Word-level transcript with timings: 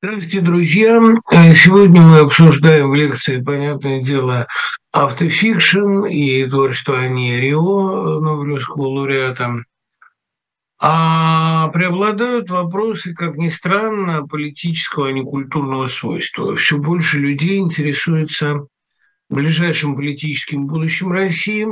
Здравствуйте, 0.00 0.40
друзья! 0.42 1.00
Э, 1.32 1.54
сегодня 1.56 2.00
мы 2.00 2.20
обсуждаем 2.20 2.90
в 2.90 2.94
лекции, 2.94 3.42
понятное 3.42 4.00
дело, 4.00 4.46
автофикшн 4.92 6.04
и 6.06 6.46
творчество 6.48 7.00
Ани 7.00 7.40
Рио, 7.40 8.20
Нобелевского 8.20 8.86
лауреата. 8.86 9.64
А 10.78 11.66
преобладают 11.70 12.48
вопросы, 12.48 13.12
как 13.12 13.34
ни 13.34 13.48
странно, 13.48 14.24
политического, 14.24 15.08
а 15.08 15.12
не 15.12 15.24
культурного 15.24 15.88
свойства. 15.88 16.54
Все 16.54 16.78
больше 16.78 17.18
людей 17.18 17.58
интересуется 17.58 18.68
ближайшим 19.28 19.96
политическим 19.96 20.68
будущим 20.68 21.10
России, 21.10 21.66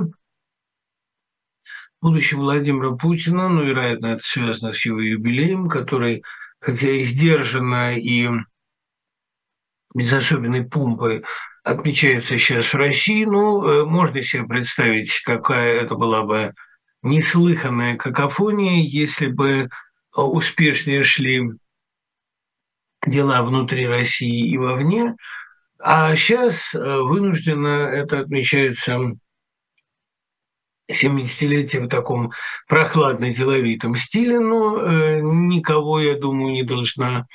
будущим 2.02 2.38
Владимира 2.38 2.90
Путина, 2.90 3.48
ну, 3.48 3.62
вероятно, 3.62 4.06
это 4.06 4.22
связано 4.24 4.72
с 4.72 4.84
его 4.84 5.00
юбилеем, 5.00 5.68
который 5.68 6.24
хотя 6.66 6.90
и 6.90 7.04
сдержанно, 7.04 7.96
и 7.96 8.28
без 9.94 10.12
особенной 10.12 10.64
помпы 10.64 11.22
отмечается 11.62 12.38
сейчас 12.38 12.66
в 12.66 12.74
России, 12.74 13.24
ну, 13.24 13.62
э, 13.62 13.84
можно 13.84 14.20
себе 14.20 14.42
представить, 14.42 15.20
какая 15.22 15.80
это 15.82 15.94
была 15.94 16.24
бы 16.24 16.54
неслыханная 17.02 17.96
какофония, 17.96 18.82
если 18.82 19.28
бы 19.28 19.50
э, 19.50 20.20
успешнее 20.20 21.04
шли 21.04 21.50
дела 23.06 23.44
внутри 23.44 23.86
России 23.86 24.50
и 24.50 24.58
вовне. 24.58 25.14
А 25.78 26.16
сейчас 26.16 26.74
э, 26.74 26.78
вынужденно 26.80 27.86
это 27.86 28.18
отмечается 28.18 28.98
70-летие 30.90 31.82
в 31.82 31.88
таком 31.88 32.32
прохладно-деловитом 32.68 33.96
стиле, 33.96 34.38
но 34.38 34.80
э, 34.80 35.20
никого, 35.20 36.00
я 36.00 36.16
думаю, 36.16 36.52
не 36.52 36.62
должна 36.62 37.26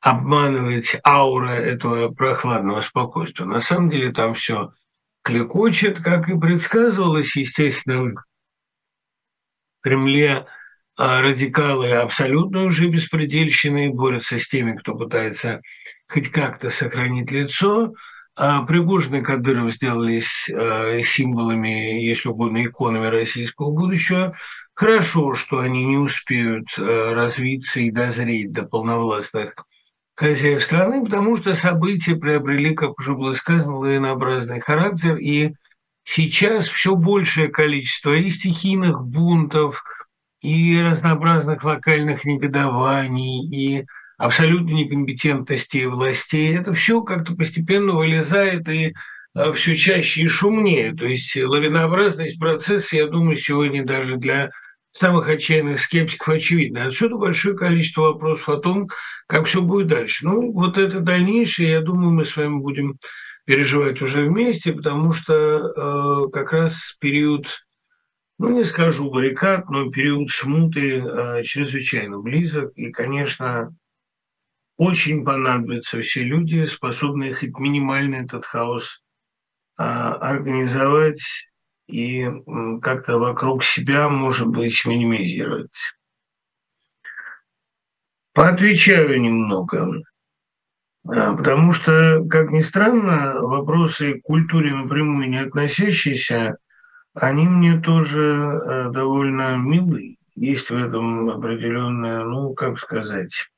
обманывать. 0.00 0.96
Аура 1.06 1.50
этого 1.50 2.12
прохладного 2.12 2.80
спокойствия. 2.82 3.46
На 3.46 3.60
самом 3.60 3.90
деле 3.90 4.12
там 4.12 4.34
все 4.34 4.72
клекочет, 5.22 6.00
как 6.00 6.28
и 6.28 6.38
предсказывалось, 6.38 7.36
естественно, 7.36 8.12
в 8.12 8.14
Кремле 9.82 10.46
а 10.96 11.20
радикалы 11.20 11.90
абсолютно 11.90 12.66
уже 12.66 12.86
беспредельщины, 12.86 13.92
борются 13.92 14.38
с 14.38 14.46
теми, 14.46 14.76
кто 14.76 14.94
пытается 14.94 15.60
хоть 16.06 16.30
как-то 16.30 16.70
сохранить 16.70 17.32
лицо– 17.32 17.92
Пригожин 18.36 19.14
и 19.16 19.20
Кадыров 19.20 19.72
сделались 19.72 20.48
э, 20.48 21.02
символами, 21.04 22.02
если 22.04 22.28
угодно, 22.28 22.64
иконами 22.64 23.06
российского 23.06 23.70
будущего. 23.70 24.34
Хорошо, 24.74 25.34
что 25.34 25.60
они 25.60 25.84
не 25.84 25.98
успеют 25.98 26.66
э, 26.76 27.12
развиться 27.12 27.80
и 27.80 27.92
дозреть 27.92 28.52
до 28.52 28.64
полновластных 28.64 29.54
хозяев 30.16 30.64
страны, 30.64 31.04
потому 31.04 31.36
что 31.36 31.54
события 31.54 32.16
приобрели, 32.16 32.74
как 32.74 32.98
уже 32.98 33.14
было 33.14 33.34
сказано, 33.34 33.76
лавинообразный 33.76 34.60
характер, 34.60 35.16
и 35.16 35.54
сейчас 36.04 36.66
все 36.66 36.96
большее 36.96 37.48
количество 37.48 38.12
и 38.14 38.30
стихийных 38.30 39.04
бунтов, 39.04 39.82
и 40.40 40.80
разнообразных 40.80 41.64
локальных 41.64 42.24
негодований, 42.24 43.46
и 43.46 43.86
абсолютной 44.18 44.74
некомпетентности 44.74 45.84
властей, 45.84 46.56
это 46.56 46.72
все 46.74 47.02
как-то 47.02 47.34
постепенно 47.34 47.94
вылезает 47.94 48.68
и 48.68 48.94
а, 49.34 49.52
все 49.52 49.76
чаще 49.76 50.22
и 50.22 50.28
шумнее. 50.28 50.94
То 50.94 51.04
есть 51.04 51.36
лавинообразность 51.36 52.38
процесса, 52.38 52.96
я 52.96 53.06
думаю, 53.08 53.36
сегодня 53.36 53.84
даже 53.84 54.16
для 54.16 54.50
самых 54.92 55.28
отчаянных 55.28 55.80
скептиков 55.80 56.28
очевидно. 56.28 56.84
Отсюда 56.84 57.16
большое 57.16 57.56
количество 57.56 58.02
вопросов 58.02 58.48
о 58.48 58.58
том, 58.58 58.88
как 59.26 59.46
все 59.46 59.60
будет 59.60 59.88
дальше. 59.88 60.24
Ну, 60.24 60.52
вот 60.52 60.78
это 60.78 61.00
дальнейшее, 61.00 61.70
я 61.70 61.80
думаю, 61.80 62.12
мы 62.12 62.24
с 62.24 62.36
вами 62.36 62.60
будем 62.60 62.98
переживать 63.44 64.00
уже 64.00 64.24
вместе, 64.24 64.72
потому 64.72 65.12
что 65.12 65.34
э, 65.34 66.30
как 66.32 66.52
раз 66.52 66.96
период, 67.00 67.46
ну, 68.38 68.50
не 68.50 68.64
скажу 68.64 69.10
баррикад, 69.10 69.68
но 69.68 69.90
период 69.90 70.30
смуты 70.30 70.98
э, 70.98 71.42
чрезвычайно 71.42 72.20
близок. 72.20 72.70
И, 72.76 72.90
конечно, 72.90 73.74
очень 74.76 75.24
понадобятся 75.24 76.00
все 76.00 76.22
люди, 76.22 76.66
способные 76.66 77.34
хоть 77.34 77.56
минимально 77.58 78.16
этот 78.16 78.44
хаос 78.44 79.00
а, 79.76 80.14
организовать 80.14 81.22
и 81.86 82.26
как-то 82.82 83.18
вокруг 83.18 83.62
себя, 83.62 84.08
может 84.08 84.48
быть, 84.48 84.84
минимизировать. 84.84 85.70
Поотвечаю 88.32 89.20
немного, 89.20 90.02
а, 91.06 91.34
потому 91.36 91.72
что, 91.72 92.24
как 92.28 92.50
ни 92.50 92.62
странно, 92.62 93.40
вопросы 93.42 94.14
к 94.14 94.22
культуре 94.22 94.72
напрямую 94.72 95.28
не 95.28 95.38
относящиеся, 95.38 96.56
они 97.14 97.46
мне 97.46 97.80
тоже 97.80 98.20
э, 98.20 98.90
довольно 98.90 99.56
милы. 99.56 100.16
Есть 100.34 100.70
в 100.70 100.74
этом 100.74 101.30
определенная, 101.30 102.24
ну, 102.24 102.54
как 102.54 102.80
сказать, 102.80 103.48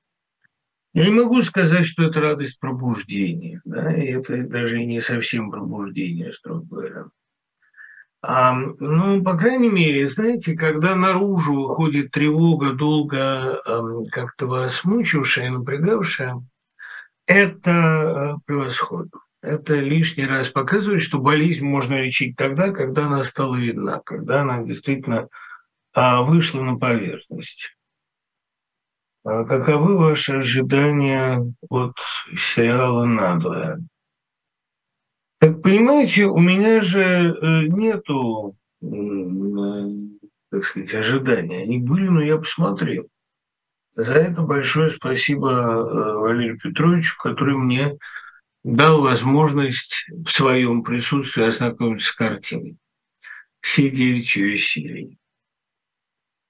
я 0.97 1.05
не 1.05 1.11
могу 1.11 1.43
сказать, 1.43 1.85
что 1.85 2.05
это 2.05 2.23
радость 2.23 2.59
пробуждения. 2.59 3.61
Да? 3.67 3.93
Это 3.93 4.45
даже 4.45 4.81
и 4.81 4.87
не 4.87 5.03
совсем 5.03 5.51
пробуждение, 5.51 6.33
строго 6.33 6.65
говоря. 6.65 7.05
А, 8.23 8.55
ну, 8.55 9.23
по 9.23 9.37
крайней 9.37 9.69
мере, 9.69 10.09
знаете, 10.09 10.57
когда 10.57 10.97
наружу 10.97 11.53
выходит 11.53 12.13
тревога, 12.13 12.73
долго 12.73 13.19
э, 13.19 13.81
как-то 14.11 14.47
вас 14.47 14.85
мучившая, 14.85 15.51
напрягавшая, 15.51 16.43
это 17.27 17.71
э, 17.71 18.35
превосходно. 18.47 19.21
Это 19.43 19.75
лишний 19.75 20.25
раз 20.25 20.49
показывает, 20.49 21.03
что 21.03 21.19
болезнь 21.19 21.67
можно 21.67 22.01
лечить 22.01 22.37
тогда, 22.37 22.71
когда 22.71 23.05
она 23.05 23.23
стала 23.23 23.57
видна, 23.57 24.01
когда 24.03 24.41
она 24.41 24.63
действительно 24.63 25.29
э, 25.95 26.21
вышла 26.23 26.63
на 26.63 26.79
поверхность. 26.79 27.76
А 29.29 29.45
каковы 29.45 29.99
ваши 29.99 30.35
ожидания 30.35 31.53
от 31.69 31.97
сериала 32.39 33.05
«Надвое»? 33.05 33.81
Так 35.41 35.63
понимаете, 35.63 36.27
у 36.27 36.39
меня 36.39 36.81
же 36.81 37.03
э, 37.03 37.67
нету, 37.67 38.57
так 38.81 40.65
сказать, 40.65 40.95
ожиданий. 40.95 41.65
Они 41.65 41.79
были, 41.81 42.07
но 42.07 42.23
я 42.23 42.39
посмотрел. 42.39 43.09
За 43.95 44.15
это 44.15 44.43
большое 44.43 44.91
спасибо 44.91 45.51
э, 45.51 46.15
Валерию 46.19 46.61
Петровичу, 46.61 47.17
который 47.19 47.57
мне 47.57 47.99
дал 48.63 49.03
возможность 49.03 50.07
в 50.25 50.31
своем 50.31 50.85
присутствии 50.85 51.43
ознакомиться 51.43 52.13
с 52.13 52.15
картиной. 52.15 52.77
Все 53.61 53.91
девять 53.91 54.37
ее 54.37 54.57
серий. 54.57 55.19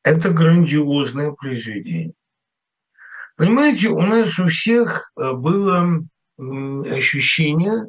Это 0.02 0.28
грандиозное 0.28 1.32
произведение. 1.32 2.12
Понимаете, 3.36 3.88
у 3.88 4.00
нас 4.00 4.38
у 4.38 4.48
всех 4.48 5.12
э, 5.16 5.32
было 5.32 6.02
ощущение, 6.38 7.86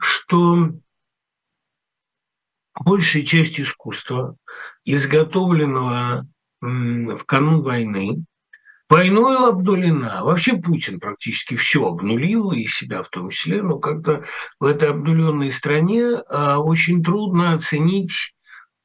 что 0.00 0.70
большая 2.78 3.22
часть 3.22 3.60
искусства, 3.60 4.36
изготовленного 4.84 6.26
в 6.60 7.24
канун 7.24 7.62
войны, 7.62 8.24
войной 8.88 9.48
обнулена. 9.48 10.22
Вообще 10.22 10.56
Путин 10.56 11.00
практически 11.00 11.56
все 11.56 11.86
обнулил, 11.86 12.52
и 12.52 12.66
себя 12.66 13.02
в 13.02 13.08
том 13.08 13.30
числе, 13.30 13.62
но 13.62 13.78
как-то 13.78 14.24
в 14.60 14.64
этой 14.64 14.90
обнуленной 14.90 15.52
стране 15.52 16.18
а, 16.28 16.58
очень 16.58 17.02
трудно 17.02 17.54
оценить 17.54 18.34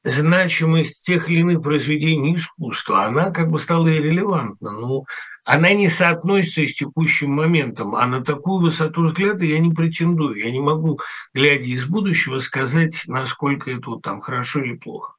значимость 0.07 1.03
тех 1.03 1.29
или 1.29 1.39
иных 1.41 1.61
произведений 1.61 2.35
искусства. 2.35 3.05
Она 3.05 3.31
как 3.31 3.49
бы 3.49 3.59
стала 3.59 3.87
иррелевантна. 3.87 4.71
Ну, 4.71 5.05
она 5.43 5.73
не 5.73 5.89
соотносится 5.89 6.67
с 6.67 6.75
текущим 6.75 7.31
моментом, 7.31 7.95
а 7.95 8.05
на 8.05 8.23
такую 8.23 8.61
высоту 8.61 9.05
взгляда 9.05 9.45
я 9.45 9.59
не 9.59 9.71
претендую. 9.71 10.35
Я 10.35 10.51
не 10.51 10.59
могу, 10.59 10.99
глядя 11.33 11.65
из 11.65 11.85
будущего, 11.85 12.39
сказать, 12.39 13.03
насколько 13.07 13.71
это 13.71 13.89
вот 13.89 14.01
там 14.01 14.21
хорошо 14.21 14.61
или 14.61 14.75
плохо. 14.75 15.13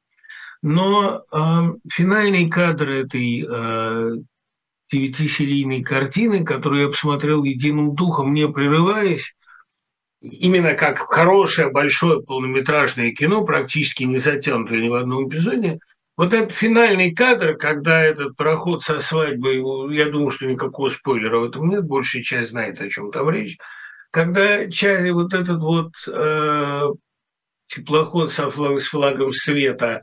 Но 0.61 1.23
э, 1.31 1.73
финальный 1.91 2.49
кадр 2.49 2.89
этой 2.89 3.47
э, 3.49 4.11
девятисерийной 4.91 5.83
картины, 5.83 6.43
которую 6.43 6.81
я 6.81 6.87
посмотрел 6.89 7.43
единым 7.43 7.95
духом, 7.95 8.33
не 8.33 8.47
прерываясь, 8.47 9.35
именно 10.21 10.73
как 10.73 10.99
хорошее, 11.11 11.69
большое 11.69 12.21
полнометражное 12.21 13.11
кино, 13.11 13.43
практически 13.45 14.03
не 14.03 14.17
затянутое 14.17 14.81
ни 14.81 14.89
в 14.89 14.95
одном 14.95 15.29
эпизоде, 15.29 15.79
вот 16.17 16.33
этот 16.33 16.51
финальный 16.51 17.13
кадр, 17.13 17.55
когда 17.55 18.03
этот 18.03 18.35
пароход 18.35 18.83
со 18.83 18.99
свадьбой, 18.99 19.95
я 19.95 20.09
думаю, 20.09 20.31
что 20.31 20.47
никакого 20.47 20.89
спойлера 20.89 21.39
в 21.39 21.45
этом 21.45 21.69
нет, 21.69 21.85
большая 21.85 22.21
часть 22.21 22.51
знает, 22.51 22.81
о 22.81 22.89
чем 22.89 23.11
там 23.11 23.29
речь, 23.29 23.57
когда 24.11 24.69
часть, 24.69 25.09
вот 25.11 25.33
этот 25.33 25.61
вот 25.61 25.93
э, 26.07 26.87
теплоход 27.67 28.33
со 28.33 28.49
флаг, 28.51 28.81
с 28.81 28.87
флагом 28.87 29.31
света 29.31 30.01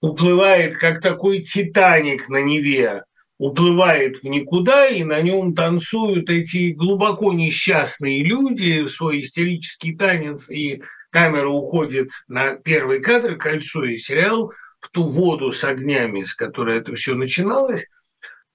уплывает, 0.00 0.78
как 0.78 1.02
такой 1.02 1.42
Титаник 1.42 2.28
на 2.28 2.42
Неве, 2.42 3.02
уплывает 3.38 4.22
в 4.22 4.24
никуда, 4.24 4.86
и 4.86 5.02
на 5.04 5.20
нем 5.20 5.54
танцуют 5.54 6.30
эти 6.30 6.70
глубоко 6.70 7.32
несчастные 7.32 8.22
люди 8.24 8.86
свой 8.86 9.22
истерический 9.22 9.96
танец, 9.96 10.48
и 10.48 10.82
камера 11.10 11.48
уходит 11.48 12.10
на 12.28 12.54
первый 12.54 13.00
кадр, 13.00 13.36
кольцо 13.36 13.84
и 13.84 13.98
сериал, 13.98 14.52
в 14.80 14.90
ту 14.90 15.08
воду 15.08 15.50
с 15.50 15.64
огнями, 15.64 16.24
с 16.24 16.34
которой 16.34 16.78
это 16.78 16.94
все 16.94 17.14
начиналось, 17.14 17.86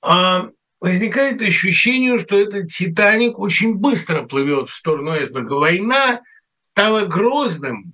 а 0.01 0.49
возникает 0.79 1.41
ощущение, 1.41 2.19
что 2.19 2.39
этот 2.39 2.71
«Титаник» 2.71 3.39
очень 3.39 3.75
быстро 3.75 4.23
плывет 4.23 4.69
в 4.69 4.75
сторону 4.75 5.11
айсберга. 5.11 5.53
Война 5.53 6.21
стала 6.61 7.05
грозным, 7.05 7.93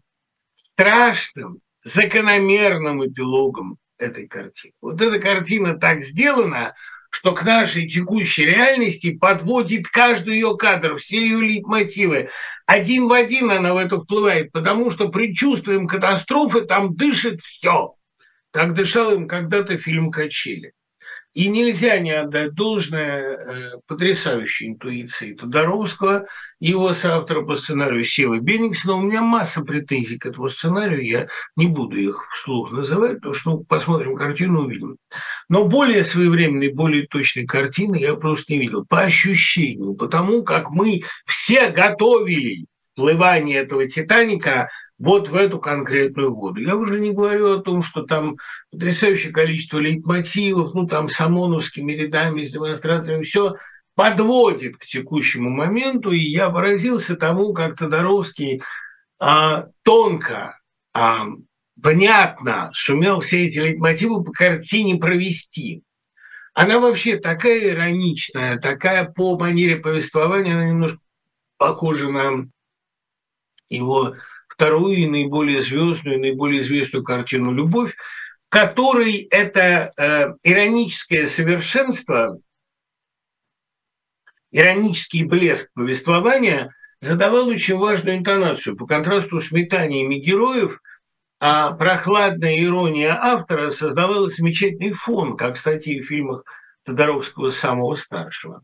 страшным, 0.55 1.59
закономерным 1.83 3.05
эпилогом 3.07 3.77
этой 3.97 4.27
картины. 4.27 4.74
Вот 4.81 5.01
эта 5.01 5.19
картина 5.19 5.77
так 5.77 6.03
сделана, 6.03 6.75
что 7.09 7.33
к 7.33 7.44
нашей 7.44 7.88
текущей 7.88 8.45
реальности 8.45 9.15
подводит 9.15 9.88
каждый 9.88 10.36
ее 10.36 10.57
кадр, 10.57 10.97
все 10.97 11.21
ее 11.21 11.42
лейтмотивы. 11.42 12.30
Один 12.65 13.07
в 13.07 13.13
один 13.13 13.51
она 13.51 13.74
в 13.74 13.77
это 13.77 14.00
вплывает, 14.00 14.51
потому 14.51 14.92
что 14.92 15.09
предчувствием 15.09 15.88
катастрофы 15.88 16.62
там 16.62 16.95
дышит 16.95 17.42
все. 17.42 17.95
Так 18.51 18.74
дышал 18.74 19.13
им 19.13 19.27
когда-то 19.27 19.77
фильм 19.77 20.12
«Качели». 20.12 20.74
И 21.35 21.49
нельзя 21.49 21.99
не 21.99 22.11
отдать 22.11 22.53
должное 22.53 23.19
э, 23.19 23.71
потрясающей 23.87 24.69
интуиции 24.69 25.33
Тодоровского 25.33 26.27
его 26.61 26.93
соавтора 26.93 27.41
по 27.41 27.55
сценарию 27.55 28.05
Севы 28.05 28.39
Бениксона. 28.39 28.93
У 28.93 29.01
меня 29.01 29.21
масса 29.21 29.61
претензий 29.61 30.17
к 30.17 30.25
этому 30.25 30.47
сценарию, 30.47 31.05
я 31.05 31.27
не 31.57 31.67
буду 31.67 31.97
их 31.97 32.25
вслух 32.33 32.71
называть, 32.71 33.15
потому 33.15 33.33
что 33.33 33.49
ну, 33.49 33.63
посмотрим 33.65 34.15
картину, 34.15 34.61
увидим. 34.61 34.95
Но 35.49 35.65
более 35.65 36.05
своевременной, 36.05 36.69
более 36.69 37.05
точной 37.05 37.45
картины 37.45 37.97
я 37.97 38.15
просто 38.15 38.53
не 38.53 38.59
видел. 38.59 38.85
По 38.85 39.01
ощущению, 39.01 39.93
потому 39.95 40.41
как 40.43 40.69
мы 40.69 41.03
все 41.25 41.67
готовили 41.67 42.65
вплывание 42.93 43.57
этого 43.57 43.89
«Титаника» 43.89 44.69
вот 44.97 45.27
в 45.30 45.36
эту 45.36 45.59
конкретную 45.59 46.33
воду. 46.33 46.62
Я 46.62 46.75
уже 46.75 47.00
не 47.00 47.12
говорю 47.12 47.51
о 47.51 47.62
том, 47.62 47.83
что 47.83 48.03
там 48.03 48.38
потрясающее 48.71 49.33
количество 49.33 49.77
лейтмотивов, 49.77 50.74
ну 50.74 50.88
там 50.88 51.09
с 51.09 51.19
ОМОНовскими 51.19 51.92
рядами, 51.94 52.45
с 52.45 52.51
демонстрациями, 52.51 53.24
все 53.24 53.56
подводит 53.95 54.77
к 54.77 54.86
текущему 54.86 55.50
моменту, 55.50 56.12
и 56.12 56.19
я 56.19 56.50
поразился 56.50 57.15
тому, 57.15 57.53
как 57.53 57.77
Тодоровский 57.77 58.62
а, 59.19 59.68
тонко, 59.83 60.59
а, 60.94 61.25
понятно 61.81 62.71
сумел 62.74 63.21
все 63.21 63.48
эти 63.48 63.57
лейтмотивы 63.59 64.24
по 64.24 64.31
картине 64.31 64.98
провести. 64.98 65.83
Она 66.53 66.80
вообще 66.80 67.18
такая 67.18 67.71
ироничная, 67.71 68.57
такая 68.57 69.06
по 69.06 69.38
манере 69.38 69.75
повествования, 69.77 70.53
она 70.53 70.68
немножко 70.68 71.00
похожа 71.57 72.09
на 72.09 72.48
его 73.69 74.15
вторую 74.55 74.95
и 74.95 75.05
наиболее 75.05 75.61
звездную, 75.61 76.19
наиболее 76.19 76.61
известную 76.61 77.03
картину 77.03 77.53
«Любовь», 77.53 77.93
в 78.47 78.49
которой 78.49 79.27
это 79.29 79.91
э, 79.97 80.33
ироническое 80.43 81.27
совершенство, 81.27 82.39
иронический 84.51 85.25
блеск 85.25 85.69
повествования 85.73 86.73
задавал 87.01 87.47
очень 87.49 87.75
важную 87.75 88.17
интонацию. 88.17 88.77
По 88.77 88.85
контрасту 88.85 89.41
с 89.41 89.51
метаниями 89.51 90.15
героев, 90.15 90.79
а 91.41 91.71
прохладная 91.71 92.63
ирония 92.63 93.13
автора 93.13 93.71
создавала 93.71 94.29
замечательный 94.29 94.93
фон, 94.93 95.35
как, 95.35 95.55
кстати, 95.55 95.99
в 95.99 96.07
фильмах 96.07 96.43
Тодоровского 96.85 97.51
самого 97.51 97.95
старшего. 97.95 98.63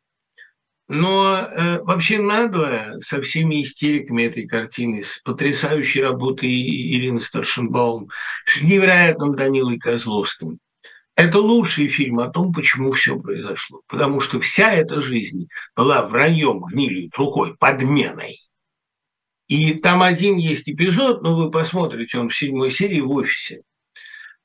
Но 0.94 1.38
э, 1.38 1.82
вообще 1.84 2.20
надо 2.20 2.98
со 3.00 3.22
всеми 3.22 3.64
истериками 3.64 4.24
этой 4.24 4.46
картины, 4.46 5.04
с 5.04 5.20
потрясающей 5.24 6.02
работой 6.02 6.52
Ирины 6.52 7.22
Старшенбаум, 7.22 8.10
с 8.46 8.62
невероятным 8.62 9.38
Данилой 9.38 9.80
Козловским. 9.80 10.60
Это 11.16 11.40
лучший 11.40 11.88
фильм 11.88 12.20
о 12.20 12.28
том, 12.28 12.52
почему 12.52 12.92
все 12.92 13.18
произошло. 13.18 13.80
Потому 13.88 14.20
что 14.20 14.42
вся 14.42 14.70
эта 14.74 15.00
жизнь 15.00 15.48
была 15.78 16.06
враньем, 16.06 16.60
гнилью, 16.60 17.10
трухой, 17.10 17.56
подменой. 17.56 18.42
И 19.48 19.76
там 19.76 20.04
один 20.04 20.36
есть 20.36 20.68
эпизод, 20.68 21.22
но 21.22 21.38
вы 21.38 21.52
посмотрите, 21.52 22.20
он 22.20 22.28
в 22.28 22.38
седьмой 22.38 22.70
серии 22.70 23.00
в 23.00 23.12
офисе. 23.12 23.62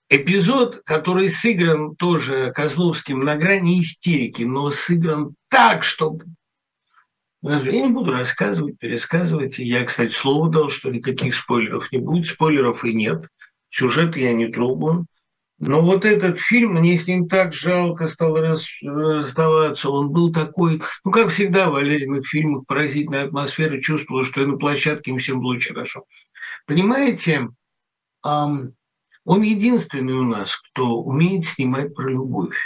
Эпизод, 0.09 0.83
который 0.85 1.29
сыгран 1.29 1.97
тоже 1.97 2.53
Козловским 2.55 3.25
на 3.25 3.35
грани 3.35 3.81
истерики, 3.81 4.45
но 4.45 4.71
сыгран 4.71 5.35
так, 5.49 5.83
что 5.83 6.19
я 7.49 7.87
не 7.87 7.93
буду 7.93 8.13
рассказывать, 8.13 8.79
пересказывать. 8.79 9.59
Я, 9.59 9.85
кстати, 9.85 10.13
слово 10.13 10.51
дал, 10.51 10.71
что 10.71 10.91
никаких 10.91 11.35
спойлеров 11.35 11.91
не 11.93 11.99
будет. 11.99 12.27
Спойлеров 12.27 12.85
и 12.85 12.93
нет. 12.93 13.29
Сюжет 13.69 14.17
я 14.17 14.33
не 14.33 14.49
трогаю. 14.49 15.07
Но 15.59 15.81
вот 15.81 16.05
этот 16.05 16.39
фильм, 16.39 16.75
мне 16.75 16.99
с 16.99 17.07
ним 17.07 17.29
так 17.29 17.55
жалко 17.55 18.09
стало 18.09 18.59
расставаться. 18.83 19.89
Он 19.89 20.11
был 20.11 20.31
такой, 20.31 20.83
ну, 21.03 21.11
как 21.11 21.31
всегда 21.31 21.71
в 21.71 21.73
Валериных 21.73 22.27
фильмах, 22.29 22.67
поразительная 22.67 23.25
атмосфера. 23.25 23.81
Чувствовала, 23.81 24.25
что 24.25 24.43
и 24.43 24.47
на 24.47 24.59
площадке 24.59 25.13
им 25.13 25.19
всем 25.19 25.41
было 25.41 25.55
очень 25.55 25.73
хорошо. 25.73 26.05
Понимаете, 26.67 27.49
он 28.23 28.75
единственный 29.43 30.13
у 30.13 30.25
нас, 30.25 30.55
кто 30.57 31.01
умеет 31.01 31.47
снимать 31.47 31.95
про 31.95 32.11
любовь. 32.11 32.57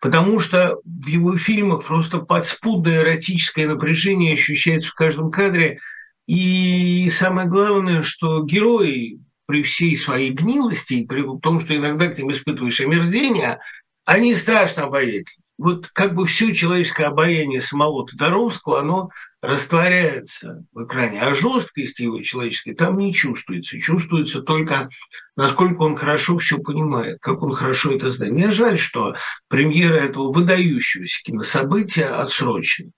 Потому 0.00 0.40
что 0.40 0.80
в 0.84 1.06
его 1.06 1.36
фильмах 1.36 1.86
просто 1.86 2.18
подспудное 2.18 3.02
эротическое 3.02 3.66
напряжение 3.66 4.34
ощущается 4.34 4.90
в 4.90 4.94
каждом 4.94 5.30
кадре. 5.30 5.80
И 6.26 7.10
самое 7.10 7.48
главное, 7.48 8.02
что 8.02 8.44
герои 8.44 9.20
при 9.46 9.62
всей 9.62 9.96
своей 9.96 10.30
гнилости, 10.30 11.06
при 11.06 11.22
том, 11.40 11.64
что 11.64 11.74
иногда 11.74 12.08
к 12.08 12.18
ним 12.18 12.30
испытываешь 12.32 12.80
омерзение, 12.80 13.60
они 14.04 14.34
страшно 14.34 14.84
обаятельны 14.84 15.42
вот 15.58 15.88
как 15.88 16.14
бы 16.14 16.26
все 16.26 16.54
человеческое 16.54 17.06
обаяние 17.06 17.60
самого 17.60 18.06
Тодоровского, 18.06 18.78
оно 18.78 19.10
растворяется 19.42 20.64
в 20.72 20.84
экране, 20.84 21.20
а 21.20 21.34
жесткости 21.34 22.02
его 22.02 22.22
человеческой 22.22 22.74
там 22.74 22.96
не 22.98 23.12
чувствуется. 23.12 23.80
Чувствуется 23.80 24.40
только, 24.40 24.88
насколько 25.36 25.82
он 25.82 25.96
хорошо 25.96 26.38
все 26.38 26.58
понимает, 26.58 27.18
как 27.20 27.42
он 27.42 27.54
хорошо 27.54 27.92
это 27.92 28.08
знает. 28.10 28.32
Мне 28.32 28.52
жаль, 28.52 28.78
что 28.78 29.16
премьера 29.48 29.96
этого 29.96 30.32
выдающегося 30.32 31.22
кинособытия 31.24 32.20
отсрочена. 32.20 32.92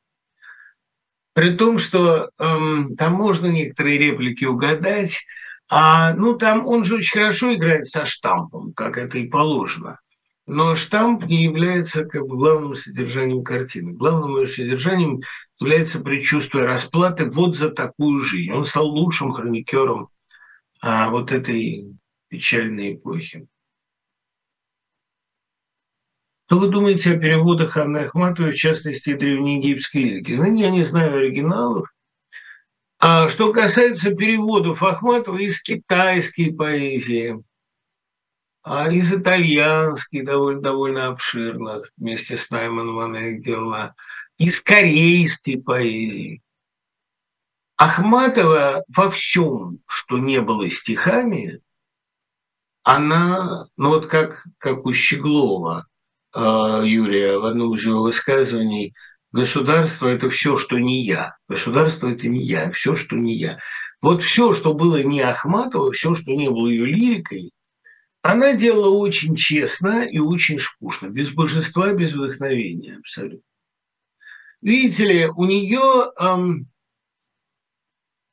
При 1.33 1.57
том, 1.57 1.79
что 1.79 2.31
эм, 2.39 2.97
там 2.97 3.15
можно 3.15 3.47
некоторые 3.47 3.99
реплики 3.99 4.45
угадать, 4.45 5.25
а 5.71 6.13
ну 6.13 6.37
там 6.37 6.67
он 6.67 6.85
же 6.85 6.97
очень 6.97 7.19
хорошо 7.19 7.55
играет 7.55 7.87
со 7.87 8.05
штампом, 8.05 8.75
как 8.75 8.99
это 8.99 9.17
и 9.19 9.29
положено. 9.29 9.99
Но 10.53 10.75
штамп 10.75 11.27
не 11.27 11.45
является 11.45 12.05
как 12.05 12.27
бы 12.27 12.37
главным 12.37 12.75
содержанием 12.75 13.45
картины. 13.45 13.93
Главным 13.93 14.37
ее 14.41 14.49
содержанием 14.49 15.21
является 15.61 16.01
предчувствие 16.01 16.65
расплаты 16.65 17.31
вот 17.31 17.57
за 17.57 17.71
такую 17.71 18.25
жизнь. 18.25 18.51
Он 18.51 18.67
стал 18.67 18.89
лучшим 18.89 19.33
хроникером 19.33 20.09
а, 20.83 21.09
вот 21.11 21.31
этой 21.31 21.95
печальной 22.27 22.95
эпохи. 22.95 23.47
Что 26.47 26.59
вы 26.59 26.67
думаете 26.67 27.13
о 27.13 27.19
переводах 27.21 27.77
Анны 27.77 27.99
Ахматовой, 27.99 28.51
в 28.51 28.57
частности, 28.57 29.15
древнеегипетской 29.15 30.03
лирики? 30.03 30.35
Знаете, 30.35 30.63
я 30.63 30.71
не 30.71 30.83
знаю 30.83 31.17
оригиналов. 31.17 31.87
А 32.99 33.29
что 33.29 33.53
касается 33.53 34.13
переводов 34.17 34.83
Ахматовой 34.83 35.45
из 35.45 35.63
китайской 35.63 36.53
поэзии, 36.53 37.41
а 38.63 38.91
из 38.91 39.13
итальянских 39.13 40.25
довольно, 40.25 40.61
довольно 40.61 41.07
обширных, 41.09 41.91
вместе 41.97 42.37
с 42.37 42.51
Найманом 42.51 42.99
она 42.99 43.29
их 43.29 43.43
делала, 43.43 43.95
из 44.39 44.61
корейской 44.61 45.57
поэзии. 45.57 46.43
Ахматова 47.77 48.85
во 48.89 49.11
всем, 49.11 49.79
что 49.87 50.19
не 50.19 50.41
было 50.41 50.69
стихами, 50.71 51.61
она, 52.83 53.69
ну 53.77 53.89
вот 53.89 54.07
как, 54.07 54.45
как 54.59 54.85
у 54.85 54.93
Щеглова 54.93 55.87
э, 56.35 56.41
Юрия 56.85 57.39
в 57.39 57.45
одном 57.47 57.75
из 57.75 57.83
его 57.83 58.03
высказываний, 58.03 58.95
государство– 59.33 60.07
это 60.09 60.29
все, 60.29 60.59
что 60.59 60.79
не 60.79 61.03
я. 61.05 61.37
Государство– 61.49 62.07
это 62.13 62.29
не 62.29 62.43
я, 62.43 62.71
все, 62.73 62.95
что 62.95 63.17
не 63.17 63.37
я. 63.37 63.59
Вот 64.03 64.23
все, 64.23 64.55
что 64.55 64.75
было 64.75 65.03
не 65.03 65.21
Ахматова, 65.21 65.93
все, 65.93 66.15
что 66.15 66.33
не 66.33 66.51
было 66.51 66.69
ее 66.69 66.87
лирикой, 66.87 67.53
она 68.23 68.55
делала 68.55 68.91
очень 68.91 69.35
честно 69.35 70.05
и 70.05 70.19
очень 70.19 70.59
скучно, 70.59 71.09
без 71.09 71.31
божества, 71.31 71.93
без 71.95 72.13
вдохновения 72.13 72.97
абсолютно. 72.99 73.41
Видите 74.61 75.07
ли, 75.07 75.27
у 75.27 75.45
нее, 75.45 76.13
эм, 76.21 76.69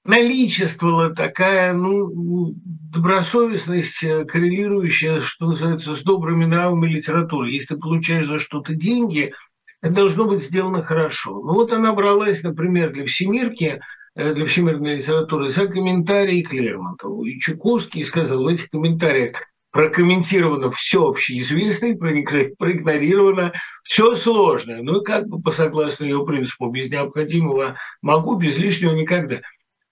наличествовала 0.04 1.14
такая 1.14 1.74
ну, 1.74 2.54
добросовестность, 2.56 4.04
э, 4.04 4.26
коррелирующая, 4.26 5.22
что 5.22 5.48
называется, 5.48 5.96
с 5.96 6.02
добрыми 6.02 6.46
нравами 6.46 6.88
литературы. 6.88 7.52
Если 7.52 7.76
ты 7.76 7.78
получаешь 7.78 8.28
за 8.28 8.40
что-то 8.40 8.74
деньги, 8.74 9.34
это 9.82 9.94
должно 9.94 10.26
быть 10.26 10.44
сделано 10.44 10.84
хорошо. 10.84 11.42
Ну 11.42 11.54
вот 11.54 11.72
она 11.72 11.94
бралась, 11.94 12.42
например, 12.44 12.92
для 12.92 13.06
«Всемирки», 13.06 13.82
э, 14.16 14.34
для 14.34 14.46
всемирной 14.48 14.98
литературы 14.98 15.50
за 15.50 15.68
комментарии 15.68 16.42
к 16.42 16.52
Лермонтову. 16.52 17.24
И 17.26 17.40
Чуковский 17.40 18.04
сказал 18.04 18.44
в 18.44 18.48
этих 18.48 18.70
комментариях, 18.70 19.38
прокомментировано 19.78 20.72
все 20.72 21.08
общеизвестное, 21.08 21.96
проигнорировано 21.96 23.54
все 23.84 24.16
сложное. 24.16 24.82
Ну 24.82 25.02
и 25.02 25.06
как 25.06 25.28
бы 25.28 25.40
по 25.40 25.52
согласно 25.52 26.04
ее 26.04 26.26
принципу, 26.26 26.72
без 26.72 26.90
необходимого 26.90 27.78
могу, 28.02 28.38
без 28.38 28.58
лишнего 28.58 28.94
никогда. 28.94 29.42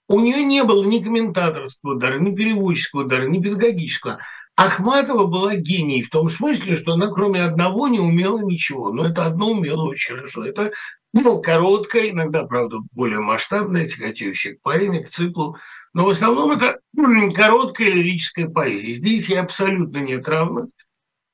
У 0.08 0.20
нее 0.22 0.44
не 0.44 0.64
было 0.64 0.84
ни 0.84 1.04
комментаторского 1.04 2.00
дара, 2.00 2.18
ни 2.18 2.34
переводческого 2.36 3.06
дара, 3.06 3.28
ни 3.28 3.40
педагогического. 3.40 4.18
Ахматова 4.56 5.28
была 5.28 5.56
гений 5.56 6.02
в 6.02 6.10
том 6.10 6.32
смысле, 6.32 6.78
что 6.78 6.94
она 6.94 7.12
кроме 7.12 7.44
одного 7.44 7.88
не 7.88 8.00
умела 8.00 8.40
ничего. 8.40 8.92
Но 8.92 9.06
это 9.06 9.26
одно 9.26 9.52
умела 9.52 9.84
очень 9.84 10.16
хорошо. 10.16 10.46
Это 10.46 10.72
ну, 11.14 11.40
короткая, 11.44 12.10
иногда, 12.10 12.44
правда, 12.46 12.80
более 12.92 13.20
масштабная, 13.20 13.88
тяготеющая 13.88 14.56
к 14.56 14.62
к 15.04 15.10
циклу. 15.10 15.58
Но 15.96 16.06
в 16.06 16.10
основном 16.10 16.52
это 16.52 16.80
короткая 17.34 17.90
лирическая 17.90 18.50
поэзия. 18.50 18.94
Здесь 18.94 19.30
я 19.30 19.42
абсолютно 19.42 20.00
нет 20.00 20.28
равных. 20.28 20.66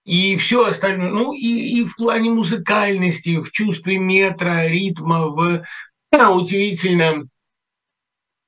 И 0.05 0.37
все 0.37 0.65
остальное, 0.65 1.09
ну 1.09 1.33
и, 1.33 1.79
и 1.79 1.83
в 1.83 1.95
плане 1.95 2.29
музыкальности, 2.29 3.39
в 3.39 3.51
чувстве 3.51 3.97
метра, 3.97 4.67
ритма, 4.67 5.27
в 5.29 5.65
да, 6.11 6.29
удивительно 6.31 7.27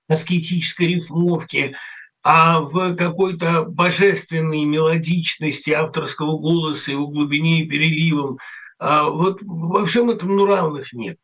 аскетической 0.08 0.88
рифмовке, 0.88 1.76
а 2.22 2.60
в 2.62 2.96
какой-то 2.96 3.64
божественной 3.64 4.66
мелодичности 4.66 5.72
авторского 5.72 6.38
голоса, 6.38 6.92
его 6.92 7.08
глубине 7.08 7.62
и 7.62 7.68
переливам. 7.68 8.38
А 8.78 9.10
вот 9.10 9.40
во 9.42 9.84
всем 9.88 10.12
этом 10.12 10.36
ну, 10.36 10.46
равных 10.46 10.94
нет. 10.94 11.18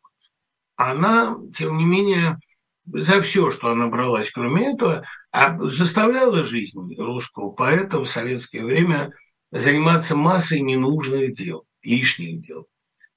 Она, 0.74 1.36
тем 1.56 1.78
не 1.78 1.84
менее, 1.84 2.40
за 2.86 3.22
все, 3.22 3.50
что 3.50 3.70
она 3.70 3.88
бралась, 3.88 4.30
кроме 4.30 4.72
этого, 4.72 5.04
а 5.32 5.56
заставляла 5.68 6.44
жизнь 6.44 6.78
русского 6.98 7.50
поэта 7.50 7.98
в 7.98 8.06
советское 8.06 8.64
время 8.64 9.12
заниматься 9.52 10.16
массой 10.16 10.60
ненужных 10.60 11.34
дел, 11.34 11.64
лишних 11.82 12.42
дел. 12.42 12.66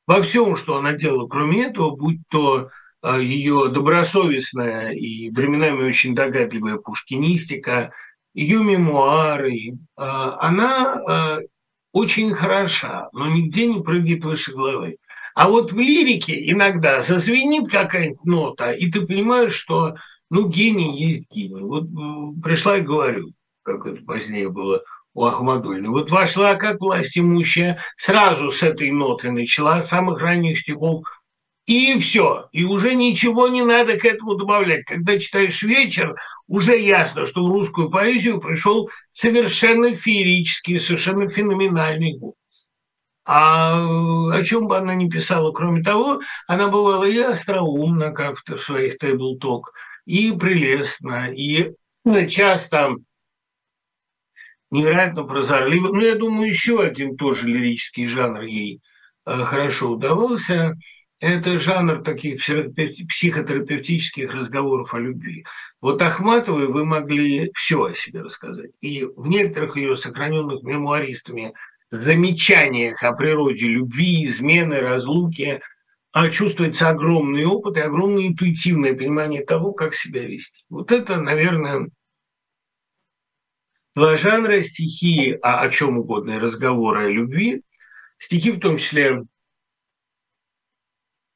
Во 0.06 0.22
всем, 0.22 0.58
что 0.58 0.78
она 0.78 0.94
делала, 0.94 1.28
кроме 1.28 1.66
этого, 1.66 1.96
будь 1.96 2.20
то 2.30 2.70
а, 3.02 3.18
ее 3.18 3.70
добросовестная 3.70 4.92
и 4.92 5.30
временами 5.30 5.84
очень 5.84 6.16
догадливая 6.16 6.78
пушкинистика, 6.78 7.94
ее 8.34 8.64
мемуары, 8.64 9.78
а, 9.96 10.40
она 10.40 10.94
а, 10.94 11.40
очень 11.92 12.34
хороша, 12.34 13.10
но 13.14 13.28
нигде 13.28 13.68
не 13.68 13.82
прыгает 13.82 14.24
выше 14.24 14.52
головы. 14.52 14.98
А 15.36 15.50
вот 15.50 15.72
в 15.72 15.80
лирике 15.80 16.52
иногда 16.52 17.02
зазвенит 17.02 17.72
какая-нибудь 17.72 18.26
нота, 18.26 18.72
и 18.72 18.92
ты 18.92 19.02
понимаешь, 19.06 19.54
что 19.54 19.96
ну, 20.30 20.48
гений 20.48 20.98
есть 20.98 21.30
гений. 21.32 21.62
Вот 21.62 21.86
пришла 22.42 22.78
и 22.78 22.82
говорю, 22.82 23.34
как 23.64 23.86
это 23.86 24.04
позднее 24.04 24.50
было 24.50 24.84
у 25.14 25.26
Ахмадульны. 25.26 25.90
Вот 25.90 26.12
вошла 26.12 26.56
как 26.56 26.80
власть 26.80 27.18
имущая, 27.18 27.80
сразу 27.98 28.52
с 28.52 28.64
этой 28.64 28.92
ноты 28.92 29.32
начала, 29.32 29.82
с 29.82 29.90
самых 29.90 30.20
ранних 30.20 30.60
стихов 30.60 31.04
и 31.66 32.00
все. 32.00 32.50
И 32.52 32.64
уже 32.64 32.94
ничего 32.96 33.48
не 33.48 33.62
надо 33.62 33.98
к 33.98 34.06
этому 34.06 34.36
добавлять. 34.36 34.86
Когда 34.86 35.18
читаешь 35.20 35.62
вечер, 35.62 36.16
уже 36.48 36.78
ясно, 36.78 37.26
что 37.26 37.46
в 37.46 37.52
русскую 37.52 37.90
поэзию 37.90 38.40
пришел 38.42 38.90
совершенно 39.12 39.96
феерический, 39.96 40.80
совершенно 40.80 41.30
феноменальный 41.30 42.18
голос. 42.18 42.36
А 43.26 44.32
о 44.32 44.44
чем 44.44 44.68
бы 44.68 44.78
она 44.78 44.96
ни 44.96 45.10
писала, 45.10 45.52
кроме 45.52 45.82
того, 45.82 46.22
она 46.48 46.68
бывала 46.68 47.06
и 47.06 47.18
остроумна, 47.20 48.12
как 48.12 48.38
в 48.46 48.60
своих 48.60 48.98
тейбл-ток, 48.98 49.74
и 50.06 50.32
прелестна, 50.34 51.32
и 51.32 51.74
часто 52.30 52.96
невероятно 54.72 55.24
прозорлива. 55.24 55.94
Но 55.94 56.02
я 56.02 56.16
думаю, 56.16 56.50
еще 56.50 56.82
один 56.82 57.16
тоже 57.16 57.48
лирический 57.48 58.08
жанр 58.08 58.42
ей 58.42 58.82
э, 59.26 59.32
хорошо 59.46 59.92
удавался– 59.92 60.76
это 61.24 61.58
жанр 61.58 62.04
таких 62.04 62.42
психотерапевтических 63.08 64.34
разговоров 64.34 64.94
о 64.94 65.00
любви. 65.00 65.46
Вот 65.80 66.02
Ахматовой 66.02 66.68
вы 66.68 66.84
могли 66.84 67.50
все 67.56 67.86
о 67.86 67.94
себе 67.94 68.24
рассказать. 68.24 68.72
И 68.82 69.06
в 69.06 69.26
некоторых 69.28 69.78
ее 69.78 69.96
сохраненных 69.96 70.64
мемуаристами 70.64 71.54
замечаниях 72.02 73.04
о 73.04 73.14
природе 73.14 73.68
любви, 73.68 74.26
измены, 74.26 74.80
разлуки 74.80 75.62
а 76.14 76.30
чувствуется 76.30 76.90
огромный 76.90 77.44
опыт 77.44 77.76
и 77.76 77.80
огромное 77.82 78.28
интуитивное 78.28 78.94
понимание 78.94 79.44
того, 79.44 79.74
как 79.74 79.96
себя 79.96 80.24
вести. 80.28 80.64
Вот 80.70 80.92
это, 80.92 81.20
наверное, 81.20 81.90
два 83.96 84.16
жанра 84.18 84.62
стихи 84.62 85.34
о, 85.42 85.62
о 85.62 85.70
чем 85.72 85.98
угодно, 85.98 86.40
разговоры 86.40 87.08
о 87.08 87.10
любви, 87.10 87.64
стихи 88.20 88.52
в 88.52 88.60
том 88.60 88.78
числе 88.78 89.24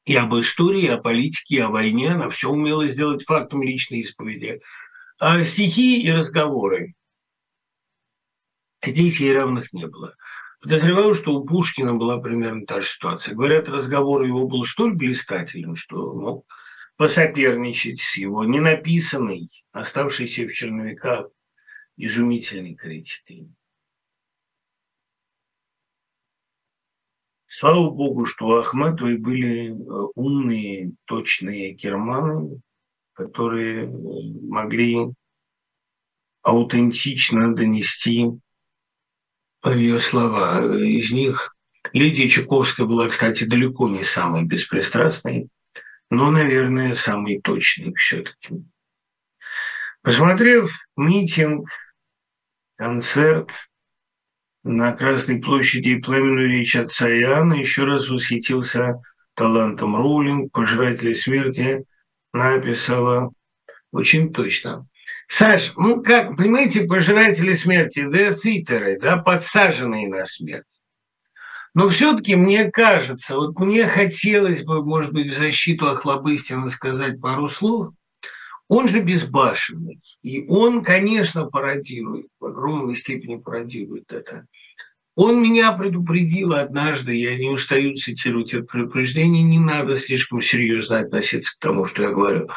и 0.04 0.14
об 0.14 0.32
истории, 0.36 0.84
и 0.84 0.88
о 0.88 0.98
политике, 0.98 1.56
и 1.56 1.58
о 1.58 1.70
войне. 1.70 2.12
Она 2.12 2.30
все 2.30 2.48
умела 2.48 2.86
сделать 2.86 3.24
фактом 3.24 3.64
личной 3.64 3.98
исповеди. 3.98 4.60
А 5.18 5.44
стихи 5.44 6.04
и 6.04 6.12
разговоры. 6.12 6.94
Здесь 8.86 9.18
ей 9.18 9.34
равных 9.34 9.72
не 9.72 9.88
было. 9.88 10.14
Подозреваю, 10.60 11.14
что 11.14 11.34
у 11.34 11.44
Пушкина 11.44 11.94
была 11.94 12.18
примерно 12.18 12.66
та 12.66 12.80
же 12.80 12.88
ситуация. 12.88 13.34
Говорят, 13.34 13.68
разговор 13.68 14.22
его 14.22 14.48
был 14.48 14.64
столь 14.64 14.94
блистателен, 14.94 15.76
что 15.76 16.14
мог 16.14 16.46
посоперничать 16.96 18.00
с 18.00 18.16
его 18.16 18.44
ненаписанной, 18.44 19.50
оставшейся 19.70 20.46
в 20.46 20.52
черновиках 20.52 21.28
изумительной 21.96 22.74
критикой. 22.74 23.48
Слава 27.46 27.90
богу, 27.90 28.26
что 28.26 28.46
у 28.46 28.52
Ахматовой 28.56 29.16
были 29.16 29.70
э, 29.70 30.08
умные, 30.14 30.92
точные 31.06 31.74
керманы, 31.74 32.60
которые 33.14 33.84
э, 33.84 33.90
могли 34.42 35.12
аутентично 36.42 37.54
донести 37.54 38.26
ее 39.66 40.00
слова. 40.00 40.64
Из 40.76 41.10
них 41.10 41.54
Лидия 41.92 42.28
Чуковская 42.28 42.86
была, 42.86 43.08
кстати, 43.08 43.44
далеко 43.44 43.88
не 43.88 44.04
самой 44.04 44.44
беспристрастной, 44.44 45.48
но, 46.10 46.30
наверное, 46.30 46.94
самой 46.94 47.40
точной 47.40 47.94
все-таки. 47.94 48.64
Посмотрев 50.02 50.70
митинг, 50.96 51.68
концерт 52.76 53.50
на 54.62 54.92
Красной 54.92 55.40
площади 55.40 55.96
пламенную 55.96 56.48
речь 56.48 56.76
отца 56.76 57.08
Иоанна, 57.10 57.54
еще 57.54 57.84
раз 57.84 58.08
восхитился 58.08 59.00
талантом 59.34 59.96
Роулинг, 59.96 60.52
пожиратели 60.52 61.12
смерти, 61.14 61.84
написала 62.32 63.30
очень 63.92 64.32
точно. 64.32 64.86
Саш, 65.28 65.74
ну 65.76 66.02
как, 66.02 66.36
понимаете, 66.36 66.84
пожиратели 66.84 67.54
смерти, 67.54 68.06
да, 68.08 68.34
фитеры, 68.34 68.98
да, 68.98 69.18
подсаженные 69.18 70.08
на 70.08 70.24
смерть. 70.24 70.64
Но 71.74 71.90
все-таки 71.90 72.34
мне 72.34 72.70
кажется, 72.70 73.36
вот 73.36 73.58
мне 73.58 73.86
хотелось 73.86 74.64
бы, 74.64 74.84
может 74.84 75.12
быть, 75.12 75.34
в 75.34 75.38
защиту 75.38 75.86
Охлобыстина 75.86 76.70
сказать 76.70 77.20
пару 77.20 77.48
слов. 77.48 77.92
Он 78.68 78.88
же 78.88 79.00
безбашенный. 79.00 80.00
И 80.22 80.46
он, 80.46 80.82
конечно, 80.82 81.46
пародирует, 81.46 82.26
в 82.40 82.46
огромной 82.46 82.96
степени 82.96 83.36
пародирует 83.36 84.12
это. 84.12 84.46
Он 85.18 85.42
меня 85.42 85.72
предупредил 85.72 86.52
однажды, 86.52 87.16
я 87.16 87.36
не 87.36 87.50
устаю 87.50 87.96
цитировать 87.96 88.54
это 88.54 88.62
предупреждение, 88.62 89.42
не 89.42 89.58
надо 89.58 89.96
слишком 89.96 90.40
серьезно 90.40 91.00
относиться 91.00 91.56
к 91.56 91.58
тому, 91.58 91.86
что 91.86 92.04
я 92.04 92.10
говорю. 92.10 92.48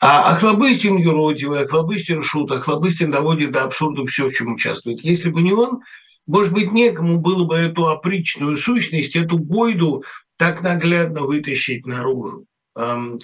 А 0.00 0.32
Охлобыстин 0.32 0.96
юродивый, 0.96 1.64
Охлобыстин 1.64 2.22
шут, 2.22 2.52
Охлобыстин 2.52 3.10
доводит 3.10 3.52
до 3.52 3.64
абсурда 3.64 4.06
все, 4.06 4.30
в 4.30 4.32
чем 4.32 4.54
участвует. 4.54 5.04
Если 5.04 5.28
бы 5.28 5.42
не 5.42 5.52
он, 5.52 5.82
может 6.26 6.54
быть, 6.54 6.72
некому 6.72 7.20
было 7.20 7.44
бы 7.44 7.54
эту 7.54 7.86
опричную 7.86 8.56
сущность, 8.56 9.14
эту 9.14 9.36
бойду 9.36 10.02
так 10.38 10.62
наглядно 10.62 11.20
вытащить 11.20 11.84
наружу. 11.84 12.46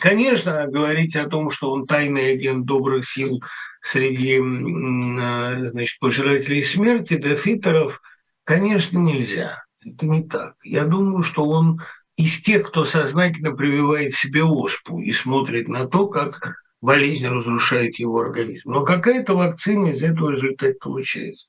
Конечно, 0.00 0.66
говорить 0.66 1.16
о 1.16 1.30
том, 1.30 1.50
что 1.50 1.70
он 1.70 1.86
тайный 1.86 2.32
агент 2.32 2.66
добрых 2.66 3.08
сил 3.08 3.40
среди 3.80 4.38
а, 4.38 5.70
значит, 5.70 5.98
пожирателей 5.98 6.62
смерти, 6.62 7.16
дефитеров– 7.16 8.02
Конечно, 8.44 8.98
нельзя. 8.98 9.62
Это 9.84 10.06
не 10.06 10.22
так. 10.24 10.54
Я 10.62 10.84
думаю, 10.84 11.22
что 11.22 11.44
он 11.44 11.80
из 12.16 12.40
тех, 12.42 12.68
кто 12.68 12.84
сознательно 12.84 13.52
прививает 13.52 14.14
себе 14.14 14.44
оспу 14.44 15.00
и 15.00 15.12
смотрит 15.12 15.68
на 15.68 15.86
то, 15.86 16.08
как 16.08 16.56
болезнь 16.80 17.26
разрушает 17.26 17.98
его 17.98 18.20
организм. 18.20 18.70
Но 18.70 18.84
какая-то 18.84 19.34
вакцина 19.34 19.88
из 19.88 20.02
этого 20.02 20.30
результата 20.30 20.74
получается. 20.80 21.48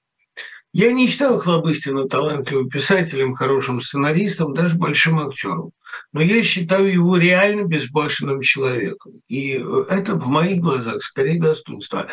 Я 0.72 0.92
не 0.92 1.08
считаю 1.08 1.38
Хлобыстина 1.38 2.08
талантливым 2.08 2.70
писателем, 2.70 3.36
хорошим 3.36 3.80
сценаристом, 3.80 4.56
даже 4.56 4.76
большим 4.76 5.20
актером. 5.20 5.72
Но 6.12 6.22
я 6.22 6.44
считаю 6.44 6.92
его 6.92 7.18
реально 7.18 7.66
безбашенным 7.66 8.42
человеком. 8.42 9.14
И 9.28 9.64
это 9.90 10.16
в 10.16 10.26
моих 10.28 10.62
глазах 10.62 11.04
скорее 11.04 11.40
достоинство. 11.40 12.08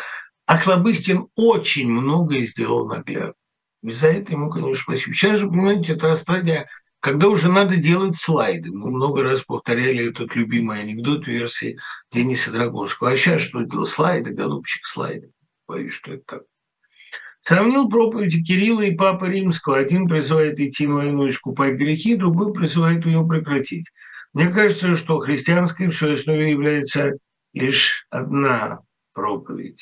А 0.45 0.57
Хлобыстин 0.59 1.27
очень 1.35 1.89
многое 1.89 2.45
сделал 2.45 2.87
наглядно. 2.87 3.33
И 3.83 3.91
за 3.91 4.07
это 4.07 4.33
ему, 4.33 4.49
конечно, 4.49 4.83
спасибо. 4.83 5.15
Сейчас 5.15 5.39
же, 5.39 5.47
понимаете, 5.47 5.93
это 5.93 6.15
стадия, 6.15 6.67
когда 6.99 7.27
уже 7.27 7.49
надо 7.49 7.77
делать 7.77 8.15
слайды. 8.15 8.71
Мы 8.71 8.91
много 8.91 9.23
раз 9.23 9.41
повторяли 9.41 10.09
этот 10.09 10.35
любимый 10.35 10.81
анекдот 10.81 11.27
версии 11.27 11.77
Дениса 12.11 12.51
Драгонского. 12.51 13.09
А 13.09 13.17
сейчас 13.17 13.41
что 13.41 13.63
делать? 13.63 13.89
Слайды, 13.89 14.31
голубчик, 14.31 14.85
слайды. 14.85 15.31
Боюсь, 15.67 15.93
что 15.93 16.13
это 16.13 16.23
так. 16.27 16.41
Сравнил 17.43 17.89
проповеди 17.89 18.43
Кирилла 18.43 18.81
и 18.81 18.95
Папы 18.95 19.29
Римского. 19.29 19.77
Один 19.77 20.07
призывает 20.07 20.59
идти 20.59 20.85
на 20.85 20.95
войну 20.95 21.25
и 21.25 21.31
грехи, 21.71 22.15
другой 22.15 22.53
призывает 22.53 23.03
ее 23.05 23.25
прекратить. 23.27 23.87
Мне 24.33 24.49
кажется, 24.49 24.95
что 24.95 25.19
христианской 25.19 25.87
в 25.87 25.95
своей 25.95 26.15
основе 26.15 26.51
является 26.51 27.13
лишь 27.53 28.05
одна 28.11 28.81
проповедь. 29.13 29.81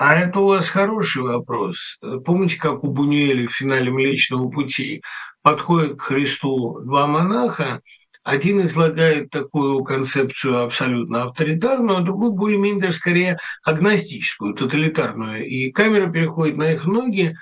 А 0.00 0.16
это 0.16 0.40
у 0.40 0.46
вас 0.46 0.66
хороший 0.66 1.22
вопрос. 1.22 1.98
Помните, 2.24 2.56
как 2.56 2.84
у 2.84 2.88
Бунюэля 2.88 3.46
в 3.46 3.52
финале 3.52 3.90
Млечного 3.90 4.48
Пути 4.48 5.02
подходят 5.42 5.98
к 5.98 6.02
Христу 6.02 6.80
два 6.80 7.06
монаха– 7.06 7.82
один 8.22 8.62
излагает 8.62 9.30
такую 9.30 9.82
концепцию 9.82 10.62
абсолютно 10.62 11.24
авторитарную, 11.24 11.98
а 11.98 12.02
другой 12.02 12.30
более-менее 12.32 12.92
скорее 12.92 13.38
агностическую, 13.64 14.54
тоталитарную. 14.54 15.46
И 15.46 15.72
камера 15.72 16.10
переходит 16.10 16.56
на 16.58 16.72
их 16.72 16.84
ноги, 16.84 17.34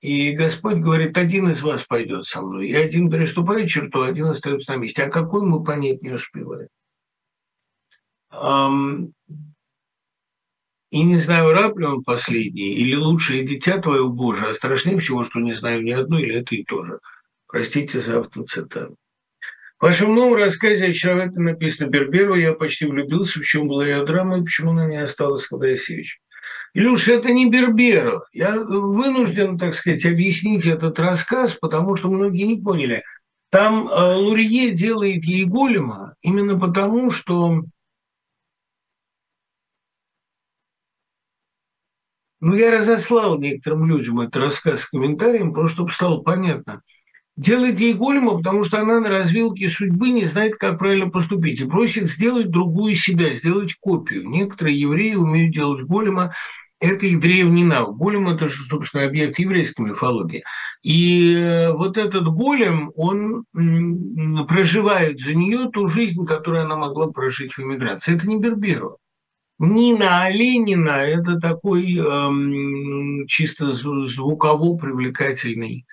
и 0.00 0.32
Господь 0.32 0.78
говорит, 0.78 1.16
один 1.16 1.50
из 1.50 1.62
вас 1.62 1.84
пойдет 1.84 2.26
со 2.26 2.42
мной. 2.42 2.68
И 2.68 2.74
один 2.74 3.10
переступает 3.10 3.70
черту, 3.70 4.02
а 4.02 4.08
один 4.08 4.26
остается 4.26 4.72
на 4.72 4.76
месте. 4.76 5.04
А 5.04 5.10
какой 5.10 5.46
мы 5.46 5.62
понять 5.62 6.02
не 6.02 6.10
успеваем. 6.10 6.68
И 10.94 11.02
не 11.02 11.18
знаю, 11.18 11.52
раб 11.52 11.76
ли 11.76 11.86
он 11.86 12.04
последний, 12.04 12.74
или 12.74 12.94
лучшее 12.94 13.42
дитя 13.42 13.78
твое 13.78 14.08
Божие, 14.08 14.52
а 14.52 14.54
страшнее 14.54 15.00
всего, 15.00 15.24
что 15.24 15.40
не 15.40 15.52
знаю 15.52 15.82
ни 15.82 15.90
одной, 15.90 16.22
или 16.22 16.36
это 16.36 16.54
и 16.54 16.62
тоже. 16.62 17.00
Простите 17.48 17.98
за 17.98 18.20
автоцитату. 18.20 18.94
В 19.80 19.82
вашем 19.82 20.14
новом 20.14 20.34
рассказе 20.34 20.86
очаровательно 20.86 21.50
написано 21.50 21.88
Берберу 21.88 22.36
«Я 22.36 22.52
почти 22.52 22.86
влюбился, 22.86 23.40
в 23.40 23.44
чем 23.44 23.66
была 23.66 23.84
ее 23.84 24.04
драма, 24.04 24.38
и 24.38 24.44
почему 24.44 24.70
она 24.70 24.86
не 24.86 24.98
осталась 24.98 25.46
Ходосевич». 25.46 26.20
Илюш, 26.74 27.08
это 27.08 27.32
не 27.32 27.50
Берберов. 27.50 28.28
Я 28.32 28.52
вынужден, 28.52 29.58
так 29.58 29.74
сказать, 29.74 30.06
объяснить 30.06 30.64
этот 30.64 31.00
рассказ, 31.00 31.54
потому 31.54 31.96
что 31.96 32.08
многие 32.08 32.44
не 32.44 32.62
поняли. 32.62 33.02
Там 33.50 33.88
э, 33.88 34.14
Лурье 34.14 34.70
делает 34.70 35.24
ей 35.24 35.44
голема 35.44 36.14
именно 36.22 36.56
потому, 36.56 37.10
что 37.10 37.64
Ну, 42.44 42.54
я 42.54 42.70
разослал 42.70 43.38
некоторым 43.38 43.86
людям 43.86 44.20
этот 44.20 44.36
рассказ 44.36 44.80
с 44.80 44.86
комментарием, 44.86 45.52
просто 45.52 45.76
чтобы 45.76 45.90
стало 45.90 46.22
понятно– 46.22 46.82
делает 47.36 47.80
ей 47.80 47.94
голема, 47.94 48.36
потому 48.36 48.64
что 48.64 48.80
она 48.80 49.00
на 49.00 49.08
развилке 49.08 49.68
судьбы 49.68 50.10
не 50.10 50.24
знает, 50.24 50.56
как 50.56 50.78
правильно 50.78 51.10
поступить, 51.10 51.60
и 51.60 51.66
просит 51.66 52.08
сделать 52.08 52.50
другую 52.50 52.94
себя, 52.96 53.34
сделать 53.34 53.74
копию. 53.80 54.28
Некоторые 54.28 54.80
евреи 54.80 55.14
умеют 55.14 55.54
делать 55.54 55.84
голема, 55.84 56.32
это 56.80 57.06
евреев 57.06 57.48
не 57.48 57.64
навык. 57.64 57.96
Голем– 57.96 58.28
это 58.28 58.48
же, 58.48 58.62
собственно, 58.68 59.06
объект 59.06 59.38
еврейской 59.38 59.82
мифологии. 59.82 60.44
И 60.82 61.32
э, 61.32 61.72
вот 61.72 61.96
этот 61.96 62.26
голем, 62.26 62.92
он 62.94 63.44
проживает 64.46 65.18
за 65.20 65.34
нее 65.34 65.70
ту 65.72 65.86
жизнь, 65.86 66.26
которую 66.26 66.64
она 66.64 66.76
могла 66.76 67.10
прожить 67.10 67.54
в 67.54 67.60
эмиграции. 67.60 68.14
Это 68.14 68.28
не 68.28 68.38
Берберу. 68.38 68.98
Нина 69.58 70.24
Оленина– 70.24 70.90
это 71.06 71.38
такой 71.38 71.96
эм, 71.96 73.26
чисто 73.26 73.72
звуково 73.72 74.76
привлекательный 74.76 75.86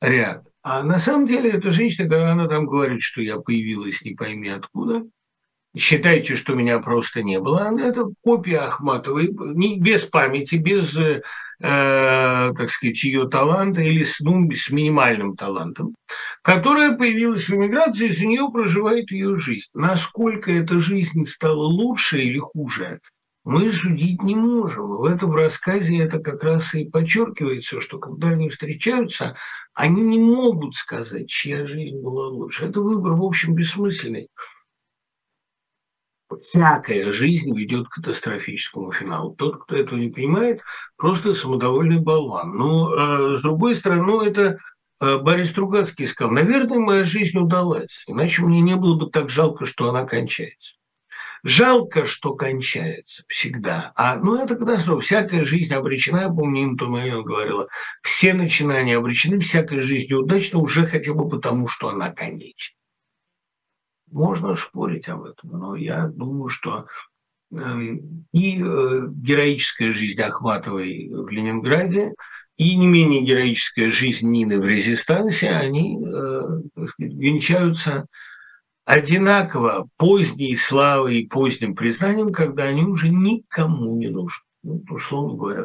ряд. 0.00 0.44
А 0.62 0.82
на 0.82 0.98
самом 0.98 1.26
деле 1.26 1.50
эта 1.50 1.70
женщина, 1.70 2.08
когда 2.08 2.32
она 2.32 2.46
там 2.46 2.66
говорит, 2.66 3.02
что 3.02 3.20
я 3.20 3.38
появилась 3.38 4.02
не 4.02 4.14
пойми 4.14 4.48
откуда, 4.48 5.04
считайте, 5.76 6.36
что 6.36 6.54
меня 6.54 6.78
просто 6.78 7.22
не 7.22 7.40
было, 7.40 7.66
она 7.66 7.86
это 7.86 8.04
копия 8.22 8.60
Ахматовой, 8.60 9.34
не, 9.54 9.78
без 9.78 10.02
памяти, 10.02 10.56
без, 10.56 10.96
э, 11.60 12.52
так 12.56 12.70
сказать, 12.70 13.02
ее 13.04 13.28
таланта 13.28 13.80
или 13.80 14.04
с, 14.04 14.20
ну, 14.20 14.50
с 14.52 14.70
минимальным 14.70 15.36
талантом, 15.36 15.94
которая 16.42 16.96
появилась 16.96 17.48
в 17.48 17.54
эмиграции, 17.54 18.08
и 18.08 18.12
за 18.12 18.26
нее 18.26 18.48
проживает 18.52 19.10
ее 19.10 19.36
жизнь. 19.38 19.68
Насколько 19.74 20.52
эта 20.52 20.80
жизнь 20.80 21.26
стала 21.26 21.64
лучше 21.64 22.20
или 22.20 22.38
хуже– 22.38 23.00
мы 23.48 23.72
судить 23.72 24.22
не 24.22 24.34
можем. 24.34 24.98
В 24.98 25.04
этом 25.04 25.34
рассказе 25.34 26.00
это 26.00 26.18
как 26.18 26.44
раз 26.44 26.74
и 26.74 26.84
подчеркивается, 26.84 27.80
что 27.80 27.98
когда 27.98 28.28
они 28.28 28.50
встречаются, 28.50 29.36
они 29.72 30.02
не 30.02 30.18
могут 30.18 30.74
сказать, 30.74 31.30
чья 31.30 31.66
жизнь 31.66 31.98
была 31.98 32.28
лучше. 32.28 32.66
Это 32.66 32.82
выбор, 32.82 33.12
в 33.12 33.24
общем, 33.24 33.54
бессмысленный. 33.54 34.28
Всякая 36.36 37.10
жизнь 37.10 37.56
ведет 37.56 37.88
к 37.88 37.94
катастрофическому 37.94 38.92
финалу. 38.92 39.34
Тот, 39.34 39.62
кто 39.62 39.76
этого 39.76 39.98
не 39.98 40.10
понимает, 40.10 40.60
просто 40.96 41.34
самодовольный 41.34 42.00
болван. 42.00 42.56
Но, 42.56 42.94
э, 42.94 43.38
с 43.38 43.42
другой 43.42 43.74
стороны, 43.74 44.26
это 44.26 44.58
э, 45.00 45.18
Борис 45.18 45.50
Стругацкий 45.50 46.06
сказал, 46.06 46.32
наверное, 46.32 46.78
моя 46.78 47.04
жизнь 47.04 47.38
удалась, 47.38 48.04
иначе 48.06 48.42
мне 48.42 48.60
не 48.60 48.76
было 48.76 48.94
бы 48.94 49.10
так 49.10 49.30
жалко, 49.30 49.64
что 49.64 49.88
она 49.88 50.04
кончается. 50.04 50.74
Жалко, 51.44 52.06
что 52.06 52.34
кончается 52.34 53.22
всегда. 53.28 53.92
А, 53.94 54.16
ну, 54.16 54.42
это 54.42 54.56
катастрофа. 54.56 55.04
Всякая 55.04 55.44
жизнь 55.44 55.72
обречена, 55.72 56.22
я 56.22 56.28
помню, 56.28 56.62
им 56.62 56.76
Тумайон 56.76 57.22
говорила, 57.22 57.68
все 58.02 58.34
начинания 58.34 58.96
обречены, 58.96 59.40
всякая 59.40 59.80
жизнь 59.80 60.12
неудачна 60.12 60.58
уже 60.58 60.86
хотя 60.86 61.14
бы 61.14 61.28
потому, 61.28 61.68
что 61.68 61.88
она 61.88 62.10
конечна. 62.10 62.77
Можно 64.10 64.56
спорить 64.56 65.08
об 65.08 65.24
этом, 65.24 65.50
но 65.50 65.76
я 65.76 66.06
думаю, 66.08 66.48
что 66.48 66.86
эм, 67.52 68.26
и 68.32 68.62
э, 68.62 69.06
героическая 69.08 69.92
жизнь 69.92 70.20
Ахматовой 70.20 71.10
в 71.10 71.28
Ленинграде, 71.28 72.14
и 72.56 72.76
не 72.76 72.86
менее 72.86 73.22
героическая 73.22 73.90
жизнь 73.90 74.28
Нины 74.28 74.58
в 74.58 74.64
резистансе, 74.64 75.50
они 75.50 76.02
э, 76.04 76.42
венчаются 76.98 78.06
одинаково 78.84 79.88
поздней 79.96 80.56
славой 80.56 81.20
и 81.20 81.28
поздним 81.28 81.76
признанием, 81.76 82.32
когда 82.32 82.64
они 82.64 82.84
уже 82.84 83.10
никому 83.10 83.96
не 83.96 84.08
нужны. 84.08 84.42
Ну, 84.62 84.82
условно 84.90 85.36
говоря. 85.36 85.64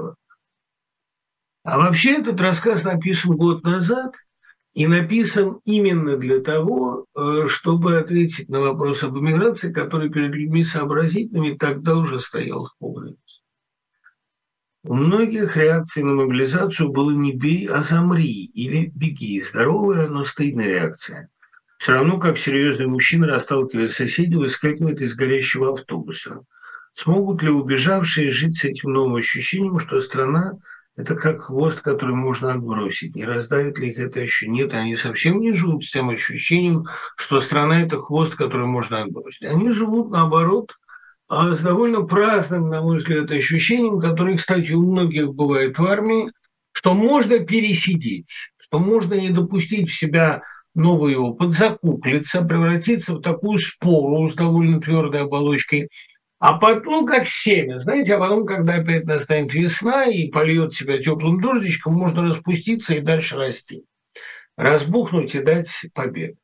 А 1.63 1.77
вообще 1.77 2.17
этот 2.17 2.39
рассказ 2.41 2.83
написан 2.83 3.37
год 3.37 3.63
назад 3.63 4.13
и 4.73 4.87
написан 4.87 5.59
именно 5.65 6.17
для 6.17 6.39
того, 6.39 7.05
э, 7.15 7.45
чтобы 7.47 7.97
ответить 7.97 8.49
на 8.49 8.59
вопрос 8.59 9.03
об 9.03 9.17
эмиграции, 9.17 9.71
который 9.71 10.09
перед 10.09 10.33
людьми 10.33 10.63
сообразительными 10.65 11.55
тогда 11.55 11.95
уже 11.95 12.19
стоял 12.19 12.65
в 12.65 12.77
полной. 12.79 13.17
У 14.83 14.95
многих 14.95 15.55
реакций 15.55 16.03
на 16.03 16.13
мобилизацию 16.13 16.89
было 16.89 17.11
не 17.11 17.33
«бей, 17.33 17.67
а 17.67 17.83
замри» 17.83 18.45
или 18.45 18.91
«беги». 18.93 19.41
Здоровая, 19.41 20.09
но 20.09 20.25
стыдная 20.25 20.67
реакция. 20.67 21.29
Все 21.77 21.93
равно, 21.93 22.19
как 22.19 22.37
серьезный 22.37 22.87
мужчина, 22.87 23.27
расталкивая 23.27 23.89
соседей, 23.89 24.35
выскакивает 24.35 25.01
из 25.01 25.15
горящего 25.15 25.73
автобуса. 25.73 26.41
Смогут 26.95 27.43
ли 27.43 27.49
убежавшие 27.49 28.29
жить 28.29 28.57
с 28.57 28.65
этим 28.65 28.91
новым 28.91 29.15
ощущением, 29.15 29.79
что 29.79 29.99
страна– 29.99 30.53
это 30.95 31.15
как 31.15 31.43
хвост, 31.43 31.81
который 31.81 32.15
можно 32.15 32.53
отбросить? 32.53 33.15
Не 33.15 33.25
раздавит 33.25 33.79
ли 33.79 33.89
их 33.89 33.99
это 33.99 34.19
еще? 34.19 34.47
Нет, 34.47 34.73
они 34.73 34.95
совсем 34.95 35.39
не 35.39 35.53
живут 35.53 35.83
с 35.83 35.91
тем 35.91 36.09
ощущением, 36.09 36.85
что 37.17 37.41
страна– 37.41 37.81
это 37.83 38.01
хвост, 38.01 38.35
который 38.35 38.67
можно 38.67 39.01
отбросить. 39.01 39.43
Они 39.43 39.71
живут, 39.71 40.11
наоборот, 40.11 40.71
а 41.27 41.55
с 41.55 41.61
довольно 41.61 42.03
праздным, 42.03 42.69
на 42.69 42.81
мой 42.81 42.99
взгляд, 42.99 43.31
ощущением, 43.31 43.99
которое, 43.99 44.37
кстати, 44.37 44.71
у 44.71 44.91
многих 44.91 45.33
бывает 45.33 45.79
в 45.79 45.83
армии, 45.83 46.31
что 46.73 46.93
можно 46.93 47.39
пересидеть, 47.39 48.31
что 48.57 48.77
можно 48.77 49.15
не 49.15 49.29
допустить 49.29 49.89
в 49.89 49.97
себя 49.97 50.43
новый 50.75 51.15
опыт, 51.15 51.53
закуклиться, 51.53 52.41
превратиться 52.43 53.15
в 53.15 53.21
такую 53.21 53.57
спору 53.59 54.29
с 54.29 54.35
довольно 54.35 54.79
твердой 54.79 55.21
оболочкой, 55.21 55.89
а 56.45 56.57
потом 56.57 57.05
как 57.05 57.25
семя, 57.25 57.79
знаете, 57.79 58.15
а 58.15 58.19
потом, 58.19 58.45
когда 58.45 58.73
опять 58.73 59.05
настанет 59.05 59.53
весна 59.53 60.07
и 60.07 60.29
польет 60.29 60.73
себя 60.75 61.01
теплым 61.01 61.39
дождичком, 61.39 61.93
можно 61.93 62.21
распуститься 62.23 62.93
и 62.93 62.99
дальше 62.99 63.37
расти, 63.37 63.85
разбухнуть 64.57 65.35
и 65.35 65.41
дать 65.41 65.69
победу. 65.93 66.35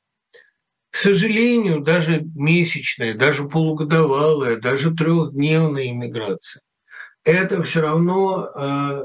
К 0.89 0.95
сожалению, 0.95 1.81
даже 1.81 2.21
месячная, 2.33 3.13
даже 3.13 3.49
полугодовалая, 3.49 4.55
даже 4.55 4.95
трехдневная 4.95 5.89
иммиграция– 5.89 6.61
это 7.25 7.61
все 7.63 7.81
равно 7.81 8.47
э, 8.55 9.03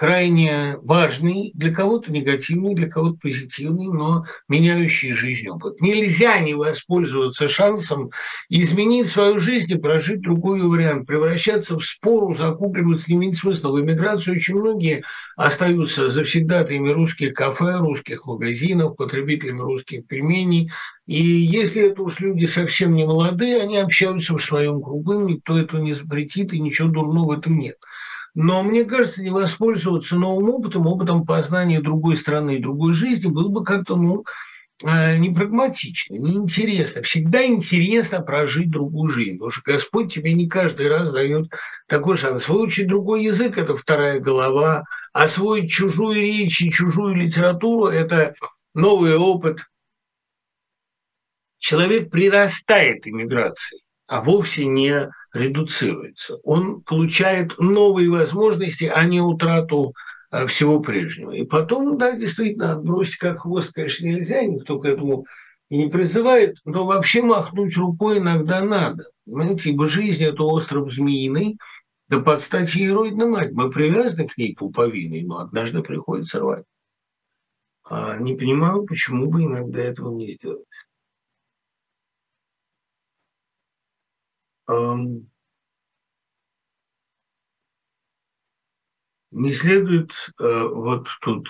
крайне 0.00 0.78
важный, 0.80 1.50
для 1.52 1.74
кого-то 1.74 2.10
негативный, 2.10 2.74
для 2.74 2.88
кого-то 2.88 3.18
позитивный, 3.20 3.88
но 3.88 4.24
меняющий 4.48 5.12
жизнь 5.12 5.46
опыт. 5.46 5.78
Нельзя 5.82 6.38
не 6.38 6.54
воспользоваться 6.54 7.48
шансом 7.48 8.10
изменить 8.48 9.08
свою 9.08 9.38
жизнь 9.40 9.70
и 9.70 9.76
прожить 9.76 10.22
другой 10.22 10.62
вариант, 10.62 11.06
превращаться 11.06 11.78
в 11.78 11.84
спору, 11.84 12.32
закупливаться 12.32 13.10
не 13.10 13.16
имеет 13.16 13.36
смысла. 13.36 13.72
В 13.72 13.78
эмиграции 13.78 14.30
очень 14.30 14.54
многие 14.54 15.02
остаются 15.36 16.08
завсегдатаями 16.08 16.88
русских 16.88 17.34
кафе, 17.34 17.76
русских 17.76 18.24
магазинов, 18.24 18.96
потребителями 18.96 19.60
русских 19.60 20.06
пельменей. 20.06 20.70
И 21.04 21.22
если 21.22 21.90
это 21.90 22.00
уж 22.00 22.20
люди 22.20 22.46
совсем 22.46 22.94
не 22.94 23.04
молодые, 23.04 23.60
они 23.60 23.76
общаются 23.76 24.34
в 24.34 24.42
своем 24.42 24.80
кругу, 24.80 25.28
никто 25.28 25.58
этого 25.58 25.78
не 25.78 25.92
запретит, 25.92 26.54
и 26.54 26.58
ничего 26.58 26.88
дурного 26.88 27.34
в 27.34 27.38
этом 27.38 27.58
нет. 27.58 27.76
Но 28.34 28.62
мне 28.62 28.84
кажется, 28.84 29.22
не 29.22 29.30
воспользоваться 29.30 30.16
новым 30.16 30.50
опытом, 30.50 30.86
опытом 30.86 31.26
познания 31.26 31.80
другой 31.80 32.16
страны 32.16 32.56
и 32.56 32.62
другой 32.62 32.92
жизни 32.92 33.26
было 33.26 33.48
бы 33.48 33.64
как-то, 33.64 33.96
ну, 33.96 34.24
э, 34.84 35.16
не 35.18 35.30
прагматично. 35.30 36.16
Всегда 36.46 37.44
интересно 37.44 38.20
прожить 38.22 38.70
другую 38.70 39.10
жизнь, 39.10 39.34
потому 39.34 39.50
что 39.50 39.62
Господь 39.64 40.14
тебе 40.14 40.32
не 40.34 40.48
каждый 40.48 40.88
раз 40.88 41.10
дает 41.10 41.48
такой 41.88 42.16
шанс. 42.16 42.48
Выучить 42.48 42.86
другой 42.86 43.24
язык– 43.24 43.58
это 43.58 43.76
вторая 43.76 44.20
голова, 44.20 44.84
освоить 45.12 45.70
чужую 45.70 46.14
речь 46.14 46.60
и 46.60 46.70
чужую 46.70 47.16
литературу– 47.16 47.86
это 47.88 48.34
новый 48.74 49.16
опыт. 49.16 49.58
Человек 51.58 52.10
прирастает 52.10 53.06
иммиграцией, 53.06 53.82
а 54.06 54.22
вовсе 54.22 54.64
не 54.64 55.10
редуцируется. 55.32 56.36
Он 56.42 56.82
получает 56.82 57.58
новые 57.58 58.10
возможности, 58.10 58.84
а 58.84 59.04
не 59.04 59.20
утрату 59.20 59.94
э, 60.30 60.46
всего 60.46 60.80
прежнего. 60.80 61.32
И 61.32 61.44
потом, 61.44 61.98
да, 61.98 62.16
действительно, 62.16 62.72
отбросить 62.72 63.16
как 63.16 63.40
хвост, 63.40 63.72
конечно, 63.72 64.06
нельзя, 64.06 64.42
никто 64.42 64.78
к 64.78 64.84
этому 64.84 65.26
и 65.68 65.78
не 65.78 65.88
призывает, 65.88 66.56
но 66.64 66.84
вообще 66.84 67.22
махнуть 67.22 67.76
рукой 67.76 68.18
иногда 68.18 68.60
надо. 68.62 69.04
Понимаете, 69.24 69.70
ибо 69.70 69.86
жизнь– 69.86 70.22
это 70.24 70.42
остров 70.42 70.92
змеиный, 70.92 71.58
да 72.08 72.18
под 72.20 72.42
стать 72.42 72.74
ей 72.74 72.90
родина 72.90 73.26
мать. 73.26 73.52
Мы 73.52 73.70
привязаны 73.70 74.26
к 74.26 74.36
ней 74.36 74.54
пуповиной, 74.54 75.22
но 75.22 75.38
однажды 75.38 75.80
приходится 75.82 76.40
рвать. 76.40 76.64
А 77.84 78.18
не 78.18 78.34
понимаю, 78.34 78.84
почему 78.84 79.30
бы 79.30 79.44
иногда 79.44 79.80
этого 79.80 80.12
не 80.16 80.32
сделать. 80.32 80.64
Не 89.32 89.54
следует 89.54 90.12
э, 90.38 90.68
вот 90.68 91.08
тут 91.20 91.48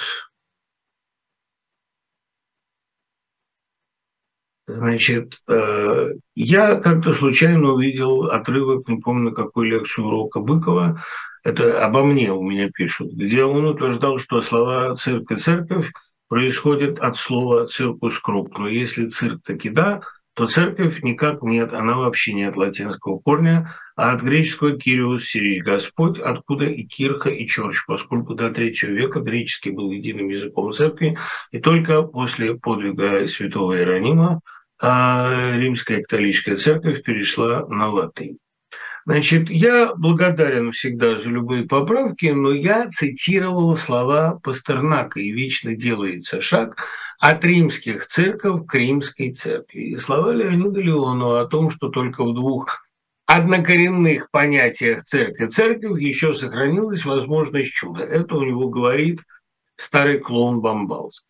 Значит, 4.66 5.34
э, 5.48 6.10
я 6.36 6.76
как-то 6.76 7.12
случайно 7.12 7.72
увидел 7.72 8.26
отрывок, 8.26 8.86
не 8.88 9.00
помню, 9.00 9.32
какой 9.32 9.68
лекцию 9.68 10.06
урока 10.06 10.38
Быкова, 10.38 11.02
это 11.42 11.84
обо 11.84 12.04
мне 12.04 12.32
у 12.32 12.42
меня 12.42 12.70
пишут, 12.70 13.12
где 13.12 13.42
он 13.44 13.64
утверждал, 13.64 14.18
что 14.18 14.40
слова 14.40 14.94
«цирк» 14.94 15.32
и 15.32 15.36
«церковь» 15.36 15.90
происходят 16.28 17.00
от 17.00 17.16
слова 17.16 17.66
«циркус 17.66 18.20
круг». 18.20 18.58
Но 18.58 18.68
если 18.68 19.08
цирк 19.08 19.42
таки 19.42 19.70
да, 19.70 20.02
то 20.40 20.46
церковь 20.46 21.02
никак 21.02 21.42
нет, 21.42 21.74
она 21.74 21.98
вообще 21.98 22.32
не 22.32 22.44
от 22.44 22.56
латинского 22.56 23.18
корня, 23.18 23.74
а 23.94 24.12
от 24.12 24.22
греческого 24.22 24.78
«кириус»– 24.78 25.24
«сирич 25.28 25.62
Господь», 25.62 26.18
откуда 26.18 26.64
и 26.64 26.82
«кирха» 26.84 27.28
и 27.28 27.46
«чорч», 27.46 27.84
поскольку 27.86 28.34
до 28.34 28.48
третьего 28.48 28.92
века 28.92 29.20
греческий 29.20 29.70
был 29.70 29.90
единым 29.90 30.30
языком 30.30 30.72
церкви, 30.72 31.18
и 31.52 31.58
только 31.58 32.00
после 32.00 32.54
подвига 32.54 33.28
святого 33.28 33.76
Иеронима 33.76 34.40
а, 34.80 35.58
римская 35.58 36.00
католическая 36.00 36.56
церковь 36.56 37.02
перешла 37.02 37.66
на 37.68 37.90
латынь. 37.90 38.38
Значит, 39.06 39.50
я 39.50 39.94
благодарен 39.94 40.72
всегда 40.72 41.18
за 41.18 41.28
любые 41.28 41.64
поправки, 41.64 42.26
но 42.26 42.52
я 42.52 42.88
цитировал 42.90 43.76
слова 43.76 44.38
Пастернака, 44.42 45.20
и 45.20 45.30
вечно 45.30 45.74
делается 45.74 46.40
шаг 46.40 46.76
от 47.18 47.44
римских 47.44 48.06
церков 48.06 48.66
к 48.66 48.74
римской 48.74 49.32
церкви. 49.32 49.80
И 49.80 49.96
слова 49.96 50.32
Леонида 50.32 50.80
Леонова 50.80 51.40
о 51.40 51.46
том, 51.46 51.70
что 51.70 51.88
только 51.88 52.24
в 52.24 52.34
двух 52.34 52.82
однокоренных 53.26 54.30
понятиях 54.30 55.04
церковь 55.04 55.48
и 55.48 55.50
церковь 55.50 56.00
еще 56.00 56.34
сохранилась 56.34 57.04
возможность 57.04 57.72
чуда. 57.72 58.02
Это 58.02 58.34
у 58.34 58.42
него 58.42 58.68
говорит 58.68 59.20
старый 59.76 60.18
клоун 60.18 60.60
Бомбалский. 60.60 61.29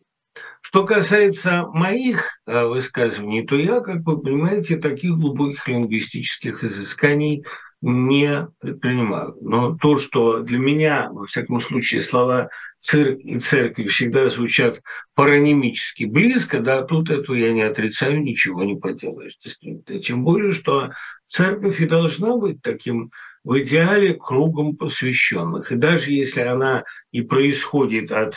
Что 0.71 0.85
касается 0.85 1.65
моих 1.73 2.39
э, 2.47 2.63
высказываний, 2.63 3.45
то 3.45 3.57
я, 3.57 3.81
как 3.81 4.05
вы 4.05 4.21
понимаете, 4.21 4.77
таких 4.77 5.17
глубоких 5.17 5.67
лингвистических 5.67 6.63
изысканий 6.63 7.43
не 7.81 8.47
предпринимаю. 8.57 9.35
Но 9.41 9.75
то, 9.75 9.97
что 9.97 10.39
для 10.39 10.57
меня, 10.57 11.09
во 11.11 11.25
всяком 11.25 11.59
случае, 11.59 12.01
слова 12.01 12.47
«цирк» 12.79 13.19
и 13.19 13.37
«церковь» 13.41 13.89
всегда 13.89 14.29
звучат 14.29 14.81
паранимически 15.13 16.05
близко, 16.05 16.61
да, 16.61 16.83
тут 16.83 17.09
этого 17.09 17.35
я 17.35 17.51
не 17.51 17.63
отрицаю, 17.63 18.21
ничего 18.21 18.63
не 18.63 18.77
поделаешь. 18.77 19.37
Тем 20.05 20.23
более, 20.23 20.53
что 20.53 20.91
церковь 21.27 21.81
и 21.81 21.85
должна 21.85 22.37
быть 22.37 22.61
таким 22.61 23.11
в 23.43 23.59
идеале 23.59 24.13
кругом 24.13 24.77
посвященных. 24.77 25.73
И 25.73 25.75
даже 25.75 26.11
если 26.11 26.41
она 26.41 26.85
и 27.11 27.23
происходит 27.23 28.13
от 28.13 28.35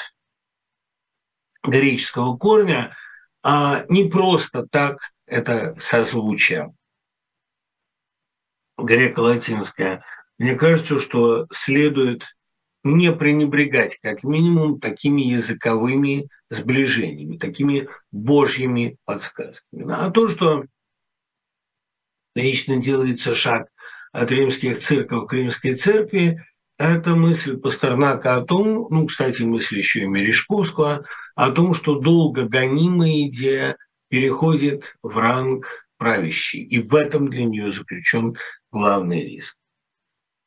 греческого 1.65 2.37
корня, 2.37 2.97
а 3.43 3.85
не 3.89 4.05
просто 4.09 4.67
так 4.71 4.99
это 5.27 5.75
созвучие 5.79 6.73
греко-латинское, 8.77 10.05
мне 10.39 10.57
кажется, 10.57 10.99
что 10.99 11.47
следует 11.53 12.25
не 12.83 13.13
пренебрегать 13.13 13.99
как 14.01 14.25
минимум 14.25 14.79
такими 14.79 15.23
языковыми 15.23 16.29
сближениями, 16.51 17.39
такими 17.39 17.89
божьими 18.11 18.99
подсказками. 19.05 19.91
А 19.91 20.11
то, 20.11 20.29
что 20.29 20.65
лично 22.35 22.83
делается 22.83 23.35
шаг 23.35 23.69
от 24.13 24.31
римских 24.31 24.81
церков 24.81 25.29
к 25.29 25.33
римской 25.33 25.77
церкви, 25.77 26.45
это 26.79 27.15
мысль 27.15 27.57
Пастернака 27.57 28.37
о 28.37 28.43
том, 28.43 28.87
ну, 28.91 29.07
кстати, 29.07 29.43
мысль 29.43 29.79
еще 29.79 30.03
и 30.03 30.07
Мережковского, 30.07 31.05
о 31.35 31.51
том, 31.51 31.75
что 31.75 31.99
долго 31.99 32.45
гонимая 32.49 33.29
идея 33.29 33.77
переходит 34.09 34.97
в 35.03 35.17
ранг 35.17 35.87
правящий, 35.99 36.63
и 36.63 36.81
в 36.81 36.95
этом 36.95 37.29
для 37.29 37.45
нее 37.45 37.71
заключен 37.71 38.37
главный 38.71 39.25
риск. 39.25 39.57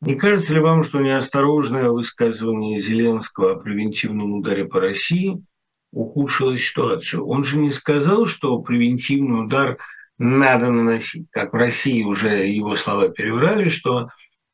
Не 0.01 0.15
кажется 0.15 0.53
ли 0.53 0.59
вам, 0.59 0.83
что 0.83 0.99
неосторожное 0.99 1.89
высказывание 1.89 2.81
Зеленского 2.81 3.53
о 3.53 3.55
превентивном 3.55 4.33
ударе 4.33 4.65
по 4.65 4.79
России 4.79 5.43
ухудшило 5.91 6.57
ситуацию? 6.57 7.25
Он 7.25 7.43
же 7.43 7.57
не 7.57 7.71
сказал, 7.71 8.27
что 8.27 8.61
превентивный 8.61 9.45
удар 9.45 9.79
надо 10.19 10.69
наносить. 10.69 11.27
Как 11.31 11.53
в 11.53 11.55
России 11.55 12.03
уже 12.03 12.47
его 12.47 12.75
слова 12.75 13.09
переврали, 13.09 13.69
что 13.69 14.09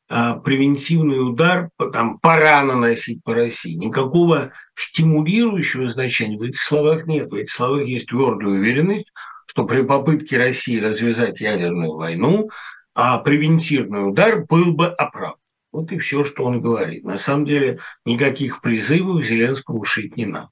превентивный 0.08 1.20
удар 1.26 1.70
там, 1.92 2.18
пора 2.18 2.62
наносить 2.62 3.22
по 3.24 3.34
России. 3.34 3.74
Никакого 3.74 4.52
стимулирующего 4.74 5.90
значения 5.90 6.38
в 6.38 6.42
этих 6.42 6.60
словах 6.60 7.06
нет. 7.06 7.30
В 7.30 7.34
этих 7.34 7.50
словах 7.50 7.86
есть 7.86 8.06
твердая 8.06 8.48
уверенность, 8.48 9.10
что 9.46 9.64
при 9.64 9.82
попытке 9.82 10.36
России 10.36 10.78
развязать 10.78 11.40
ядерную 11.40 11.94
войну 11.94 12.48
а 12.94 13.18
превентивный 13.18 14.08
удар 14.08 14.44
был 14.46 14.72
бы 14.72 14.86
оправдан. 14.86 15.40
Вот 15.72 15.90
и 15.90 15.98
все, 15.98 16.24
что 16.24 16.44
он 16.44 16.60
говорит. 16.60 17.02
На 17.02 17.18
самом 17.18 17.44
деле 17.46 17.80
никаких 18.04 18.60
призывов 18.60 19.24
Зеленскому 19.24 19.84
шить 19.84 20.16
не 20.16 20.26
надо. 20.26 20.50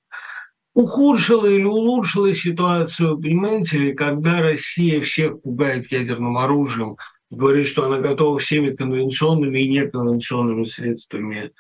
Ухудшила 0.74 1.46
или 1.46 1.64
улучшила 1.64 2.34
ситуацию, 2.34 3.20
понимаете 3.20 3.78
ли, 3.78 3.94
когда 3.94 4.40
Россия 4.40 5.02
всех 5.02 5.40
пугает 5.42 5.92
ядерным 5.92 6.38
оружием, 6.38 6.96
говорит, 7.36 7.66
что 7.66 7.84
она 7.84 7.98
готова 7.98 8.38
всеми 8.38 8.70
конвенционными 8.74 9.60
и 9.60 9.68
неконвенционными 9.68 10.64
средствами 10.64 11.52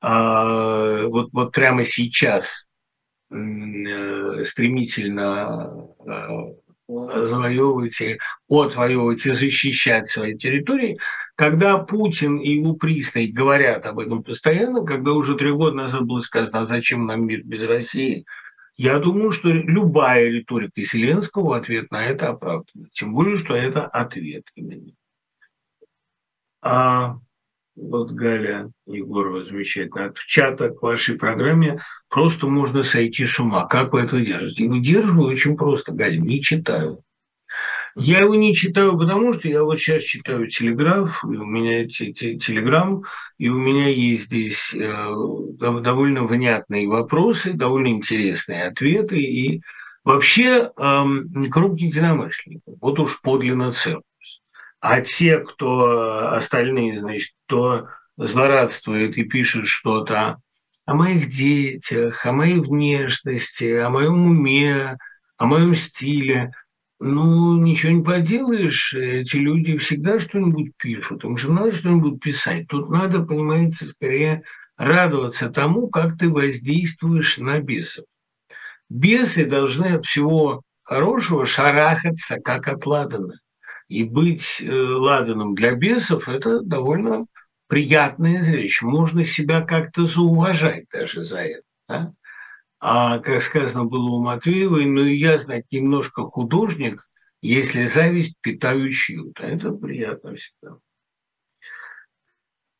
а, 0.00 1.06
вот, 1.06 1.30
вот 1.32 1.52
прямо 1.52 1.84
сейчас 1.84 2.68
э, 3.30 4.44
стремительно 4.44 5.88
а, 6.06 6.52
завоевывать 6.88 8.00
и 8.00 8.18
отвоевывать 8.48 9.26
и 9.26 9.30
защищать 9.30 10.08
свои 10.08 10.36
территории, 10.36 10.98
когда 11.34 11.78
Путин 11.78 12.38
и 12.38 12.54
его 12.54 12.74
пристай 12.74 13.26
говорят 13.26 13.86
об 13.86 13.98
этом 13.98 14.22
постоянно, 14.22 14.84
когда 14.84 15.12
уже 15.12 15.36
три 15.36 15.50
года 15.50 15.76
назад 15.76 16.02
было 16.02 16.20
сказано, 16.20 16.60
а 16.60 16.64
зачем 16.64 17.06
нам 17.06 17.26
мир 17.26 17.42
без 17.44 17.64
России, 17.64 18.24
Я 18.76 19.00
думаю, 19.00 19.32
что 19.32 19.48
любая 19.48 20.28
риторика 20.28 20.84
Зеленского 20.84 21.56
ответ 21.56 21.90
на 21.90 22.04
это 22.04 22.28
оправдан. 22.28 22.88
Тем 22.92 23.12
более, 23.12 23.36
что 23.36 23.54
это 23.54 23.84
ответ 23.84 24.44
именно. 24.54 24.92
А 26.62 27.16
вот 27.76 28.10
Галя 28.10 28.70
Егорова 28.86 29.44
замечательно, 29.44 30.12
в 30.12 30.26
чата 30.26 30.70
к 30.70 30.82
вашей 30.82 31.16
программе 31.16 31.80
просто 32.08 32.46
можно 32.46 32.82
сойти 32.82 33.24
с 33.26 33.38
ума. 33.38 33.66
Как 33.66 33.92
вы 33.92 34.00
это 34.00 34.20
держите? 34.20 34.64
И 34.64 34.68
выдерживаю 34.68 35.30
очень 35.30 35.56
просто, 35.56 35.92
Галя, 35.92 36.18
не 36.18 36.42
читаю. 36.42 37.02
Я 37.94 38.20
его 38.20 38.34
не 38.34 38.54
читаю, 38.54 38.96
потому 38.96 39.34
что 39.34 39.48
я 39.48 39.64
вот 39.64 39.78
сейчас 39.78 40.04
читаю 40.04 40.48
телеграф, 40.48 41.24
и 41.24 41.36
у 41.36 41.44
меня 41.44 41.86
телеграм, 41.86 43.02
и 43.38 43.48
у 43.48 43.58
меня 43.58 43.88
есть 43.88 44.26
здесь 44.26 44.72
э, 44.74 45.14
довольно 45.58 46.24
внятные 46.24 46.86
вопросы, 46.86 47.54
довольно 47.54 47.88
интересные 47.88 48.68
ответы, 48.68 49.18
и 49.18 49.62
вообще 50.04 50.70
э, 50.76 51.04
круг 51.50 51.80
единомышленников, 51.80 52.74
вот 52.80 53.00
уж 53.00 53.20
подлинно 53.20 53.72
церковь. 53.72 54.04
А 54.80 55.00
те, 55.00 55.38
кто 55.38 56.32
остальные, 56.32 57.00
значит, 57.00 57.32
кто 57.46 57.88
злорадствует 58.16 59.16
и 59.16 59.24
пишет 59.24 59.66
что-то 59.66 60.38
о 60.86 60.94
моих 60.94 61.30
детях, 61.30 62.24
о 62.24 62.32
моей 62.32 62.60
внешности, 62.60 63.76
о 63.76 63.90
моем 63.90 64.26
уме, 64.26 64.96
о 65.36 65.46
моем 65.46 65.74
стиле, 65.74 66.52
ну, 67.00 67.56
ничего 67.58 67.92
не 67.92 68.02
поделаешь, 68.02 68.92
эти 68.94 69.36
люди 69.36 69.78
всегда 69.78 70.18
что-нибудь 70.18 70.72
пишут, 70.76 71.24
им 71.24 71.36
же 71.36 71.52
надо 71.52 71.72
что-нибудь 71.72 72.20
писать. 72.20 72.66
Тут 72.68 72.90
надо, 72.90 73.22
понимаете, 73.22 73.84
скорее 73.84 74.42
радоваться 74.76 75.50
тому, 75.50 75.88
как 75.88 76.18
ты 76.18 76.28
воздействуешь 76.28 77.38
на 77.38 77.60
бесов. 77.60 78.04
Бесы 78.88 79.44
должны 79.44 79.86
от 79.86 80.06
всего 80.06 80.62
хорошего 80.82 81.46
шарахаться, 81.46 82.38
как 82.40 82.68
от 82.68 82.86
ладана. 82.86 83.34
И 83.88 84.04
быть 84.04 84.60
э, 84.60 84.70
ладаном 84.70 85.54
для 85.54 85.74
бесов– 85.74 86.28
это 86.28 86.60
довольно 86.60 87.26
приятное 87.68 88.42
зрелище. 88.42 88.84
Можно 88.84 89.24
себя 89.24 89.62
как-то 89.62 90.06
зауважать 90.06 90.84
даже 90.92 91.24
за 91.24 91.38
это. 91.38 91.62
Да? 91.88 92.12
А, 92.80 93.18
как 93.18 93.42
сказано 93.42 93.84
было 93.84 94.10
у 94.10 94.22
Матвеевой, 94.22 94.84
ну 94.86 95.02
и 95.02 95.16
я, 95.16 95.38
знать, 95.38 95.64
немножко 95.70 96.22
художник, 96.22 97.08
если 97.40 97.86
зависть 97.86 98.36
питаю 98.40 98.90
чью-то. 98.90 99.42
Это 99.42 99.72
приятно 99.72 100.34
всегда. 100.34 100.76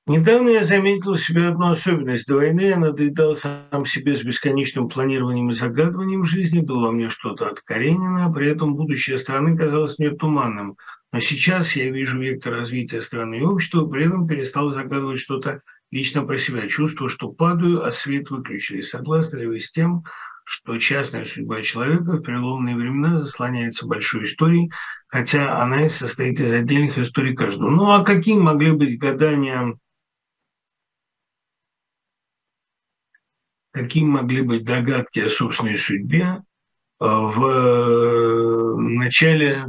Недавно 0.06 0.48
я 0.48 0.64
заметил 0.64 1.10
у 1.10 1.16
себя 1.18 1.48
одну 1.48 1.70
особенность. 1.70 2.26
До 2.26 2.36
войны 2.36 2.62
я 2.62 2.78
надоедал 2.78 3.36
сам 3.36 3.84
себе 3.84 4.16
с 4.16 4.22
бесконечным 4.22 4.88
планированием 4.88 5.50
и 5.50 5.54
загадыванием 5.54 6.24
жизни. 6.24 6.60
Было 6.60 6.86
во 6.86 6.92
мне 6.92 7.10
что-то 7.10 7.48
от 7.50 7.60
Каренина, 7.60 8.32
при 8.32 8.48
этом 8.48 8.74
будущее 8.74 9.18
страны 9.18 9.54
казалось 9.54 9.98
мне 9.98 10.10
туманным. 10.10 10.78
Но 11.12 11.20
сейчас 11.20 11.74
я 11.74 11.90
вижу 11.90 12.20
вектор 12.20 12.52
развития 12.52 13.00
страны 13.00 13.38
и 13.38 13.42
общества, 13.42 13.86
при 13.86 14.06
этом 14.06 14.26
перестал 14.26 14.70
загадывать 14.70 15.20
что-то 15.20 15.62
лично 15.90 16.24
про 16.24 16.36
себя. 16.36 16.68
чувствую, 16.68 17.08
что 17.08 17.32
падаю, 17.32 17.84
а 17.84 17.92
свет 17.92 18.30
выключили. 18.30 18.82
Согласны 18.82 19.38
ли 19.38 19.46
вы 19.46 19.60
с 19.60 19.70
тем, 19.70 20.04
что 20.44 20.78
частная 20.78 21.24
судьба 21.24 21.62
человека 21.62 22.12
в 22.12 22.22
переломные 22.22 22.76
времена 22.76 23.20
заслоняется 23.20 23.86
большой 23.86 24.24
историей, 24.24 24.70
хотя 25.06 25.62
она 25.62 25.86
и 25.86 25.88
состоит 25.88 26.40
из 26.40 26.52
отдельных 26.52 26.98
историй 26.98 27.34
каждого. 27.34 27.70
Ну 27.70 27.90
а 27.90 28.04
какие 28.04 28.38
могли 28.38 28.72
быть 28.72 28.98
гадания 28.98 29.74
какие 33.70 34.04
могли 34.04 34.42
быть 34.42 34.64
догадки 34.64 35.20
о 35.20 35.30
собственной 35.30 35.76
судьбе 35.76 36.24
э, 36.24 37.04
в 37.04 37.44
э, 37.44 38.76
начале 38.76 39.66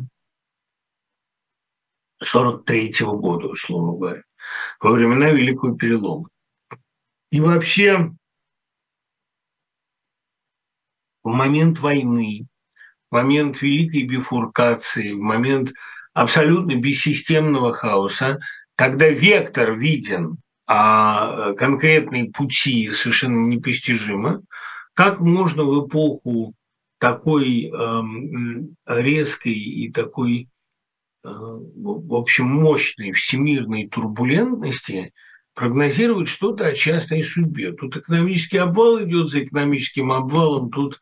43 2.24 3.04
-го 3.04 3.18
года, 3.18 3.48
условно 3.48 3.94
говоря, 3.94 4.24
во 4.80 4.92
времена 4.92 5.32
Великого 5.32 5.76
Перелома. 5.76 6.28
И 7.32 7.40
вообще 7.40 8.12
в 11.24 11.30
момент 11.30 11.80
войны, 11.80 12.48
в 13.10 13.16
момент 13.16 13.62
великой 13.62 14.04
бифуркации, 14.04 15.14
в 15.14 15.20
момент 15.20 15.72
абсолютно 16.14 16.76
бессистемного 16.76 17.74
хаоса, 17.74 18.40
когда 18.76 19.10
вектор 19.10 19.78
виден, 19.78 20.38
а 20.68 21.54
конкретные 21.54 22.32
пути 22.32 22.92
совершенно 22.92 23.48
непостижимы, 23.48 24.42
как 24.94 25.20
можно 25.20 25.64
в 25.64 25.88
эпоху 25.88 26.54
такой 27.00 27.66
эм, 27.66 28.76
резкой 28.86 29.54
и 29.54 29.92
такой 29.92 30.50
в 31.24 32.14
общем, 32.14 32.46
мощной 32.46 33.12
всемирной 33.12 33.88
турбулентности 33.88 35.14
прогнозировать 35.54 36.30
что-то 36.30 36.66
о 36.66 36.74
частной 36.74 37.24
судьбе. 37.24 37.74
Тут 37.74 37.98
экономический 37.98 38.58
обвал 38.58 39.04
идет 39.04 39.30
за 39.30 39.44
экономическим 39.44 40.12
обвалом, 40.12 40.70
тут 40.70 41.00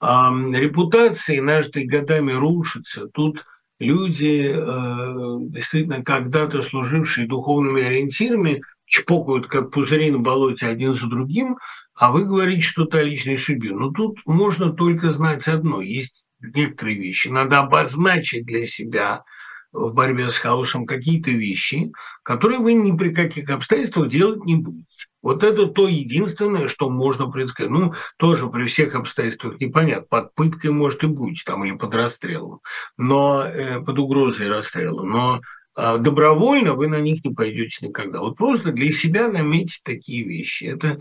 э, 0.00 0.06
репутации, 0.06 1.38
нажитые 1.38 1.86
годами, 1.86 2.32
рушатся, 2.32 3.06
тут 3.06 3.44
люди, 3.78 4.52
э, 4.52 5.36
действительно, 5.50 6.02
когда-то 6.02 6.62
служившие 6.62 7.28
духовными 7.28 7.84
ориентирами, 7.84 8.62
чпокают, 8.86 9.46
как 9.46 9.70
пузыри 9.70 10.10
на 10.10 10.18
болоте 10.18 10.66
один 10.66 10.96
за 10.96 11.06
другим, 11.06 11.58
а 11.94 12.10
вы 12.10 12.24
говорите 12.24 12.62
что-то 12.62 12.98
о 12.98 13.04
личной 13.04 13.38
судьбе. 13.38 13.70
Но 13.72 13.92
тут 13.92 14.18
можно 14.26 14.72
только 14.72 15.12
знать 15.12 15.46
одно. 15.46 15.80
Есть 15.80 16.24
некоторые 16.40 16.98
вещи. 16.98 17.28
Надо 17.28 17.60
обозначить 17.60 18.44
для 18.46 18.66
себя– 18.66 19.22
в 19.72 19.92
борьбе 19.92 20.30
с 20.30 20.38
хаосом 20.38 20.86
какие-то 20.86 21.30
вещи, 21.30 21.92
которые 22.22 22.58
вы 22.58 22.74
ни 22.74 22.96
при 22.96 23.14
каких 23.14 23.48
обстоятельствах 23.50 24.08
делать 24.08 24.44
не 24.44 24.56
будете. 24.56 24.86
Вот 25.22 25.44
это 25.44 25.66
то 25.66 25.86
единственное, 25.86 26.68
что 26.68 26.88
можно 26.88 27.30
предсказать. 27.30 27.70
Ну, 27.70 27.94
тоже 28.16 28.48
при 28.48 28.66
всех 28.66 28.94
обстоятельствах 28.94 29.60
непонятно. 29.60 30.06
Под 30.08 30.34
пыткой, 30.34 30.70
может, 30.70 31.04
и 31.04 31.06
будете 31.06 31.42
там, 31.44 31.64
или 31.64 31.76
под 31.76 31.94
расстрелом, 31.94 32.60
но 32.96 33.44
э, 33.44 33.80
под 33.80 33.98
угрозой 33.98 34.48
расстрела. 34.48 35.02
Но 35.02 35.40
э, 35.76 35.98
добровольно 35.98 36.72
вы 36.74 36.88
на 36.88 37.00
них 37.00 37.22
не 37.22 37.34
пойдете 37.34 37.86
никогда. 37.86 38.20
Вот 38.20 38.36
просто 38.36 38.72
для 38.72 38.90
себя 38.90 39.28
наметить 39.28 39.82
такие 39.84 40.24
вещи. 40.24 40.64
Это 40.64 41.00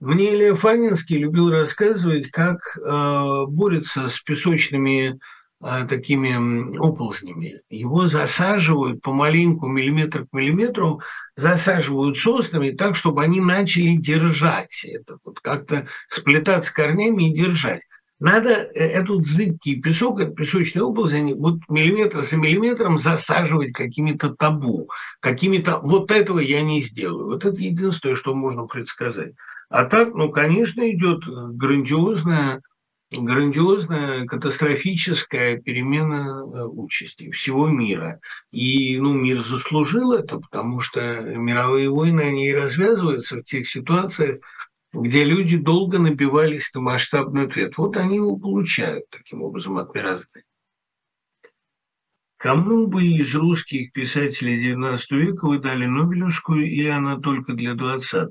мне 0.00 0.34
Илья 0.34 0.56
Фанинский 0.56 1.18
любил 1.18 1.50
рассказывать, 1.50 2.30
как 2.32 2.58
э, 2.76 3.44
борется 3.46 4.08
с 4.08 4.18
песочными 4.18 5.20
такими 5.60 6.76
оползнями. 6.76 7.60
Его 7.70 8.06
засаживают 8.06 9.00
помаленьку, 9.00 9.66
миллиметр 9.66 10.26
к 10.26 10.32
миллиметру, 10.32 11.00
засаживают 11.36 12.18
соснами 12.18 12.70
так, 12.70 12.96
чтобы 12.96 13.22
они 13.22 13.40
начали 13.40 13.96
держать 13.96 14.84
это, 14.84 15.18
вот 15.24 15.40
как-то 15.40 15.86
сплетаться 16.08 16.72
корнями 16.72 17.30
и 17.30 17.34
держать. 17.34 17.80
Надо 18.20 18.50
э, 18.50 18.70
этот 18.74 19.26
зыбкий 19.26 19.80
песок, 19.80 20.20
этот 20.20 20.36
песочный 20.36 20.82
оползень, 20.82 21.34
вот 21.34 21.58
миллиметр 21.68 22.22
за 22.22 22.36
миллиметром 22.36 22.98
засаживать 22.98 23.72
какими-то 23.72 24.34
табу, 24.34 24.88
какими-то... 25.20 25.80
Вот 25.80 26.10
этого 26.10 26.38
я 26.38 26.62
не 26.62 26.82
сделаю. 26.82 27.26
Вот 27.26 27.44
это 27.44 27.60
единственное, 27.60 28.16
что 28.16 28.34
можно 28.34 28.66
предсказать. 28.66 29.32
А 29.68 29.84
так, 29.84 30.14
ну, 30.14 30.30
конечно, 30.30 30.88
идет 30.90 31.20
грандиозная 31.26 32.62
грандиозная, 33.16 34.26
катастрофическая 34.26 35.58
перемена 35.58 36.42
э, 36.42 36.64
участи 36.64 37.30
всего 37.30 37.68
мира. 37.68 38.20
И 38.50 38.98
ну, 38.98 39.12
мир 39.12 39.42
заслужил 39.42 40.12
это, 40.12 40.38
потому 40.38 40.80
что 40.80 41.20
мировые 41.20 41.90
войны, 41.90 42.22
они 42.22 42.48
и 42.48 42.54
развязываются 42.54 43.36
в 43.36 43.44
тех 43.44 43.68
ситуациях, 43.68 44.38
где 44.92 45.24
люди 45.24 45.56
долго 45.56 45.98
набивались 45.98 46.72
на 46.74 46.80
масштабный 46.80 47.46
ответ. 47.46 47.76
Вот 47.76 47.96
они 47.96 48.16
его 48.16 48.36
получают 48.36 49.04
таким 49.10 49.42
образом 49.42 49.78
от 49.78 49.94
мироздания. 49.94 50.44
Кому 52.36 52.86
бы 52.86 53.06
из 53.06 53.34
русских 53.34 53.92
писателей 53.92 54.74
XIX 54.74 54.98
века 55.10 55.46
вы 55.46 55.58
дали 55.58 55.86
Нобелевскую, 55.86 56.70
или 56.70 56.88
она 56.88 57.18
только 57.18 57.54
для 57.54 57.74
20 57.74 58.30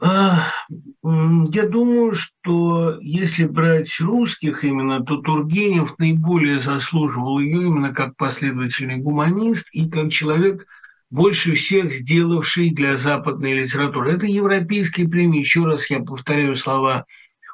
я 0.00 1.68
думаю, 1.68 2.14
что 2.14 2.98
если 3.00 3.46
брать 3.46 3.98
русских 4.00 4.64
именно, 4.64 5.04
то 5.04 5.16
Тургенев 5.18 5.98
наиболее 5.98 6.60
заслуживал 6.60 7.38
ее 7.40 7.62
именно 7.62 7.92
как 7.92 8.16
последовательный 8.16 8.96
гуманист 8.96 9.68
и 9.72 9.88
как 9.88 10.10
человек, 10.10 10.66
больше 11.10 11.54
всех 11.54 11.92
сделавший 11.92 12.70
для 12.70 12.96
западной 12.96 13.54
литературы. 13.54 14.12
Это 14.12 14.26
европейские 14.26 15.08
премии. 15.08 15.40
Еще 15.40 15.64
раз 15.64 15.88
я 15.90 16.00
повторяю 16.00 16.54
слова 16.56 17.06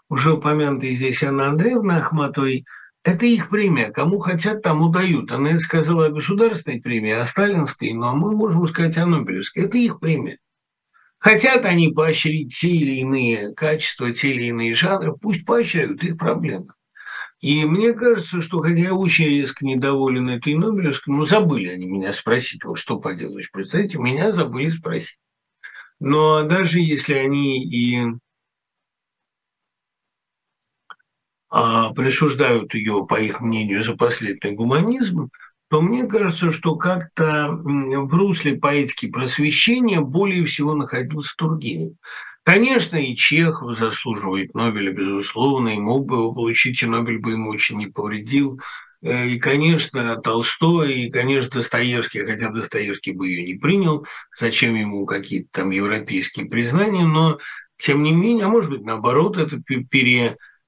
уже 0.08 0.34
упомянутой 0.34 0.94
здесь 0.94 1.22
Анны 1.22 1.42
Андреевны 1.42 1.92
Ахматовой. 1.92 2.64
Это 3.04 3.26
их 3.26 3.50
премия. 3.50 3.90
Кому 3.90 4.18
хотят, 4.18 4.62
тому 4.62 4.88
дают. 4.88 5.30
Она 5.30 5.50
это 5.50 5.58
сказала 5.58 6.06
о 6.06 6.10
государственной 6.10 6.80
премии, 6.80 7.12
о 7.12 7.24
сталинской, 7.24 7.92
но 7.92 8.16
мы 8.16 8.34
можем 8.34 8.66
сказать 8.66 8.96
о 8.96 9.06
Нобелевской. 9.06 9.64
Это 9.64 9.76
их 9.78 10.00
премия. 10.00 10.38
Хотят 11.24 11.64
они 11.64 11.88
поощрить 11.88 12.54
те 12.54 12.68
или 12.68 12.96
иные 12.96 13.54
качества, 13.54 14.12
те 14.12 14.28
или 14.32 14.48
иные 14.48 14.74
жанры, 14.74 15.16
пусть 15.16 15.46
поощряют, 15.46 16.04
их 16.04 16.18
проблема. 16.18 16.74
И 17.40 17.64
мне 17.64 17.94
кажется, 17.94 18.42
что 18.42 18.60
хотя 18.60 18.76
я 18.76 18.94
очень 18.94 19.28
резко 19.28 19.64
недоволен 19.64 20.28
этой 20.28 20.54
Нобелевской, 20.54 21.14
ну, 21.14 21.24
забыли 21.24 21.68
они 21.68 21.86
меня 21.86 22.12
спросить, 22.12 22.62
вот 22.66 22.78
что 22.78 23.00
поделаешь, 23.00 23.50
представьте, 23.50 23.96
меня 23.96 24.32
забыли 24.32 24.68
спросить. 24.68 25.16
Но 25.98 26.42
даже 26.42 26.80
если 26.80 27.14
они 27.14 27.64
и 27.64 28.04
а, 31.48 31.90
присуждают 31.94 32.74
ее, 32.74 33.06
по 33.08 33.18
их 33.18 33.40
мнению, 33.40 33.82
за 33.82 33.96
последний 33.96 34.52
гуманизм, 34.52 35.30
то 35.74 35.80
мне 35.80 36.06
кажется, 36.06 36.52
что 36.52 36.76
как-то 36.76 37.48
в 37.50 38.14
русле 38.14 38.54
поэтики 38.54 39.08
просвещения 39.10 40.00
более 40.00 40.46
всего 40.46 40.72
находился 40.72 41.34
Тургенев. 41.36 41.94
Конечно, 42.44 42.94
и 42.94 43.16
Чехов 43.16 43.76
заслуживает 43.76 44.54
Нобеля, 44.54 44.92
безусловно, 44.92 45.70
и 45.70 45.80
мог 45.80 46.06
бы 46.06 46.18
его 46.18 46.32
получить, 46.32 46.80
и 46.80 46.86
Нобель 46.86 47.18
бы 47.18 47.32
ему 47.32 47.50
очень 47.50 47.78
не 47.78 47.88
повредил. 47.88 48.60
Э, 49.02 49.26
и, 49.26 49.40
конечно, 49.40 50.14
Толстой, 50.14 50.92
и, 50.94 51.10
конечно, 51.10 51.50
Достоевский, 51.50 52.20
хотя 52.20 52.50
Достоевский 52.50 53.10
бы 53.10 53.26
ее 53.26 53.42
не 53.42 53.58
принял, 53.58 54.06
зачем 54.38 54.76
ему 54.76 55.04
какие-то 55.06 55.48
там 55.50 55.70
европейские 55.72 56.46
признания, 56.46 57.04
но, 57.04 57.40
тем 57.78 58.04
не 58.04 58.12
менее, 58.12 58.44
а 58.44 58.48
может 58.48 58.70
быть, 58.70 58.82
наоборот, 58.82 59.36
это 59.38 59.60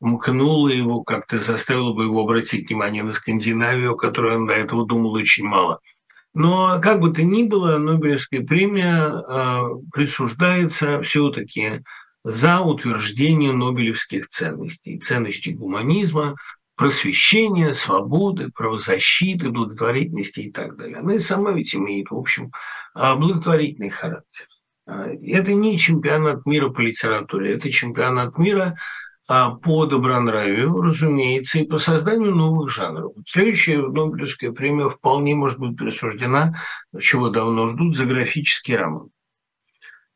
перемкнуло 0.06 0.68
его, 0.68 1.02
как-то 1.02 1.40
заставило 1.40 1.92
бы 1.92 2.04
его 2.04 2.22
обратить 2.22 2.68
внимание 2.68 3.02
на 3.02 3.12
Скандинавию, 3.12 3.92
о 3.92 3.96
которой 3.96 4.36
он 4.36 4.46
до 4.46 4.54
этого 4.54 4.86
думал 4.86 5.12
очень 5.12 5.44
мало. 5.44 5.80
Но 6.34 6.80
как 6.80 7.00
бы 7.00 7.12
то 7.12 7.22
ни 7.22 7.44
было, 7.44 7.78
Нобелевская 7.78 8.42
премия 8.42 9.08
э, 9.08 9.60
присуждается 9.92 11.02
все-таки 11.02 11.82
за 12.24 12.60
утверждение 12.60 13.52
нобелевских 13.52 14.28
ценностей, 14.28 14.98
ценностей 14.98 15.54
гуманизма, 15.54 16.36
просвещения, 16.76 17.72
свободы, 17.72 18.50
правозащиты, 18.54 19.48
благотворительности 19.48 20.40
и 20.40 20.52
так 20.52 20.76
далее. 20.76 20.98
Она 20.98 21.14
и 21.14 21.20
сама 21.20 21.52
ведь 21.52 21.74
имеет, 21.74 22.10
в 22.10 22.16
общем, 22.16 22.50
а, 22.94 23.14
благотворительный 23.14 23.90
характер. 23.90 24.46
А, 24.86 25.06
это 25.06 25.54
не 25.54 25.78
чемпионат 25.78 26.44
мира 26.44 26.68
по 26.68 26.80
литературе, 26.80 27.54
это 27.54 27.70
чемпионат 27.70 28.36
мира 28.38 28.76
по 29.26 29.86
добронравию, 29.86 30.80
разумеется, 30.80 31.58
и 31.58 31.66
по 31.66 31.78
созданию 31.78 32.34
новых 32.34 32.70
жанров. 32.70 33.12
Следующая 33.26 33.78
Нобелевская 33.78 34.52
премия 34.52 34.88
вполне 34.88 35.34
может 35.34 35.58
быть 35.58 35.76
присуждена, 35.76 36.54
чего 37.00 37.28
давно 37.28 37.68
ждут, 37.68 37.96
за 37.96 38.04
графический 38.04 38.76
роман. 38.76 39.08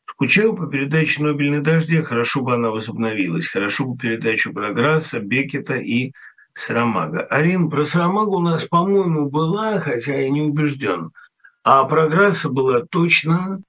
Скучаю 0.06 0.54
по 0.54 0.66
передаче 0.66 1.22
«Нобель 1.22 1.60
дожди», 1.60 2.02
хорошо 2.02 2.42
бы 2.42 2.54
она 2.54 2.70
возобновилась, 2.70 3.46
хорошо 3.46 3.86
бы 3.86 3.96
передачу 3.96 4.52
про 4.52 4.72
Грасса, 4.72 5.18
Бекета 5.18 5.76
и 5.76 6.12
Сарамага. 6.54 7.22
Арин, 7.22 7.70
про 7.70 7.84
Сарамагу 7.84 8.36
у 8.36 8.40
нас, 8.40 8.64
по-моему, 8.64 9.30
была, 9.30 9.80
хотя 9.80 10.16
я 10.16 10.28
не 10.28 10.42
убежден. 10.42 11.10
А 11.64 11.84
про 11.84 12.08
Грасса 12.08 12.50
была 12.50 12.82
точно, 12.82 13.62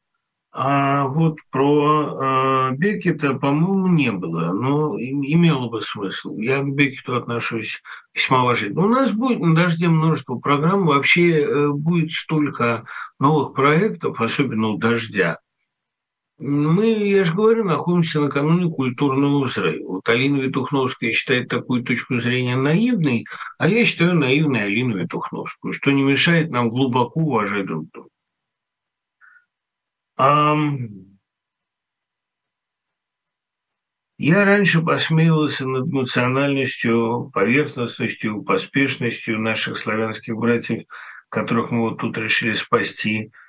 а 0.54 1.08
вот 1.08 1.38
про 1.50 2.72
э, 2.72 2.76
Бекета, 2.76 3.36
по-моему, 3.36 3.88
не 3.88 4.12
было, 4.12 4.52
но 4.52 4.98
имело 5.00 5.70
бы 5.70 5.82
смысл. 5.82 6.36
Я 6.38 6.62
к 6.62 6.74
Бекету 6.74 7.16
отношусь 7.16 7.82
весьма 8.14 8.44
уважительно. 8.44 8.86
У 8.86 8.90
нас 8.90 9.12
будет 9.14 9.40
на 9.40 9.56
«Дожде» 9.56 9.88
множество 9.88 10.36
программ, 10.36 10.86
вообще 10.86 11.42
э, 11.42 11.70
будет 11.70 12.12
столько 12.12 12.86
новых 13.20 13.54
проектов, 13.54 14.20
особенно 14.20 14.70
у 14.70 14.78
«Дождя», 14.78 15.40
мы, 16.42 16.88
я 16.88 17.24
же 17.24 17.36
говорю, 17.36 17.64
находимся 17.64 18.20
накануне 18.20 18.68
культурного 18.68 19.46
взрыва. 19.46 19.94
Вот 19.94 20.10
Алина 20.10 20.38
Витухновская 20.38 21.12
считает 21.12 21.50
такую 21.50 21.84
точку 21.84 22.20
зрения 22.20 22.56
наивной, 22.56 23.26
а 23.60 23.68
я 23.68 23.86
считаю 23.86 24.16
наивной 24.16 24.64
Алину 24.64 24.98
Витухновскую, 24.98 25.72
что 25.72 25.92
не 25.92 26.02
мешает 26.02 26.50
нам 26.50 26.70
глубоко 26.70 27.20
уважать 27.20 27.68
друг 27.68 27.92
друга. 27.92 28.10
А... 30.22 30.56
Я 34.18 34.46
раньше 34.46 34.84
посмеивался 34.84 35.66
над 35.66 35.88
эмоциональностью, 35.88 37.32
поверхностностью, 37.34 38.44
поспешностью 38.44 39.40
наших 39.40 39.80
славянских 39.80 40.36
братьев, 40.36 40.84
которых 41.30 41.72
мы 41.72 41.82
вот 41.82 41.98
тут 41.98 42.18
решили 42.18 42.54
спасти– 42.54 43.32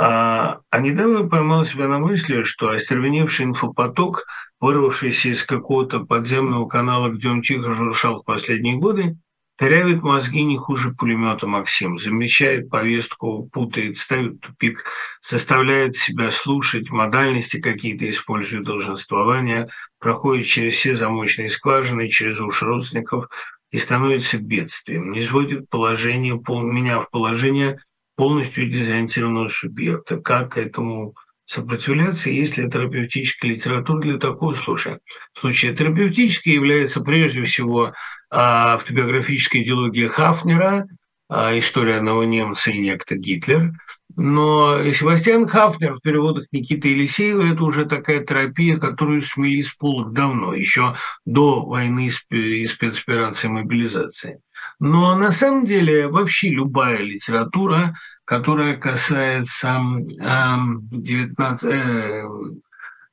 а, 0.00 0.60
а 0.70 0.78
недавно 0.78 1.28
поймал 1.28 1.64
себя 1.64 1.88
на 1.88 1.98
мысли, 1.98 2.44
что 2.44 2.68
остервеневший 2.68 3.46
инфопоток, 3.46 4.26
вырвавшийся 4.60 5.30
из 5.30 5.42
какого-то 5.42 6.04
подземного 6.04 6.68
канала, 6.68 7.08
где 7.08 7.28
он 7.28 7.42
тихо 7.42 7.74
журшал 7.74 8.22
в 8.22 8.24
последние 8.24 8.76
годы, 8.76 9.16
дырявит 9.58 10.02
мозги 10.02 10.44
не 10.44 10.56
хуже 10.56 10.92
пулемета 10.92 11.46
Максим, 11.46 11.98
замечает 11.98 12.70
повестку, 12.70 13.48
путает, 13.52 13.98
ставит 13.98 14.40
тупик, 14.40 14.84
заставляет 15.20 15.96
себя 15.96 16.30
слушать, 16.30 16.90
модальности 16.90 17.60
какие-то 17.60 18.08
использует 18.08 18.64
долженствования, 18.64 19.68
проходит 19.98 20.46
через 20.46 20.74
все 20.74 20.96
замочные 20.96 21.50
скважины, 21.50 22.08
через 22.08 22.40
уши 22.40 22.64
родственников 22.64 23.28
и 23.70 23.78
становится 23.78 24.38
бедствием, 24.38 25.12
не 25.12 25.22
сводит 25.22 25.68
положение, 25.68 26.34
меня 26.34 27.00
в 27.00 27.10
положение 27.10 27.78
полностью 28.16 28.70
дезориентированного 28.70 29.48
субъекта. 29.48 30.18
Как 30.18 30.56
этому 30.56 31.14
сопротивляться, 31.44 32.30
если 32.30 32.68
терапевтическая 32.68 33.52
литература 33.52 34.00
для 34.00 34.18
такого 34.18 34.54
случая? 34.54 35.00
В 35.34 35.40
случае 35.40 35.74
терапевтической 35.74 36.52
является 36.52 37.00
прежде 37.00 37.42
всего 37.44 37.92
автобиографическая 38.30 39.62
идеология 39.62 40.08
Хафнера, 40.08 40.86
а, 41.30 41.58
история 41.58 41.96
одного 41.96 42.24
немца 42.24 42.70
и 42.70 42.78
некто 42.78 43.16
Гитлер. 43.16 43.72
Но 44.16 44.82
Себастьян 44.92 45.46
Хафнер 45.46 45.94
в 45.94 46.00
переводах 46.00 46.46
Никиты 46.50 46.88
Елисеева– 46.88 47.42
это 47.52 47.62
уже 47.62 47.84
такая 47.84 48.24
терапия, 48.24 48.78
которую 48.78 49.22
смели 49.22 49.62
с 49.62 49.72
полок 49.74 50.12
давно, 50.12 50.54
еще 50.54 50.96
до 51.24 51.64
войны 51.64 52.10
и 52.30 52.66
спецоперации 52.66 53.48
мобилизации. 53.48 54.40
Но 54.80 55.16
на 55.16 55.30
самом 55.30 55.66
деле 55.66 56.08
вообще 56.08 56.48
любая 56.48 56.98
литература, 56.98 57.94
которая 58.24 58.76
касается 58.76 59.80
19, 59.80 62.62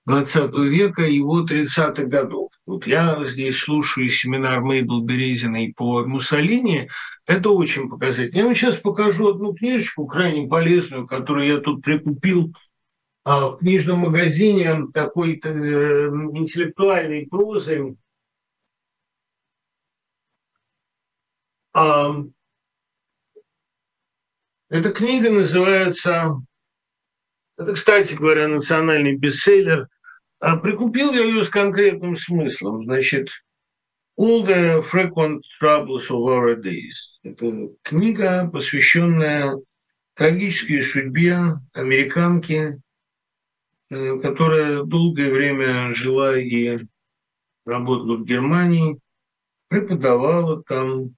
20 0.05 0.35
э, 0.35 0.63
века, 0.67 1.01
его 1.03 1.45
30-х 1.45 2.03
годов. 2.03 2.51
Вот 2.65 2.85
я 2.87 3.23
здесь 3.25 3.59
слушаю 3.59 4.09
семинар 4.09 4.61
Мейбл 4.61 5.01
Березиной 5.01 5.73
по 5.75 6.05
Муссолини, 6.05 6.89
это 7.25 7.49
очень 7.49 7.89
показательно. 7.89 8.37
Я 8.37 8.45
вам 8.45 8.55
сейчас 8.55 8.77
покажу 8.77 9.29
одну 9.29 9.53
книжечку, 9.53 10.05
крайне 10.05 10.47
полезную, 10.47 11.07
которую 11.07 11.47
я 11.47 11.57
тут 11.59 11.81
прикупил 11.81 12.53
а, 13.23 13.49
в 13.49 13.57
книжном 13.57 13.99
магазине 13.99 14.87
такой 14.93 15.39
э, 15.43 15.47
интеллектуальной 15.47 17.27
прозы 17.27 17.95
Эта 24.69 24.91
книга 24.91 25.29
называется, 25.29 26.41
это, 27.57 27.73
кстати 27.73 28.13
говоря, 28.13 28.47
национальный 28.47 29.15
бестселлер. 29.15 29.87
А 30.39 30.57
прикупил 30.57 31.13
я 31.13 31.23
ее 31.23 31.43
с 31.43 31.49
конкретным 31.49 32.17
смыслом. 32.17 32.83
Значит, 32.85 33.29
All 34.19 34.45
the 34.45 34.81
Frequent 34.81 35.41
Troubles 35.61 36.09
of 36.09 36.25
Our 36.27 36.55
Days. 36.61 37.19
Это 37.23 37.69
книга, 37.83 38.49
посвященная 38.51 39.57
трагической 40.15 40.81
судьбе 40.81 41.55
американки, 41.73 42.81
э, 43.89 44.19
которая 44.19 44.83
долгое 44.83 45.31
время 45.31 45.93
жила 45.93 46.37
и 46.37 46.79
работала 47.65 48.17
в 48.17 48.25
Германии, 48.25 48.99
преподавала 49.67 50.63
там, 50.63 51.15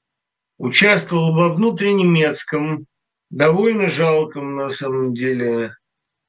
участвовал 0.58 1.34
во 1.34 1.54
внутреннемецком, 1.54 2.86
довольно 3.30 3.90
жалком 3.90 4.56
на 4.56 4.70
самом 4.70 5.14
деле, 5.14 5.76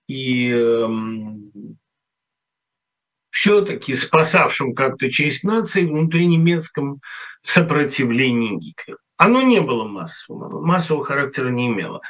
и 0.08 0.50
эм, 0.50 1.78
все-таки 3.30 3.94
спасавшим 3.96 4.74
как-то 4.74 5.10
честь 5.10 5.44
нации 5.44 5.84
внутреннемецком 5.84 7.00
сопротивлении 7.42 8.56
Гитлеру. 8.56 8.98
Оно 9.16 9.42
не 9.42 9.60
было 9.60 9.84
массовым, 9.84 10.64
массового 10.64 11.04
характера 11.04 11.48
не 11.48 11.68
имело. 11.68 12.00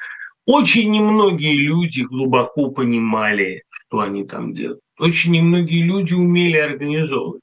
Очень 0.47 0.91
немногие 0.91 1.57
люди 1.57 2.03
глубоко 2.03 2.71
понимали, 2.71 3.65
что 3.71 4.01
они 4.01 4.25
там 4.25 4.55
делают. 4.55 4.81
Очень 4.99 5.33
немногие 5.33 5.85
люди 5.85 6.15
умели 6.15 6.57
организовывать 6.57 7.43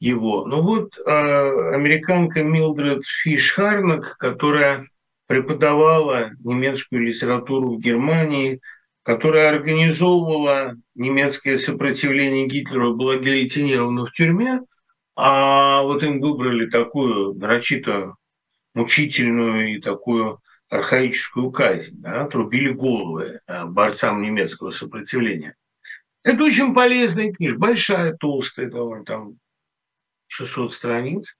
его. 0.00 0.46
Но 0.46 0.62
вот 0.62 0.96
э, 0.98 1.10
американка 1.74 2.42
Милдред 2.42 3.02
Фиш-Харнак, 3.24 4.16
которая 4.18 4.88
преподавала 5.26 6.30
немецкую 6.42 7.02
литературу 7.02 7.76
в 7.76 7.80
Германии, 7.80 8.60
которая 9.08 9.48
организовывала 9.48 10.74
немецкое 10.94 11.56
сопротивление 11.56 12.46
Гитлеру, 12.46 12.94
была 12.94 13.16
гильотинирована 13.16 14.04
в 14.04 14.12
тюрьме, 14.12 14.60
а 15.16 15.80
вот 15.80 16.02
им 16.02 16.20
выбрали 16.20 16.68
такую 16.68 17.32
нарочито 17.32 18.16
мучительную 18.74 19.76
и 19.76 19.80
такую 19.80 20.40
архаическую 20.68 21.50
казнь, 21.50 21.94
да, 22.02 22.24
отрубили 22.26 22.68
головы 22.68 23.40
э, 23.46 23.64
борцам 23.64 24.20
немецкого 24.20 24.72
сопротивления. 24.72 25.56
Это 26.22 26.44
очень 26.44 26.74
полезная 26.74 27.32
книжка, 27.32 27.58
большая, 27.58 28.12
толстая, 28.12 28.68
довольно, 28.68 29.06
там 29.06 29.38
600 30.26 30.74
страниц. 30.74 31.34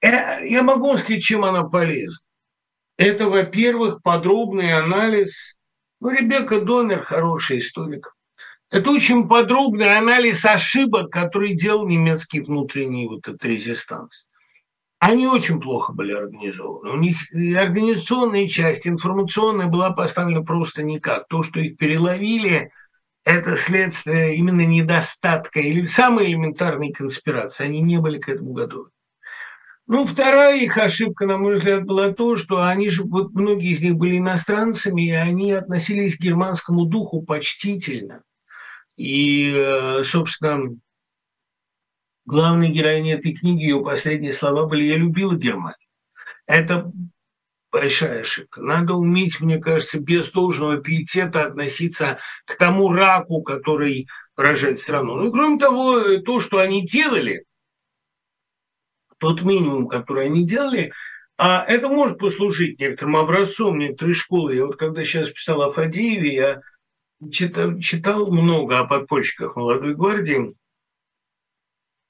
Э, 0.00 0.48
я 0.48 0.62
могу 0.62 0.88
вам 0.88 0.98
сказать, 0.98 1.22
чем 1.22 1.44
она 1.44 1.62
полезна. 1.64 2.24
Это, 2.96 3.28
во-первых, 3.28 4.02
подробный 4.02 4.72
анализ. 4.72 5.58
Ну, 6.00 6.08
Ребекка 6.08 6.62
Донер 6.62 7.04
хороший 7.04 7.58
историк. 7.58 8.14
Это 8.70 8.90
очень 8.90 9.28
подробный 9.28 9.98
анализ 9.98 10.44
ошибок, 10.46 11.10
которые 11.10 11.54
делал 11.54 11.86
немецкий 11.86 12.40
внутренний 12.40 13.06
вот 13.06 13.28
этот 13.28 13.44
резистанс. 13.44 14.26
Они 14.98 15.26
очень 15.26 15.60
плохо 15.60 15.92
были 15.92 16.12
организованы. 16.12 16.90
У 16.90 16.96
них 16.96 17.16
и 17.32 17.54
организационная 17.54 18.48
часть, 18.48 18.86
информационная 18.86 19.66
была 19.66 19.90
поставлена 19.90 20.42
просто 20.42 20.82
никак. 20.82 21.26
То, 21.28 21.42
что 21.42 21.60
их 21.60 21.76
переловили, 21.76 22.70
это 23.24 23.56
следствие 23.56 24.36
именно 24.36 24.64
недостатка 24.64 25.60
или 25.60 25.84
самой 25.86 26.26
элементарной 26.26 26.92
конспирации. 26.92 27.64
Они 27.64 27.80
не 27.82 27.98
были 27.98 28.18
к 28.18 28.28
этому 28.28 28.52
готовы. 28.52 28.88
Ну, 29.92 30.06
вторая 30.06 30.56
их 30.60 30.78
ошибка, 30.78 31.26
на 31.26 31.36
мой 31.36 31.56
взгляд, 31.56 31.84
была 31.84 32.12
то, 32.12 32.36
что 32.36 32.62
они 32.62 32.88
же, 32.90 33.02
вот 33.02 33.32
многие 33.32 33.72
из 33.72 33.80
них 33.80 33.96
были 33.96 34.18
иностранцами, 34.18 35.08
и 35.08 35.10
они 35.10 35.50
относились 35.50 36.16
к 36.16 36.20
германскому 36.20 36.84
духу 36.84 37.22
почтительно. 37.22 38.22
И, 38.96 39.52
э, 39.52 40.04
собственно, 40.04 40.76
главной 42.24 42.68
героиней 42.68 43.14
этой 43.14 43.34
книги, 43.34 43.64
ее 43.64 43.82
последние 43.82 44.32
слова 44.32 44.64
были 44.68 44.84
«Я 44.84 44.96
любила 44.96 45.34
Германию». 45.34 45.74
Это 46.46 46.92
большая 47.72 48.20
ошибка. 48.20 48.62
Надо 48.62 48.94
уметь, 48.94 49.40
мне 49.40 49.58
кажется, 49.58 49.98
без 49.98 50.30
должного 50.30 50.76
пиетета 50.76 51.46
относиться 51.46 52.20
к 52.46 52.56
тому 52.56 52.92
раку, 52.92 53.42
который 53.42 54.06
поражает 54.36 54.78
страну. 54.78 55.16
Ну, 55.16 55.32
кроме 55.32 55.58
того, 55.58 56.18
то, 56.18 56.38
что 56.38 56.58
они 56.58 56.86
делали– 56.86 57.42
тот 59.20 59.42
минимум, 59.42 59.86
который 59.86 60.26
они 60.26 60.44
делали, 60.44 60.92
а 61.36 61.64
это 61.64 61.88
может 61.88 62.18
послужить 62.18 62.80
некоторым 62.80 63.16
образцом 63.16 63.78
некоторой 63.78 64.14
школы. 64.14 64.56
Я 64.56 64.66
вот 64.66 64.76
когда 64.76 65.04
сейчас 65.04 65.30
писал 65.30 65.62
о 65.62 65.72
Фадееве, 65.72 66.34
я 66.34 66.60
читал, 67.30 67.78
читал 67.78 68.30
много 68.30 68.78
о 68.78 68.84
подпольщиках 68.84 69.56
молодой 69.56 69.94
гвардии. 69.94 70.54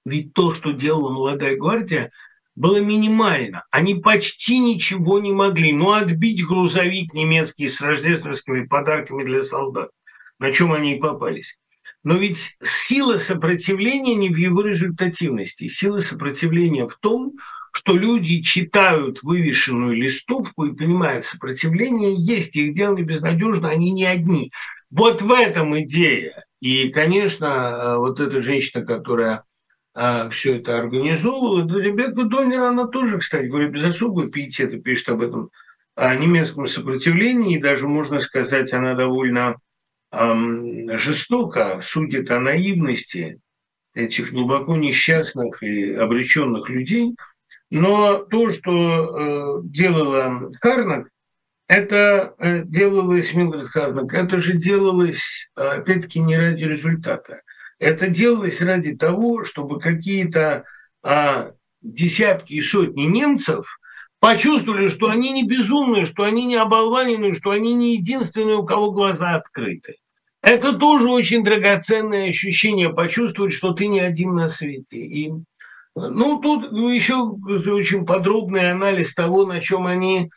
Ведь 0.05 0.33
то, 0.33 0.55
что 0.55 0.73
делала 0.73 1.13
молодая 1.13 1.57
гвардия, 1.57 2.11
было 2.55 2.79
минимально. 2.79 3.65
Они 3.71 3.95
почти 3.95 4.59
ничего 4.59 5.19
не 5.21 5.33
могли. 5.33 5.73
Ну, 5.73 5.93
отбить 5.93 6.45
грузовик 6.45 7.13
немецкий 7.13 7.69
с 7.69 7.81
рождественскими 7.81 8.67
подарками 8.67 9.25
для 9.25 9.43
солдат, 9.43 9.91
на 10.39 10.53
чем 10.53 10.73
они 10.73 10.97
и 10.97 11.01
попались. 11.01 11.57
Но 12.03 12.17
ведь 12.17 12.57
сила 12.63 13.19
сопротивления 13.19 14.15
не 14.15 14.31
в 14.31 14.37
его 14.37 14.63
результативности. 14.63 15.69
Сила 15.69 16.01
сопротивления 16.01 16.89
в 16.89 16.97
том, 16.97 17.35
что 17.73 17.97
люди 17.97 18.43
читают 18.43 19.23
вывешенную 19.23 19.95
листовку 19.95 20.65
и 20.65 20.75
понимают, 20.75 21.27
сопротивление 21.27 22.15
есть, 22.17 22.57
их 22.57 22.75
дело 22.75 22.97
не 22.97 23.03
безнадежно, 23.03 23.69
они 23.69 23.91
не 23.91 24.07
одни. 24.07 24.51
Вот 24.91 25.23
в 25.23 25.31
этом 25.31 25.79
идея. 25.81 26.45
И, 26.61 26.89
конечно, 26.89 27.99
вот 27.99 28.19
эта 28.19 28.43
женщина, 28.43 28.85
которая 28.85 29.45
а, 29.95 30.31
все 30.31 30.57
это 30.57 30.79
организовывала, 30.79 31.67
Ребекка 31.79 32.25
Донер, 32.25 32.63
она 32.63 32.87
тоже, 32.87 33.19
кстати 33.19 33.47
говоря, 33.47 33.69
без 33.69 33.85
особого 33.85 34.31
пиетета 34.31 34.79
пишет 34.79 35.11
об 35.11 35.23
этом 35.23 35.51
о 35.95 36.15
немецком 36.15 36.67
сопротивлении, 36.67 37.57
и 37.57 37.61
даже, 37.61 37.87
можно 37.87 38.21
сказать, 38.21 38.73
она 38.73 38.95
довольно 38.95 39.57
жестоко 40.13 41.81
судит 41.83 42.31
о 42.31 42.41
наивности 42.41 43.41
этих 43.95 44.33
глубоко 44.33 44.77
несчастных 44.77 45.63
и 45.63 45.95
обреченных 45.95 46.69
людей. 46.69 47.15
Но 47.71 48.19
то, 48.19 48.53
что 48.53 48.73
э, 48.73 49.61
делала 49.65 50.51
Харнак, 50.61 51.09
это 51.69 52.35
э, 52.39 52.63
делалось, 52.65 53.33
Милдред 53.33 53.69
Харнак, 53.69 54.13
это 54.13 54.41
же 54.41 54.55
делалось, 54.55 55.49
опять-таки, 55.55 56.19
не 56.19 56.37
ради 56.37 56.65
результата. 56.65 57.43
Это 57.79 58.09
делалось 58.09 58.61
ради 58.61 58.97
того, 58.97 59.45
чтобы 59.45 59.79
какие-то 59.79 60.65
а, 61.03 61.53
десятки 61.81 62.55
и 62.55 62.61
сотни 62.61 63.05
немцев 63.05 63.67
почувствовали, 64.19 64.89
что 64.89 65.09
они 65.09 65.31
не 65.31 65.47
безумные, 65.47 66.07
что 66.07 66.25
они 66.25 66.45
не 66.45 66.57
оболванены, 66.57 67.35
что 67.35 67.51
они 67.51 67.73
не 67.73 67.95
единственные, 67.95 68.57
у 68.57 68.67
кого 68.67 68.91
глаза 68.91 69.35
открыты. 69.37 69.97
Это 70.43 70.73
тоже 70.73 71.09
очень 71.09 71.45
драгоценное 71.45 72.29
ощущение, 72.31 72.93
почувствовать, 72.93 73.53
что 73.53 73.73
ты 73.73 73.89
не 73.89 74.01
один 74.01 74.35
на 74.35 74.49
свете. 74.49 74.97
И, 74.97 75.33
ну, 75.95 76.41
тут 76.41 76.73
еще 76.73 77.15
очень 77.17 78.07
подробный 78.07 78.71
анализ 78.71 79.15
того, 79.15 79.45
на 79.47 79.61
чем 79.61 79.87
они 79.87 80.31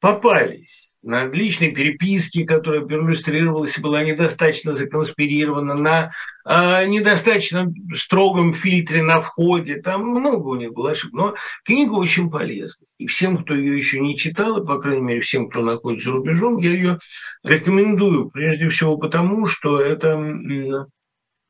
попались 0.00 0.87
на 1.02 1.26
личной 1.26 1.70
переписке, 1.70 2.44
которая 2.44 2.80
проиллюстрировалась 2.80 3.78
и 3.78 3.80
была 3.80 4.02
недостаточно 4.02 4.74
законспирирована, 4.74 5.74
на 5.74 6.10
э, 6.44 6.86
недостаточно 6.86 7.72
строгом 7.94 8.52
фильтре 8.52 9.02
на 9.02 9.20
входе. 9.20 9.76
Там 9.76 10.04
много 10.04 10.48
у 10.48 10.56
них 10.56 10.72
было 10.72 10.90
ошибок. 10.90 11.14
Но 11.14 11.34
книга 11.64 11.92
очень 11.92 12.30
полезна. 12.30 12.86
И 12.98 13.06
всем, 13.06 13.38
кто 13.38 13.54
ее 13.54 13.76
еще 13.76 14.00
не 14.00 14.16
читал, 14.16 14.62
и, 14.62 14.66
по 14.66 14.78
крайней 14.80 15.02
мере, 15.02 15.20
всем, 15.20 15.48
кто 15.48 15.62
находится 15.62 16.10
за 16.10 16.16
рубежом, 16.16 16.58
я 16.58 16.70
ее 16.70 16.98
рекомендую. 17.44 18.30
Прежде 18.30 18.68
всего 18.68 18.96
потому, 18.96 19.46
что 19.46 19.80
это 19.80 20.18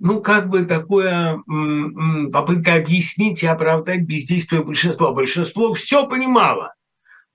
ну, 0.01 0.21
как 0.21 0.49
бы 0.49 0.65
такое 0.65 1.43
попытка 2.33 2.75
объяснить 2.75 3.43
и 3.43 3.47
оправдать 3.47 4.03
бездействие 4.03 4.63
большинства. 4.63 5.13
Большинство 5.13 5.73
все 5.75 6.07
понимало 6.07 6.75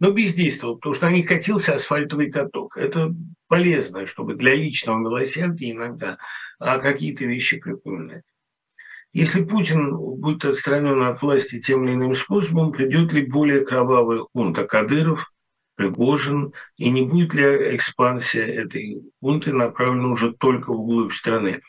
но 0.04 0.12
бездействовал, 0.12 0.76
потому 0.76 0.96
что 0.96 1.08
они 1.08 1.24
катился 1.24 1.76
асфальтовый 1.76 2.30
каток. 2.30 2.76
Это 2.76 3.16
полезно, 3.48 4.06
чтобы 4.06 4.36
для 4.36 4.54
личного 4.54 4.98
милосердия 4.98 5.72
иногда 5.72 6.18
а, 6.60 6.80
какие-то 6.80 7.24
вещи 7.24 7.58
припоминать. 7.58 8.26
Если 9.14 9.46
Путин 9.46 9.96
будет 9.96 10.44
отстранен 10.44 11.02
от 11.04 11.22
власти 11.22 11.62
тем 11.62 11.86
или 11.86 11.94
иным 11.94 12.16
способом, 12.16 12.74
придет 12.74 13.14
ли 13.14 13.26
более 13.26 13.64
кровавый 13.64 14.26
хунта 14.34 14.66
Кадыров, 14.66 15.32
Пригожин, 15.76 16.52
и 16.76 16.90
не 16.90 17.04
будет 17.04 17.34
ли 17.34 17.44
экспансия 17.78 18.44
этой 18.44 19.04
хунты 19.22 19.54
направлена 19.54 20.10
уже 20.10 20.34
только 20.34 20.74
вглубь 20.74 21.14
страны. 21.14 21.62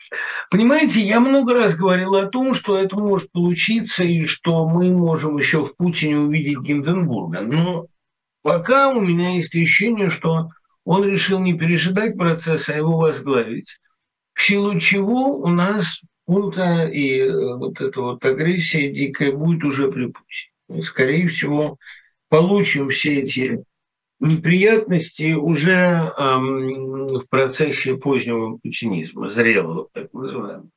Понимаете, 0.51 0.99
я 0.99 1.21
много 1.21 1.53
раз 1.53 1.77
говорил 1.77 2.15
о 2.15 2.25
том, 2.25 2.53
что 2.53 2.77
это 2.77 2.97
может 2.97 3.31
получиться, 3.31 4.03
и 4.03 4.25
что 4.25 4.67
мы 4.67 4.91
можем 4.91 5.37
еще 5.37 5.65
в 5.65 5.75
Путине 5.77 6.19
увидеть 6.19 6.59
Гинденбурга. 6.59 7.39
Но 7.39 7.87
Пока 8.45 8.89
у 8.89 9.01
меня 9.01 9.37
есть 9.37 9.55
ощущение, 9.55 10.11
что 10.11 10.51
он 10.83 11.03
решил 11.03 11.39
не 11.39 11.57
пережидать 11.57 12.15
процесс, 12.15 12.69
а 12.69 12.75
его 12.75 12.95
возглавить. 12.95 13.79
В 14.35 14.43
силу 14.43 14.79
чего 14.79 15.39
у 15.39 15.47
нас 15.47 15.99
пункта 16.27 16.85
и 16.85 17.21
э, 17.21 17.55
вот 17.55 17.81
эта 17.81 17.99
вот 17.99 18.23
агрессия 18.23 18.93
дикая 18.93 19.31
будет 19.31 19.63
уже 19.63 19.91
при 19.91 20.11
Путине. 20.11 20.83
Скорее 20.83 21.27
всего, 21.29 21.77
получим 22.29 22.89
все 22.89 23.21
эти 23.21 23.63
неприятности 24.19 25.33
уже 25.33 26.13
эм, 26.15 27.21
в 27.21 27.27
процессе 27.27 27.95
позднего 27.95 28.57
путинизма, 28.57 29.31
зрелого, 29.31 29.89
так 29.91 30.13
называемого 30.13 30.69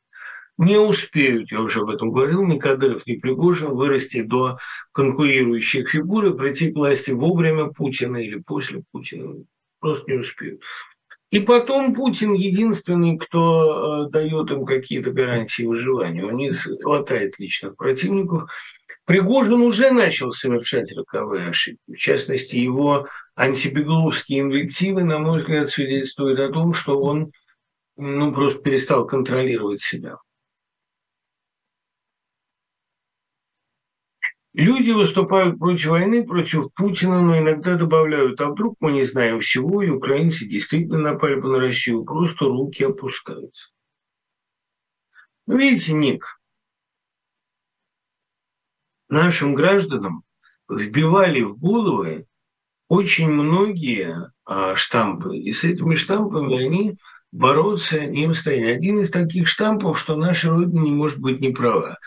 не 0.59 0.77
успеют, 0.77 1.53
я 1.53 1.61
уже 1.61 1.81
об 1.81 1.91
этом 1.91 2.11
говорил, 2.11 2.45
ни 2.45 2.59
Кадыров, 2.59 3.07
ни 3.07 3.15
Пригожин 3.15 3.75
вырасти 3.75 4.23
до 4.23 4.59
конкурирующих 4.93 5.89
фигур 5.89 6.27
и 6.27 6.37
прийти 6.37 6.73
к 6.73 6.77
власти 6.77 7.13
вовремя 7.13 7.69
Путина 7.69 8.17
или 8.17 8.41
после 8.41 8.83
Путина. 8.91 9.45
Просто 9.79 10.11
не 10.11 10.19
успеют. 10.19 10.61
И 11.31 11.39
потом 11.41 11.95
Путин 11.95 12.33
единственный, 12.33 13.19
кто 13.19 14.07
э, 14.07 14.11
дает 14.11 14.51
им 14.51 14.65
какие-то 14.65 15.13
гарантии 15.13 15.63
выживания. 15.63 16.25
У 16.25 16.31
них 16.31 16.67
хватает 16.83 17.39
личных 17.39 17.77
противников. 17.77 18.51
Пригожин 19.05 19.61
уже 19.61 19.91
начал 19.91 20.33
совершать 20.33 20.91
роковые 20.97 21.49
ошибки. 21.49 21.93
В 21.93 21.99
частности, 21.99 22.57
его 22.57 23.07
антибегловские 23.37 24.41
инвективы, 24.41 25.05
на 25.05 25.19
мой 25.19 25.41
взгляд, 25.41 25.69
свидетельствуют 25.69 26.41
о 26.41 26.49
том, 26.49 26.75
что 26.75 26.99
он 27.01 27.31
ну, 27.97 28.33
просто 28.33 28.61
перестал 28.61 29.07
контролировать 29.07 29.83
себя. 29.83 30.17
Люди 34.55 34.91
выступают 34.91 35.59
против 35.59 35.87
войны, 35.87 36.27
против 36.27 36.73
Путина, 36.75 37.21
но 37.21 37.39
иногда 37.39 37.77
добавляют, 37.77 38.41
а 38.41 38.49
вдруг 38.49 38.77
мы 38.81 38.93
не 38.93 39.05
знаем 39.05 39.41
всего, 39.41 39.83
и 39.83 39.91
украинцы 39.91 40.47
действительно 40.47 40.99
напали 40.99 41.35
бы 41.37 41.49
на 41.49 41.61
Россию, 41.61 42.05
просто 42.05 42.47
руки 42.47 42.83
опускаются. 42.83 43.69
Ну, 45.47 45.59
видите, 45.59 45.93
Ник, 45.93 46.41
нашим 49.09 49.55
гражданам 49.55 50.23
вбивали 50.69 51.43
в 51.43 51.57
головы 51.59 52.27
очень 52.89 53.31
многие 53.31 54.15
а, 54.45 54.77
штампы, 54.77 55.37
и 55.37 55.53
с 55.53 55.65
этими 55.65 55.95
штампами 55.95 56.59
они 56.59 56.99
бороться 57.33 57.99
в 57.99 58.35
состоянии. 58.35 58.73
Один 58.73 59.01
из 59.01 59.11
таких 59.11 59.49
штампов, 59.49 59.99
что 59.99 60.17
наша 60.17 60.51
Родина 60.51 60.83
не 60.83 60.93
может 60.93 61.19
быть 61.19 61.41
неправа. 61.41 61.99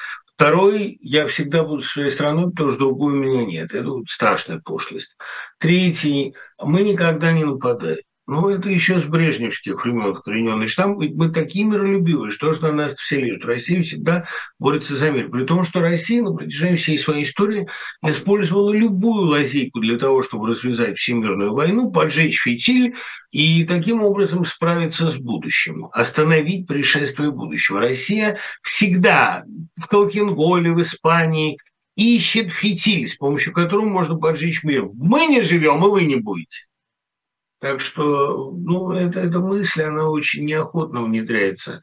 Второй, 0.42 0.98
я 1.04 1.28
всегда 1.28 1.64
буду 1.64 1.84
своей 1.84 2.10
страной, 2.10 2.50
потому 2.50 2.72
что 2.72 2.80
другой 2.80 3.14
у 3.14 3.16
меня 3.16 3.46
нет. 3.46 3.76
Это 3.76 3.88
вот 3.92 4.08
страшная 4.08 4.60
пошлость. 4.60 5.16
Третий, 5.60 6.34
мы 6.58 6.82
никогда 6.82 7.32
не 7.32 7.44
нападаем. 7.44 8.02
Ну, 8.28 8.48
это 8.50 8.70
еще 8.70 9.00
с 9.00 9.04
брежневских 9.04 9.84
времен 9.84 10.16
корененный. 10.16 10.68
Ведь 11.00 11.16
мы 11.16 11.32
такие 11.32 11.66
миролюбивые, 11.66 12.32
что 12.32 12.54
же 12.54 12.62
на 12.62 12.72
нас 12.72 12.94
все 12.94 13.20
лежит. 13.20 13.44
Россия 13.44 13.82
всегда 13.82 14.26
борется 14.60 14.96
за 14.96 15.10
мир. 15.10 15.30
При 15.30 15.44
том, 15.44 15.64
что 15.64 15.82
Россия 15.82 16.22
на 16.22 16.34
протяжении 16.34 16.78
всей 16.78 17.00
своей 17.00 17.24
истории 17.24 17.68
использовала 18.06 18.72
любую 18.72 19.26
лазейку 19.26 19.80
для 19.80 19.98
того, 19.98 20.22
чтобы 20.22 20.48
развязать 20.48 20.98
всемирную 20.98 21.54
войну, 21.54 21.92
поджечь 21.92 22.42
фитиль 22.42 22.96
и 23.32 23.66
таким 23.66 24.04
образом 24.04 24.46
справиться 24.46 25.10
с 25.10 25.18
будущим, 25.18 25.88
остановить 25.92 26.68
пришествие 26.68 27.32
будущего. 27.32 27.80
Россия 27.80 28.38
всегда 28.62 29.44
в 29.78 29.88
Колкинголе, 29.88 30.72
в 30.72 30.82
Испании 30.82 31.58
ищет 31.96 32.52
фитиль, 32.52 33.08
с 33.08 33.16
помощью 33.16 33.52
которого 33.52 33.86
можно 33.86 34.16
поджечь 34.16 34.64
мир. 34.64 34.86
Мы 34.94 35.26
не 35.26 35.42
живем, 35.42 35.84
и 35.84 35.90
вы 35.90 36.06
не 36.06 36.16
будете. 36.16 36.71
Так 37.62 37.80
что, 37.80 38.51
ну, 38.51 38.91
это, 38.91 39.20
эта 39.20 39.39
мысль, 39.39 39.84
она 39.84 40.09
очень 40.09 40.45
неохотно 40.45 41.03
внедряется 41.03 41.82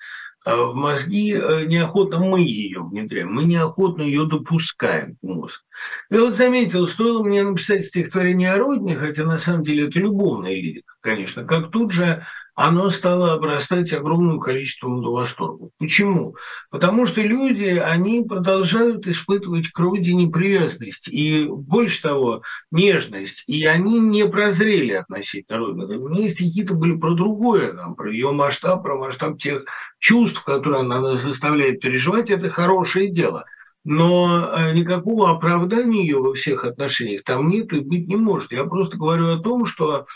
а 0.49 0.57
в 0.65 0.75
мозги, 0.75 1.35
э, 1.35 1.65
неохотно 1.67 2.21
мы 2.21 2.41
ее 2.41 2.83
внедряем, 2.83 3.35
мы 3.35 3.45
неохотно 3.45 4.03
ее 4.03 4.27
допускаем 4.27 5.19
в 5.21 5.27
мозг. 5.27 5.63
И 6.11 6.17
вот 6.17 6.37
заметил, 6.37 6.87
стоило 6.87 7.23
мне 7.23 7.43
написать 7.43 7.85
стихотворение 7.85 8.53
о 8.53 8.59
родине, 8.59 8.97
хотя 8.97 9.25
на 9.25 9.39
самом 9.39 9.65
деле 9.65 9.89
это 9.89 9.99
любовная 9.99 10.55
лирика, 10.55 10.95
конечно, 11.01 11.45
как 11.45 11.71
тут 11.71 11.93
же 11.93 12.25
оно 12.59 12.91
стало 12.91 13.35
обрастать 13.35 13.93
огромным 13.93 14.41
количеством 14.41 15.01
восторга. 15.01 15.69
Почему? 15.79 16.35
Потому 16.71 17.07
что 17.07 17.21
люди, 17.21 17.63
они 17.63 18.25
продолжают 18.25 19.07
испытывать 19.07 19.69
к 19.69 19.79
родине 19.79 20.29
привязанность 20.29 21.07
и, 21.07 21.47
больше 21.49 22.03
того, 22.03 22.43
нежность, 22.73 23.45
и 23.47 23.65
они 23.65 24.01
не 24.01 24.27
прозрели 24.27 24.95
относительно 24.95 25.59
родины. 25.59 25.99
Меня 25.99 26.29
стихи-то 26.31 26.75
были 26.75 26.97
про 26.97 27.15
другое, 27.15 27.75
там, 27.75 27.95
про 27.95 28.11
ее 28.11 28.33
масштаб, 28.33 28.83
про 28.83 28.99
масштаб 28.99 29.39
тех 29.39 29.65
чувств, 30.01 30.43
которые 30.43 30.81
она 30.81 31.01
нас 31.01 31.23
заставляет 31.23 31.79
переживать, 31.79 32.29
это 32.29 32.49
хорошее 32.49 33.09
дело– 33.09 33.45
но 33.85 34.51
э, 34.53 34.75
никакого 34.75 35.31
оправдания 35.31 36.03
ее 36.03 36.19
во 36.19 36.35
всех 36.35 36.65
отношениях 36.65 37.23
там 37.25 37.49
нет 37.49 37.73
и 37.73 37.81
быть 37.81 38.07
не 38.07 38.17
может. 38.17 38.53
Я 38.53 38.65
просто 38.65 38.99
говорю 38.99 39.29
о 39.29 39.39
том, 39.39 39.65
что 39.65 40.07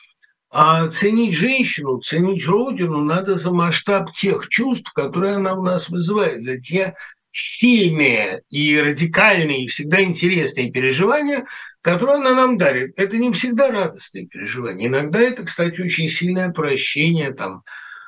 а 0.55 0.89
ценить 0.89 1.35
женщину, 1.35 1.99
ценить 2.01 2.47
родину 2.47 2.99
надо 3.03 3.37
за 3.37 3.51
масштаб 3.51 4.13
тех 4.13 4.49
чувств, 4.49 4.93
которые 4.93 5.37
она 5.37 5.55
у 5.55 5.63
нас 5.63 5.89
вызывает, 5.89 6.45
за 6.45 6.61
те 6.61 6.95
сильные 7.33 8.43
и 8.51 8.79
радикальные, 8.79 9.65
и 9.65 9.69
всегда 9.69 10.03
интересные 10.03 10.71
переживания, 10.71 11.47
которые 11.81 12.17
она 12.17 12.35
нам 12.35 12.59
дарит. 12.59 12.93
Это 12.99 13.17
не 13.17 13.33
всегда 13.33 13.71
радостные 13.71 14.27
переживания. 14.27 14.89
Иногда 14.89 15.21
это, 15.21 15.45
кстати, 15.45 15.81
очень 15.81 16.11
сильное 16.11 16.51
отвращение, 16.51 17.33
там, 17.33 17.63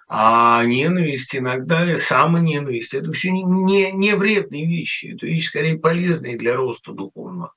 а 0.07 0.63
ненависть, 0.65 1.35
иногда 1.35 1.97
самоненависть. 1.97 2.93
Это 2.93 3.11
все 3.13 3.31
не, 3.31 3.91
не 3.93 4.15
вредные 4.15 4.67
вещи, 4.67 5.15
это 5.15 5.25
вещи 5.27 5.47
скорее 5.47 5.79
полезные 5.79 6.37
для 6.37 6.57
роста 6.57 6.93
духовного. 6.93 7.55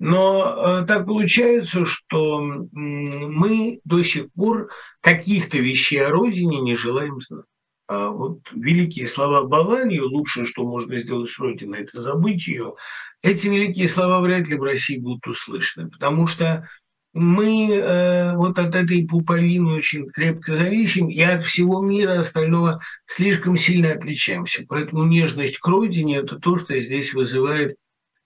Но 0.00 0.80
э, 0.80 0.86
так 0.86 1.04
получается, 1.04 1.84
что 1.84 2.40
мы 2.72 3.80
до 3.84 4.02
сих 4.02 4.32
пор 4.32 4.70
каких-то 5.02 5.58
вещей 5.58 6.02
о 6.02 6.08
родине 6.08 6.62
не 6.62 6.74
желаем 6.74 7.20
знать. 7.20 7.44
А 7.86 8.08
вот 8.08 8.38
великие 8.52 9.06
слова 9.06 9.46
Балании, 9.46 9.98
лучшее, 9.98 10.46
что 10.46 10.64
можно 10.64 10.98
сделать 10.98 11.28
с 11.28 11.38
Родиной, 11.38 11.80
это 11.80 12.00
забыть 12.00 12.48
ее. 12.48 12.76
Эти 13.20 13.48
великие 13.48 13.90
слова 13.90 14.20
вряд 14.20 14.48
ли 14.48 14.56
в 14.56 14.62
России 14.62 14.96
будут 14.96 15.26
услышаны, 15.26 15.90
потому 15.90 16.26
что 16.26 16.66
мы 17.12 17.70
э, 17.70 18.36
вот 18.36 18.58
от 18.58 18.74
этой 18.74 19.06
пуповины 19.06 19.74
очень 19.74 20.08
крепко 20.08 20.54
зависим 20.54 21.08
и 21.08 21.20
от 21.20 21.44
всего 21.44 21.82
мира 21.82 22.20
остального 22.20 22.80
слишком 23.04 23.58
сильно 23.58 23.92
отличаемся. 23.92 24.64
Поэтому 24.66 25.04
нежность 25.04 25.58
к 25.58 25.66
родине– 25.66 26.16
это 26.18 26.38
то, 26.38 26.58
что 26.58 26.80
здесь 26.80 27.12
вызывает 27.12 27.76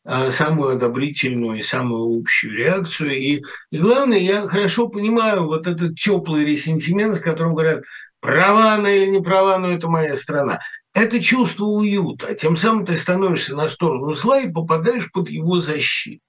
самую 0.06 0.76
одобрительную 0.76 1.58
и 1.58 1.62
самую 1.62 2.18
общую 2.18 2.56
реакцию. 2.56 3.16
И, 3.16 3.42
и 3.70 3.78
главное, 3.78 4.18
я 4.18 4.46
хорошо 4.46 4.88
понимаю 4.88 5.46
вот 5.46 5.66
этот 5.66 5.96
теплый 5.96 6.44
ресентимент, 6.44 7.16
с 7.16 7.20
которым 7.20 7.54
говорят, 7.54 7.84
права 8.20 8.74
она 8.74 8.90
или 8.90 9.06
не 9.06 9.22
права, 9.22 9.58
но 9.58 9.72
это 9.72 9.88
моя 9.88 10.16
страна. 10.16 10.60
Это 10.92 11.20
чувство 11.20 11.64
уюта. 11.64 12.34
Тем 12.34 12.56
самым 12.56 12.86
ты 12.86 12.96
становишься 12.96 13.56
на 13.56 13.68
сторону 13.68 14.14
зла 14.14 14.40
и 14.40 14.52
попадаешь 14.52 15.10
под 15.10 15.28
его 15.28 15.60
защиту. 15.60 16.22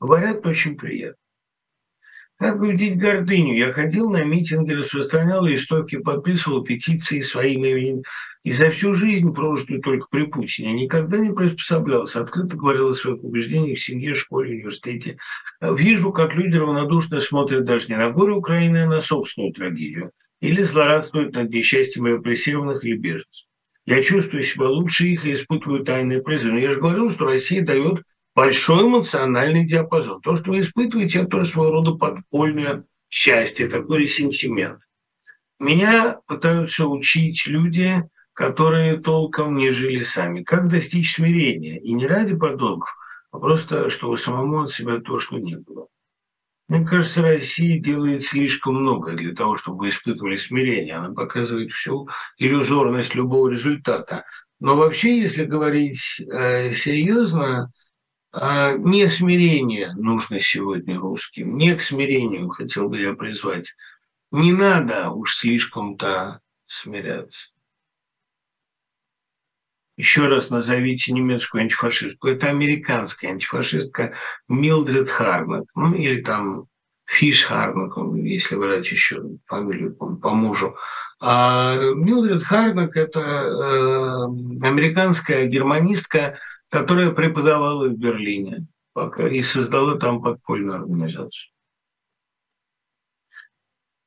Говорят, 0.00 0.44
очень 0.46 0.76
приятно. 0.76 1.16
Как 2.40 2.58
победить 2.58 2.98
гордыню? 2.98 3.54
Я 3.54 3.70
ходил 3.70 4.10
на 4.10 4.24
митинги, 4.24 4.72
распространял 4.72 5.44
листовки, 5.44 5.98
подписывал 5.98 6.64
петиции 6.64 7.20
своим 7.20 7.66
именем. 7.66 8.02
И 8.42 8.52
за 8.52 8.70
всю 8.70 8.94
жизнь, 8.94 9.34
прожитую 9.34 9.82
только 9.82 10.06
при 10.10 10.24
Путине, 10.24 10.72
никогда 10.72 11.18
не 11.18 11.32
приспособлялся. 11.32 12.22
Открыто 12.22 12.56
говорил 12.56 12.88
о 12.88 12.94
своих 12.94 13.22
убеждениях 13.22 13.78
в 13.78 13.84
семье, 13.84 14.14
школе, 14.14 14.54
университете. 14.54 15.18
Вижу, 15.60 16.10
как 16.10 16.34
люди 16.34 16.56
равнодушно 16.56 17.20
смотрят 17.20 17.66
даже 17.66 17.88
не 17.88 17.96
на 17.96 18.10
горе 18.10 18.32
Украины, 18.32 18.84
а 18.84 18.88
на 18.88 19.00
собственную 19.02 19.52
трагедию. 19.52 20.12
Или 20.40 20.62
злорадствуют 20.62 21.34
над 21.34 21.50
несчастьем 21.50 22.06
репрессированных 22.06 22.82
или 22.82 22.96
беженцев. 22.96 23.46
Я 23.84 24.02
чувствую 24.02 24.42
себя 24.42 24.68
лучше 24.68 25.08
их 25.08 25.26
и 25.26 25.34
испытываю 25.34 25.84
тайное 25.84 26.22
презрение. 26.22 26.62
Я 26.62 26.72
же 26.72 26.80
говорил, 26.80 27.10
что 27.10 27.26
Россия 27.26 27.62
дает 27.62 28.02
большой 28.34 28.84
эмоциональный 28.86 29.66
диапазон. 29.66 30.22
То, 30.22 30.36
что 30.36 30.52
вы 30.52 30.60
испытываете, 30.60 31.20
это 31.20 31.28
тоже 31.28 31.50
своего 31.50 31.72
рода 31.72 31.92
подпольное 31.92 32.84
счастье, 33.10 33.68
такой 33.68 34.04
ресентимент. 34.04 34.80
Меня 35.58 36.20
пытаются 36.26 36.86
учить 36.86 37.46
люди, 37.46 38.02
которые 38.40 38.96
толком 38.96 39.58
не 39.58 39.70
жили 39.70 40.02
сами. 40.02 40.42
Как 40.42 40.66
достичь 40.66 41.14
смирения? 41.14 41.78
И 41.78 41.92
не 41.92 42.06
ради 42.06 42.34
подонков, 42.34 42.88
а 43.32 43.38
просто, 43.38 43.90
чтобы 43.90 44.16
самому 44.16 44.62
от 44.62 44.70
себя 44.70 44.98
тошно 44.98 45.36
не 45.36 45.56
было. 45.56 45.88
Мне 46.66 46.86
кажется, 46.86 47.20
Россия 47.20 47.78
делает 47.78 48.22
слишком 48.22 48.76
много 48.76 49.12
для 49.12 49.34
того, 49.34 49.58
чтобы 49.58 49.90
испытывали 49.90 50.36
смирение. 50.36 50.94
Она 50.94 51.12
показывает 51.12 51.72
всю 51.72 52.08
иллюзорность 52.38 53.14
любого 53.14 53.50
результата. 53.50 54.24
Но 54.58 54.74
вообще, 54.74 55.20
если 55.20 55.44
говорить 55.44 56.00
э, 56.20 56.72
серьезно, 56.72 57.70
а 58.32 58.72
не 58.72 59.06
смирение 59.08 59.92
нужно 59.96 60.40
сегодня 60.40 60.98
русским, 60.98 61.58
не 61.58 61.76
к 61.76 61.82
смирению 61.82 62.48
хотел 62.48 62.88
бы 62.88 62.98
я 62.98 63.12
призвать. 63.12 63.74
Не 64.30 64.54
надо 64.54 65.10
уж 65.10 65.36
слишком-то 65.36 66.40
смиряться. 66.64 67.50
Еще 70.00 70.28
раз 70.28 70.48
назовите 70.48 71.12
немецкую 71.12 71.64
антифашистку. 71.64 72.28
Это 72.28 72.46
американская 72.48 73.32
антифашистка 73.32 74.14
Милдред 74.48 75.10
Харнак. 75.10 75.64
Ну, 75.74 75.92
или 75.92 76.22
там 76.22 76.64
Фиш 77.04 77.44
Харнак, 77.44 77.98
если 78.14 78.56
брать 78.56 78.90
еще 78.90 79.22
фамилию 79.46 79.94
по, 79.94 80.06
по 80.16 80.30
мужу. 80.30 80.74
А 81.20 81.74
Милдред 81.76 82.42
Харнак– 82.42 82.92
это 82.96 83.20
э, 83.20 84.24
американская 84.66 85.44
германистка, 85.48 86.38
которая 86.70 87.10
преподавала 87.10 87.86
в 87.86 87.98
Берлине 87.98 88.66
пока 88.94 89.28
и 89.28 89.42
создала 89.42 89.98
там 89.98 90.22
подпольную 90.22 90.76
организацию. 90.76 91.52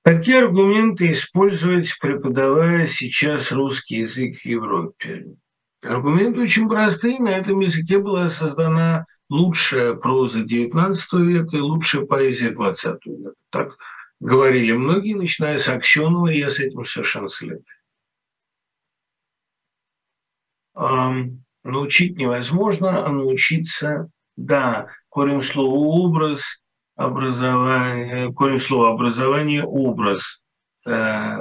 Какие 0.04 0.40
аргументы 0.40 1.12
использовать, 1.12 1.96
преподавая 2.02 2.88
сейчас 2.88 3.52
русский 3.52 3.98
язык 3.98 4.40
в 4.40 4.46
Европе? 4.46 5.36
Аргументы 5.84 6.42
очень 6.42 6.70
простые. 6.70 7.20
На 7.20 7.30
этом 7.30 7.60
языке 7.60 8.00
была 8.00 8.30
создана 8.30 9.06
лучшая 9.30 9.94
проза 9.96 10.44
XIX 10.44 10.96
века 11.14 11.58
и 11.58 11.60
лучшая 11.60 12.06
поэзия 12.06 12.52
XX 12.52 12.98
века. 13.06 13.34
Так 13.50 13.78
говорили 14.20 14.72
многие, 14.72 15.16
начиная 15.16 15.58
с 15.58 15.68
Аксенова, 15.68 16.28
и 16.28 16.40
я 16.40 16.50
с 16.50 16.60
этим 16.60 16.86
совершенно 16.86 17.28
солидарен 17.28 17.64
научить 21.64 22.18
невозможно, 22.18 23.06
а 23.06 23.12
научиться 23.12 24.10
Да, 24.36 24.88
корень 25.10 25.44
слова 25.44 25.76
«образ», 25.76 26.42
образование, 26.96 28.34
корень 28.34 28.60
слова 28.60 28.94
«образование», 28.94 29.64
«образ». 29.64 30.42
Э, 30.88 31.38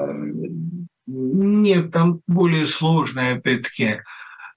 нет, 1.07 1.90
там 1.90 2.20
более 2.26 2.66
сложные, 2.66 3.36
опять-таки, 3.36 4.03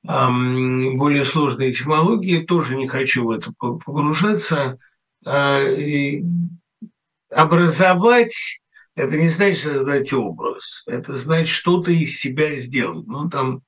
более 0.06 1.26
сложные 1.26 1.72
этимологии, 1.72 2.46
тоже 2.46 2.76
не 2.76 2.88
хочу 2.88 3.26
в 3.26 3.32
это 3.32 3.52
погружаться. 3.58 4.78
А, 5.26 5.60
образовать– 7.32 8.62
это 8.96 9.18
не 9.18 9.30
значит 9.30 9.64
создать 9.64 10.14
образ, 10.14 10.84
это 10.86 11.18
значит 11.18 11.50
что-то 11.50 11.92
из 11.92 12.20
себя 12.20 12.56
сделать. 12.56 13.08
Ну, 13.08 13.30
там 13.30 13.62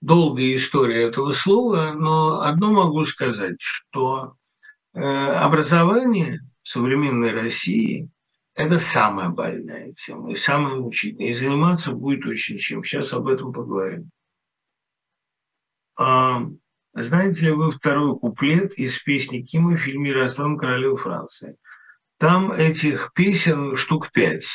долгая 0.00 0.56
история 0.56 1.04
этого 1.04 1.32
слова, 1.32 1.92
но 1.92 2.40
одно 2.42 2.72
могу 2.72 3.04
сказать, 3.06 3.56
что 3.58 4.34
э, 4.92 5.00
образование 5.00 6.40
в 6.62 6.68
современной 6.68 7.32
России– 7.32 8.10
это 8.54 8.78
самая 8.78 9.28
больная 9.28 9.92
тема 9.92 10.32
и 10.32 10.36
самая 10.36 10.76
мучительная. 10.76 11.28
И 11.28 11.34
заниматься 11.34 11.92
будет 11.92 12.26
очень 12.26 12.58
чем. 12.58 12.82
Сейчас 12.82 13.12
об 13.12 13.28
этом 13.28 13.52
поговорим. 13.52 14.10
А, 15.96 16.42
знаете 16.94 17.46
ли 17.46 17.50
вы 17.52 17.72
второй 17.72 18.18
куплет 18.18 18.72
из 18.74 18.98
песни 18.98 19.42
Кима 19.42 19.76
в 19.76 19.80
фильме 19.80 20.10
«Ярослав 20.10 20.58
королева 20.58 20.96
Франции»? 20.96 21.58
Там 22.18 22.52
этих 22.52 23.12
песен 23.14 23.76
штук 23.76 24.10
пять. 24.12 24.46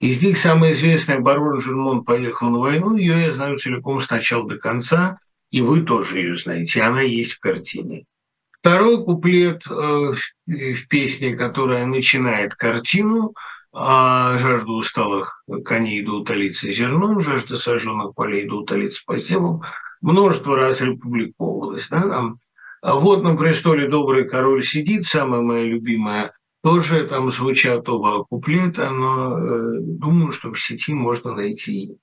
Из 0.00 0.20
них 0.20 0.36
самая 0.36 0.72
известная 0.72 1.20
«Барон 1.20 1.60
Жермон 1.60 2.04
поехал 2.04 2.50
на 2.50 2.58
войну». 2.58 2.96
Ее 2.96 3.22
я 3.22 3.32
знаю 3.32 3.58
целиком 3.58 4.00
с 4.00 4.10
начала 4.10 4.48
до 4.48 4.58
конца, 4.58 5.18
и 5.50 5.60
вы 5.60 5.82
тоже 5.82 6.18
ее 6.18 6.36
знаете. 6.36 6.82
Она 6.82 7.02
есть 7.02 7.32
в 7.32 7.40
картине. 7.40 8.04
Второй 8.50 9.04
куплет 9.04 9.62
э, 9.66 9.72
в 10.46 10.88
песне, 10.88 11.36
которая 11.36 11.86
начинает 11.86 12.54
картину, 12.54 13.34
а 13.72 14.38
жажда 14.38 14.70
усталых 14.72 15.42
коней 15.64 16.04
да 16.04 16.12
утолиться 16.12 16.70
зерном, 16.70 17.20
жажда 17.20 17.56
сожженных 17.56 18.14
полей 18.14 18.46
да 18.46 18.56
утолиться 18.56 19.02
посевом, 19.06 19.62
множество 20.02 20.56
раз 20.56 20.80
републиковалось. 20.80 21.88
Да, 21.88 22.02
там. 22.02 22.38
А 22.82 22.96
вот 22.96 23.22
на 23.22 23.36
престоле 23.36 23.88
добрый 23.88 24.28
король 24.28 24.64
сидит, 24.64 25.06
самая 25.06 25.40
моя 25.40 25.64
любимая, 25.64 26.34
тоже 26.62 27.06
там 27.06 27.30
звучат 27.30 27.88
оба 27.88 28.24
куплета, 28.24 28.90
но 28.90 29.38
э, 29.38 29.78
думаю, 29.80 30.32
что 30.32 30.52
в 30.52 30.60
сети 30.60 30.92
можно 30.92 31.34
найти. 31.34 31.96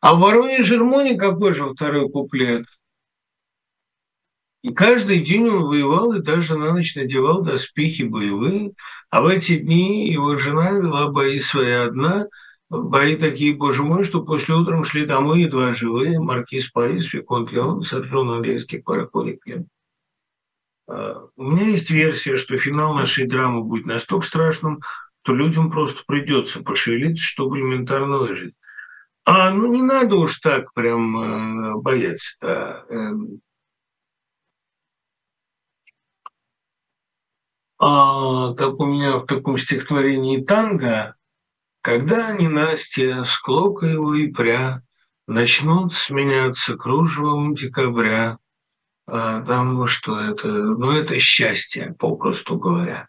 А 0.00 0.14
в 0.14 0.20
«Вороне 0.20 0.62
Жермоне» 0.62 1.18
какой 1.18 1.54
же 1.54 1.68
второй 1.68 2.10
куплет? 2.10 2.66
И 4.62 4.72
каждый 4.72 5.20
день 5.20 5.48
он 5.48 5.64
воевал 5.64 6.12
и 6.12 6.22
даже 6.22 6.56
на 6.56 6.74
ночь 6.74 6.94
надевал 6.94 7.42
доспехи 7.42 8.02
боевые, 8.02 8.72
а 9.08 9.22
в 9.22 9.26
эти 9.26 9.56
дни 9.56 10.10
его 10.10 10.36
жена 10.36 10.72
вела 10.72 11.08
бои 11.08 11.40
свои 11.40 11.72
одна– 11.72 12.26
Бои 12.70 13.16
такие, 13.16 13.56
боже 13.56 13.82
мой, 13.82 14.04
что 14.04 14.22
после 14.22 14.54
утром 14.54 14.84
шли 14.84 15.06
домой 15.06 15.42
едва 15.42 15.74
живые. 15.74 16.20
Маркиз 16.20 16.70
Парис, 16.70 17.12
Виконт 17.14 17.50
Леон, 17.50 17.82
сожжен 17.82 18.30
английский 18.30 18.78
пароходик. 18.78 19.42
А, 20.86 21.28
у 21.36 21.42
меня 21.42 21.68
есть 21.68 21.90
версия, 21.90 22.36
что 22.36 22.58
финал 22.58 22.94
нашей 22.94 23.26
драмы 23.26 23.62
будет 23.62 23.86
настолько 23.86 24.26
страшным, 24.26 24.80
что 25.22 25.34
людям 25.34 25.70
просто 25.70 26.02
придется 26.06 26.62
пошевелиться, 26.62 27.24
чтобы 27.24 27.58
элементарно 27.58 28.18
выжить. 28.18 28.54
А 29.24 29.50
ну 29.50 29.66
не 29.72 29.82
надо 29.82 30.16
уж 30.16 30.38
так 30.38 30.72
прям 30.74 31.20
э, 31.20 31.74
бояться. 31.82 32.36
Да. 32.40 32.84
Эм. 32.88 33.40
А, 37.78 38.54
как 38.54 38.80
у 38.80 38.86
меня 38.86 39.18
в 39.18 39.26
таком 39.26 39.56
стихотворении 39.58 40.42
танго 40.42 41.14
когда 41.88 42.32
ненастья 42.32 43.24
с 43.24 43.40
его 43.48 44.14
и 44.14 44.26
пря 44.26 44.82
начнут 45.26 45.94
сменяться 45.94 46.76
кружевом 46.76 47.54
декабря, 47.54 48.36
потому 49.06 49.86
что 49.86 50.20
это, 50.20 50.48
ну, 50.48 50.92
это 50.92 51.18
счастье, 51.18 51.94
попросту 51.98 52.58
говоря. 52.58 53.08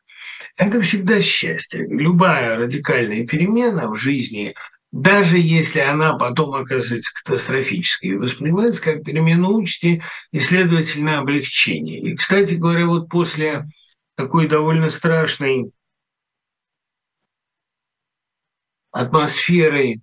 Это 0.56 0.82
всегда 0.82 1.20
счастье. 1.20 1.86
Любая 1.90 2.56
радикальная 2.56 3.28
перемена 3.28 3.90
в 3.90 3.98
жизни, 3.98 4.56
даже 4.94 5.38
если 5.38 5.82
она 5.82 6.14
потом 6.14 6.56
оказывается 6.56 7.12
катастрофической, 7.22 8.16
воспринимается 8.16 8.82
как 8.82 9.04
перемена 9.04 9.50
участи 9.50 10.02
и, 10.32 10.40
следовательно, 10.40 11.20
облегчение. 11.20 12.00
И, 12.00 12.16
кстати 12.16 12.54
говоря, 12.54 12.86
вот 12.86 13.10
после 13.10 13.66
такой 14.16 14.48
довольно 14.48 14.90
страшной 14.90 15.74
атмосферой, 18.92 20.02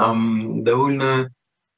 эм, 0.00 0.64
довольно 0.64 1.30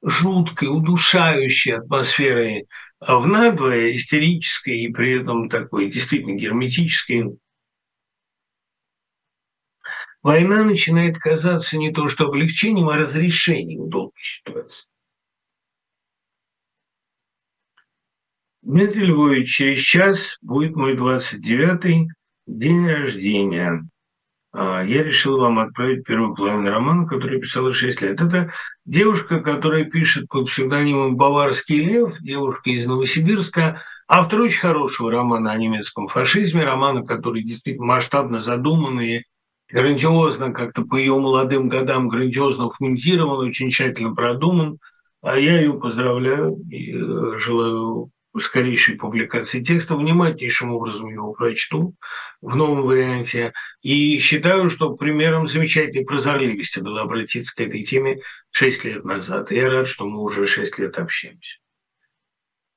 жуткой, 0.03 0.68
удушающей 0.68 1.77
атмосферой 1.77 2.66
а 3.05 3.18
в 3.18 3.27
надвое, 3.27 3.97
истерической 3.97 4.79
и 4.79 4.93
при 4.93 5.20
этом 5.20 5.49
такой 5.49 5.91
действительно 5.91 6.37
герметической, 6.37 7.37
война 10.23 10.62
начинает 10.62 11.18
казаться 11.18 11.77
не 11.77 11.91
то 11.93 12.09
что 12.09 12.27
облегчением, 12.27 12.89
а 12.91 12.97
разрешением 12.97 13.89
долгой 13.89 14.23
ситуации. 14.23 14.87
Дмитрий 18.62 19.07
Львович, 19.07 19.57
через 19.57 19.79
час 19.79 20.39
будет 20.41 20.77
мой 20.77 20.97
29-й 20.97 22.07
день 22.47 22.87
рождения. 22.87 23.83
А, 24.53 24.82
я 24.82 25.03
решил 25.03 25.38
вам 25.38 25.59
отправить 25.59 26.05
первую 26.05 26.34
половину 26.34 26.68
романа, 26.68 27.07
который 27.07 27.40
писала 27.40 27.72
6 27.72 28.03
лет. 28.03 28.20
Это 28.20 28.53
девушка, 28.84 29.40
которая 29.40 29.84
пишет 29.84 30.28
под 30.28 30.48
псевдонимом 30.48 31.16
«Баварский 31.16 31.80
лев», 31.80 32.18
девушка 32.20 32.70
из 32.70 32.86
Новосибирска, 32.86 33.82
автор 34.07 34.42
очень 34.42 34.61
хорошего 34.61 35.11
романа 35.11 35.53
о 35.53 35.57
немецком 35.57 36.07
фашизме, 36.09 36.64
романа, 36.64 37.03
который 37.03 37.42
действительно 37.42 37.86
масштабно 37.86 38.40
задуманный, 38.42 39.24
грандиозно 39.70 40.53
как-то 40.53 40.82
по 40.82 40.96
ее 40.96 41.16
молодым 41.16 41.68
годам 41.70 42.09
грандиозно 42.09 42.70
фунтирован, 42.70 43.48
очень 43.48 43.70
тщательно 43.70 44.14
продуман. 44.14 44.78
А 45.22 45.36
я 45.36 45.61
ее 45.61 45.74
поздравляю 45.74 46.57
и 46.68 46.92
э, 46.94 47.38
желаю 47.38 48.11
скорейшей 48.41 48.97
публикации 48.97 49.62
текста, 49.62 49.97
внимательнейшим 49.97 50.72
образом 50.72 51.09
его 51.09 51.33
прочту 51.33 51.95
в 52.41 52.57
новом 52.57 52.83
варианте. 52.83 53.53
И 53.83 54.18
считаю, 54.18 54.70
что 54.70 54.95
примером 54.95 55.49
замечательной 55.49 56.05
прозорливости 56.05 56.80
было 56.80 57.03
обратиться 57.03 57.55
к 57.55 57.61
этой 57.61 57.85
теме 57.85 58.20
6 58.51 58.85
лет 58.85 59.05
назад. 59.05 59.53
И 59.53 59.57
я 59.57 59.70
рад, 59.70 59.87
что 59.87 60.05
мы 60.05 60.22
уже 60.22 60.47
6 60.47 60.78
лет 60.78 60.99
общаемся. 60.99 61.59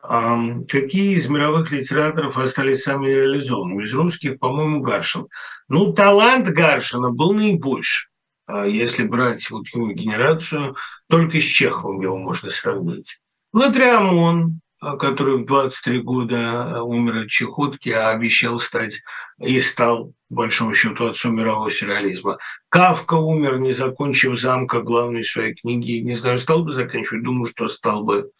А 0.01 0.37
какие 0.67 1.17
из 1.17 1.27
мировых 1.27 1.71
литераторов 1.71 2.37
остались 2.37 2.83
самыми 2.83 3.11
реализованными? 3.11 3.85
Из 3.85 3.93
русских, 3.93 4.39
по-моему, 4.39 4.81
Гаршин. 4.81 5.27
Ну, 5.67 5.93
талант 5.93 6.47
Гаршина 6.47 7.11
был 7.11 7.33
наибольший. 7.33 8.09
А 8.47 8.65
если 8.67 9.03
брать 9.03 9.49
вот 9.49 9.67
его 9.69 9.91
генерацию, 9.91 10.75
только 11.09 11.39
с 11.39 11.43
Чеховым 11.43 12.01
его 12.01 12.17
можно 12.17 12.51
сравнить. 12.51 13.19
Лотреамон, 13.53 14.43
а, 14.45 14.64
который 14.93 15.37
в 15.37 15.45
23 15.45 16.01
года 16.01 16.77
а, 16.77 16.83
умер 16.83 17.23
от 17.23 17.29
чехотки, 17.29 17.89
а 17.89 18.09
обещал 18.09 18.59
стать 18.59 19.01
и 19.39 19.59
стал, 19.61 20.13
по 20.29 20.35
большому 20.35 20.73
счету, 20.73 21.07
отцом 21.07 21.35
мирового 21.35 21.71
сюрреализма. 21.71 22.37
Кафка 22.69 23.15
умер, 23.15 23.59
не 23.59 23.73
закончив 23.73 24.39
«Замка» 24.39 24.81
главной 24.81 25.23
своей 25.23 25.55
книги. 25.55 26.01
Не 26.01 26.15
знаю, 26.15 26.39
стал 26.39 26.63
бы 26.63 26.71
заканчивать, 26.71 27.23
думаю, 27.23 27.47
что 27.47 27.67
стал 27.67 28.03
бы. 28.03 28.31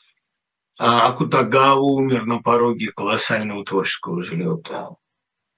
А 0.78 1.08
Акутагава 1.08 1.80
умер 1.80 2.26
на 2.26 2.42
пороге 2.42 2.92
колоссального 2.92 3.66
творческого 3.66 4.22
взлета. 4.22 4.90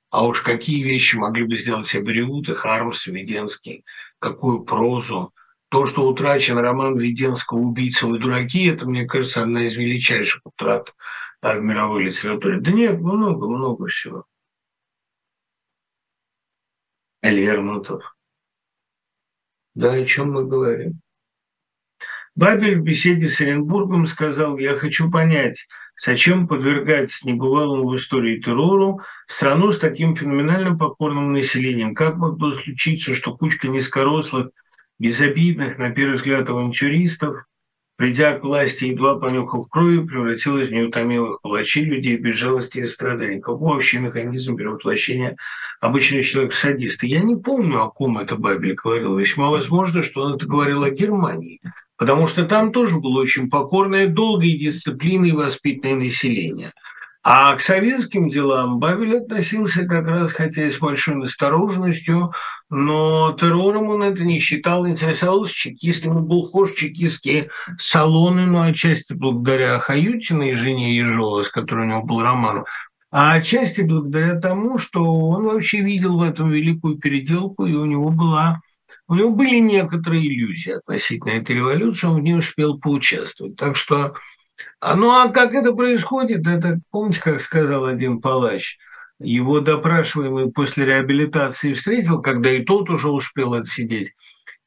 А 0.09 0.25
уж 0.25 0.41
какие 0.41 0.83
вещи 0.83 1.15
могли 1.15 1.43
бы 1.43 1.57
сделать 1.57 1.93
Абериут 1.93 2.47
и 2.49 2.53
Хармс, 2.53 3.07
Веденский, 3.07 3.83
какую 4.19 4.61
прозу– 4.61 5.33
то, 5.69 5.85
что 5.85 6.07
утрачен 6.07 6.57
роман 6.57 6.97
Веденского 6.97 7.59
«Убийца 7.59 8.07
вы 8.07 8.19
дураки», 8.19 8.65
это, 8.67 8.85
мне 8.85 9.05
кажется, 9.05 9.41
одна 9.41 9.63
из 9.63 9.75
величайших 9.75 10.41
утрат 10.45 10.93
а, 11.41 11.55
в 11.55 11.61
мировой 11.61 12.05
литературе. 12.05 12.59
Да 12.59 12.71
нет, 12.71 12.99
много-много 12.99 13.87
всего. 13.87 14.25
Лермонтов. 17.21 18.15
Да, 19.75 19.93
о 19.93 20.05
чем 20.05 20.31
мы 20.31 20.47
говорим? 20.47 21.01
Бабель 22.35 22.79
в 22.79 22.83
беседе 22.83 23.29
с 23.29 23.41
Оренбургом 23.41 24.05
сказал, 24.05 24.59
я 24.59 24.75
хочу 24.75 25.09
понять, 25.09 25.67
зачем 25.99 26.47
подвергать 26.47 27.11
небывалому 27.23 27.89
в 27.89 27.95
истории 27.95 28.39
террору 28.39 29.01
страну 29.25 29.71
с 29.71 29.79
таким 29.79 30.15
феноменально 30.15 30.77
покорным 30.77 31.33
населением. 31.33 31.95
Как 31.95 32.15
могло 32.15 32.51
случиться, 32.51 33.15
что 33.15 33.35
кучка 33.35 33.67
низкорослых 33.67 34.51
безобидных, 34.99 35.77
на 35.77 35.91
первый 35.91 36.17
взгляд, 36.17 36.49
авантюристов 36.49 37.47
придя 37.97 38.37
к 38.37 38.43
власти, 38.43 38.85
едва 38.85 39.19
понюхав 39.19 39.67
крови, 39.69 40.05
превратилась 40.05 40.69
в 40.69 40.71
неутомимых 40.71 41.41
палачей, 41.41 41.83
людей 41.83 42.17
без 42.17 42.35
жалости 42.35 42.79
и 42.79 42.85
страданий. 42.85 43.41
Какой 43.41 43.75
вообще 43.75 43.99
механизм 43.99 44.55
перевоплощения 44.55 45.35
обычного 45.81 46.23
человека 46.23 46.55
в 46.55 46.59
садиста? 46.59 47.07
Я 47.07 47.21
не 47.21 47.35
помню, 47.35 47.81
о 47.81 47.89
ком 47.89 48.19
это 48.19 48.35
Бабель 48.35 48.75
говорил. 48.75 49.17
Весьма 49.17 49.49
возможно, 49.49 50.03
что 50.03 50.21
он 50.21 50.35
это 50.35 50.45
говорил 50.45 50.83
о 50.83 50.91
Германии, 50.91 51.59
потому 51.97 52.27
что 52.27 52.45
там 52.45 52.71
тоже 52.71 52.97
было 52.97 53.19
очень 53.19 53.49
покорное, 53.49 54.07
долгое 54.07 54.57
дисциплины 54.57 55.29
и 55.29 55.33
воспитанное 55.33 55.95
население– 55.95 56.71
а 57.29 57.53
к 57.57 57.59
советским 57.59 58.29
делам 58.29 58.79
Бабель 58.79 59.17
относился 59.17 59.83
как 59.83 60.07
раз, 60.07 60.31
хотя 60.31 60.65
и 60.65 60.71
с 60.71 60.77
большой 60.77 61.15
настороженностью, 61.15 62.31
но 62.69 63.33
террором 63.33 63.89
он 63.89 64.01
это 64.03 64.23
не 64.23 64.39
считал, 64.39 64.87
интересовался 64.87 65.53
чекистами, 65.53 66.21
был 66.21 66.47
вхож 66.47 66.71
в 66.71 66.77
чекистские 66.77 67.49
салоны, 67.77 68.45
ну, 68.45 68.61
отчасти 68.61 69.11
благодаря 69.11 69.77
Хаютиной, 69.79 70.55
жене 70.55 70.95
Ежова, 70.95 71.41
с 71.41 71.49
которой 71.49 71.87
у 71.87 71.89
него 71.89 72.03
был 72.03 72.21
роман, 72.21 72.63
а 73.11 73.33
отчасти 73.33 73.81
благодаря 73.81 74.39
тому, 74.39 74.77
что 74.77 75.03
он 75.03 75.47
вообще 75.47 75.81
видел 75.81 76.17
в 76.17 76.21
этом 76.21 76.49
великую 76.49 76.97
переделку, 76.97 77.65
и 77.65 77.73
у 77.73 77.83
него 77.83 78.09
была 78.09 78.61
у 79.09 79.15
него 79.15 79.31
были 79.31 79.57
некоторые 79.57 80.25
иллюзии 80.25 80.71
относительно 80.71 81.31
этой 81.31 81.57
революции, 81.57 82.07
он 82.07 82.15
в 82.15 82.23
ней 82.23 82.37
успел 82.37 82.79
поучаствовать. 82.79 83.57
Так 83.57 83.75
что 83.75 84.15
ну 84.81 85.11
а 85.11 85.29
как 85.29 85.53
это 85.53 85.73
происходит, 85.73 86.47
это, 86.47 86.79
помните, 86.91 87.21
как 87.21 87.41
сказал 87.41 87.85
один 87.85 88.21
палач, 88.21 88.77
его 89.19 89.59
допрашиваемый 89.59 90.51
после 90.51 90.85
реабилитации 90.85 91.73
встретил, 91.73 92.21
когда 92.21 92.51
и 92.51 92.63
тот 92.63 92.89
уже 92.89 93.09
успел 93.09 93.53
отсидеть. 93.53 94.13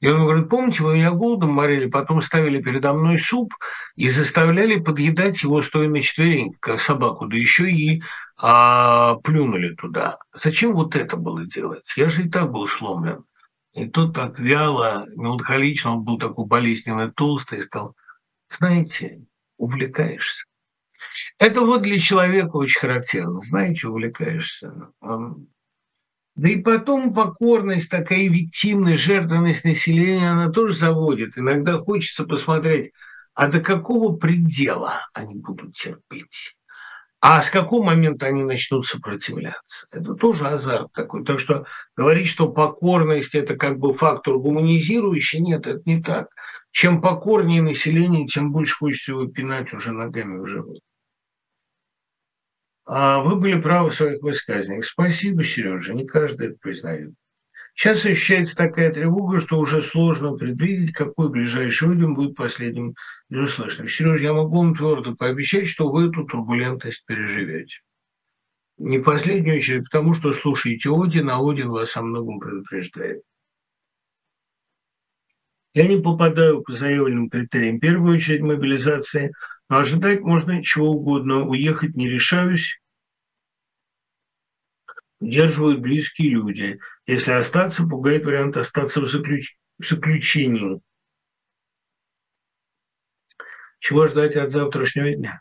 И 0.01 0.09
он 0.09 0.23
говорит, 0.23 0.49
помните, 0.49 0.83
вы 0.83 0.95
меня 0.95 1.11
голодом 1.11 1.53
морили, 1.53 1.87
потом 1.87 2.23
ставили 2.23 2.63
передо 2.63 2.95
мной 2.95 3.19
суп 3.19 3.53
и 3.97 4.09
заставляли 4.09 4.81
подъедать 4.81 5.43
его 5.43 5.61
стоя 5.61 5.89
на 5.89 6.01
четвереньках, 6.01 6.59
как 6.61 6.81
собаку, 6.81 7.27
да 7.27 7.37
еще 7.37 7.71
и 7.71 8.03
а, 8.39 9.17
плюнули 9.17 9.75
туда. 9.75 10.19
Зачем 10.33 10.73
вот 10.73 10.97
это 10.97 11.17
было 11.17 11.45
делать? 11.45 11.85
Я 11.97 12.09
же 12.09 12.25
и 12.25 12.31
так 12.31 12.51
был 12.51 12.67
сломлен. 12.67 13.25
И 13.75 13.87
тот 13.87 14.15
так 14.15 14.39
вяло, 14.39 15.05
меланхолично, 15.17 15.93
он 15.93 16.03
был 16.03 16.19
такой 16.19 16.47
болезненно 16.47 17.13
толстый, 17.13 17.63
сказал, 17.63 17.95
знаете, 18.49 19.21
увлекаешься. 19.61 20.45
Это 21.39 21.61
вот 21.61 21.83
для 21.83 21.99
человека 21.99 22.57
очень 22.57 22.81
характерно. 22.81 23.43
Знаете, 23.43 23.89
увлекаешься. 23.89 24.93
Да 25.01 26.49
и 26.49 26.57
потом 26.57 27.13
покорность, 27.13 27.91
такая 27.91 28.29
виктимная 28.29 28.97
жертвенность 28.97 29.65
населения, 29.65 30.31
она 30.31 30.51
тоже 30.51 30.75
заводит. 30.75 31.37
Иногда 31.37 31.79
хочется 31.79 32.25
посмотреть, 32.25 32.93
а 33.35 33.49
до 33.49 33.61
какого 33.61 34.17
предела 34.17 35.09
они 35.13 35.35
будут 35.35 35.75
терпеть. 35.75 36.57
А 37.23 37.43
с 37.43 37.51
какого 37.51 37.85
момента 37.85 38.27
они 38.27 38.45
начнут 38.45 38.87
сопротивляться? 38.87 39.87
Это 39.93 40.15
тоже 40.15 40.47
азарт 40.47 40.91
такой. 40.93 41.23
Так 41.25 41.39
что 41.39 41.67
говорить, 41.95 42.29
что 42.29 42.51
покорность– 42.51 43.35
это 43.37 43.57
как 43.57 43.79
бы 43.79 43.93
фактор 43.93 44.39
гуманизирующий, 44.39 45.41
нет, 45.41 45.67
это 45.67 45.83
не 45.85 46.03
так. 46.03 46.29
Чем 46.71 47.03
покорнее 47.03 47.61
население, 47.61 48.27
тем 48.27 48.53
больше 48.53 48.77
хочется 48.77 49.13
его 49.13 49.27
пинать 49.27 49.73
уже 49.75 49.93
ногами 49.93 50.39
в 50.39 50.47
живот. 50.47 50.81
А 52.87 53.21
вы 53.21 53.37
были 53.37 53.61
правы 53.61 53.91
в 53.91 53.95
своих 53.95 54.23
высказываниях. 54.23 54.87
Спасибо, 54.87 55.45
Сережа, 55.45 55.93
не 55.93 56.07
каждый 56.07 56.49
это 56.49 56.57
признает. 56.59 57.13
Сейчас 57.75 58.05
ощущается 58.05 58.57
такая 58.57 58.93
тревога, 58.93 59.41
что 59.41 59.59
уже 59.59 59.83
сложно 59.83 60.35
предвидеть, 60.35 60.93
какой 60.93 61.31
ближайший 61.31 61.89
людям 61.89 62.15
будет 62.15 62.37
последним 62.37 62.95
из. 63.29 63.89
Сережа, 63.89 64.25
я 64.25 64.33
могу 64.33 64.59
вам 64.59 64.75
твердо 64.75 65.15
пообещать, 65.15 65.67
что 65.67 65.91
вы 65.91 66.09
эту 66.09 66.25
турбулентность 66.25 67.05
переживете. 67.07 67.79
Не 68.79 68.99
последнюю 68.99 69.59
очередь, 69.59 69.85
потому 69.85 70.15
что 70.15 70.33
слушаете 70.33 70.91
Один, 70.91 71.31
а 71.31 71.39
Один 71.39 71.71
вас 71.71 71.97
о 71.97 72.03
многом 72.03 72.41
предупреждает. 72.41 73.23
Я 75.73 75.87
не 75.87 76.01
попадаю 76.01 76.63
по 76.63 76.73
заявленным 76.73 77.31
критериям. 77.31 77.77
В 77.77 77.81
первую 77.81 78.17
очередь 78.17 78.41
мобилизации, 78.41 79.33
но 79.69 79.79
ожидать 79.79 80.21
можно 80.21 80.63
чего 80.65 80.91
угодно. 80.91 81.47
Уехать 81.47 81.95
не 81.95 82.09
решаюсь. 82.09 82.80
Удерживают 85.21 85.81
близкие 85.81 86.31
люди. 86.31 86.81
Если 87.07 87.33
остаться, 87.33 87.87
пугает 87.87 88.25
вариант 88.25 88.57
остаться 88.57 89.01
в, 89.01 89.07
заключ... 89.07 89.55
в 89.79 89.87
заключении. 89.87 90.81
Чего 93.79 94.09
ждать 94.09 94.37
от 94.37 94.51
завтрашнего 94.51 95.15
дня? 95.15 95.41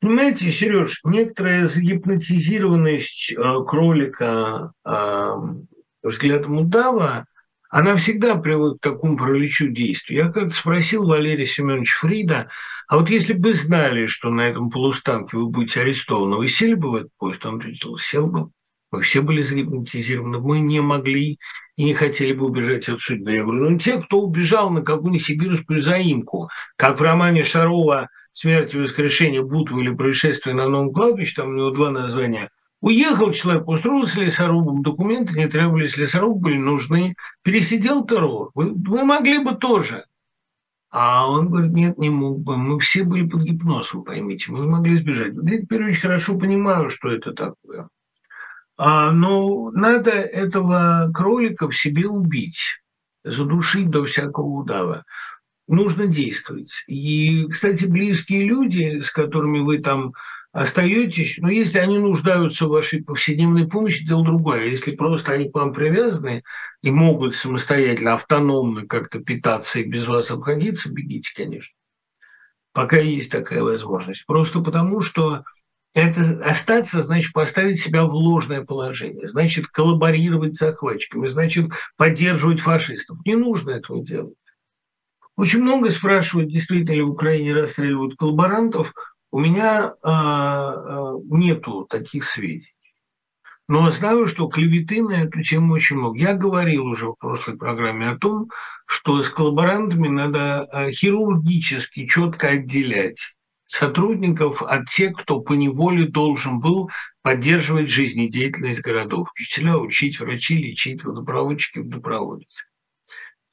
Понимаете, 0.00 0.50
Сереж, 0.50 1.00
некоторая 1.04 1.68
загипнотизированность 1.68 3.32
э, 3.32 3.36
кролика 3.66 4.72
э, 4.84 5.32
взглядом 6.02 6.58
удава– 6.58 7.26
она 7.70 7.96
всегда 7.96 8.36
приводит 8.36 8.78
к 8.78 8.82
такому 8.82 9.18
параличу 9.18 9.68
действий. 9.68 10.16
Я 10.16 10.30
как-то 10.30 10.50
спросил 10.50 11.06
Валерия 11.06 11.46
Семеновича 11.46 11.98
Фрида, 12.00 12.50
а 12.86 12.96
вот 12.96 13.10
если 13.10 13.34
бы 13.34 13.52
знали, 13.52 14.06
что 14.06 14.30
на 14.30 14.42
этом 14.42 14.70
полустанке 14.70 15.36
вы 15.36 15.46
будете 15.48 15.80
арестованы, 15.80 16.36
вы 16.36 16.48
сели 16.48 16.74
бы 16.74 16.90
в 16.90 16.94
этот 16.94 17.10
поезд? 17.18 17.44
Он 17.44 17.56
ответил, 17.56 17.98
сел 17.98 18.26
бы. 18.26 18.50
Мы 18.90 19.02
все 19.02 19.20
были 19.20 19.42
загипнотизированы, 19.42 20.38
мы 20.38 20.60
не 20.60 20.80
могли 20.80 21.38
и 21.76 21.84
не 21.84 21.94
хотели 21.94 22.32
бы 22.32 22.46
убежать 22.46 22.88
от 22.88 23.00
судьбы. 23.00 23.32
Я 23.32 23.44
говорю, 23.44 23.70
ну 23.70 23.78
те, 23.78 24.00
кто 24.00 24.20
убежал 24.20 24.70
на 24.70 24.82
какую-нибудь 24.82 25.24
сибирскую 25.24 25.80
заимку, 25.80 26.48
как 26.76 26.98
в 26.98 27.02
романе 27.02 27.44
Шарова 27.44 28.08
«Смерть 28.32 28.74
и 28.74 28.78
воскрешение 28.78 29.42
Бутова» 29.42 29.80
или 29.80 29.94
«Происшествие 29.94 30.54
на 30.54 30.68
новом 30.68 30.92
кладбище», 30.92 31.34
там 31.36 31.50
у 31.50 31.56
него 31.56 31.70
два 31.70 31.90
названия, 31.90 32.50
Уехал 32.80 33.32
человек, 33.32 33.66
устроился 33.66 34.20
лесорубом, 34.20 34.82
документы 34.82 35.34
не 35.34 35.48
требовались, 35.48 35.96
лесоруб 35.96 36.40
были 36.40 36.58
нужны, 36.58 37.16
пересидел 37.42 38.06
террор. 38.06 38.52
Вы, 38.54 38.72
вы 38.72 39.04
могли 39.04 39.42
бы 39.42 39.56
тоже. 39.56 40.04
А 40.90 41.28
он 41.28 41.50
говорит, 41.50 41.72
нет, 41.72 41.98
не 41.98 42.08
мог 42.08 42.40
бы. 42.40 42.56
Мы 42.56 42.78
все 42.78 43.02
были 43.02 43.28
под 43.28 43.42
гипнозом, 43.42 44.04
поймите, 44.04 44.52
мы 44.52 44.60
не 44.60 44.68
могли 44.68 44.96
сбежать. 44.96 45.34
Я 45.42 45.60
теперь 45.60 45.86
очень 45.86 46.00
хорошо 46.00 46.38
понимаю, 46.38 46.88
что 46.88 47.08
это 47.08 47.32
такое. 47.32 47.88
А, 48.78 49.10
но 49.10 49.72
надо 49.72 50.12
этого 50.12 51.10
кролика 51.12 51.68
в 51.68 51.76
себе 51.76 52.06
убить, 52.06 52.60
задушить 53.24 53.90
до 53.90 54.04
всякого 54.04 54.46
удава. 54.46 55.04
Нужно 55.66 56.06
действовать. 56.06 56.72
И, 56.86 57.46
кстати, 57.48 57.84
близкие 57.86 58.44
люди, 58.44 59.00
с 59.00 59.10
которыми 59.10 59.58
вы 59.58 59.78
там 59.78 60.14
остаетесь, 60.52 61.38
но 61.38 61.50
если 61.50 61.78
они 61.78 61.98
нуждаются 61.98 62.66
в 62.66 62.70
вашей 62.70 63.02
повседневной 63.02 63.66
помощи, 63.66 64.06
дело 64.06 64.24
другое. 64.24 64.66
Если 64.66 64.94
просто 64.94 65.32
они 65.32 65.50
к 65.50 65.54
вам 65.54 65.74
привязаны 65.74 66.44
и 66.80 66.90
могут 66.90 67.34
самостоятельно, 67.34 68.14
автономно 68.14 68.86
как-то 68.86 69.18
питаться 69.18 69.80
и 69.80 69.84
без 69.84 70.06
вас 70.06 70.30
обходиться, 70.30 70.90
бегите, 70.90 71.32
конечно. 71.34 71.74
Пока 72.72 72.98
есть 72.98 73.30
такая 73.30 73.62
возможность. 73.62 74.24
Просто 74.24 74.60
потому, 74.60 75.00
что 75.00 75.42
это 75.94 76.42
остаться, 76.44 77.02
значит, 77.02 77.32
поставить 77.32 77.80
себя 77.80 78.04
в 78.04 78.12
ложное 78.12 78.64
положение, 78.64 79.28
значит, 79.28 79.66
коллаборировать 79.68 80.56
с 80.56 80.58
захватчиками, 80.58 81.28
значит, 81.28 81.70
поддерживать 81.96 82.60
фашистов. 82.60 83.18
Не 83.24 83.36
нужно 83.36 83.70
этого 83.70 84.04
делать. 84.04 84.34
Очень 85.36 85.62
много 85.62 85.90
спрашивают, 85.90 86.50
действительно 86.50 86.94
ли 86.94 87.02
в 87.02 87.10
Украине 87.10 87.54
расстреливают 87.54 88.16
коллаборантов. 88.16 88.92
У 89.30 89.38
меня 89.38 89.94
э, 90.02 91.12
нету 91.30 91.86
таких 91.88 92.24
сведений. 92.24 92.74
Но 93.68 93.90
знаю, 93.90 94.26
что 94.26 94.48
клеветы 94.48 95.02
на 95.02 95.24
эту 95.24 95.42
тему 95.42 95.74
очень 95.74 95.96
много. 95.96 96.18
Я 96.18 96.34
говорил 96.34 96.86
уже 96.86 97.08
в 97.08 97.16
прошлой 97.16 97.58
программе 97.58 98.08
о 98.08 98.16
том, 98.16 98.48
что 98.86 99.22
с 99.22 99.28
коллаборантами 99.28 100.08
надо 100.08 100.62
а, 100.62 100.90
хирургически 100.90 102.06
четко 102.06 102.48
отделять 102.48 103.34
сотрудников 103.68 104.62
от 104.62 104.88
тех, 104.88 105.14
кто 105.14 105.40
по 105.40 105.52
неволе 105.52 106.06
должен 106.06 106.58
был 106.58 106.90
поддерживать 107.22 107.90
жизнедеятельность 107.90 108.80
городов. 108.80 109.28
Учителя 109.34 109.76
учить, 109.76 110.18
врачи 110.18 110.56
лечить, 110.56 111.04
водопроводчики 111.04 111.78
водопроводить. 111.78 112.48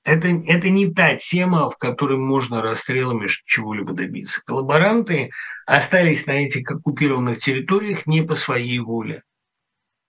Это, 0.06 0.28
это 0.28 0.70
не 0.70 0.94
та 0.94 1.16
тема, 1.16 1.70
в 1.70 1.78
которой 1.78 2.18
можно 2.18 2.62
расстрелами 2.62 3.28
чего-либо 3.46 3.94
добиться. 3.94 4.42
Коллаборанты 4.46 5.32
остались 5.66 6.26
на 6.28 6.32
этих 6.32 6.70
оккупированных 6.72 7.40
территориях 7.42 8.06
не 8.06 8.22
по 8.22 8.36
своей 8.36 8.80
воле. 8.80 9.24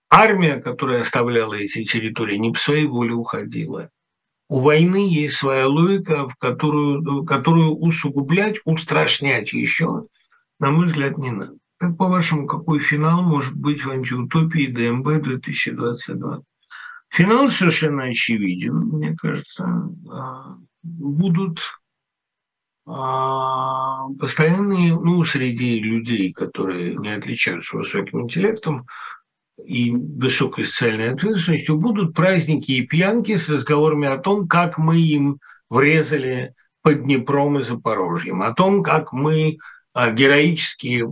Армия, 0.09 0.61
которая 0.61 1.01
оставляла 1.01 1.55
эти 1.55 1.83
территории, 1.83 2.37
не 2.37 2.53
по 2.53 2.59
своей 2.59 2.85
воле 2.85 3.13
уходила. 3.13 3.89
У 4.49 4.61
войны 4.61 5.07
есть 5.09 5.35
своя 5.35 5.67
логика, 5.67 6.29
в 6.29 6.35
которую, 6.35 7.25
которую 7.25 7.75
усугублять, 7.75 8.59
устрашнять 8.63 9.51
еще, 9.51 10.07
на 10.59 10.71
мой 10.71 10.87
взгляд, 10.87 11.17
не 11.17 11.31
надо. 11.31 11.53
Как 11.77 11.97
по-вашему, 11.97 12.47
какой 12.47 12.79
финал 12.79 13.21
может 13.21 13.55
быть 13.55 13.83
в 13.83 13.89
антиутопии 13.89 14.67
ДМБ 14.67 15.23
2022? 15.23 16.41
Финал 17.09 17.49
совершенно 17.49 18.03
очевиден, 18.03 18.73
мне 18.73 19.15
кажется. 19.15 19.65
А, 20.09 20.57
будут 20.81 21.61
а, 22.85 24.07
постоянные, 24.19 24.95
ну, 24.95 25.23
среди 25.25 25.79
людей, 25.79 26.31
которые 26.31 26.95
не 26.95 27.09
отличаются 27.09 27.77
высоким 27.77 28.21
интеллектом 28.21 28.87
и 29.65 29.91
высокой 29.91 30.65
социальной 30.65 31.11
ответственностью, 31.11 31.77
будут 31.77 32.13
праздники 32.13 32.71
и 32.71 32.85
пьянки 32.85 33.37
с 33.37 33.49
разговорами 33.49 34.07
о 34.07 34.17
том, 34.17 34.47
как 34.47 34.77
мы 34.77 34.99
им 34.99 35.39
врезали 35.69 36.53
под 36.83 37.03
Днепром 37.03 37.59
и 37.59 37.63
Запорожьем, 37.63 38.41
о 38.41 38.53
том, 38.53 38.83
как 38.83 39.11
мы 39.11 39.57
а, 39.93 40.11
героически 40.11 41.03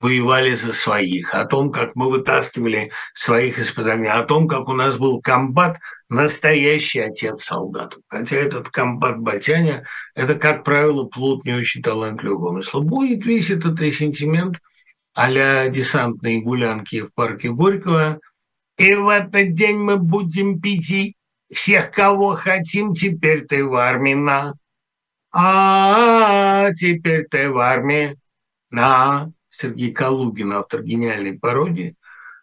воевали 0.00 0.54
за 0.56 0.72
своих, 0.72 1.32
о 1.32 1.44
том, 1.44 1.70
как 1.70 1.94
мы 1.94 2.10
вытаскивали 2.10 2.90
своих 3.14 3.58
из-под 3.58 3.86
огня, 3.86 4.18
о 4.18 4.24
том, 4.24 4.48
как 4.48 4.68
у 4.68 4.72
нас 4.72 4.96
был 4.96 5.20
комбат, 5.20 5.78
настоящий 6.08 6.98
отец 6.98 7.44
солдат. 7.44 7.96
Хотя 8.08 8.36
этот 8.36 8.68
комбат 8.68 9.18
Батяня– 9.18 9.86
это, 10.14 10.34
как 10.34 10.64
правило, 10.64 11.04
плод 11.04 11.44
не 11.44 11.54
очень 11.54 11.82
талантливого 11.82 12.50
умысла. 12.50 12.80
Будет 12.80 13.24
весь 13.24 13.50
этот 13.50 13.80
ресентимент 13.80 14.58
а 15.14 15.68
десантные 15.68 16.40
гулянки 16.40 17.02
в 17.02 17.12
парке 17.14 17.50
Горького. 17.50 18.20
И 18.78 18.94
в 18.94 19.08
этот 19.08 19.54
день 19.54 19.76
мы 19.76 19.96
будем 19.98 20.60
пить 20.60 20.90
и 20.90 21.16
всех, 21.52 21.92
кого 21.92 22.36
хотим, 22.36 22.94
теперь 22.94 23.46
ты 23.46 23.64
в 23.64 23.74
армии 23.74 24.14
на. 24.14 24.54
А, 25.32 26.72
теперь 26.72 27.26
ты 27.28 27.50
в 27.50 27.58
армии 27.58 28.18
на. 28.70 29.30
Сергей 29.50 29.92
Калугин, 29.92 30.52
автор 30.52 30.82
гениальной 30.82 31.38
пародии. 31.38 31.94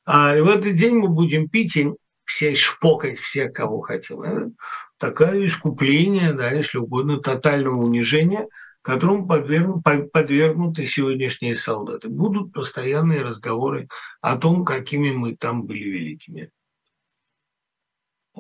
А 0.06 0.34
в 0.36 0.48
этот 0.48 0.76
день 0.76 0.96
мы 0.96 1.10
будем 1.10 1.50
пить 1.50 1.76
и 1.76 1.92
все 2.26 2.54
шпокать 2.54 3.18
всех, 3.18 3.54
кого 3.54 3.82
хотим. 3.82 4.22
Это 4.22 4.52
такое 5.00 5.48
искупление, 5.48 6.34
да, 6.34 6.52
если 6.52 6.78
угодно, 6.78 7.20
тотального 7.20 7.76
унижения, 7.76 8.48
которому 8.90 9.28
подвергнуты 9.28 10.88
сегодняшние 10.88 11.56
солдаты. 11.56 12.10
Будут 12.10 12.54
постоянные 12.54 13.22
разговоры 13.22 13.88
о 14.20 14.36
том, 14.36 14.66
какими 14.66 15.12
мы 15.12 15.36
там 15.36 15.68
были 15.68 15.84
великими. 15.84 16.50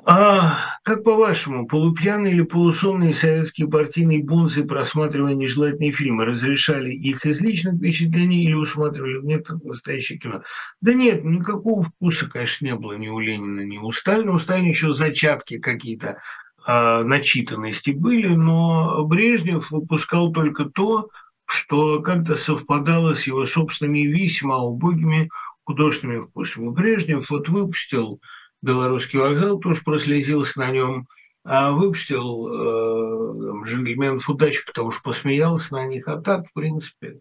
А 0.05 0.79
как 0.83 1.03
по-вашему, 1.03 1.67
полупьяные 1.67 2.33
или 2.33 2.41
полусонные 2.41 3.13
советские 3.13 3.67
партийные 3.67 4.23
бунцы, 4.23 4.63
просматривая 4.63 5.35
нежелательные 5.35 5.91
фильмы, 5.91 6.25
разрешали 6.25 6.89
их 6.89 7.25
из 7.27 7.41
личных 7.41 7.75
впечатлений 7.75 8.43
или 8.43 8.53
усматривали 8.53 9.17
в 9.17 9.25
некоторых 9.25 9.63
настоящее 9.63 10.17
кино? 10.17 10.41
Да 10.81 10.93
нет, 10.93 11.23
никакого 11.23 11.83
вкуса, 11.83 12.27
конечно, 12.27 12.65
не 12.65 12.75
было 12.75 12.93
ни 12.93 13.09
у 13.09 13.19
Ленина, 13.19 13.61
ни 13.61 13.77
у 13.77 13.91
Сталина. 13.91 14.31
У 14.31 14.39
Сталина 14.39 14.69
еще 14.69 14.93
зачатки 14.93 15.59
какие-то 15.59 16.19
начитанности 16.67 17.91
были, 17.91 18.27
но 18.27 19.03
Брежнев 19.05 19.71
выпускал 19.71 20.31
только 20.31 20.65
то, 20.65 21.09
что 21.45 22.01
как-то 22.01 22.35
совпадало 22.35 23.15
с 23.15 23.25
его 23.25 23.45
собственными 23.45 23.99
весьма 23.99 24.59
убогими 24.59 25.29
художественными 25.63 26.25
вкусами. 26.25 26.69
Брежнев 26.69 27.29
вот 27.29 27.49
выпустил 27.49 28.21
белорусский 28.61 29.19
вокзал, 29.19 29.59
тоже 29.59 29.81
прослезился 29.83 30.59
на 30.59 30.71
нем, 30.71 31.07
а 31.43 31.71
выпустил 31.71 32.47
э, 32.47 33.65
джентльменов 33.65 34.29
удачи, 34.29 34.65
потому 34.65 34.91
что 34.91 35.01
посмеялся 35.03 35.73
на 35.73 35.87
них, 35.87 36.07
а 36.07 36.21
так, 36.21 36.47
в 36.47 36.53
принципе, 36.53 37.19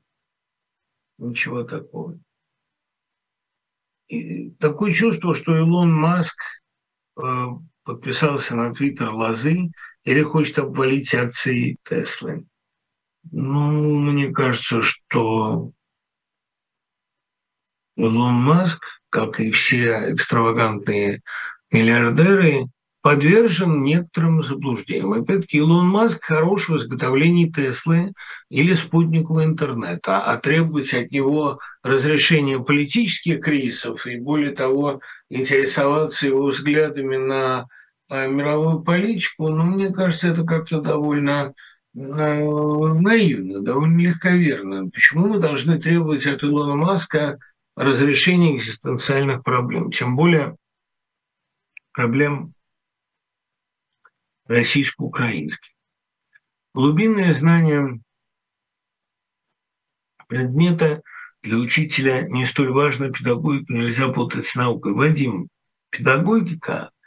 ничего 1.18 1.62
такого. 1.62 2.18
И 4.08 4.50
такое 4.52 4.92
чувство, 4.92 5.34
что 5.34 5.56
Илон 5.56 5.92
Маск 5.92 6.38
э, 7.18 7.46
подписался 7.88 8.54
на 8.54 8.74
твиттер 8.74 9.08
Лозы 9.08 9.70
или 10.04 10.20
хочет 10.20 10.58
обвалить 10.58 11.14
акции 11.14 11.78
Теслы. 11.88 12.44
Ну, 13.32 13.96
мне 13.96 14.30
кажется, 14.30 14.82
что 14.82 15.72
Илон 17.96 18.34
Маск– 18.34 18.84
как 19.10 19.40
и 19.40 19.52
все 19.52 20.12
экстравагантные 20.12 21.22
миллиардеры, 21.70 22.66
подвержен 23.00 23.82
некоторым 23.84 24.42
заблуждениям. 24.42 25.14
Опять-таки, 25.14 25.56
Илон 25.56 25.86
Маск 25.86 26.22
хорош 26.22 26.68
в 26.68 26.76
изготовлении 26.76 27.50
Теслы 27.50 28.12
или 28.50 28.74
спутникового 28.74 29.44
интернета, 29.44 30.18
а 30.18 30.36
требовать 30.36 30.92
от 30.92 31.10
него 31.10 31.58
разрешения 31.82 32.58
политических 32.58 33.40
кризисов 33.40 34.06
и, 34.06 34.18
более 34.18 34.50
того, 34.54 35.00
интересоваться 35.30 36.26
его 36.26 36.48
взглядами 36.48 37.16
на 37.16 37.66
мировую 38.08 38.82
политику, 38.82 39.48
ну, 39.48 39.64
мне 39.64 39.92
кажется, 39.92 40.28
это 40.28 40.44
как-то 40.44 40.80
довольно 40.80 41.54
наивно, 41.94 43.60
довольно 43.60 44.00
легковерно. 44.00 44.90
Почему 44.90 45.28
мы 45.28 45.38
должны 45.38 45.80
требовать 45.80 46.26
от 46.26 46.44
Илона 46.44 46.76
Маска 46.76 47.38
разрешения 47.76 48.56
экзистенциальных 48.56 49.42
проблем, 49.42 49.90
тем 49.90 50.16
более 50.16 50.56
проблем 51.92 52.52
российско-украинских. 54.46 55.72
Глубинное 56.74 57.34
знание 57.34 58.00
предмета 60.28 61.02
для 61.42 61.56
учителя 61.56 62.26
не 62.28 62.46
столь 62.46 62.70
важно, 62.70 63.10
педагогику 63.10 63.72
нельзя 63.72 64.08
путать 64.08 64.46
с 64.46 64.54
наукой. 64.54 64.92
Вадим, 64.92 65.48
педагогика– 65.90 66.90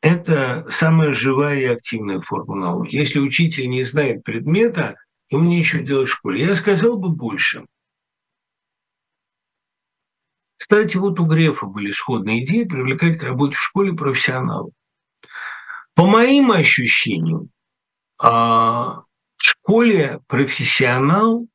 это 0.00 0.66
самая 0.70 1.12
живая 1.12 1.60
и 1.60 1.64
активная 1.64 2.20
форма 2.20 2.56
науки. 2.56 2.94
Если 2.94 3.18
учитель 3.18 3.68
не 3.68 3.84
знает 3.84 4.24
предмета, 4.24 4.96
ему 5.30 5.44
нечего 5.44 5.82
делать 5.82 6.08
в 6.08 6.12
школе. 6.12 6.44
Я 6.44 6.54
сказал 6.54 6.98
бы 6.98 7.08
больше– 7.08 7.64
кстати, 10.58 10.98
вот 10.98 11.18
у 11.18 11.24
Грефа 11.24 11.66
были 11.66 11.92
сходные 11.92 12.44
идеи 12.44 12.64
привлекать 12.64 13.18
к 13.18 13.22
работе 13.22 13.54
в 13.54 13.62
школе 13.62 13.94
профессионалов. 13.94 14.72
По 15.94 16.04
моим 16.04 16.50
ощущениям, 16.50 17.48
а, 18.20 19.02
в 19.36 19.42
школе 19.42 20.20
профессионал 20.26 21.46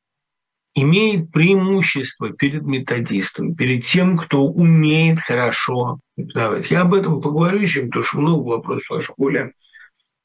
имеет 0.74 1.30
преимущество 1.30 2.30
перед 2.30 2.62
методистом, 2.62 3.54
перед 3.54 3.86
тем, 3.86 4.18
кто 4.18 4.44
умеет 4.44 5.20
хорошо 5.20 6.00
преподавать. 6.16 6.70
Я 6.70 6.82
об 6.82 6.94
этом 6.94 7.20
поговорю 7.20 7.60
еще, 7.60 7.82
потому 7.86 8.04
что 8.04 8.18
много 8.18 8.48
вопросов 8.48 8.90
о 8.90 9.00
школе. 9.00 9.52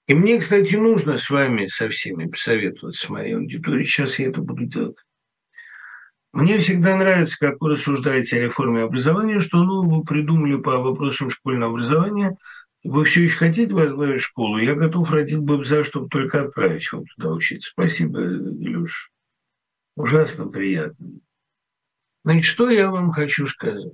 И 0.07 0.13
мне, 0.15 0.39
кстати, 0.39 0.75
нужно 0.75 1.17
с 1.17 1.29
вами 1.29 1.67
со 1.67 1.87
всеми 1.89 2.25
посоветоваться, 2.25 3.05
с 3.05 3.09
моей 3.09 3.35
аудиторией. 3.35 3.85
Сейчас 3.85 4.17
я 4.17 4.29
это 4.29 4.41
буду 4.41 4.65
делать. 4.65 4.97
Мне 6.31 6.59
всегда 6.59 6.95
нравится, 6.95 7.37
как 7.39 7.59
вы 7.59 7.71
рассуждаете 7.71 8.37
о 8.37 8.43
реформе 8.43 8.83
образования, 8.83 9.39
что 9.39 9.63
ну, 9.63 9.87
вы 9.87 10.03
придумали 10.03 10.57
по 10.57 10.77
вопросам 10.77 11.29
школьного 11.29 11.73
образования, 11.73 12.37
вы 12.83 13.03
все 13.05 13.23
еще 13.23 13.37
хотите 13.37 13.73
возглавить 13.73 14.21
школу, 14.21 14.57
я 14.57 14.75
готов 14.75 15.11
родить 15.11 15.39
бабза, 15.39 15.83
чтобы 15.83 16.07
только 16.07 16.43
отправить 16.43 16.91
вам 16.91 17.05
туда 17.05 17.31
учиться. 17.31 17.71
Спасибо, 17.71 18.21
Илюш. 18.21 19.11
Ужасно 19.99 20.47
приятно. 20.47 21.19
Значит, 22.23 22.45
что 22.45 22.69
я 22.69 22.89
вам 22.89 23.11
хочу 23.11 23.47
сказать? 23.47 23.91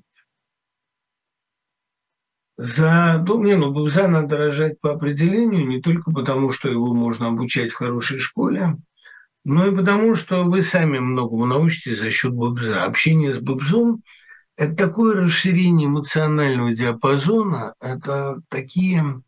За, 2.58 3.24
ну, 3.26 3.44
не, 3.44 3.56
ну, 3.56 3.74
бабза 3.74 4.08
надо 4.08 4.38
рожать 4.38 4.80
по 4.80 4.92
определению, 4.92 5.68
не 5.68 5.82
только 5.82 6.12
потому, 6.12 6.52
что 6.52 6.70
его 6.70 6.94
можно 6.94 7.30
обучать 7.30 7.72
в 7.72 7.78
хорошей 7.78 8.20
школе, 8.20 8.78
ну 9.46 9.66
и 9.66 9.76
потому, 9.76 10.14
что 10.14 10.44
вы 10.44 10.62
сами 10.62 11.00
многому 11.00 11.48
научитесь 11.48 11.98
за 11.98 12.12
счет 12.12 12.34
Бобза. 12.34 12.84
Общение 12.84 13.34
с 13.34 13.40
Бобзом– 13.40 14.04
это 14.58 14.76
такое 14.76 15.16
расширение 15.16 15.88
эмоционального 15.88 16.72
диапазона, 16.76 17.74
это 17.80 18.44
такие 18.50 19.24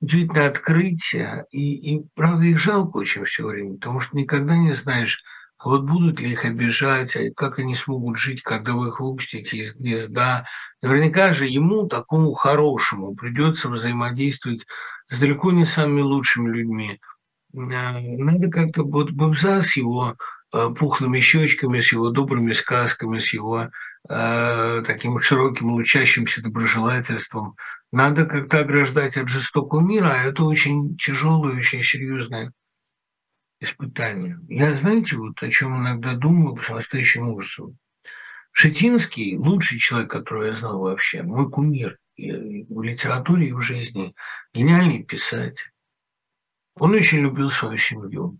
удивительные 0.00 0.48
открытия, 0.48 1.46
и, 1.52 1.94
и 1.94 2.04
правда 2.16 2.44
их 2.44 2.58
жалко 2.58 2.96
очень 2.96 3.24
все 3.24 3.46
время, 3.46 3.74
потому 3.74 4.00
что 4.00 4.16
никогда 4.16 4.56
не 4.56 4.74
знаешь, 4.74 5.22
вот 5.64 5.82
будут 5.82 6.20
ли 6.20 6.32
их 6.32 6.44
обижать, 6.44 7.16
а 7.16 7.30
как 7.34 7.58
они 7.58 7.74
смогут 7.74 8.16
жить, 8.16 8.42
когда 8.42 8.72
вы 8.72 8.88
их 8.88 9.00
выпустите 9.00 9.56
из 9.56 9.74
гнезда. 9.74 10.46
Наверняка 10.82 11.34
же 11.34 11.46
ему, 11.46 11.86
такому 11.88 12.34
хорошему, 12.34 13.14
придется 13.14 13.68
взаимодействовать 13.68 14.66
с 15.10 15.18
далеко 15.18 15.52
не 15.52 15.66
самыми 15.66 16.02
лучшими 16.02 16.48
людьми– 16.50 17.00
надо 17.52 18.48
как-то 18.48 18.82
вот 18.82 19.10
Бобза 19.10 19.62
с 19.62 19.76
его 19.76 20.16
э, 20.52 20.68
пухлыми 20.78 21.20
щечками, 21.20 21.80
с 21.80 21.92
его 21.92 22.10
добрыми 22.10 22.52
сказками, 22.52 23.20
с 23.20 23.32
его 23.32 23.70
э, 24.08 24.82
таким 24.86 25.20
широким, 25.20 25.72
лучащимся 25.72 26.42
доброжелательством. 26.42 27.56
Надо 27.90 28.26
как-то 28.26 28.60
ограждать 28.60 29.16
от 29.16 29.28
жестокого 29.28 29.80
мира, 29.80 30.12
а 30.12 30.24
это 30.24 30.44
очень 30.44 30.96
тяжелое, 30.98 31.56
очень 31.56 31.82
серьезное 31.82 32.52
испытание. 33.60 34.38
Я, 34.48 34.76
знаете, 34.76 35.16
вот 35.16 35.42
о 35.42 35.50
чем 35.50 35.76
иногда 35.76 36.14
думаю 36.14 36.60
с 36.62 36.68
настоящим 36.68 37.28
ужасом. 37.28 37.78
Шитинский– 38.52 39.36
лучший 39.38 39.78
человек, 39.78 40.10
которого 40.10 40.44
я 40.44 40.54
знал 40.54 40.80
вообще, 40.80 41.22
мой 41.22 41.50
кумир 41.50 41.98
и 42.16 42.64
в 42.68 42.82
литературе 42.82 43.48
и 43.48 43.52
в 43.52 43.60
жизни, 43.60 44.14
гениальный 44.52 45.04
писатель 45.04 45.70
он 46.80 46.94
очень 46.94 47.18
любил 47.18 47.50
свою 47.50 47.78
семью. 47.78 48.38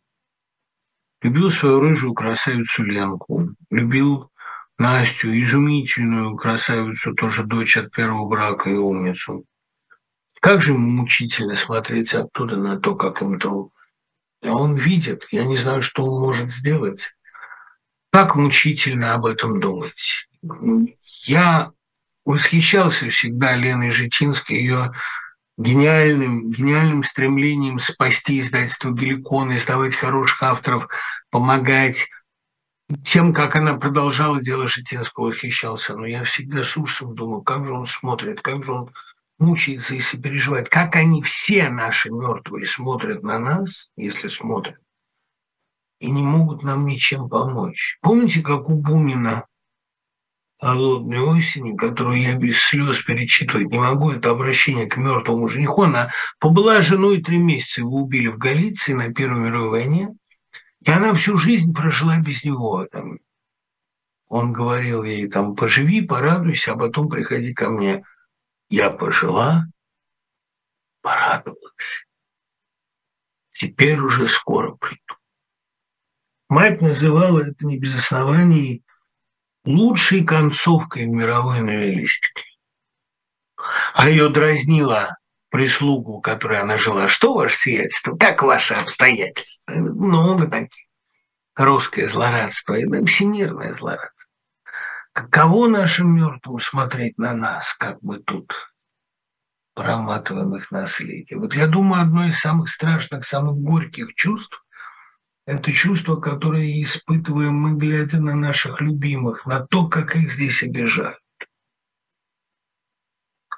Любил 1.22 1.50
свою 1.50 1.80
рыжую 1.80 2.14
красавицу 2.14 2.84
Ленку, 2.84 3.54
любил 3.70 4.30
Настю, 4.78 5.36
изумительную 5.42 6.36
красавицу, 6.36 7.14
тоже 7.14 7.42
дочь 7.44 7.76
от 7.76 7.90
первого 7.90 8.28
брака 8.28 8.70
и 8.70 8.74
умницу. 8.74 9.44
Как 10.40 10.62
же 10.62 10.72
ему 10.72 10.88
мучительно 10.88 11.56
смотреть 11.56 12.14
оттуда 12.14 12.56
на 12.56 12.78
то, 12.78 12.94
как 12.94 13.20
им 13.22 13.40
трудно. 13.40 13.72
И 14.43 14.49
он 14.49 14.76
видит, 14.76 15.26
я 15.30 15.45
не 15.45 15.57
знаю, 15.57 15.82
что 15.82 16.05
он 16.05 16.20
может 16.20 16.51
сделать. 16.51 17.01
Как 18.12 18.36
мучительно 18.36 19.14
об 19.14 19.26
этом 19.26 19.61
думать. 19.61 20.28
Я 21.24 21.72
восхищался 22.24 23.11
всегда 23.11 23.57
Леной 23.57 23.91
Житинской, 23.91 24.57
ее 24.57 24.93
гениальным, 25.57 26.51
гениальным 26.51 27.03
стремлением 27.03 27.80
спасти 27.80 28.41
издательство 28.41 28.93
«Геликон», 28.93 29.57
издавать 29.57 29.95
хороших 29.95 30.43
авторов, 30.43 30.89
помогать. 31.30 32.09
Тем, 33.05 33.34
как 33.34 33.57
она 33.57 33.74
продолжала 33.74 34.41
дело 34.41 34.68
Житинского, 34.68 35.26
восхищался. 35.26 35.95
Но 35.95 36.07
я 36.07 36.24
всегда 36.24 36.64
с 36.64 36.76
ужасом 36.76 37.14
думал, 37.14 37.43
как 37.43 37.66
же 37.66 37.72
он 37.72 37.86
смотрит, 37.86 38.41
как 38.41 38.64
же 38.64 38.72
он 38.72 38.91
мучается 39.39 39.95
и 39.95 40.01
сопереживает, 40.01 40.68
как 40.68 40.97
они 40.97 41.22
все 41.22 41.68
наши 41.68 42.11
мертвые 42.11 42.66
смотрят 42.66 43.22
на 43.22 43.39
нас, 43.39 43.91
если 43.97 44.28
смотрят, 44.28 44.78
и 46.01 46.11
не 46.11 46.22
могут 46.22 46.62
нам 46.62 46.86
ничем 46.86 47.28
помочь. 47.28 47.99
Помните, 48.03 48.41
как 48.43 48.68
у 48.68 48.74
Бунина 48.74 49.47
холодной 50.61 51.20
осени, 51.20 51.76
которую 51.76 52.20
я 52.20 52.36
без 52.36 52.59
слез 52.59 53.01
перечитывать 53.03 53.70
не 53.70 53.78
могу, 53.78 54.11
это 54.11 54.30
обращение 54.30 54.86
к 54.86 54.97
мертвому 54.97 55.49
жениху. 55.49 55.82
Она 55.82 56.11
побыла 56.41 56.82
женой 56.82 57.22
три 57.22 57.39
месяца, 57.39 57.80
его 57.80 57.99
убили 57.99 58.28
в 58.28 58.39
Галиции 58.39 58.93
на 58.93 59.12
Первой 59.12 59.41
мировой 59.41 59.70
войне, 59.70 60.09
и 60.80 60.91
она 60.91 61.14
всю 61.14 61.36
жизнь 61.36 61.72
прожила 61.72 62.18
без 62.18 62.45
него. 62.45 62.86
Он 64.28 64.53
говорил 64.53 65.05
ей, 65.05 65.28
там, 65.28 65.55
поживи, 65.55 66.03
порадуйся, 66.03 66.72
а 66.72 66.76
потом 66.76 67.09
приходи 67.09 67.55
ко 67.55 67.70
мне. 67.70 68.05
Я 68.68 68.90
пожила, 68.90 69.64
порадовалась. 71.00 72.06
Теперь 73.52 73.98
уже 73.98 74.28
скоро 74.28 74.72
приду. 74.76 75.16
Мать 76.48 76.80
называла 76.80 77.40
это 77.40 77.66
не 77.66 77.78
без 77.78 77.98
оснований 77.98 78.84
лучшей 79.64 80.24
концовкой 80.24 81.06
мировой 81.06 81.60
новеллистике. 81.60 82.44
А 83.94 84.08
ее 84.08 84.28
дразнила 84.28 85.16
прислугу, 85.50 86.20
которой 86.20 86.60
она 86.60 86.76
жила. 86.76 87.08
Что 87.08 87.34
ваше 87.34 87.56
сиятельство? 87.56 88.16
Как 88.16 88.42
ваши 88.42 88.74
обстоятельства? 88.74 89.72
Много 89.72 90.46
таких. 90.46 90.86
Русское 91.54 92.08
злорадство, 92.08 92.74
это 92.74 93.04
всемирное 93.06 93.74
злорадство. 93.74 94.17
Каково 95.18 95.66
нашим 95.66 96.14
мертвым 96.14 96.60
смотреть 96.60 97.18
на 97.18 97.34
нас, 97.34 97.74
как 97.76 97.98
мы 98.02 98.20
тут 98.20 98.54
проматываем 99.74 100.54
их 100.54 100.70
наследие? 100.70 101.40
Вот 101.40 101.54
я 101.54 101.66
думаю, 101.66 102.02
одно 102.02 102.28
из 102.28 102.38
самых 102.38 102.68
страшных, 102.68 103.26
самых 103.26 103.56
горьких 103.56 104.14
чувств– 104.14 104.64
это 105.46 105.72
чувство, 105.72 106.20
которое 106.20 106.80
испытываем 106.84 107.52
мы, 107.52 107.76
глядя 107.76 108.20
на 108.20 108.36
наших 108.36 108.80
любимых, 108.80 109.44
на 109.44 109.66
то, 109.66 109.88
как 109.88 110.14
их 110.14 110.30
здесь 110.30 110.62
обижают. 110.62 111.18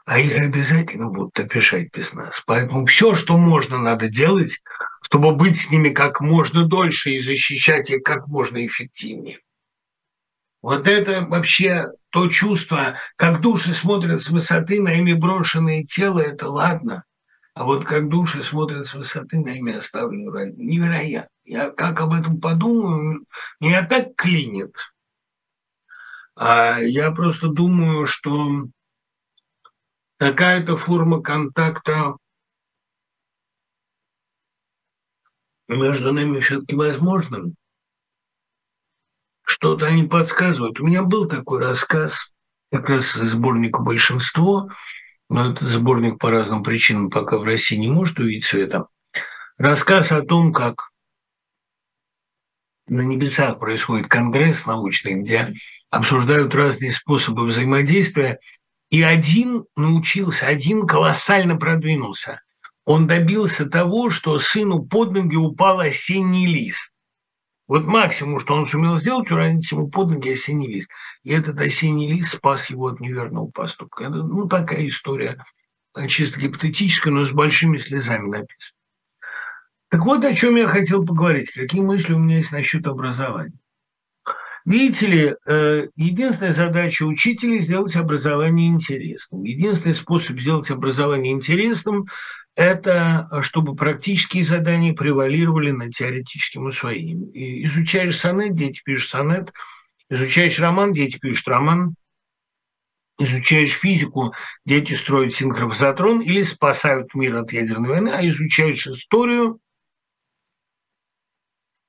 А 0.06 0.18
их 0.18 0.40
обязательно 0.40 1.10
будут 1.10 1.38
обижать 1.38 1.92
без 1.92 2.14
нас. 2.14 2.42
Поэтому 2.46 2.86
все, 2.86 3.12
что 3.14 3.36
можно, 3.36 3.76
надо 3.76 4.08
делать, 4.08 4.62
чтобы 5.02 5.36
быть 5.36 5.60
с 5.60 5.70
ними 5.70 5.90
как 5.90 6.22
можно 6.22 6.66
дольше 6.66 7.10
и 7.10 7.18
защищать 7.18 7.90
их 7.90 8.02
как 8.02 8.28
можно 8.28 8.66
эффективнее. 8.66 9.40
Вот 10.62 10.86
это 10.86 11.22
вообще 11.22 11.86
то 12.10 12.28
чувство, 12.28 12.98
как 13.16 13.40
души 13.40 13.72
смотрят 13.72 14.22
с 14.22 14.28
высоты 14.28 14.82
на 14.82 14.92
ими 14.92 15.14
брошенное 15.14 15.84
тело, 15.84 16.20
это 16.20 16.48
ладно. 16.48 17.04
А 17.54 17.64
вот 17.64 17.86
как 17.86 18.08
души 18.08 18.42
смотрят 18.42 18.86
с 18.86 18.94
высоты 18.94 19.40
на 19.40 19.50
ими 19.50 19.74
оставленную 19.74 20.32
ради, 20.32 20.54
невероятно. 20.56 21.30
Я 21.44 21.70
как 21.70 22.00
об 22.00 22.12
этом 22.12 22.40
подумаю, 22.40 23.24
меня 23.58 23.86
так 23.86 24.14
клинит. 24.16 24.74
А 26.36 26.78
я 26.78 27.10
просто 27.10 27.48
думаю, 27.48 28.06
что 28.06 28.66
какая-то 30.18 30.76
форма 30.76 31.22
контакта 31.22 32.16
между 35.68 36.12
нами 36.12 36.40
все-таки 36.40 36.76
возможна 36.76 37.52
что-то 39.50 39.86
они 39.86 40.04
подсказывают. 40.04 40.78
У 40.78 40.86
меня 40.86 41.02
был 41.02 41.26
такой 41.26 41.60
рассказ, 41.60 42.30
как 42.70 42.88
раз 42.88 43.16
из 43.16 43.30
сборника 43.30 43.82
«Большинство», 43.82 44.68
но 45.28 45.50
этот 45.50 45.68
сборник 45.68 46.20
по 46.20 46.30
разным 46.30 46.62
причинам 46.62 47.10
пока 47.10 47.36
в 47.36 47.42
России 47.42 47.76
не 47.76 47.88
может 47.88 48.18
увидеть 48.20 48.44
света. 48.44 48.86
Рассказ 49.58 50.12
о 50.12 50.22
том, 50.22 50.52
как 50.52 50.90
на 52.86 53.00
небесах 53.00 53.58
происходит 53.58 54.06
конгресс 54.06 54.66
научный, 54.66 55.14
где 55.14 55.52
обсуждают 55.90 56.54
разные 56.54 56.92
способы 56.92 57.44
взаимодействия, 57.44 58.38
и 58.88 59.02
один 59.02 59.64
научился, 59.74 60.46
один 60.46 60.86
колоссально 60.86 61.56
продвинулся. 61.56 62.40
Он 62.84 63.08
добился 63.08 63.66
того, 63.66 64.10
что 64.10 64.38
сыну 64.38 64.84
под 64.84 65.12
ноги 65.12 65.36
упал 65.36 65.80
осенний 65.80 66.46
лист. 66.46 66.89
Вот 67.70 67.86
максимум, 67.86 68.40
что 68.40 68.54
он 68.54 68.66
сумел 68.66 68.96
сделать, 68.96 69.30
уронить 69.30 69.70
ему 69.70 69.86
под 69.88 70.10
ноги 70.10 70.30
осенний 70.30 70.66
лист. 70.66 70.90
И 71.22 71.30
этот 71.30 71.56
осенний 71.60 72.12
лист 72.12 72.34
спас 72.34 72.68
его 72.68 72.88
от 72.88 72.98
неверного 72.98 73.46
поступка. 73.46 74.06
Это, 74.06 74.16
ну, 74.16 74.48
такая 74.48 74.88
история, 74.88 75.44
э, 75.96 76.08
чисто 76.08 76.40
гипотетическая, 76.40 77.12
но 77.12 77.24
с 77.24 77.30
большими 77.30 77.76
слезами 77.76 78.28
написана. 78.28 78.76
Так 79.88 80.04
вот, 80.04 80.24
о 80.24 80.34
чем 80.34 80.56
я 80.56 80.66
хотел 80.66 81.06
поговорить. 81.06 81.52
Какие 81.52 81.82
мысли 81.82 82.12
у 82.12 82.18
меня 82.18 82.38
есть 82.38 82.50
насчет 82.50 82.88
образования. 82.88 83.56
Видите 84.64 85.06
ли, 85.06 85.36
э, 85.46 85.86
единственная 85.94 86.52
задача 86.52 87.04
учителя– 87.04 87.56
сделать 87.60 87.94
образование 87.94 88.66
интересным. 88.66 89.44
Единственный 89.44 89.94
способ 89.94 90.40
сделать 90.40 90.72
образование 90.72 91.32
интересным 91.32 92.08
это 92.56 93.28
чтобы 93.42 93.74
практические 93.74 94.44
задания 94.44 94.94
превалировали 94.94 95.70
над 95.70 95.92
теоретическим 95.92 96.66
усвоением. 96.66 97.30
И 97.30 97.64
изучаешь 97.66 98.18
сонет, 98.18 98.54
дети 98.54 98.80
пишут 98.84 99.10
сонет, 99.10 99.52
изучаешь 100.08 100.58
роман, 100.58 100.92
дети 100.92 101.18
пишут 101.18 101.48
роман, 101.48 101.94
изучаешь 103.18 103.72
физику, 103.72 104.34
дети 104.64 104.94
строят 104.94 105.34
синхронизатрон 105.34 106.20
или 106.20 106.42
спасают 106.42 107.14
мир 107.14 107.36
от 107.36 107.52
ядерной 107.52 107.90
войны, 107.90 108.08
а 108.10 108.26
изучаешь 108.26 108.86
историю, 108.86 109.60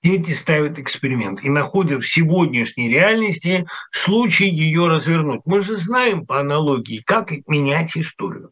дети 0.03 0.31
ставят 0.31 0.79
эксперимент 0.79 1.43
и 1.43 1.49
находят 1.49 2.03
в 2.03 2.11
сегодняшней 2.11 2.89
реальности 2.89 3.67
случай 3.91 4.49
ее 4.49 4.87
развернуть. 4.87 5.41
Мы 5.45 5.61
же 5.61 5.77
знаем 5.77 6.25
по 6.25 6.39
аналогии, 6.39 7.01
как 7.05 7.31
менять 7.47 7.95
историю. 7.95 8.51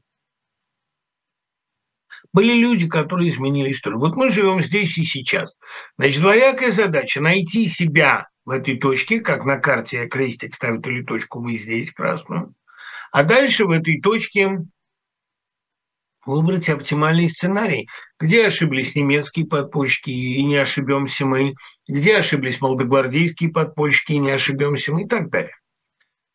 Были 2.32 2.54
люди, 2.54 2.88
которые 2.88 3.30
изменили 3.30 3.72
историю. 3.72 4.00
Вот 4.00 4.16
мы 4.16 4.32
живем 4.32 4.62
здесь 4.62 4.98
и 4.98 5.04
сейчас. 5.04 5.58
Значит, 5.98 6.22
двоякая 6.22 6.72
задача– 6.72 7.22
найти 7.22 7.68
себя 7.68 8.28
в 8.46 8.52
этой 8.52 8.78
точке, 8.78 9.20
как 9.20 9.46
на 9.46 9.58
карте 9.58 10.08
крестик 10.08 10.54
ставит 10.56 10.86
или 10.86 11.04
точку, 11.04 11.42
вы 11.42 11.58
здесь 11.58 11.92
красную. 11.92 12.54
А 13.12 13.24
дальше 13.24 13.66
в 13.66 13.72
этой 13.72 14.00
точке 14.00 14.60
выбрать 16.26 16.70
оптимальный 16.70 17.30
сценарий. 17.30 17.88
Где 18.20 18.48
ошиблись 18.48 18.96
немецкие 18.96 19.48
подпольщики 19.48 20.10
и 20.10 20.44
не 20.44 20.58
ошибемся 20.58 21.26
мы, 21.26 21.56
где 21.88 22.18
ошиблись 22.18 22.62
молодогвардейские 22.62 23.52
подпольщики 23.52 24.14
и 24.14 24.20
не 24.20 24.32
ошибемся 24.32 24.94
мы 24.94 25.04
и 25.04 25.08
так 25.08 25.30
далее. 25.30 25.56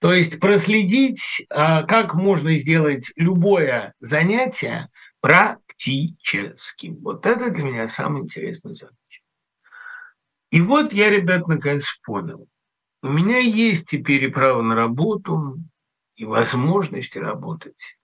То 0.00 0.12
есть 0.12 0.40
проследить, 0.40 1.46
а, 1.50 1.82
как 1.84 2.14
можно 2.14 2.58
сделать 2.58 3.10
любое 3.16 3.94
занятие 4.00 4.88
про 5.20 5.56
практическим. 5.74 6.96
Вот 7.02 7.26
это 7.26 7.50
для 7.50 7.64
меня 7.64 7.88
самая 7.88 8.22
интересная 8.22 8.74
задача. 8.74 8.96
И 10.50 10.60
вот 10.60 10.92
я, 10.92 11.10
ребят, 11.10 11.48
наконец 11.48 11.86
понял. 12.04 12.46
У 13.02 13.08
меня 13.08 13.38
есть 13.38 13.86
теперь 13.86 14.24
и 14.24 14.28
право 14.28 14.62
на 14.62 14.74
работу, 14.74 15.58
и 16.16 16.24
возможности 16.24 17.18
работать. 17.18 17.96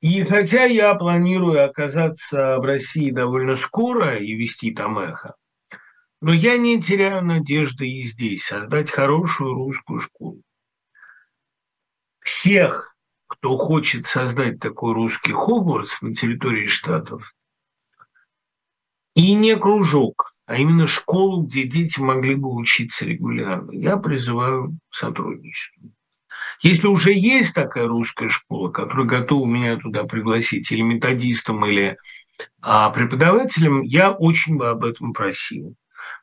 И 0.00 0.22
хотя 0.24 0.64
я 0.64 0.94
планирую 0.94 1.64
оказаться 1.64 2.58
в 2.58 2.64
России 2.64 3.10
довольно 3.10 3.56
скоро 3.56 4.16
и 4.16 4.34
вести 4.34 4.72
там 4.72 4.98
эхо, 4.98 5.34
но 6.20 6.32
я 6.32 6.58
не 6.58 6.80
теряю 6.80 7.24
надежды 7.24 7.88
и 7.88 8.04
здесь 8.04 8.44
создать 8.44 8.90
хорошую 8.90 9.54
русскую 9.54 10.00
школу. 10.00 10.42
Всех 12.20 12.93
кто 13.44 13.58
хочет 13.58 14.06
создать 14.06 14.58
такой 14.58 14.94
русский 14.94 15.32
Хогвартс 15.32 16.00
на 16.00 16.14
территории 16.14 16.64
Штатов, 16.64 17.34
и 19.14 19.34
не 19.34 19.54
кружок, 19.54 20.32
а 20.46 20.56
именно 20.56 20.86
школу, 20.86 21.42
где 21.42 21.64
дети 21.64 22.00
могли 22.00 22.36
бы 22.36 22.54
учиться 22.54 23.04
регулярно. 23.04 23.72
Я 23.72 23.98
призываю 23.98 24.78
сотрудничество. 24.90 25.90
Если 26.62 26.86
уже 26.86 27.12
есть 27.12 27.54
такая 27.54 27.86
русская 27.86 28.30
школа, 28.30 28.70
которая 28.70 29.06
готова 29.06 29.46
меня 29.46 29.76
туда 29.76 30.04
пригласить, 30.04 30.72
или 30.72 30.80
методистом, 30.80 31.66
или 31.66 31.98
а, 32.62 32.88
преподавателем, 32.88 33.82
я 33.82 34.10
очень 34.10 34.56
бы 34.56 34.70
об 34.70 34.86
этом 34.86 35.12
просил. 35.12 35.76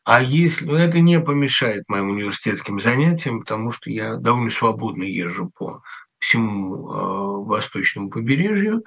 А 0.04 0.24
если 0.24 0.66
ну, 0.66 0.74
это 0.74 1.00
не 1.00 1.20
помешает 1.20 1.84
моим 1.88 2.10
университетским 2.10 2.80
занятиям, 2.80 3.42
потому 3.42 3.72
что 3.72 3.92
я 3.92 4.16
довольно 4.16 4.50
свободно 4.50 5.04
езжу 5.04 5.52
по 5.56 5.84
всему 6.22 6.76
э, 6.76 7.46
восточному 7.48 8.10
побережью, 8.10 8.84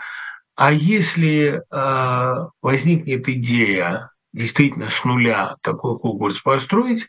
а 0.57 0.73
если 0.73 1.61
э, 1.61 2.47
возникнет 2.63 3.29
идея 3.29 4.11
действительно 4.33 4.89
с 4.89 5.05
нуля 5.05 5.57
такой 5.63 5.99
Хогвартс 5.99 6.41
построить, 6.41 7.07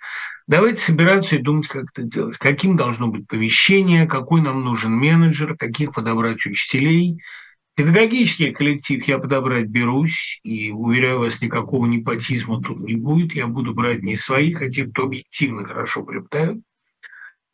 давайте 0.47 0.81
собираться 0.81 1.35
и 1.35 1.41
думать, 1.41 1.67
как 1.67 1.85
это 1.93 2.03
делать. 2.03 2.37
Каким 2.37 2.75
должно 2.75 3.07
быть 3.07 3.27
помещение, 3.27 4.07
какой 4.07 4.41
нам 4.41 4.63
нужен 4.63 4.91
менеджер, 4.91 5.55
каких 5.57 5.93
подобрать 5.93 6.45
учителей. 6.45 7.21
Педагогический 7.75 8.51
коллектив 8.51 9.05
я 9.07 9.19
подобрать 9.19 9.67
берусь, 9.67 10.39
и, 10.43 10.71
уверяю 10.71 11.19
вас, 11.19 11.41
никакого 11.41 11.85
непотизма 11.85 12.61
тут 12.61 12.79
не 12.79 12.95
будет. 12.95 13.33
Я 13.33 13.47
буду 13.47 13.73
брать 13.73 14.01
не 14.01 14.15
своих, 14.17 14.61
а 14.61 14.69
тех, 14.69 14.91
кто 14.91 15.03
объективно 15.03 15.65
хорошо 15.65 16.03
преподает. 16.03 16.59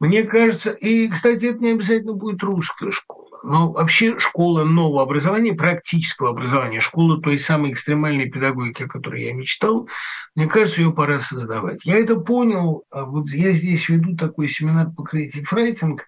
Мне 0.02 0.24
кажется, 0.24 0.72
и, 0.72 1.08
кстати, 1.10 1.46
это 1.46 1.60
не 1.60 1.74
обязательно 1.74 2.14
будет 2.14 2.42
русская 2.42 2.90
школа, 2.90 3.38
но 3.44 3.72
вообще 3.72 4.18
школа 4.18 4.64
нового 4.64 5.04
образования, 5.04 5.54
практического 5.54 6.32
образования, 6.32 6.82
школа 6.82 7.22
той 7.22 7.38
самой 7.38 7.72
экстремальной 7.72 8.28
педагогики, 8.28 8.82
о 8.82 8.88
которой 8.88 9.26
я 9.26 9.34
мечтал, 9.36 9.88
мне 10.34 10.48
кажется, 10.48 10.82
ее 10.82 10.92
пора 10.92 11.20
создавать. 11.20 11.86
Я 11.86 12.00
это 12.00 12.16
понял, 12.16 12.84
а 12.90 13.06
вот 13.06 13.30
я 13.30 13.52
здесь 13.52 13.88
веду 13.90 14.18
такой 14.18 14.48
семинар 14.48 14.90
по 14.90 15.04
creative 15.04 15.46
writing, 15.52 16.00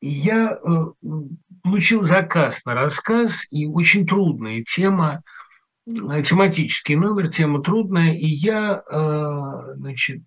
и 0.00 0.10
я 0.10 0.52
э, 0.52 0.84
получил 1.64 2.04
заказ 2.04 2.64
на 2.64 2.74
рассказ, 2.74 3.44
и 3.50 3.66
очень 3.66 4.06
трудная 4.06 4.62
тема– 4.62 5.24
тематический 6.22 6.96
номер, 6.96 7.28
тема 7.28 7.62
трудная, 7.62 8.12
и 8.14 8.26
я 8.26 8.82
э, 8.90 9.74
значит, 9.76 10.22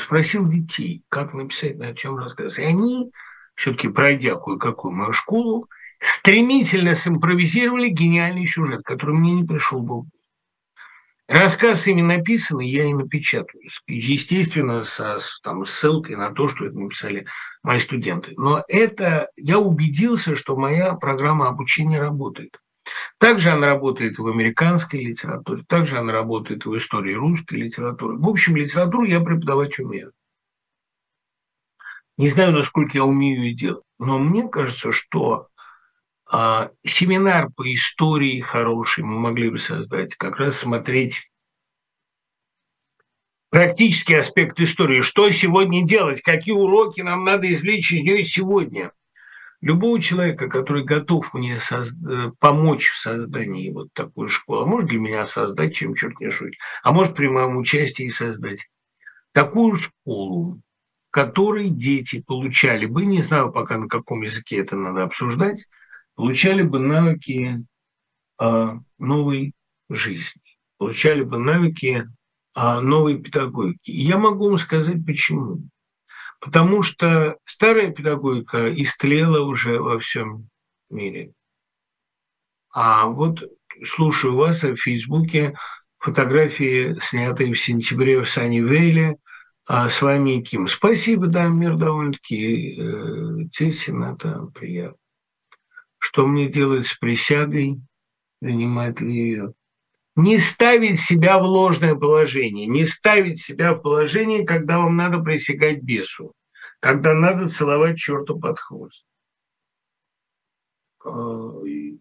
спросил 0.00 0.48
детей, 0.48 1.04
как 1.08 1.34
написать 1.34 1.78
на 1.78 1.84
этом 1.84 2.16
рассказ. 2.16 2.58
И 2.58 2.62
они, 2.62 3.10
все-таки 3.54 3.88
пройдя 3.88 4.34
кое-какую 4.36 4.94
мою 4.94 5.12
школу, 5.12 5.68
стремительно 6.00 6.94
симпровизировали 6.94 7.88
гениальный 7.88 8.46
сюжет, 8.46 8.82
который 8.84 9.14
мне 9.14 9.34
не 9.34 9.44
пришел 9.44 9.80
бы. 9.80 10.08
Рассказ 11.28 11.86
ими 11.86 12.00
написан, 12.00 12.60
и 12.60 12.68
я 12.68 12.84
и 12.86 12.94
напечатаю. 12.94 13.62
Естественно, 13.86 14.82
со 14.82 15.18
там, 15.42 15.66
ссылкой 15.66 16.16
на 16.16 16.32
то, 16.32 16.48
что 16.48 16.64
это 16.64 16.78
написали 16.78 17.26
мои 17.62 17.80
студенты. 17.80 18.32
Но 18.36 18.64
это 18.66 19.28
я 19.36 19.58
убедился, 19.58 20.36
что 20.36 20.56
моя 20.56 20.94
программа 20.94 21.48
обучения 21.48 22.00
работает. 22.00 22.58
Также 23.18 23.50
она 23.50 23.66
работает 23.66 24.18
в 24.18 24.26
американской 24.26 25.00
литературе, 25.00 25.64
также 25.68 25.98
она 25.98 26.12
работает 26.12 26.64
в 26.64 26.76
истории 26.76 27.14
русской 27.14 27.54
литературы. 27.54 28.16
В 28.16 28.28
общем, 28.28 28.56
литературу 28.56 29.04
я 29.04 29.20
преподавать 29.20 29.78
умею. 29.78 30.12
Не 32.16 32.30
знаю, 32.30 32.52
насколько 32.52 32.98
я 32.98 33.04
умею 33.04 33.42
ее 33.42 33.54
делать, 33.54 33.84
но 33.98 34.18
мне 34.18 34.48
кажется, 34.48 34.92
что 34.92 35.48
а, 36.30 36.70
семинар 36.84 37.50
по 37.54 37.62
истории 37.72 38.40
хороший 38.40 39.04
мы 39.04 39.18
могли 39.18 39.50
бы 39.50 39.58
создать, 39.58 40.16
как 40.16 40.36
раз 40.38 40.58
смотреть 40.58 41.30
практический 43.50 44.14
аспект 44.14 44.60
истории. 44.60 45.02
Что 45.02 45.30
сегодня 45.30 45.86
делать? 45.86 46.20
Какие 46.22 46.54
уроки 46.54 47.00
нам 47.00 47.24
надо 47.24 47.52
извлечь 47.52 47.92
из 47.92 48.02
нее 48.02 48.22
сегодня? 48.24 48.92
Любого 49.60 50.00
человека, 50.00 50.48
который 50.48 50.84
готов 50.84 51.32
мне 51.34 51.58
созда- 51.58 52.32
помочь 52.38 52.90
в 52.90 52.98
создании 52.98 53.72
вот 53.72 53.88
такой 53.92 54.28
школы, 54.28 54.62
а 54.62 54.66
может 54.66 54.88
для 54.88 54.98
меня 54.98 55.26
создать, 55.26 55.74
чем 55.74 55.94
черт 55.94 56.20
не 56.20 56.30
шутит, 56.30 56.58
а 56.82 56.92
может 56.92 57.14
при 57.14 57.28
моем 57.28 57.56
участии 57.56 58.08
создать 58.08 58.60
такую 59.32 59.76
школу, 59.76 60.60
которой 61.10 61.70
дети 61.70 62.22
получали 62.24 62.86
бы, 62.86 63.04
не 63.04 63.22
знаю 63.22 63.50
пока 63.52 63.78
на 63.78 63.88
каком 63.88 64.22
языке 64.22 64.58
это 64.58 64.76
надо 64.76 65.02
обсуждать, 65.02 65.66
получали 66.14 66.62
бы 66.62 66.78
навыки 66.78 67.64
э, 68.40 68.68
новой 68.98 69.54
жизни, 69.88 70.42
получали 70.76 71.22
бы 71.22 71.38
навыки 71.38 72.06
э, 72.54 72.80
новой 72.80 73.18
педагогики. 73.18 73.90
И 73.90 74.02
я 74.02 74.18
могу 74.18 74.48
вам 74.48 74.58
сказать, 74.58 75.04
почему. 75.04 75.62
Потому 76.40 76.82
что 76.82 77.36
старая 77.44 77.90
педагогика 77.90 78.72
истлела 78.72 79.40
уже 79.44 79.80
во 79.80 79.98
всем 79.98 80.48
мире. 80.88 81.32
А 82.70 83.06
вот 83.06 83.42
слушаю 83.84 84.36
вас 84.36 84.62
в 84.62 84.76
Фейсбуке, 84.76 85.56
фотографии, 85.98 86.96
снятые 87.00 87.52
в 87.52 87.60
сентябре 87.60 88.20
в 88.20 88.28
Саннивейле, 88.28 89.16
а 89.66 89.90
с 89.90 90.00
вами 90.00 90.38
и 90.38 90.42
Ким. 90.42 90.68
Спасибо, 90.68 91.26
да, 91.26 91.48
мир 91.48 91.76
довольно-таки 91.76 92.80
э, 92.80 93.48
тесен, 93.52 94.02
это 94.04 94.46
приятно. 94.54 94.96
Что 95.98 96.26
мне 96.26 96.48
делать 96.48 96.86
с 96.86 96.94
присягой, 96.96 97.80
принимать 98.40 99.00
ли 99.00 99.12
ее? 99.12 99.54
Не 100.18 100.38
ставить 100.38 100.98
себя 100.98 101.38
в 101.38 101.44
ложное 101.44 101.94
положение, 101.94 102.66
не 102.66 102.84
ставить 102.84 103.40
себя 103.40 103.74
в 103.74 103.82
положение, 103.82 104.44
когда 104.44 104.78
вам 104.78 104.96
надо 104.96 105.20
присягать 105.20 105.80
бесу, 105.80 106.32
когда 106.80 107.14
надо 107.14 107.48
целовать 107.48 107.98
черту 107.98 108.36
под 108.36 108.58
хвост. 108.58 109.04
А, 111.04 111.10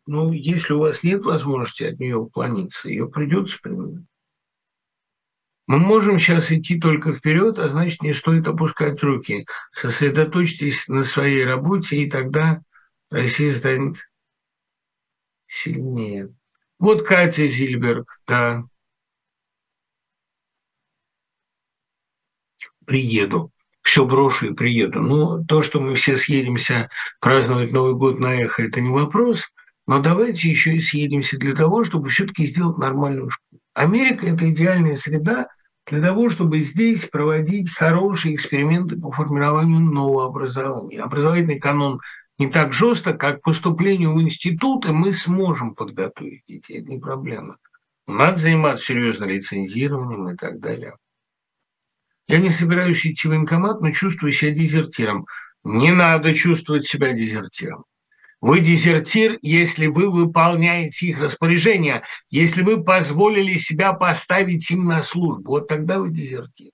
ну, 0.07 0.31
если 0.31 0.73
у 0.73 0.79
вас 0.79 1.03
нет 1.03 1.21
возможности 1.25 1.83
от 1.83 1.99
нее 1.99 2.17
уклониться, 2.17 2.89
ее 2.89 3.07
придется 3.07 3.59
применять. 3.61 4.05
Мы 5.67 5.77
можем 5.77 6.19
сейчас 6.19 6.51
идти 6.51 6.79
только 6.79 7.13
вперед, 7.13 7.59
а 7.59 7.69
значит, 7.69 8.01
не 8.01 8.13
стоит 8.13 8.47
опускать 8.47 9.03
руки. 9.03 9.45
Сосредоточьтесь 9.69 10.87
на 10.87 11.03
своей 11.03 11.45
работе, 11.45 11.97
и 11.97 12.09
тогда 12.09 12.63
Россия 13.11 13.53
станет 13.53 13.97
сильнее. 15.45 16.33
Вот 16.79 17.03
Катя 17.07 17.47
Зильберг, 17.47 18.19
да. 18.27 18.63
Приеду. 22.85 23.51
Все 23.81 24.05
брошу 24.05 24.51
и 24.51 24.53
приеду. 24.53 25.01
Ну, 25.01 25.45
то, 25.45 25.63
что 25.63 25.79
мы 25.79 25.95
все 25.95 26.17
съедемся 26.17 26.89
праздновать 27.19 27.71
Новый 27.71 27.95
год 27.95 28.19
на 28.19 28.35
эхо, 28.35 28.63
это 28.63 28.81
не 28.81 28.89
вопрос. 28.89 29.45
Но 29.87 30.01
давайте 30.01 30.49
еще 30.49 30.75
и 30.75 30.81
съедемся 30.81 31.37
для 31.37 31.55
того, 31.55 31.85
чтобы 31.85 32.09
все-таки 32.09 32.45
сделать 32.45 32.77
нормальную 32.77 33.29
школу. 33.31 33.61
Америка– 33.73 34.25
это 34.27 34.49
идеальная 34.51 34.97
среда 34.97 35.47
для 35.85 36.01
того, 36.01 36.29
чтобы 36.29 36.59
здесь 36.59 37.05
проводить 37.05 37.73
хорошие 37.73 38.35
эксперименты 38.35 38.97
по 38.97 39.11
формированию 39.11 39.79
нового 39.79 40.25
образования. 40.25 41.01
Образовательный 41.01 41.59
канон 41.59 42.01
не 42.37 42.49
так 42.49 42.73
жестко, 42.73 43.13
как 43.13 43.41
поступлению 43.41 44.13
в 44.13 44.21
институты 44.21 44.93
мы 44.93 45.13
сможем 45.13 45.73
подготовить 45.73 46.43
детей. 46.47 46.81
Это 46.81 46.91
не 46.91 46.99
проблема. 46.99 47.57
Надо 48.05 48.37
заниматься 48.37 48.85
серьезно 48.85 49.25
лицензированием 49.25 50.29
и 50.29 50.35
так 50.35 50.59
далее. 50.59 50.95
Я 52.27 52.39
не 52.39 52.49
собираюсь 52.49 53.05
идти 53.05 53.27
в 53.27 53.31
военкомат, 53.31 53.81
но 53.81 53.91
чувствую 53.91 54.31
себя 54.33 54.51
дезертиром. 54.51 55.25
Не 55.63 55.91
надо 55.91 56.33
чувствовать 56.33 56.85
себя 56.85 57.13
дезертиром. 57.13 57.85
Вы 58.39 58.59
дезертир, 58.59 59.39
если 59.41 59.87
вы 59.87 60.11
выполняете 60.11 61.07
их 61.07 61.17
распоряжения, 61.17 62.03
если 62.29 62.61
вы 62.61 62.83
позволили 62.83 63.57
себя 63.57 63.93
поставить 63.93 64.69
им 64.69 64.85
на 64.85 65.01
службу. 65.01 65.51
Вот 65.51 65.67
тогда 65.67 65.99
вы 65.99 66.11
дезертир. 66.11 66.71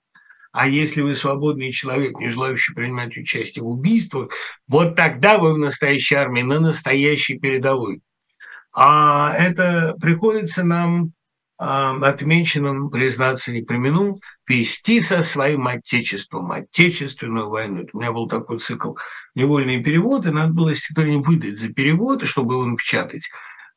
А 0.54 0.68
если 0.68 1.02
вы 1.02 1.16
свободный 1.16 1.72
человек, 1.72 2.16
не 2.20 2.30
желающий 2.30 2.74
принимать 2.74 3.16
участие 3.16 3.64
в 3.64 3.68
убийствах, 3.68 4.30
вот 4.68 4.94
тогда 4.94 5.36
вы 5.38 5.52
в 5.52 5.58
настоящей 5.58 6.14
армии, 6.14 6.42
на 6.42 6.60
настоящей 6.60 7.40
передовой. 7.40 8.02
А 8.72 9.34
это 9.36 9.96
приходится 10.00 10.62
нам 10.62 11.10
а, 11.58 11.96
отмеченным, 12.08 12.88
признаться 12.88 13.50
не 13.50 13.62
примену, 13.62 14.20
вести 14.46 15.00
со 15.00 15.24
своим 15.24 15.66
отечеством, 15.66 16.52
отечественную 16.52 17.48
войну. 17.48 17.88
У 17.92 17.98
меня 17.98 18.12
был 18.12 18.28
такой 18.28 18.60
цикл 18.60 18.94
«Невольные 19.34 19.82
переводы», 19.82 20.30
надо 20.30 20.52
было 20.52 20.72
стихотворение 20.72 21.20
выдать 21.20 21.58
за 21.58 21.68
перевод, 21.68 22.22
чтобы 22.28 22.54
его 22.54 22.64
напечатать, 22.64 23.28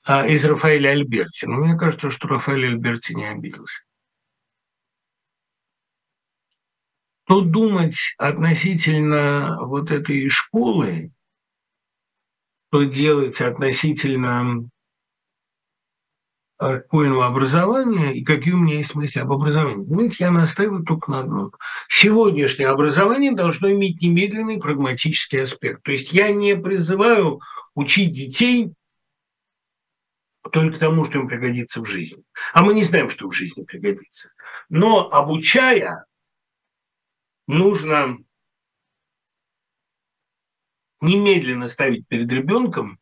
а, 0.06 0.28
из 0.28 0.45
Рафаэля 0.45 0.90
Альберти. 0.90 1.45
Но 1.45 1.58
мне 1.58 1.76
кажется, 1.76 2.12
что 2.12 2.28
Рафаэль 2.28 2.68
Альберти 2.68 3.14
не 3.14 3.26
обиделся. 3.26 3.80
Что 7.28 7.41
думать 7.41 7.98
относительно 8.18 9.58
вот 9.60 9.91
этой 9.91 10.30
школы, 10.30 11.12
что 12.70 12.84
делать 12.84 13.41
относительно 13.41 14.70
э, 16.62 16.82
школьного 16.86 17.26
образования 17.26 18.14
и 18.14 18.24
какие 18.24 18.54
у 18.54 18.58
меня 18.58 18.78
есть 18.78 18.95
мысли 18.95 19.20
об 19.20 19.34
образовании. 19.34 19.86
Понимаете, 19.86 20.16
я 20.20 20.32
настаиваю 20.32 20.86
только 20.86 21.12
на 21.12 21.20
одном. 21.20 21.52
Сегодняшнее 21.90 22.70
образование 22.70 23.34
должно 23.34 23.72
иметь 23.74 24.02
немедленный 24.02 24.58
прагматический 24.58 25.44
аспект. 25.44 25.84
То 25.84 25.91
есть 25.91 26.14
я 26.14 26.32
не 26.32 26.56
призываю 26.56 27.41
учить 27.76 28.14
детей 28.14 28.72
только 30.54 30.80
тому, 30.80 31.04
что 31.04 31.20
им 31.20 31.28
пригодится 31.28 31.82
в 31.82 31.86
жизни. 31.86 32.24
А 32.54 32.64
мы 32.64 32.74
не 32.74 32.86
знаем, 32.86 33.10
что 33.10 33.28
в 33.28 33.34
жизни 33.34 33.64
пригодится. 33.64 34.30
Но 34.70 35.12
обучая, 35.12 36.06
нужно 37.48 38.18
немедленно 41.02 41.68
ставить 41.68 42.07
перед 42.07 42.32
ребенком 42.32 42.99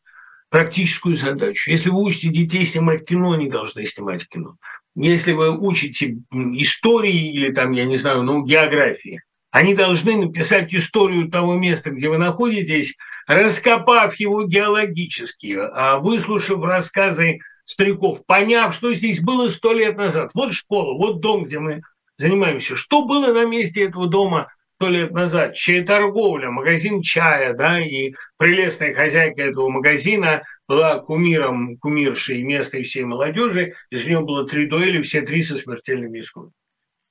практическую 0.50 1.18
задачу. 1.18 1.70
Если 1.70 1.90
вы 1.90 2.04
учите 2.04 2.30
детей 2.30 2.66
снимать 2.66 3.06
кино, 3.06 3.34
они 3.34 3.50
должны 3.50 3.86
снимать 3.86 4.28
кино. 4.28 4.56
Если 4.96 5.34
вы 5.34 5.58
учите 5.58 6.18
истории 6.32 7.34
или 7.34 7.52
там, 7.52 7.74
я 7.74 7.86
не 7.86 7.98
знаю, 7.98 8.24
ну, 8.24 8.44
географии, 8.44 9.22
они 9.52 9.74
должны 9.74 10.18
написать 10.18 10.74
историю 10.74 11.30
того 11.30 11.56
места, 11.56 11.90
где 11.90 12.10
вы 12.10 12.18
находитесь, 12.18 12.96
раскопав 13.28 14.16
его 14.20 14.44
геологически, 14.44 15.58
а 15.58 15.98
выслушав 15.98 16.64
рассказы 16.64 17.40
стариков, 17.66 18.26
поняв, 18.26 18.74
что 18.76 18.94
здесь 18.94 19.20
было 19.22 19.50
сто 19.50 19.74
лет 19.74 19.98
назад. 19.98 20.32
Вот 20.34 20.54
школа, 20.54 20.98
вот 20.98 21.20
дом, 21.20 21.46
где 21.46 21.60
мы 21.60 21.82
занимаемся. 22.18 22.76
Что 22.76 23.06
было 23.06 23.34
на 23.34 23.46
месте 23.46 23.84
этого 23.84 24.08
дома 24.08 24.52
сто 24.76 24.90
лет 24.90 25.12
назад? 25.12 25.56
Чья 25.56 25.84
торговля, 25.84 26.50
магазин 26.50 27.02
чая, 27.02 27.54
да, 27.54 27.80
и 27.80 28.14
прелестная 28.38 28.94
хозяйка 28.94 29.44
этого 29.44 29.70
магазина 29.70 30.44
была 30.68 31.00
кумиром, 31.00 31.78
кумиршей 31.78 32.44
местной 32.44 32.84
всей 32.84 33.04
молодежи, 33.04 33.74
из 33.90 34.06
нее 34.06 34.22
было 34.22 34.48
три 34.48 34.68
дуэли, 34.68 35.02
все 35.02 35.22
три 35.22 35.44
со 35.44 35.58
смертельными 35.58 36.20
исходами. 36.20 36.54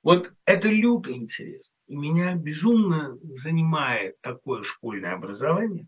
Вот 0.02 0.32
это 0.44 0.68
люто 0.68 1.10
интересно. 1.10 1.74
И 1.86 1.97
меня 1.97 2.35
безумно 2.35 3.16
занимает 3.43 4.20
такое 4.20 4.62
школьное 4.62 5.12
образование, 5.12 5.86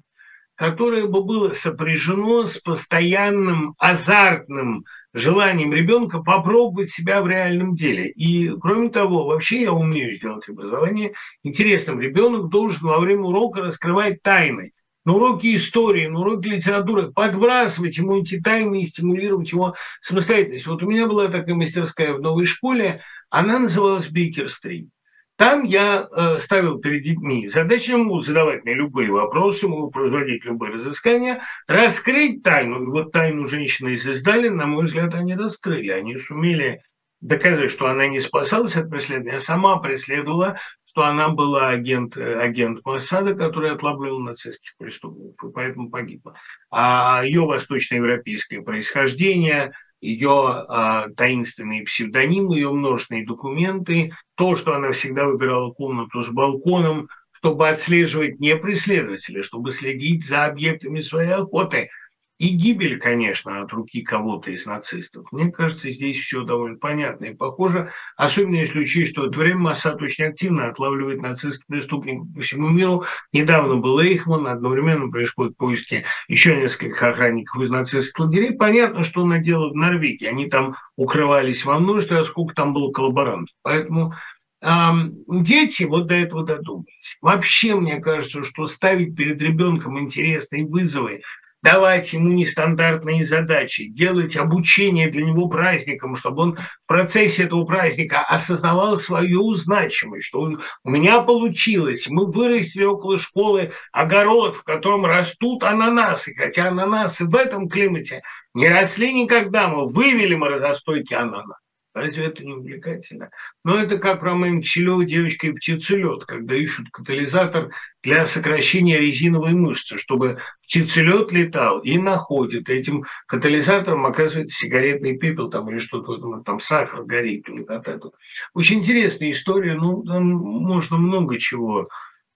которое 0.55 1.07
бы 1.07 1.23
было 1.23 1.51
сопряжено 1.53 2.47
с 2.47 2.57
постоянным 2.59 3.75
азартным 3.79 4.85
желанием 5.19 5.73
ребенка 5.73 6.21
попробовать 6.21 6.91
себя 6.91 7.23
в 7.23 7.29
реальном 7.29 7.75
деле. 7.75 8.09
И, 8.09 8.51
кроме 8.61 8.91
того, 8.91 9.27
вообще 9.27 9.63
я 9.63 9.73
умею 9.73 10.15
сделать 10.15 10.49
образование 10.49 11.15
интересным. 11.43 12.01
Ребенок 12.01 12.49
должен 12.51 12.87
во 12.87 12.99
время 13.01 13.23
урока 13.23 13.63
раскрывать 13.63 14.23
тайны. 14.23 14.73
На 15.05 15.15
уроке 15.15 15.55
истории, 15.55 16.07
на 16.07 16.21
уроке 16.21 16.51
литературы 16.51 17.13
подбрасывать 17.13 17.97
ему 17.97 18.21
эти 18.21 18.41
тайны 18.41 18.83
и 18.83 18.87
стимулировать 18.87 19.53
его 19.53 19.75
самостоятельность. 20.03 20.67
Вот 20.67 20.83
у 20.83 20.91
меня 20.91 21.07
была 21.07 21.29
такая 21.29 21.55
мастерская 21.55 22.13
в 22.13 22.21
новой 22.21 22.45
школе, 22.45 23.03
она 23.31 23.59
называлась 23.59 24.09
«Бейкер-стрим». 24.09 24.91
Там 25.37 25.65
я 25.65 26.09
э, 26.11 26.39
ставил 26.39 26.79
перед 26.79 27.03
детьми 27.03 27.47
задачи, 27.49 27.91
могут 27.91 28.25
задавать 28.25 28.65
мне 28.65 28.75
любые 28.75 29.11
вопросы, 29.11 29.69
могут 29.69 29.93
производить 29.93 30.45
любые 30.47 30.73
разыскания, 30.73 31.43
раскрыть 31.67 32.43
тайну. 32.43 32.83
И 32.83 32.87
вот 32.87 33.13
тайну 33.13 33.47
женщины 33.47 33.91
из 33.91 34.07
Издалин, 34.07 34.57
на 34.57 34.67
мой 34.67 34.87
взгляд, 34.87 35.15
они 35.15 35.35
раскрыли. 35.35 35.91
Они 35.91 36.17
сумели 36.17 36.81
доказать, 37.21 37.71
что 37.71 37.87
она 37.87 38.07
не 38.07 38.21
спасалась 38.21 38.77
от 38.77 38.89
преследования, 38.89 39.37
а 39.37 39.41
сама 39.41 39.77
преследовала, 39.77 40.59
что 40.87 41.03
она 41.05 41.29
была 41.29 41.69
агент, 41.69 42.17
э, 42.17 42.41
агент 42.41 42.83
Моссада, 42.87 43.35
который 43.35 43.73
отлавливал 43.73 44.21
нацистских 44.21 44.73
преступников, 44.79 45.51
и 45.51 45.53
поэтому 45.53 45.91
погибла. 45.91 46.35
А 46.71 47.23
ее 47.25 47.43
восточноевропейское 47.43 48.63
происхождение– 48.63 49.73
ее 50.01 50.65
а, 50.69 51.09
таинственные 51.17 51.85
псевдонимы, 51.85 52.57
ее 52.57 52.71
множественные 52.71 53.27
документы, 53.27 54.13
то, 54.35 54.57
что 54.57 54.75
она 54.75 54.93
всегда 54.93 55.27
выбирала 55.27 55.73
комнату 55.73 56.23
с 56.23 56.29
балконом, 56.29 57.09
чтобы 57.33 57.69
отслеживать 57.69 58.41
не 58.41 58.57
преследователя, 58.57 59.43
чтобы 59.43 59.73
следить 59.73 60.27
за 60.27 60.45
объектами 60.45 61.01
своей 61.01 61.33
охоты– 61.33 61.91
и 62.39 62.49
гибель, 62.49 62.99
конечно, 62.99 63.63
от 63.63 63.73
руки 63.73 64.03
кого-то 64.03 64.51
из 64.51 64.67
нацистов. 64.67 65.27
Мне 65.33 65.51
кажется, 65.51 65.91
здесь 65.91 66.19
все 66.19 66.43
довольно 66.45 66.77
понятно 66.77 67.27
и 67.27 67.35
похоже, 67.35 67.91
особенно 68.17 68.57
если 68.57 68.81
учесть, 68.81 69.13
что 69.13 69.23
в 69.23 69.25
это 69.27 69.39
время 69.39 69.59
Моссад 69.59 70.03
очень 70.03 70.25
активно 70.25 70.69
отлавливает 70.69 71.23
нацистских 71.23 71.67
преступников 71.67 72.27
по 72.35 72.43
всему 72.43 72.69
миру. 72.69 73.05
Недавно 73.33 73.77
был 73.77 73.99
Эйхман, 74.01 74.47
одновременно 74.47 75.11
происходят 75.11 75.57
поиски 75.57 76.05
еще 76.29 76.57
нескольких 76.57 77.03
охранников 77.03 77.63
из 77.63 77.71
нацистских 77.71 78.19
лагерей. 78.19 78.53
Понятно, 78.53 79.03
что 79.03 79.23
он 79.23 79.31
наделал 79.31 79.71
в 79.71 79.75
Норвегии. 79.75 80.27
Они 80.27 80.49
там 80.49 80.77
укрывались 80.97 81.65
во 81.65 81.79
множестве, 81.79 82.19
а 82.19 82.25
сколько 82.25 82.55
там 82.55 82.75
было 82.75 82.93
коллаборантов. 82.93 83.55
Поэтому 83.63 84.15
дети 84.63 85.85
вот 85.85 86.07
до 86.07 86.15
этого 86.15 86.45
додумались. 86.45 87.17
Вообще, 87.21 87.75
мне 87.77 88.01
кажется, 88.01 88.43
что 88.43 88.67
ставить 88.67 89.15
перед 89.15 89.41
ребенком 89.41 89.99
интересные 90.01 90.67
вызовы, 90.67 91.23
давать 91.67 92.13
ему 92.13 92.31
нестандартные 92.31 93.25
задачи, 93.25 93.89
делать 93.89 94.37
обучение 94.37 95.11
для 95.11 95.25
него 95.25 95.49
праздником, 95.49 96.15
чтобы 96.15 96.43
он 96.43 96.57
в 96.57 96.87
процессе 96.87 97.43
этого 97.43 97.65
праздника 97.65 98.21
осознавал 98.21 98.97
свою 98.99 99.53
значимость, 99.57 100.27
что 100.27 100.43
он, 100.43 100.63
у 100.85 100.91
меня 100.91 101.21
получилось, 101.21 102.07
мы 102.09 102.31
вырастили 102.31 102.85
около 102.85 103.19
школы 103.19 103.73
огород, 103.93 104.55
в 104.55 104.63
котором 104.63 105.07
растут 105.07 105.65
ананасы, 105.65 106.35
хотя 106.37 106.69
ананасы 106.69 107.27
в 107.27 107.35
этом 107.35 107.69
климате 107.69 108.23
не 108.55 108.69
росли 108.69 109.13
никогда, 109.13 109.67
мы 109.67 109.93
вывели 109.93 110.37
морозостойкий 110.37 111.17
ананас. 111.17 111.66
Разве 111.97 112.27
это 112.27 112.45
не 112.45 112.53
увлекательно? 112.53 113.31
Но 113.65 113.79
это 113.79 113.97
как 113.97 114.23
роман 114.23 114.61
Киселева 114.61 115.03
«Девочка 115.07 115.47
и 115.47 115.53
птицелет», 115.53 116.27
когда 116.27 116.55
ищут 116.55 116.91
катализатор 116.91 117.71
для 118.03 118.27
сокращения 118.27 118.99
резиновой 118.99 119.55
мышцы, 119.55 119.97
чтобы 119.97 120.39
птицелет 120.67 121.33
летал 121.33 121.79
и 121.79 121.97
находит. 121.97 122.69
Этим 122.69 123.07
катализатором 123.27 124.05
оказывается 124.05 124.59
сигаретный 124.59 125.17
пепел 125.17 125.49
там, 125.49 125.71
или 125.71 125.79
что-то, 125.79 126.43
там 126.45 126.61
сахар 126.61 127.03
горит. 127.05 127.49
Или 127.49 127.65
вот 127.67 127.89
это. 127.89 128.11
Очень 128.53 128.81
интересная 128.81 129.31
история, 129.31 129.73
ну, 129.73 130.03
там 130.03 130.23
можно 130.23 130.99
много 130.99 131.39
чего 131.39 131.89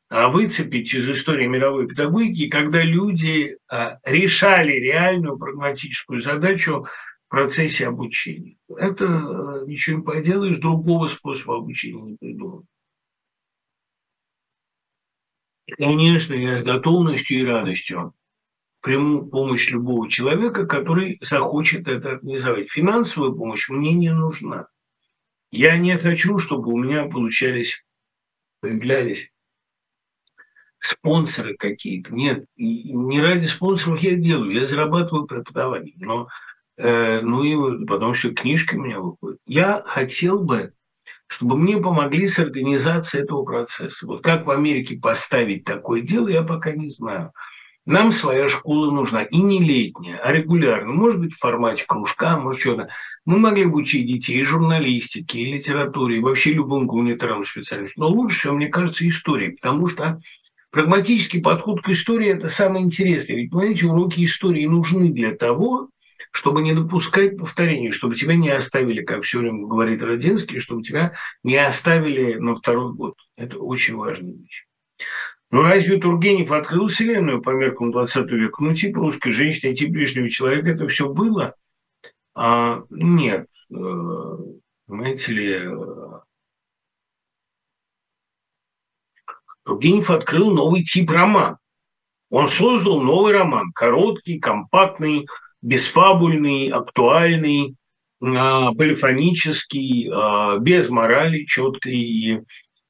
а, 0.08 0.28
выцепить 0.28 0.94
из 0.94 1.06
истории 1.06 1.46
мировой 1.46 1.86
педагогики, 1.86 2.48
когда 2.48 2.82
люди 2.82 3.58
а, 3.68 3.98
решали 4.06 4.72
реальную 4.72 5.36
прагматическую 5.36 6.22
задачу 6.22 6.86
процессе 7.30 7.86
обучения. 7.86 8.58
Это 8.68 9.04
э, 9.04 9.66
ничего 9.66 9.98
не 9.98 10.04
поделаешь, 10.04 10.58
другого 10.58 11.08
способа 11.08 11.56
обучения 11.56 12.02
не 12.02 12.16
придумал. 12.16 12.66
Конечно, 15.78 16.34
я 16.34 16.58
с 16.58 16.62
готовностью 16.62 17.38
и 17.38 17.44
радостью 17.44 18.12
приму 18.80 19.28
помощь 19.28 19.70
любого 19.70 20.10
человека, 20.10 20.66
который 20.66 21.18
захочет 21.22 21.86
это 21.86 22.12
организовать. 22.12 22.70
Финансовая 22.70 23.30
помощь 23.30 23.68
мне 23.68 23.92
не 23.92 24.12
нужна. 24.12 24.66
Я 25.52 25.76
не 25.76 25.96
хочу, 25.98 26.38
чтобы 26.38 26.72
у 26.72 26.78
меня 26.78 27.04
получались, 27.04 27.84
появлялись 28.60 29.30
спонсоры 30.80 31.56
какие-то. 31.56 32.12
Нет, 32.12 32.46
не 32.56 33.20
ради 33.20 33.46
спонсоров 33.46 34.00
я 34.00 34.16
делаю, 34.16 34.50
я 34.50 34.66
зарабатываю 34.66 35.26
преподаванием. 35.26 35.98
Но 35.98 36.28
ну 36.82 37.42
и 37.42 37.84
потому 37.86 38.14
что 38.14 38.30
книжка 38.30 38.76
у 38.76 38.80
меня 38.80 39.00
выходит. 39.00 39.38
Я 39.46 39.82
хотел 39.84 40.40
бы, 40.40 40.72
чтобы 41.26 41.56
мне 41.56 41.76
помогли 41.78 42.28
с 42.28 42.38
организацией 42.38 43.24
этого 43.24 43.44
процесса. 43.44 44.06
Вот 44.06 44.22
как 44.22 44.46
в 44.46 44.50
Америке 44.50 44.98
поставить 45.00 45.64
такое 45.64 46.00
дело, 46.00 46.28
я 46.28 46.42
пока 46.42 46.72
не 46.72 46.90
знаю. 46.90 47.32
Нам 47.86 48.12
своя 48.12 48.48
школа 48.48 48.90
нужна, 48.90 49.22
и 49.22 49.38
не 49.38 49.58
летняя, 49.58 50.18
а 50.18 50.32
регулярно. 50.32 50.92
Может 50.92 51.20
быть, 51.20 51.34
в 51.34 51.38
формате 51.38 51.84
кружка, 51.88 52.38
может, 52.38 52.60
что-то. 52.60 52.88
Мы 53.24 53.38
могли 53.38 53.64
бы 53.64 53.78
учить 53.78 54.06
детей 54.06 54.40
и 54.40 54.44
журналистике, 54.44 55.40
и 55.40 55.52
литературе, 55.52 56.18
и 56.18 56.20
вообще 56.20 56.52
любым 56.52 56.86
гуманитарным 56.86 57.44
специальностям. 57.44 58.04
Но 58.04 58.08
лучше 58.10 58.38
всего, 58.38 58.54
мне 58.54 58.68
кажется, 58.68 59.08
история, 59.08 59.52
потому 59.52 59.88
что 59.88 60.20
прагматический 60.70 61.40
подход 61.40 61.80
к 61.82 61.88
истории– 61.88 62.28
это 62.28 62.48
самое 62.48 62.84
интересное. 62.84 63.36
Ведь, 63.36 63.50
понимаете, 63.50 63.86
уроки 63.86 64.24
истории 64.24 64.66
нужны 64.66 65.08
для 65.08 65.34
того, 65.34 65.88
чтобы 66.30 66.62
не 66.62 66.72
допускать 66.72 67.36
повторений, 67.36 67.90
чтобы 67.90 68.14
тебя 68.14 68.36
не 68.36 68.50
оставили, 68.50 69.02
как 69.02 69.24
все 69.24 69.40
время 69.40 69.66
говорит 69.66 70.02
Родинский, 70.02 70.60
чтобы 70.60 70.82
тебя 70.82 71.14
не 71.42 71.56
оставили 71.56 72.34
на 72.34 72.54
второй 72.54 72.94
год. 72.94 73.14
Это 73.36 73.58
очень 73.58 73.96
важная 73.96 74.34
вещь. 74.34 74.66
Но 75.50 75.62
разве 75.62 75.98
Тургенев 75.98 76.52
открыл 76.52 76.86
Вселенную 76.86 77.42
по 77.42 77.50
меркам 77.50 77.90
20 77.90 78.30
века? 78.30 78.62
Ну, 78.62 78.74
типа 78.74 79.00
русской 79.00 79.32
женщины, 79.32 79.74
типа 79.74 79.96
лишнего 79.96 80.30
человека, 80.30 80.70
это 80.70 80.86
все 80.86 81.08
было? 81.08 81.56
А, 82.34 82.84
нет. 82.90 83.48
Э, 83.72 84.36
знаете 84.86 85.32
ли, 85.32 85.52
э, 85.52 86.20
Тургенев 89.64 90.10
открыл 90.10 90.52
новый 90.52 90.84
тип 90.84 91.10
роман. 91.10 91.58
Он 92.30 92.46
создал 92.46 93.00
новый 93.00 93.32
роман, 93.32 93.72
короткий, 93.72 94.38
компактный, 94.38 95.26
бесфабульный, 95.62 96.68
актуальный, 96.68 97.76
а, 98.22 98.72
полифонический, 98.72 100.10
а, 100.12 100.58
без 100.58 100.88
морали, 100.88 101.44
четкой 101.44 101.94
и 101.94 102.40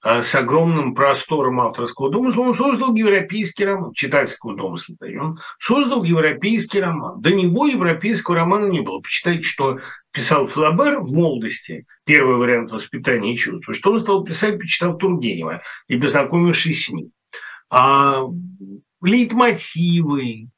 а, 0.03 0.23
с 0.23 0.35
огромным 0.35 0.95
простором 0.95 1.61
авторского 1.61 2.11
домысла, 2.11 2.43
он 2.43 2.55
создал 2.55 2.95
европейский 2.95 3.67
роман, 3.67 3.93
читательского 3.93 4.57
домысла, 4.57 4.97
он 5.21 5.39
создал 5.59 6.05
европейский 6.05 6.81
роман. 6.81 7.21
До 7.21 7.33
него 7.33 7.67
европейского 7.67 8.37
романа 8.37 8.67
не 8.67 8.81
было. 8.81 9.01
Почитайте, 9.01 9.43
что 9.43 9.79
писал 10.11 10.47
Флабер 10.47 11.01
в 11.01 11.13
молодости, 11.13 11.87
первый 12.05 12.37
вариант 12.37 12.73
воспитания 12.73 13.35
и 13.35 13.37
чувства, 13.37 13.75
что 13.75 13.93
он 13.93 14.01
стал 14.01 14.25
писать, 14.25 14.59
почитав 14.59 14.99
Тургенева 14.99 15.63
и 15.87 15.97
познакомившись 15.99 16.87
с 16.87 16.89
ним. 16.89 17.11
А 17.69 18.23
лейтмотивы, 19.03 20.49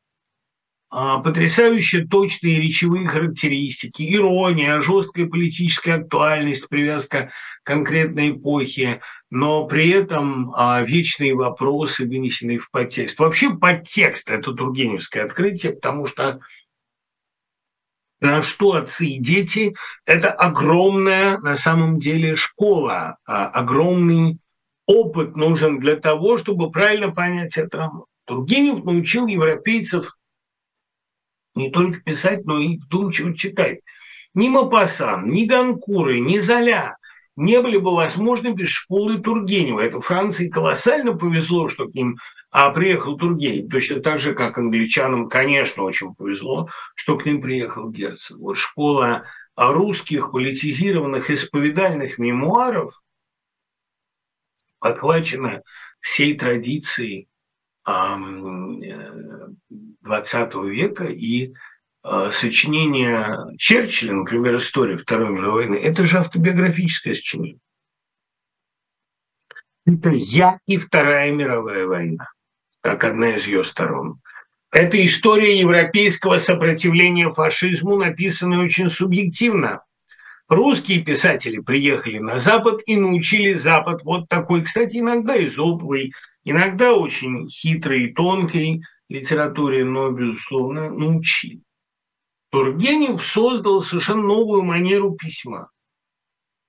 потрясающе 0.93 2.05
точные 2.05 2.61
речевые 2.61 3.09
характеристики, 3.09 4.03
ирония, 4.15 4.83
жесткая 4.83 5.27
политическая 5.27 5.95
актуальность, 5.95 6.69
привязка 6.69 7.31
к 7.63 7.67
конкретной 7.67 8.33
эпохе, 8.33 9.01
но 9.31 9.67
при 9.67 9.89
этом 9.89 10.53
а, 10.55 10.83
вечные 10.83 11.35
вопросы, 11.35 12.05
вынесенные 12.05 12.59
в 12.59 12.71
подтекст. 12.71 13.19
Вообще 13.19 13.57
подтекст– 13.57 14.29
это 14.31 14.53
тургеневское 14.53 15.25
открытие, 15.25 15.73
потому 15.73 16.07
что 16.07 16.41
на 18.21 18.43
что 18.43 18.75
отцы 18.75 19.07
и 19.07 19.19
дети– 19.19 19.75
это 20.05 20.31
огромная 20.31 21.39
на 21.39 21.57
самом 21.57 22.01
деле 22.01 22.37
школа, 22.37 23.17
а, 23.25 23.47
огромный 23.47 24.37
опыт 24.87 25.37
нужен 25.37 25.81
для 25.81 25.97
того, 25.97 26.37
чтобы 26.37 26.71
правильно 26.71 27.11
понять 27.11 27.57
это. 27.57 27.91
Тургенев 28.27 28.85
научил 28.85 29.27
европейцев 29.27 30.15
не 31.55 31.71
только 31.71 32.01
писать, 32.01 32.45
но 32.45 32.59
и 32.59 32.79
вдумчиво 32.79 33.37
читать. 33.37 33.81
Ни 34.35 34.49
Мапасан, 34.49 35.31
ни 35.31 35.45
Ганкуры, 35.45 36.21
ни 36.21 36.39
Золя 36.39 36.97
не 37.37 37.61
были 37.61 37.79
бы 37.79 37.95
возможны 37.95 38.49
без 38.49 38.69
школы 38.69 39.19
Тургенева. 39.19 39.81
Это 39.81 40.01
Франции 40.01 40.49
колоссально 40.49 41.17
повезло, 41.17 41.69
что 41.69 41.89
к 41.89 41.95
ним 41.95 42.19
а, 42.51 42.71
приехал 42.71 43.17
Тургенев. 43.17 43.71
Точно 43.71 44.01
так 44.01 44.19
же, 44.19 44.35
как 44.35 44.59
англичанам, 44.59 45.29
конечно, 45.29 45.83
очень 45.83 46.15
повезло, 46.15 46.69
что 46.95 47.17
к 47.17 47.25
ним 47.25 47.41
приехал 47.41 47.91
Герцен. 47.91 48.39
Вот 48.39 48.57
школа 48.57 49.25
русских 49.57 50.31
политизированных 50.31 51.31
исповедальных 51.31 52.19
мемуаров 52.19 53.01
подхвачена 54.79 55.63
всей 56.01 56.37
традицией 56.37 57.29
XX 57.87 58.85
э, 60.05 60.69
века 60.71 61.05
и 61.05 61.53
э, 62.05 62.31
сочинение 62.33 63.39
Черчилля, 63.59 64.13
например, 64.15 64.57
«История 64.57 64.97
Второй 64.97 65.31
мировой 65.31 65.67
войны», 65.67 65.77
это 65.77 66.05
же 66.07 66.19
автобиографическое 66.19 67.15
сочинение. 67.15 67.59
Это 69.85 70.11
«Я 70.11 70.59
и 70.67 70.77
Вторая 70.77 71.33
мировая 71.33 71.87
война», 71.87 72.29
как 72.81 73.05
одна 73.05 73.37
из 73.37 73.47
ее 73.47 73.65
сторон. 73.65 74.21
Это 74.71 75.05
история 75.05 75.59
европейского 75.59 76.39
сопротивления 76.39 77.31
фашизму, 77.31 77.97
написанная 77.97 78.61
очень 78.61 78.89
субъективно. 78.89 79.83
Русские 80.49 81.03
писатели 81.03 81.61
приехали 81.61 82.19
на 82.19 82.39
Запад 82.39 82.81
и 82.87 82.97
научили 82.97 83.53
Запад 83.53 84.03
вот 84.05 84.29
такой, 84.29 84.63
кстати, 84.63 84.99
иногда 84.99 85.43
изоповой, 85.47 86.13
иногда 86.45 86.93
очень 86.95 87.49
хитрой 87.49 88.05
и 88.05 88.13
тонкой 88.13 88.83
литературе, 89.09 89.85
но, 89.85 90.11
безусловно, 90.11 90.91
научили. 90.91 91.61
Тургенев 92.51 93.25
создал 93.25 93.83
совершенно 93.83 94.23
новую 94.23 94.63
манеру 94.63 95.15
письма. 95.15 95.71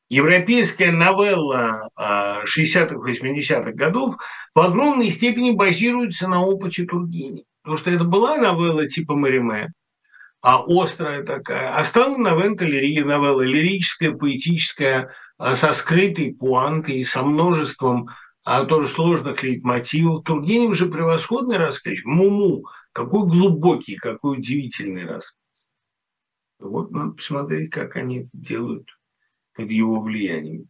Европейская 0.09 0.91
новелла 0.91 1.89
60-х, 1.99 2.95
80-х 2.95 3.71
годов 3.71 4.15
в 4.53 4.59
огромной 4.59 5.11
степени 5.11 5.51
базируется 5.51 6.27
на 6.27 6.41
опыте 6.41 6.85
Тургенева. 6.85 7.45
Потому 7.63 7.77
что 7.77 7.89
это 7.89 8.03
была 8.03 8.37
новелла 8.37 8.87
типа 8.87 9.15
Мариме, 9.15 9.71
а 10.41 10.61
острая 10.67 11.23
такая. 11.23 11.75
А 11.75 11.83
стала 11.85 12.17
новелла, 12.17 12.55
новелла 12.55 13.41
лирическая, 13.41 14.11
поэтическая, 14.11 15.13
а 15.37 15.55
со 15.55 15.73
скрытой 15.73 16.35
пуантой 16.35 16.97
и 16.97 17.03
со 17.03 17.23
множеством 17.23 18.09
а 18.43 18.65
тоже 18.65 18.87
сложных 18.87 19.41
лейтмотивов. 19.43 20.23
Тургенев 20.23 20.75
же 20.75 20.87
превосходный 20.87 21.57
рассказчик. 21.57 22.05
Муму, 22.05 22.65
какой 22.91 23.27
глубокий, 23.27 23.95
какой 23.95 24.37
удивительный 24.37 25.05
рассказ. 25.05 25.37
Вот 26.59 26.91
надо 26.91 27.13
посмотреть, 27.13 27.71
как 27.71 27.95
они 27.95 28.21
это 28.21 28.29
делают 28.33 28.87
под 29.53 29.69
его 29.69 30.01
влиянием. 30.01 30.69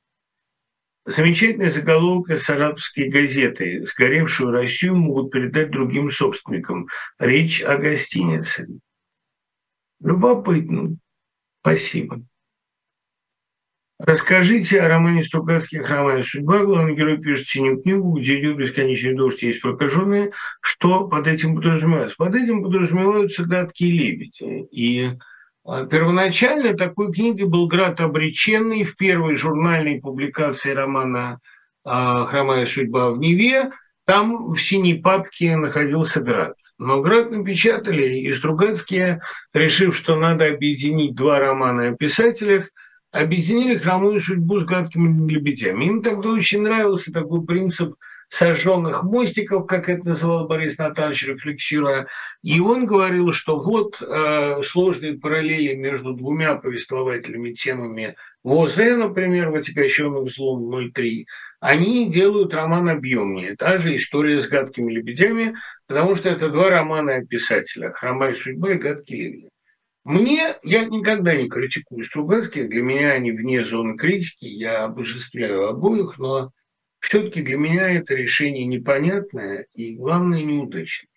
Замечательная 1.05 1.69
заголовка 1.69 2.37
саратовской 2.37 3.09
газеты 3.09 3.85
«Сгоревшую 3.85 4.51
Россию 4.51 4.95
могут 4.95 5.31
передать 5.31 5.69
другим 5.69 6.09
собственникам. 6.09 6.87
Речь 7.19 7.61
о 7.61 7.77
гостинице». 7.77 8.67
Любопытно. 9.99 10.97
Спасибо. 11.59 12.21
Расскажите 14.05 14.81
о 14.81 14.89
романе 14.89 15.23
Стругацких 15.23 15.89
«Романе 15.89 16.23
судьба». 16.23 16.65
Главный 16.65 16.93
герой 16.93 17.19
пишет 17.19 17.47
синюю 17.47 17.81
книгу, 17.81 18.19
где 18.19 18.37
идет 18.37 18.57
бесконечный 18.57 19.15
дождь, 19.15 19.41
есть 19.43 19.61
прокаженные. 19.61 20.33
Что 20.59 21.07
под 21.07 21.25
этим 21.25 21.55
подразумевается? 21.55 22.17
Под 22.17 22.35
этим 22.35 22.63
подразумеваются 22.63 23.45
гадкие 23.45 23.91
лебеди. 23.93 24.67
И 24.71 25.11
а, 25.63 25.85
первоначально 25.85 26.73
такой 26.73 27.13
книгой 27.13 27.47
был 27.47 27.67
«Град 27.67 28.01
обреченный» 28.01 28.83
в 28.83 28.97
первой 28.97 29.37
журнальной 29.37 30.01
публикации 30.01 30.71
романа 30.71 31.39
а, 31.85 32.25
«Хромая 32.25 32.65
судьба 32.65 33.11
в 33.11 33.19
Неве». 33.19 33.71
Там 34.05 34.51
в 34.51 34.57
синей 34.57 34.95
папке 34.95 35.55
находился 35.55 36.19
град. 36.19 36.55
Но 36.77 36.99
град 36.99 37.31
напечатали, 37.31 38.19
и 38.19 38.33
Стругацкие, 38.33 39.21
решив, 39.53 39.95
что 39.95 40.17
надо 40.17 40.45
объединить 40.47 41.15
два 41.15 41.39
романа 41.39 41.87
о 41.87 41.95
писателях– 41.95 42.67
объединили 43.13 43.77
хромую 43.77 44.19
судьбу 44.19 44.59
с 44.59 44.65
гадкими 44.65 45.31
лебедями. 45.31 45.85
Им 45.85 46.01
тогда 46.01 46.29
очень 46.29 46.63
нравился 46.63 47.13
такой 47.13 47.45
принцип 47.45 47.95
сожженных 48.27 49.03
мостиков, 49.03 49.67
как 49.67 49.87
это 49.87 50.07
называл 50.07 50.47
Борис 50.47 50.79
Натанович, 50.79 51.27
рефлексируя. 51.27 52.07
И 52.41 52.59
он 52.59 52.87
говорил, 52.87 53.31
что 53.31 53.59
вот 53.59 54.01
э, 54.01 54.63
сложные 54.63 55.19
параллели 55.19 55.75
между 55.75 56.13
двумя 56.13 56.55
повествовательными 56.55 57.51
темами 57.51 58.15
ВОЗ, 58.43 58.77
например, 58.77 59.51
в 59.51 59.55
«Отягощенным 59.55 60.27
злом 60.29 60.73
03», 60.75 61.25
они 61.59 62.09
делают 62.09 62.55
роман 62.55 62.89
объемнее. 62.89 63.55
Та 63.55 63.77
же 63.77 63.95
история 63.95 64.41
с 64.41 64.47
гадкими 64.47 64.91
лебедями, 64.91 65.55
потому 65.87 66.15
что 66.15 66.29
это 66.29 66.49
два 66.49 66.71
романа 66.71 67.17
о 67.17 67.25
писателях 67.25 67.97
«Хромая 67.97 68.33
судьба» 68.33 68.71
и 68.71 68.77
«Гадкие 68.77 69.21
лебеди». 69.21 69.52
Мне, 70.03 70.55
я 70.63 70.83
никогда 70.83 71.33
не 71.33 71.47
критикую 71.47 72.03
Стругацких, 72.03 72.69
для 72.69 72.81
меня 72.81 73.11
они 73.11 73.31
вне 73.31 73.63
зоны 73.63 73.95
критики, 73.95 74.45
я 74.45 74.83
обожествляю 74.83 75.69
обоих, 75.69 76.17
но 76.17 76.51
все-таки 76.99 77.41
для 77.41 77.57
меня 77.57 77.89
это 77.89 78.13
решение 78.13 78.65
непонятное 78.65 79.65
и, 79.73 79.95
главное, 79.95 80.43
неудачное. 80.43 81.07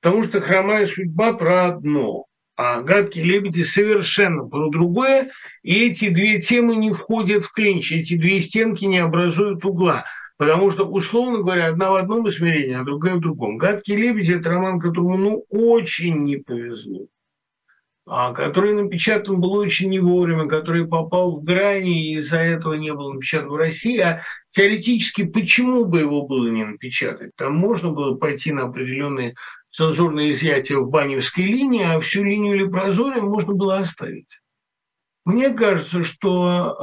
Потому 0.00 0.24
что 0.24 0.40
хромая 0.40 0.86
судьба 0.86 1.34
про 1.34 1.74
одно, 1.74 2.24
а 2.56 2.80
гадкие 2.80 3.24
лебеди 3.24 3.62
совершенно 3.62 4.44
про 4.48 4.70
другое, 4.70 5.30
и 5.62 5.90
эти 5.90 6.08
две 6.08 6.40
темы 6.40 6.76
не 6.76 6.94
входят 6.94 7.44
в 7.44 7.52
клинч, 7.52 7.92
эти 7.92 8.16
две 8.16 8.40
стенки 8.40 8.86
не 8.86 8.98
образуют 8.98 9.62
угла. 9.66 10.06
Потому 10.38 10.70
что, 10.70 10.86
условно 10.86 11.38
говоря, 11.38 11.68
одна 11.68 11.90
в 11.90 11.96
одном 11.96 12.26
измерении, 12.30 12.74
а 12.74 12.82
другая 12.82 13.16
в 13.16 13.20
другом. 13.20 13.58
«Гадкие 13.58 13.98
лебеди»– 13.98 14.32
это 14.34 14.48
роман, 14.48 14.80
которому 14.80 15.16
ну, 15.18 15.44
очень 15.50 16.24
не 16.24 16.38
повезло. 16.38 17.06
А, 18.14 18.34
который 18.34 18.74
напечатан 18.74 19.40
был 19.40 19.54
очень 19.54 19.88
не 19.88 19.98
вовремя, 19.98 20.46
который 20.46 20.86
попал 20.86 21.40
в 21.40 21.44
грани, 21.44 22.10
и 22.10 22.18
из-за 22.18 22.40
этого 22.40 22.74
не 22.74 22.92
был 22.92 23.14
напечатан 23.14 23.48
в 23.48 23.56
России. 23.56 23.98
А 24.00 24.20
теоретически, 24.50 25.24
почему 25.24 25.86
бы 25.86 26.00
его 26.00 26.26
было 26.26 26.46
не 26.48 26.62
напечатать? 26.62 27.30
Там 27.36 27.54
можно 27.54 27.90
было 27.90 28.14
пойти 28.14 28.52
на 28.52 28.64
определенные 28.64 29.34
цензурные 29.70 30.32
изъятия 30.32 30.76
в 30.76 30.90
баневской 30.90 31.44
линии, 31.44 31.84
а 31.84 32.00
всю 32.00 32.22
линию 32.22 32.54
Лепрозория 32.54 33.22
можно 33.22 33.54
было 33.54 33.78
оставить. 33.78 34.28
Мне 35.24 35.48
кажется, 35.48 36.04
что 36.04 36.76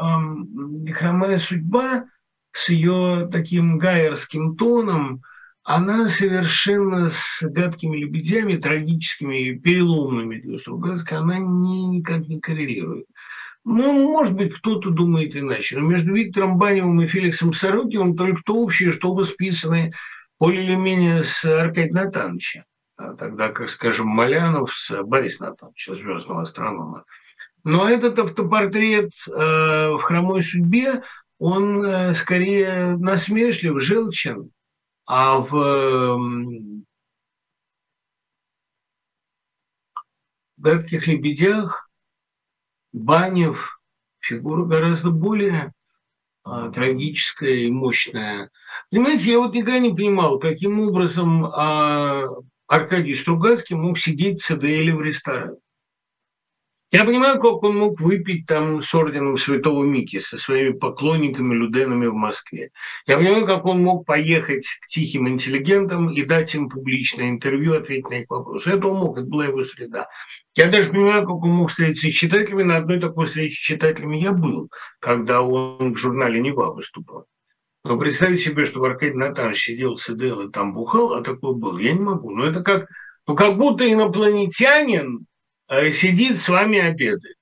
э, 0.87 0.91
«Хромая 0.93 1.37
судьба» 1.37 2.05
с 2.53 2.69
ее 2.69 3.29
таким 3.31 3.77
гайерским 3.77 4.55
тоном– 4.55 5.21
она 5.69 6.09
совершенно 6.09 7.09
с 7.11 7.43
гадкими 7.43 7.97
лебедями, 7.97 8.57
трагическими, 8.57 9.55
переломными 9.55 10.39
для 10.39 10.57
Стругацкой, 10.57 11.19
она 11.19 11.37
не, 11.37 11.85
никак 11.85 12.27
не 12.27 12.39
коррелирует. 12.39 13.05
Ну, 13.63 14.11
может 14.11 14.33
быть, 14.33 14.51
кто-то 14.55 14.89
думает 14.89 15.35
иначе. 15.35 15.77
Но 15.77 15.85
между 15.85 16.15
Виктором 16.15 16.57
Баневым 16.57 16.99
и 17.01 17.05
Феликсом 17.05 17.53
Сорокиным 17.53 18.17
только 18.17 18.41
то 18.43 18.55
общее, 18.55 18.91
что 18.91 19.11
оба 19.11 19.25
списаны 19.25 19.93
более 20.39 20.63
или 20.63 20.73
менее 20.73 21.21
с 21.21 21.45
Аркадием 21.45 21.93
Натановичем. 21.93 22.63
А 22.97 23.13
тогда, 23.13 23.49
как, 23.49 23.69
скажем, 23.69 24.07
Малянов 24.07 24.73
с 24.73 25.03
Борисом 25.03 25.49
Натановичем, 25.49 25.97
звездного 25.97 26.41
астронома. 26.41 27.03
Но 27.63 27.87
этот 27.87 28.17
автопортрет 28.17 29.11
э, 29.27 29.31
в 29.31 30.01
«Хромой 30.01 30.41
судьбе», 30.41 31.03
он 31.37 31.85
э, 31.85 32.15
скорее 32.15 32.97
насмешлив, 32.97 33.79
желчен, 33.79 34.49
а 35.11 35.39
в 35.39 36.19
«Гадких 40.57 41.07
лебедях» 41.07 41.89
Банев 42.93 43.81
фигура 44.19 44.65
гораздо 44.65 45.09
более 45.09 45.73
а, 46.43 46.69
трагическая 46.69 47.55
и 47.55 47.71
мощная. 47.71 48.51
Понимаете, 48.91 49.31
я 49.31 49.39
вот 49.39 49.55
никогда 49.55 49.79
не 49.79 49.89
понимал, 49.89 50.37
каким 50.37 50.79
образом 50.79 51.45
а, 51.45 52.25
Аркадий 52.67 53.15
Стругацкий 53.15 53.75
мог 53.75 53.97
сидеть 53.97 54.41
в 54.41 54.45
ЦДЛ 54.45 54.97
в 54.97 55.01
ресторане. 55.01 55.57
Я 56.91 57.05
понимаю, 57.05 57.39
как 57.39 57.61
он 57.61 57.77
мог 57.77 58.01
выпить 58.01 58.47
там 58.47 58.81
с 58.81 58.95
орденом 58.95 59.37
Святого 59.37 59.83
Мики 59.83 60.17
со 60.17 60.39
своими 60.39 60.71
поклонниками, 60.71 61.53
люденами 61.53 62.07
в 62.07 62.15
Москве. 62.15 62.71
Я 63.05 63.17
понимаю, 63.17 63.45
как 63.45 63.65
он 63.65 63.83
мог 63.83 64.07
поехать 64.07 64.65
к 64.81 64.87
тихим 64.87 65.29
интеллигентам 65.29 66.09
и 66.09 66.23
дать 66.23 66.55
им 66.55 66.67
публичное 66.67 67.29
интервью, 67.29 67.75
ответить 67.75 68.09
на 68.09 68.15
их 68.15 68.25
вопросы. 68.29 68.71
Это 68.71 68.87
он 68.87 68.97
мог, 68.97 69.17
это 69.19 69.27
была 69.27 69.45
его 69.45 69.61
среда. 69.61 70.07
Я 70.55 70.65
даже 70.65 70.89
понимаю, 70.89 71.21
как 71.21 71.35
он 71.43 71.51
мог 71.51 71.69
встретиться 71.69 72.07
с 72.07 72.13
читателями. 72.13 72.63
На 72.63 72.77
одной 72.77 72.99
такой 72.99 73.27
встрече 73.27 73.53
с 73.55 73.65
читателями 73.65 74.17
я 74.17 74.31
был, 74.31 74.71
когда 74.99 75.43
он 75.43 75.93
в 75.93 75.97
журнале 75.97 76.41
«Нева» 76.41 76.73
выступал. 76.73 77.27
Но 77.83 77.99
представить 77.99 78.41
себе, 78.41 78.65
что 78.65 78.83
Аркадий 78.83 79.15
Натанович 79.15 79.65
сидел 79.65 79.97
ЦДЛ 79.99 80.47
и 80.47 80.51
там 80.51 80.73
бухал, 80.73 81.13
а 81.13 81.21
такой 81.21 81.55
был, 81.55 81.77
я 81.77 81.93
не 81.93 82.01
могу. 82.01 82.31
Но 82.31 82.45
это 82.45 82.63
как, 82.63 82.87
ну, 83.27 83.35
как 83.35 83.57
будто 83.57 83.89
инопланетянин 83.89 85.27
сидит 85.69 86.37
с 86.37 86.47
вами 86.47 86.79
обедает. 86.79 87.35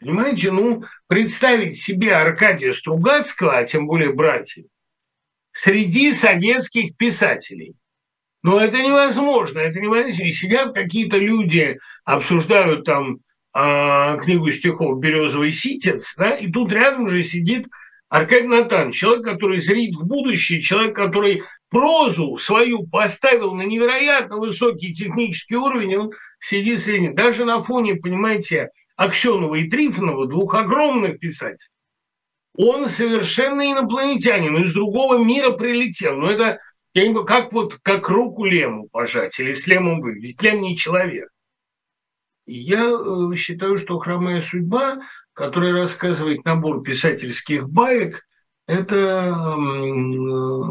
Понимаете, 0.00 0.50
ну, 0.50 0.84
представить 1.06 1.80
себе 1.80 2.14
Аркадия 2.14 2.72
Стругацкого, 2.72 3.56
а 3.56 3.64
тем 3.64 3.86
более 3.86 4.12
братьев, 4.12 4.66
среди 5.52 6.12
советских 6.12 6.96
писателей. 6.96 7.74
Но 8.42 8.60
это 8.60 8.82
невозможно, 8.82 9.60
это 9.60 9.78
невозможно. 9.78 10.22
И 10.24 10.32
сидят 10.32 10.74
какие-то 10.74 11.18
люди, 11.18 11.78
обсуждают 12.04 12.84
там 12.84 13.18
э, 13.54 14.18
книгу 14.24 14.50
стихов 14.50 14.98
«Березовый 14.98 15.52
ситец», 15.52 16.14
да, 16.16 16.34
и 16.34 16.50
тут 16.50 16.72
рядом 16.72 17.08
же 17.08 17.22
сидит 17.22 17.68
Аркадий 18.08 18.48
Натан, 18.48 18.90
человек, 18.90 19.24
который 19.24 19.60
зрит 19.60 19.94
в 19.94 20.04
будущее, 20.04 20.60
человек, 20.60 20.96
который 20.96 21.44
прозу 21.72 22.38
свою 22.38 22.86
поставил 22.86 23.52
на 23.54 23.62
невероятно 23.62 24.36
высокий 24.36 24.94
технический 24.94 25.56
уровень, 25.56 25.96
он 25.96 26.10
сидит 26.38 26.82
среди. 26.82 27.08
Даже 27.08 27.44
на 27.44 27.64
фоне, 27.64 27.96
понимаете, 27.96 28.68
Аксенова 28.96 29.56
и 29.56 29.68
Трифонова, 29.68 30.28
двух 30.28 30.54
огромных 30.54 31.18
писателей, 31.18 31.68
он 32.56 32.88
совершенно 32.88 33.72
инопланетянин, 33.72 34.56
из 34.62 34.72
другого 34.72 35.18
мира 35.18 35.50
прилетел. 35.50 36.16
Но 36.16 36.30
это 36.30 36.60
я 36.94 37.08
не 37.08 37.24
как 37.24 37.52
вот 37.52 37.78
как 37.82 38.08
руку 38.08 38.44
Лему 38.44 38.88
пожать 38.92 39.40
или 39.40 39.52
с 39.52 39.66
Лемом 39.66 40.00
выглядеть. 40.00 40.40
Лем 40.42 40.60
не 40.60 40.76
человек. 40.76 41.28
И 42.46 42.58
я 42.58 42.84
э, 42.84 43.36
считаю, 43.36 43.78
что 43.78 43.98
«Хромая 43.98 44.42
судьба» 44.42 45.00
который 45.32 45.72
рассказывает 45.72 46.44
набор 46.44 46.82
писательских 46.82 47.68
баек, 47.68 48.22
это 48.72 49.56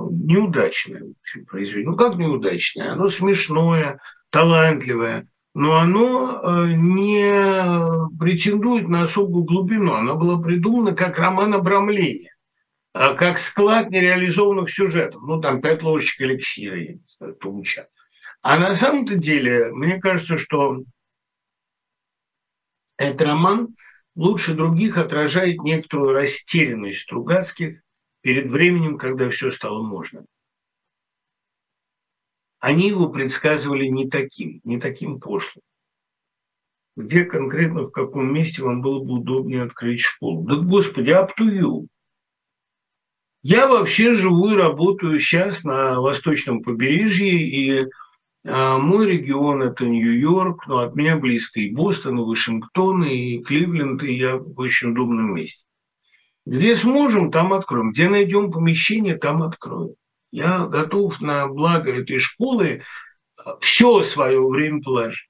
неудачное 0.09 1.03
произведение. 1.47 1.91
Ну, 1.91 1.97
как 1.97 2.15
неудачное? 2.17 2.93
Оно 2.93 3.09
смешное, 3.09 3.99
талантливое, 4.29 5.27
но 5.53 5.77
оно 5.77 6.41
э, 6.41 6.73
не 6.73 8.17
претендует 8.17 8.87
на 8.87 9.03
особую 9.03 9.43
глубину. 9.43 9.93
Оно 9.93 10.15
было 10.15 10.41
придумано 10.41 10.95
как 10.95 11.17
роман 11.17 11.53
обрамления, 11.53 12.35
а 12.93 13.13
как 13.13 13.37
склад 13.37 13.91
нереализованных 13.91 14.71
сюжетов. 14.71 15.21
Ну, 15.21 15.39
там 15.39 15.61
пять 15.61 15.83
ложечек 15.83 16.21
эликсира, 16.21 16.77
я 16.77 16.93
не 16.93 17.05
знаю, 17.17 17.35
тумча. 17.35 17.87
А 18.41 18.57
на 18.57 18.73
самом-то 18.73 19.15
деле, 19.15 19.71
мне 19.71 19.99
кажется, 19.99 20.37
что 20.37 20.83
этот 22.97 23.21
роман– 23.21 23.75
лучше 24.15 24.53
других 24.53 24.97
отражает 24.97 25.61
некоторую 25.61 26.13
растерянность 26.13 27.01
Стругацких 27.01 27.81
перед 28.21 28.49
временем, 28.49 28.97
когда 28.97 29.29
все 29.29 29.51
стало 29.51 29.83
можно. 29.83 30.25
Они 32.59 32.87
его 32.87 33.09
предсказывали 33.09 33.87
не 33.87 34.07
таким, 34.09 34.61
не 34.63 34.79
таким 34.79 35.19
пошлым. 35.19 35.63
Где 36.95 37.23
конкретно, 37.25 37.83
в 37.83 37.91
каком 37.91 38.33
месте 38.33 38.61
вам 38.61 38.81
было 38.81 39.03
бы 39.03 39.13
удобнее 39.13 39.63
открыть 39.63 40.01
школу? 40.01 40.43
Да, 40.43 40.55
господи, 40.57 41.09
аптую. 41.09 41.87
Я 43.41 43.67
вообще 43.67 44.13
живу 44.13 44.51
и 44.51 44.55
работаю 44.55 45.19
сейчас 45.19 45.63
на 45.63 45.99
восточном 45.99 46.61
побережье, 46.61 47.31
и 47.31 47.87
а 48.43 48.79
мой 48.79 49.07
регион– 49.07 49.61
это 49.63 49.85
Нью-Йорк, 49.85 50.65
но 50.67 50.79
от 50.79 50.95
меня 50.95 51.15
близко 51.15 51.59
и 51.59 51.73
Бостон, 51.73 52.19
и 52.19 52.23
Вашингтон, 52.23 53.03
и 53.03 53.39
Кливленд, 53.39 54.01
и 54.03 54.13
я 54.13 54.37
в 54.37 54.59
очень 54.59 54.91
удобном 54.91 55.35
месте. 55.35 55.63
Где 56.45 56.75
сможем, 56.75 57.31
там 57.31 57.53
откроем. 57.53 57.91
Где 57.91 58.09
найдем 58.09 58.51
помещение, 58.51 59.17
там 59.17 59.43
откроем. 59.43 59.95
Я 60.31 60.65
готов 60.65 61.19
на 61.21 61.47
благо 61.47 61.91
этой 61.91 62.19
школы 62.19 62.83
а, 63.37 63.57
все 63.59 64.01
свое 64.01 64.45
время 64.45 64.81
положить. 64.81 65.27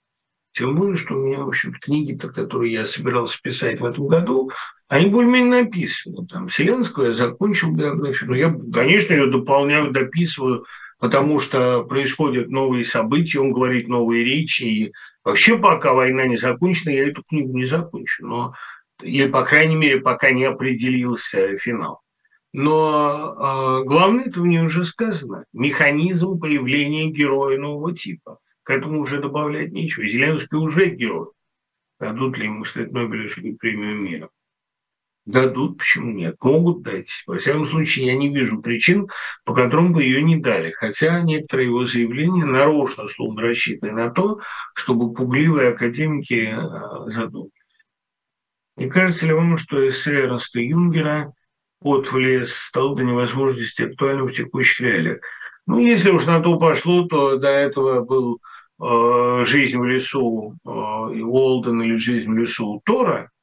Тем 0.54 0.76
более, 0.76 0.98
что 0.98 1.16
у 1.16 1.18
меня, 1.18 1.40
в 1.40 1.48
общем 1.48 1.74
книги-то, 1.74 2.30
которые 2.30 2.74
я 2.74 2.86
собирался 2.86 3.40
писать 3.42 3.80
в 3.80 3.86
этом 3.86 4.08
году, 4.08 4.52
они 4.90 5.08
более-менее 5.08 5.64
написаны. 5.64 6.28
Там 6.28 6.50
Вселенскую 6.50 7.10
я 7.10 7.14
закончил 7.14 7.72
биографию, 7.72 8.30
но 8.30 8.36
я, 8.36 8.54
конечно, 8.74 9.14
ее 9.14 9.28
дополняю, 9.28 9.92
дописываю– 9.92 10.66
потому 11.02 11.40
что 11.40 11.84
происходят 11.84 12.50
новые 12.50 12.86
события, 12.86 13.40
он 13.40 13.52
говорит 13.52 13.88
новые 13.88 14.24
речи. 14.24 14.64
И 14.64 14.94
вообще, 15.26 15.58
пока 15.58 15.94
война 15.94 16.28
не 16.28 16.38
закончена, 16.38 16.92
я 16.92 17.08
эту 17.08 17.24
книгу 17.24 17.58
не 17.58 17.66
закончу. 17.66 18.26
Но, 18.26 18.54
или, 19.04 19.28
по 19.28 19.44
крайней 19.44 19.76
мере, 19.76 20.00
пока 20.00 20.32
не 20.32 20.46
определился 20.46 21.58
финал. 21.58 22.02
Но 22.54 23.82
э, 23.82 23.86
главное, 23.86 24.26
это 24.26 24.42
в 24.42 24.48
ней 24.48 24.62
уже 24.62 24.84
сказано. 24.84 25.46
Механизм 25.54 26.40
появления 26.40 27.10
героя 27.10 27.58
нового 27.58 27.96
типа. 27.96 28.40
К 28.64 28.72
этому 28.72 29.02
уже 29.02 29.22
добавлять 29.22 29.72
нечего. 29.72 30.06
Зеленский 30.06 30.58
уже 30.58 30.90
герой. 30.90 31.30
Дадут 32.00 32.38
ли 32.38 32.46
ему 32.46 32.66
стать 32.66 32.92
Нобелевскую 32.92 33.56
премию 33.58 33.96
мира? 33.98 34.30
Дадут, 35.26 35.78
почему 35.78 36.12
нет? 36.12 36.36
Могут 36.42 36.82
дать. 36.82 37.24
Во 37.28 37.38
всяком 37.38 37.68
случае, 37.68 38.08
я 38.08 38.18
не 38.18 38.34
вижу 38.34 38.62
причин, 38.62 39.08
по 39.46 39.54
которым 39.54 39.94
бы 39.94 40.04
ее 40.04 40.24
не 40.24 40.36
дали. 40.36 40.72
Хотя 40.72 41.22
некоторые 41.22 41.68
его 41.68 41.86
заявления 41.86 42.44
нарочно 42.44 43.08
словно 43.08 43.44
рассчитаны 43.44 43.94
на 43.94 44.10
то, 44.10 44.40
чтобы 44.74 45.14
пугливые 45.14 45.70
академики 45.70 46.52
э, 46.52 47.12
задумались. 47.12 47.61
Не 48.78 48.90
кажется 48.90 49.26
ли 49.28 49.34
вам, 49.34 49.58
что 49.58 49.88
эссе 49.88 50.22
Эрнста 50.22 50.60
Юнгера 50.60 51.34
«Под 51.80 52.12
в 52.12 52.18
лес» 52.18 52.54
стал 52.54 52.96
до 52.96 53.04
невозможности 53.04 53.84
актуальным 53.84 54.28
в 54.28 54.34
текущих 54.34 54.82
реалиях? 54.82 55.20
Ну, 55.68 55.80
если 55.80 56.10
уж 56.10 56.26
на 56.26 56.40
то 56.40 56.58
пошло, 56.58 57.08
то 57.08 57.38
до 57.38 57.50
этого 57.50 58.02
был 58.02 58.40
э, 58.82 59.46
«Жизнь 59.46 59.78
в 59.78 59.86
лесу» 59.86 60.56
э, 60.66 60.70
Уолден 60.70 61.82
или 61.82 61.96
«Жизнь 61.96 62.32
в 62.32 62.38
лесу» 62.38 62.82
Тора– 62.86 63.30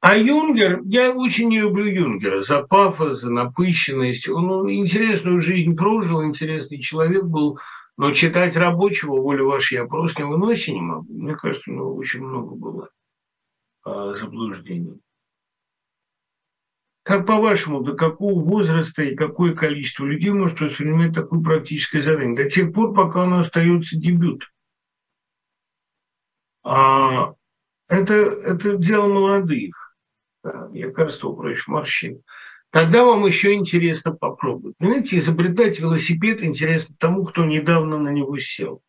а 0.00 0.16
Юнгер, 0.16 0.82
я 0.84 1.10
очень 1.10 1.48
не 1.48 1.58
люблю 1.58 1.84
Юнгера 1.84 2.44
за 2.44 2.62
пафос, 2.62 3.20
за 3.20 3.32
напыщенность. 3.32 4.28
Он 4.28 4.46
ну, 4.46 4.70
интересную 4.70 5.42
жизнь 5.42 5.76
прожил, 5.76 6.24
интересный 6.24 6.80
человек 6.80 7.24
был, 7.24 7.58
но 7.96 8.12
читать 8.12 8.56
рабочего, 8.56 9.20
воля 9.20 9.42
ваша, 9.42 9.74
я 9.74 9.86
просто 9.86 10.22
не 10.22 10.30
выносить 10.30 10.74
не 10.74 10.82
могу. 10.82 11.12
Мне 11.12 11.34
кажется, 11.34 11.72
у 11.72 11.74
него 11.74 11.96
очень 11.96 12.22
много 12.22 12.54
было 12.54 12.90
заблуждений. 14.16 15.00
Как 17.02 17.26
по-вашему, 17.26 17.80
до 17.80 17.94
какого 17.94 18.38
возраста 18.38 19.02
и 19.02 19.16
какое 19.16 19.54
количество 19.54 20.04
людей 20.04 20.30
может 20.30 20.60
воспринимать 20.60 21.14
такое 21.14 21.40
практическое 21.40 22.02
задание? 22.02 22.36
До 22.36 22.50
тех 22.50 22.72
пор, 22.72 22.94
пока 22.94 23.22
оно 23.22 23.38
остается 23.38 23.96
дебют. 23.96 24.50
А 26.62 27.32
это, 27.88 28.12
это 28.12 28.76
дело 28.76 29.08
молодых 29.08 29.96
лекарства 30.70 31.32
против 31.32 31.66
морщин. 31.66 32.22
Тогда 32.70 33.04
вам 33.04 33.24
еще 33.24 33.54
интересно 33.54 34.12
попробовать. 34.12 34.76
Понимаете, 34.76 35.18
изобретать 35.18 35.80
велосипед 35.80 36.42
интересно 36.42 36.94
тому, 36.98 37.24
кто 37.24 37.46
недавно 37.46 37.98
на 37.98 38.10
него 38.10 38.36
сел. 38.36 38.82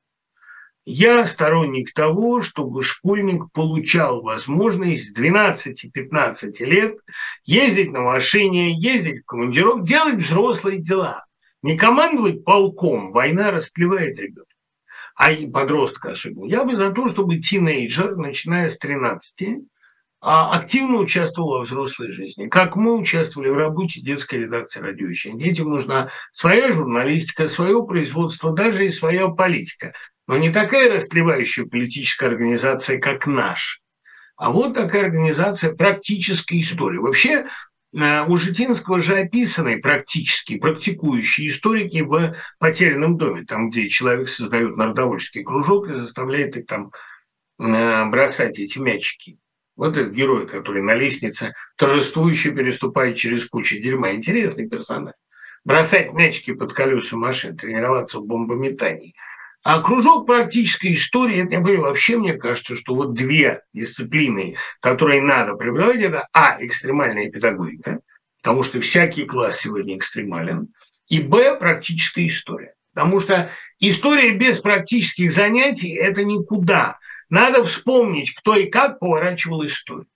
Я 0.85 1.26
сторонник 1.26 1.93
того, 1.93 2.41
чтобы 2.41 2.84
школьник 2.84 3.51
получал 3.51 4.22
возможность 4.22 5.10
с 5.10 5.18
12-15 5.18 6.65
лет 6.65 6.97
ездить 7.45 7.91
на 7.91 8.01
машине, 8.01 8.73
ездить 8.73 9.22
в 9.22 9.26
командировку, 9.26 9.85
делать 9.85 10.15
взрослые 10.15 10.81
дела. 10.81 11.26
Не 11.61 11.77
командовать 11.77 12.45
полком, 12.45 13.11
война 13.11 13.51
растлевает 13.51 14.19
ребенка, 14.19 14.56
а 15.15 15.31
и 15.31 15.45
подростка 15.45 16.11
особенно. 16.11 16.45
Я 16.45 16.64
бы 16.64 16.76
за 16.76 16.91
то, 16.91 17.10
чтобы 17.10 17.39
тинейджер, 17.39 18.15
начиная 18.15 18.69
с 18.69 18.77
13, 18.77 19.60
а 20.22 20.57
активно 20.57 20.97
участвовал 20.97 21.60
во 21.60 21.64
взрослой 21.64 22.11
жизни, 22.11 22.47
как 22.47 22.76
мы 22.76 22.97
участвовали 22.97 23.49
в 23.49 23.57
работе 23.57 24.01
детской 24.01 24.39
редакции 24.39 24.80
«Радиовещания». 24.80 25.38
Детям 25.38 25.69
нужна 25.69 26.10
своя 26.31 26.72
журналистика, 26.72 27.47
свое 27.47 27.85
производство, 27.85 28.51
даже 28.53 28.85
и 28.85 28.91
своя 28.91 29.27
политика. 29.27 29.93
Но 30.30 30.38
не 30.38 30.51
такая 30.51 30.93
растлевающая 30.93 31.65
политическая 31.65 32.27
организация, 32.27 32.99
как 32.99 33.26
наш, 33.26 33.81
а 34.38 34.51
вот 34.51 34.76
такая 34.76 35.06
организация 35.06 35.73
практической 35.73 36.61
истории. 36.61 36.99
Вообще 36.99 37.47
Э, 37.93 38.23
у 38.27 38.38
Житинского 38.38 39.01
же 39.01 39.18
описаны 39.18 39.80
практически 39.81 40.57
практикующие 40.57 41.49
историки 41.49 42.01
в 42.01 42.35
«Потерянном 42.60 43.18
доме», 43.18 43.45
там, 43.45 43.69
где 43.69 43.89
человек 43.89 44.30
создает 44.30 44.77
народовольческий 44.77 45.43
кружок 45.43 45.89
и 45.89 45.93
заставляет 45.93 46.56
их 46.56 46.68
там 46.68 46.91
э, 47.60 48.06
бросать 48.06 48.60
эти 48.60 48.77
мячики. 48.77 49.39
Вот 49.76 49.97
этот 49.97 50.14
герой, 50.14 50.45
который 50.45 50.84
на 50.84 50.93
лестнице 50.93 51.53
торжествующе 51.77 52.51
переступает 52.51 53.18
через 53.18 53.47
кучу 53.47 53.80
дерьма. 53.80 54.11
Интересный 54.11 54.69
персонаж. 54.69 55.15
Бросать 55.64 56.14
мячики 56.14 56.53
под 56.53 56.73
колеса 56.73 57.15
машин, 57.18 57.57
тренироваться 57.57 58.19
в 58.19 58.26
бомбометании– 58.26 59.15
а 59.64 59.81
кружок 59.81 60.26
практической 60.26 60.94
истории, 60.94 61.44
это 61.44 61.56
я 61.56 61.60
говорю, 61.60 61.81
вообще 61.81 62.18
мне 62.18 62.34
кажется, 62.34 62.76
что 62.77 62.95
вот 62.95 63.14
две 63.14 63.64
дисциплины, 63.73 64.56
которые 64.80 65.22
надо 65.22 65.56
преподавать, 65.56 66.02
это 66.02 66.27
А, 66.31 66.57
экстремальная 66.64 67.30
педагогика, 67.30 67.99
потому 68.41 68.64
что 68.64 68.80
всякий 68.80 69.26
класс 69.26 69.60
сегодня 69.60 69.98
экстремален, 69.98 70.69
и 71.07 71.19
Б, 71.19 71.57
практическая 71.57 72.27
история. 72.27 72.73
Потому 72.94 73.19
что 73.19 73.52
история 73.80 74.31
без 74.31 74.60
практических 74.60 75.31
занятий– 75.31 75.94
это 75.95 76.23
никуда. 76.23 76.98
Надо 77.30 77.64
вспомнить, 77.65 78.34
кто 78.34 78.56
и 78.56 78.69
как 78.69 78.99
поворачивал 78.99 79.65
историю. 79.65 80.07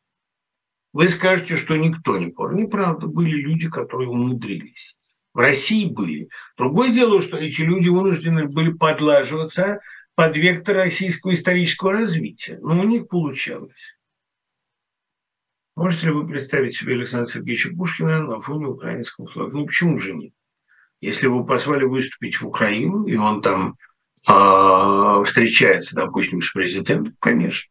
Вы 0.94 1.10
скажете, 1.10 1.57
что 1.57 1.76
никто 1.76 2.18
не 2.18 2.28
пор. 2.28 2.56
Неправда, 2.56 3.07
были 3.07 3.36
люди, 3.36 3.70
которые 3.70 4.10
умудрились 4.10 4.95
в 5.34 5.39
России 5.39 5.85
были. 5.85 6.30
Другое 6.57 6.93
дело, 6.93 7.22
что 7.22 7.38
эти 7.38 7.61
люди 7.61 7.89
вынуждены 7.89 8.47
были 8.47 8.72
подлаживаться 8.72 9.81
под 10.15 10.38
вектор 10.38 10.76
российского 10.76 11.34
исторического 11.34 11.93
развития. 11.93 12.60
Но 12.61 12.80
у 12.80 12.84
них 12.84 13.07
получалось. 13.07 13.97
Можете 15.76 16.07
ли 16.07 16.14
вы 16.14 16.27
представить 16.27 16.76
себе 16.76 16.93
Александра 16.93 17.31
Сергеевича 17.31 17.76
Пушкина 17.76 18.22
на 18.22 18.41
фоне 18.41 18.68
украинского 18.68 19.27
флага? 19.27 19.57
Ну, 19.57 19.65
почему 19.65 19.97
же 19.97 20.14
нет? 20.14 20.34
Если 21.01 21.26
его 21.26 21.43
позвали 21.43 21.84
выступить 21.84 22.39
в 22.39 22.47
Украину, 22.47 23.05
и 23.05 23.15
он 23.15 23.41
там 23.41 23.76
э, 24.30 25.23
встречается, 25.26 25.95
допустим, 25.95 26.43
с 26.43 26.51
президентом, 26.51 27.15
конечно. 27.19 27.69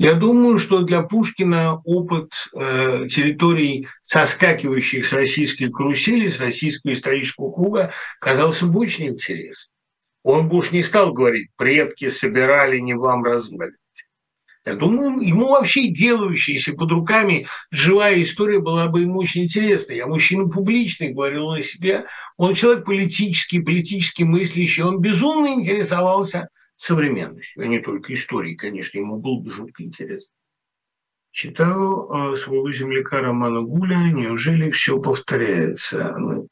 Я 0.00 0.14
думаю, 0.14 0.58
что 0.58 0.80
для 0.80 1.02
Пушкина 1.02 1.82
опыт 1.84 2.32
э, 2.54 3.06
территорий, 3.10 3.86
соскакивающих 4.02 5.06
с 5.06 5.12
российской 5.12 5.68
карусели, 5.68 6.30
с 6.30 6.40
российского 6.40 6.94
исторического 6.94 7.52
круга, 7.52 7.92
казался 8.18 8.64
бы 8.64 8.80
очень 8.80 9.08
интересным. 9.08 9.74
Он 10.22 10.48
бы 10.48 10.56
уж 10.56 10.72
не 10.72 10.82
стал 10.82 11.12
говорить, 11.12 11.50
предки 11.54 12.08
собирали, 12.08 12.78
не 12.78 12.94
вам 12.94 13.22
разваливать. 13.24 13.76
Я 14.64 14.74
думаю, 14.74 15.20
ему 15.20 15.50
вообще 15.50 15.88
делающаяся 15.88 16.72
под 16.72 16.90
руками 16.92 17.46
живая 17.70 18.22
история 18.22 18.58
была 18.58 18.88
бы 18.88 19.02
ему 19.02 19.18
очень 19.18 19.44
интересна. 19.44 19.92
Я 19.92 20.06
мужчина 20.06 20.48
публичный, 20.48 21.12
говорил 21.12 21.50
о 21.50 21.60
себе. 21.60 22.06
Он 22.38 22.54
человек 22.54 22.86
политический, 22.86 23.60
политически 23.60 24.22
мыслящий. 24.22 24.82
Он 24.82 24.98
безумно 25.02 25.48
интересовался 25.48 26.48
современностью, 26.80 27.62
а 27.62 27.66
не 27.66 27.80
только 27.80 28.14
историей, 28.14 28.56
конечно, 28.56 28.98
ему 28.98 29.18
был 29.18 29.40
бы 29.40 29.50
жутко 29.50 29.82
интересно. 29.82 30.32
Читаю 31.30 32.08
э, 32.10 32.36
своего 32.38 32.72
земляка 32.72 33.20
Романа 33.20 33.60
Гуля 33.60 33.98
«Неужели 34.10 34.70
все 34.70 34.98
повторяется?» 34.98 36.16
ну, 36.18 36.48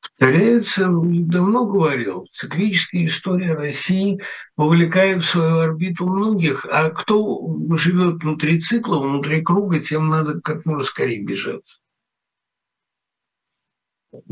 Повторяется, 0.00 0.88
давно 0.88 1.66
говорил, 1.66 2.26
циклическая 2.32 3.06
история 3.06 3.54
России 3.54 4.20
вовлекает 4.56 5.22
в 5.22 5.28
свою 5.28 5.58
орбиту 5.58 6.06
многих, 6.06 6.66
а 6.66 6.90
кто 6.90 7.40
живет 7.76 8.22
внутри 8.22 8.60
цикла, 8.60 9.00
внутри 9.00 9.42
круга, 9.42 9.80
тем 9.80 10.08
надо 10.08 10.40
как 10.40 10.66
можно 10.66 10.82
скорее 10.84 11.24
бежать. 11.24 11.77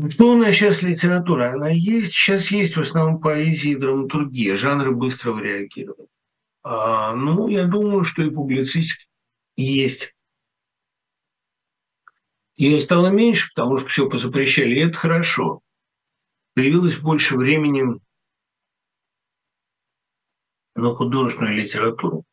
Что 0.09 0.31
у 0.31 0.37
нас 0.37 0.55
сейчас 0.55 0.81
литература? 0.81 1.53
Она 1.53 1.69
есть, 1.69 2.13
сейчас 2.13 2.51
есть 2.51 2.75
в 2.75 2.81
основном 2.81 3.19
поэзия 3.19 3.71
и 3.71 3.75
драматургия, 3.75 4.55
жанры 4.55 4.91
быстрого 4.91 5.39
реагирования. 5.39 6.09
А, 6.63 7.13
ну, 7.13 7.47
я 7.47 7.65
думаю, 7.65 8.03
что 8.03 8.23
и 8.23 8.29
публицистика 8.29 9.03
есть. 9.55 10.13
Ее 12.55 12.81
стало 12.81 13.07
меньше, 13.07 13.49
потому 13.53 13.79
что 13.79 13.87
все 13.89 14.09
позапрещали, 14.09 14.75
и 14.75 14.79
это 14.79 14.97
хорошо. 14.97 15.61
Появилось 16.55 16.97
больше 16.97 17.37
времени 17.37 17.83
на 20.75 20.95
художественную 20.95 21.55
литературу. 21.55 22.23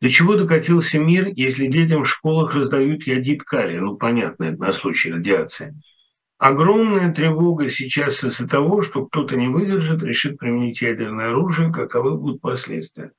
До 0.00 0.08
чего 0.08 0.36
докатился 0.36 0.98
мир, 0.98 1.28
если 1.34 1.66
детям 1.66 2.04
в 2.04 2.08
школах 2.08 2.54
раздают 2.54 3.06
ядит 3.06 3.42
калия? 3.42 3.80
Ну, 3.80 3.96
понятно, 3.96 4.44
это 4.44 4.58
на 4.58 4.72
случай 4.72 5.12
радиации– 5.12 5.74
Огромная 6.38 7.12
тревога 7.12 7.68
сейчас 7.68 8.22
из-за 8.22 8.48
того, 8.48 8.80
что 8.80 9.06
кто-то 9.06 9.34
не 9.34 9.48
выдержит, 9.48 10.04
решит 10.04 10.38
применить 10.38 10.80
ядерное 10.80 11.30
оружие, 11.30 11.72
каковы 11.72 12.16
будут 12.16 12.40
последствия. 12.40 13.10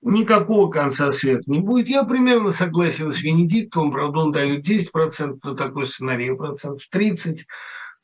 Никакого 0.00 0.70
конца 0.70 1.10
света 1.10 1.42
не 1.46 1.58
будет. 1.58 1.88
Я 1.88 2.04
примерно 2.04 2.52
согласен 2.52 3.12
с 3.12 3.20
Венедиктовым, 3.20 3.90
правда, 3.90 4.20
он 4.20 4.32
дает 4.32 4.68
10% 4.68 5.38
на 5.42 5.56
такой 5.56 5.88
сценарий, 5.88 6.36
процентов 6.36 6.86
30%. 6.94 7.40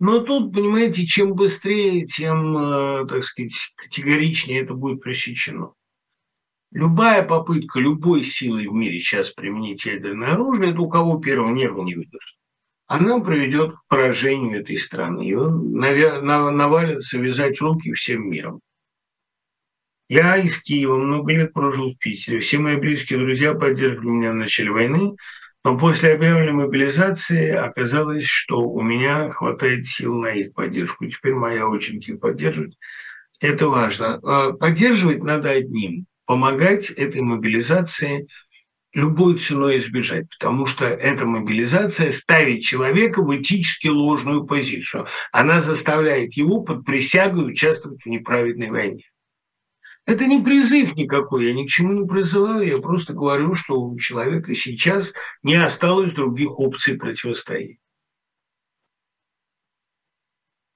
Но 0.01 0.20
тут, 0.20 0.52
понимаете, 0.52 1.06
чем 1.06 1.35
быстрее, 1.35 2.06
тем, 2.06 2.56
э, 2.56 3.06
так 3.06 3.22
сказать, 3.22 3.55
категоричнее 3.76 4.62
это 4.62 4.74
будет 4.74 5.01
пресечено. 5.01 5.72
Любая 6.72 7.22
попытка 7.22 7.78
любой 7.78 8.24
силой 8.24 8.66
в 8.66 8.72
мире 8.72 8.98
сейчас 8.98 9.30
применить 9.30 9.85
ядерное 9.86 10.32
оружие, 10.32 10.72
это 10.72 10.80
у 10.80 10.89
кого 10.89 11.18
первого 11.18 11.52
нерва 11.52 11.82
не 11.82 11.94
выдержит 11.94 12.38
она 12.89 13.20
приведет 13.20 13.74
к 13.74 13.86
поражению 13.89 14.62
этой 14.62 14.78
страны. 14.78 15.36
Он 15.36 15.70
навалится 15.70 17.19
вязать 17.19 17.60
руки 17.60 17.93
всем 17.93 18.28
миром. 18.31 18.60
Я 20.09 20.39
из 20.39 20.60
Киева 20.62 20.97
много 20.97 21.32
лет 21.32 21.52
прожил 21.52 21.93
в 21.93 21.98
Питере. 21.98 22.40
Все 22.40 22.59
мои 22.59 22.77
близкие 22.77 23.19
друзья 23.19 23.52
поддерживали 23.52 24.09
меня 24.09 24.32
в 24.32 24.36
начале 24.36 24.70
войны, 24.70 25.16
но 25.65 25.77
после 25.77 26.15
объявленной 26.15 26.52
мобилизации 26.52 27.51
оказалось, 27.51 28.24
что 28.24 28.62
у 28.62 28.81
меня 28.81 29.32
хватает 29.32 29.86
сил 29.86 30.19
на 30.19 30.28
их 30.28 30.55
поддержку. 30.55 31.06
Теперь 31.06 31.35
моя 31.35 31.69
очередь 31.69 32.09
их 32.09 32.20
поддерживать. 32.20 32.78
Это 33.39 33.69
важно. 33.69 34.15
А 34.24 34.52
поддерживать 34.52 35.23
надо 35.23 35.51
одним. 35.51 36.06
Помогать 36.24 36.89
этой 36.90 37.20
мобилизации– 37.20 38.28
любой 38.93 39.39
ценой 39.39 39.81
избежать, 39.81 40.27
потому 40.39 40.66
что 40.66 40.85
эта 40.85 41.27
мобилизация 41.27 42.12
ставит 42.12 42.62
человека 42.62 43.23
в 43.23 43.36
этически 43.36 43.89
ложную 43.89 44.44
позицию. 44.44 45.06
Она 45.32 45.60
заставляет 45.60 46.35
его 46.35 46.62
под 46.62 46.85
присягой 46.85 47.51
участвовать 47.52 48.02
в 48.02 48.06
неправедной 48.06 48.70
войне. 48.70 49.05
Это 50.06 50.24
не 50.24 50.43
призыв 50.43 50.97
никакой, 50.97 51.47
я 51.47 51.52
ни 51.52 51.66
к 51.66 51.69
чему 51.69 51.93
не 51.93 52.06
призываю, 52.06 52.66
я 52.66 52.78
просто 52.78 53.12
говорю, 53.12 53.55
что 53.55 53.78
у 53.78 53.98
человека 53.98 54.55
сейчас 54.55 55.12
не 55.43 55.55
осталось 55.55 56.12
других 56.12 56.59
опций 56.59 56.97
противостоять. 56.97 57.77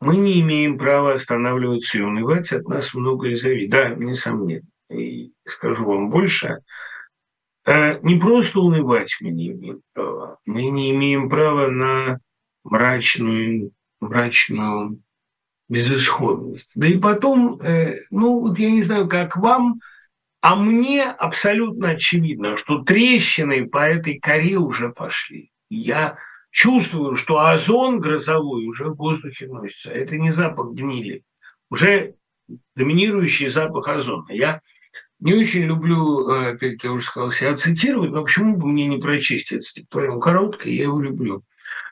Мы 0.00 0.16
не 0.16 0.40
имеем 0.40 0.76
права 0.78 1.14
останавливаться 1.14 1.96
и 1.96 2.02
унывать, 2.02 2.52
от 2.52 2.68
нас 2.68 2.92
многое 2.92 3.36
зависит. 3.36 3.70
Да, 3.70 3.90
несомненно. 3.94 4.66
И 4.90 5.32
скажу 5.46 5.84
вам 5.86 6.10
больше, 6.10 6.58
не 7.66 8.18
просто 8.18 8.60
унывать 8.60 9.16
мы 9.20 9.30
не 9.30 9.52
имеем 9.52 9.82
права, 9.92 10.38
мы 10.46 10.64
не 10.70 10.90
имеем 10.90 11.28
права 11.28 11.68
на 11.68 12.18
мрачную, 12.64 13.72
мрачную 14.00 15.00
безысходность. 15.68 16.70
Да 16.74 16.86
и 16.86 16.98
потом, 16.98 17.60
э, 17.60 17.94
ну 18.10 18.40
вот 18.40 18.58
я 18.58 18.70
не 18.70 18.82
знаю, 18.82 19.08
как 19.08 19.36
вам, 19.36 19.80
а 20.40 20.56
мне 20.56 21.04
абсолютно 21.04 21.90
очевидно, 21.90 22.56
что 22.56 22.82
трещины 22.82 23.68
по 23.68 23.78
этой 23.78 24.18
коре 24.18 24.56
уже 24.56 24.90
пошли. 24.90 25.52
Я 25.70 26.18
чувствую, 26.50 27.14
что 27.14 27.46
озон 27.46 28.00
грозовой 28.00 28.66
уже 28.66 28.86
в 28.86 28.96
воздухе 28.96 29.46
носится. 29.46 29.90
Это 29.90 30.18
не 30.18 30.32
запах 30.32 30.72
гнили, 30.72 31.22
уже 31.70 32.16
доминирующий 32.74 33.48
запах 33.48 33.88
озона. 33.88 34.30
Я 34.30 34.60
не 35.22 35.34
очень 35.34 35.62
люблю, 35.62 36.28
э, 36.28 36.56
как 36.58 36.82
я 36.82 36.92
уже 36.92 37.04
сказал, 37.04 37.30
себя 37.30 37.54
цитировать, 37.56 38.10
но 38.10 38.24
почему 38.24 38.56
бы 38.56 38.66
мне 38.66 38.88
не 38.88 38.98
прочесть 38.98 39.52
это 39.52 39.62
стихотворение? 39.62 40.16
Он 40.16 40.20
короткое, 40.20 40.72
я 40.72 40.82
его 40.84 41.00
люблю. 41.00 41.44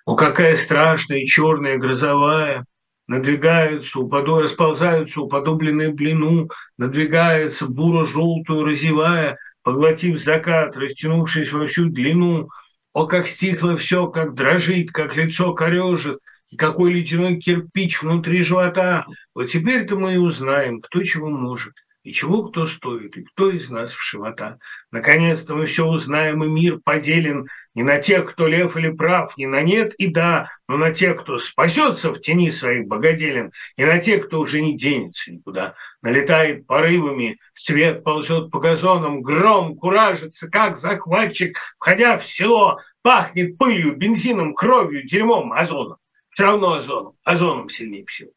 О, 0.04 0.16
какая 0.16 0.56
страшная, 0.56 1.24
черная, 1.24 1.78
грозовая, 1.78 2.64
надвигаются, 3.06 4.00
упаду, 4.00 4.40
расползаются, 4.40 5.20
уподобленные 5.20 5.90
блину, 5.90 6.48
надвигается, 6.76 7.66
буро-желтую 7.66 8.64
разевая, 8.64 9.38
поглотив 9.62 10.20
закат, 10.20 10.76
растянувшись 10.76 11.52
во 11.52 11.68
всю 11.68 11.88
длину, 11.88 12.48
о, 12.92 13.06
как 13.06 13.28
стихло 13.28 13.76
все, 13.76 14.08
как 14.08 14.34
дрожит, 14.34 14.90
как 14.90 15.14
лицо 15.16 15.54
корежит, 15.54 16.18
и 16.48 16.56
какой 16.56 16.92
ледяной 16.92 17.36
кирпич 17.36 18.02
внутри 18.02 18.42
живота. 18.42 19.06
Вот 19.36 19.46
теперь-то 19.46 19.94
мы 19.94 20.14
и 20.14 20.18
узнаем, 20.18 20.80
кто 20.80 21.04
чего 21.04 21.30
может, 21.30 21.74
и 22.02 22.12
чего 22.12 22.44
кто 22.44 22.66
стоит, 22.66 23.16
и 23.16 23.22
кто 23.22 23.50
из 23.50 23.68
нас 23.68 23.92
в 23.92 24.02
живота. 24.02 24.58
Наконец-то 24.90 25.54
мы 25.54 25.66
все 25.66 25.86
узнаем, 25.86 26.42
и 26.42 26.48
мир 26.48 26.78
поделен 26.82 27.48
не 27.74 27.82
на 27.82 27.98
тех, 27.98 28.32
кто 28.32 28.46
лев 28.46 28.76
или 28.76 28.90
прав, 28.90 29.36
не 29.36 29.46
на 29.46 29.62
нет 29.62 29.94
и 29.94 30.08
да, 30.08 30.50
но 30.66 30.76
на 30.76 30.92
тех, 30.92 31.20
кто 31.20 31.38
спасется 31.38 32.12
в 32.12 32.20
тени 32.20 32.50
своих 32.50 32.86
богоделен, 32.86 33.52
и 33.76 33.84
на 33.84 33.98
тех, 33.98 34.26
кто 34.26 34.40
уже 34.40 34.60
не 34.60 34.76
денется 34.76 35.30
никуда. 35.32 35.74
Налетает 36.02 36.66
порывами, 36.66 37.38
свет 37.52 38.02
ползет 38.02 38.50
по 38.50 38.60
газонам, 38.60 39.22
гром 39.22 39.76
куражится, 39.76 40.48
как 40.48 40.78
захватчик, 40.78 41.56
входя 41.78 42.18
в 42.18 42.26
село, 42.26 42.80
пахнет 43.02 43.58
пылью, 43.58 43.96
бензином, 43.96 44.54
кровью, 44.54 45.06
дерьмом, 45.06 45.52
озоном. 45.52 45.98
Все 46.30 46.44
равно 46.44 46.74
озоном, 46.74 47.14
озоном 47.24 47.68
сильнее 47.68 48.06
всего. 48.06 48.30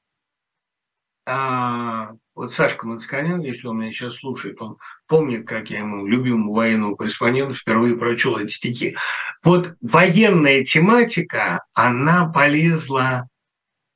А, 1.26 2.12
вот 2.36 2.54
Сашка 2.54 2.88
Мацканян, 2.88 3.42
если 3.42 3.68
он 3.68 3.80
меня 3.80 3.92
сейчас 3.92 4.16
слушает, 4.16 4.62
он 4.62 4.78
помнит, 5.08 5.48
как 5.48 5.70
я 5.70 5.80
ему, 5.80 6.06
любимому 6.06 6.54
военному 6.54 6.96
корреспонденту, 6.96 7.54
впервые 7.54 7.96
прочел 7.96 8.38
эти 8.38 8.52
стихи. 8.52 8.98
Вот 9.44 9.76
военная 9.82 10.64
тематика, 10.66 11.64
она 11.74 12.26
полезла 12.26 13.30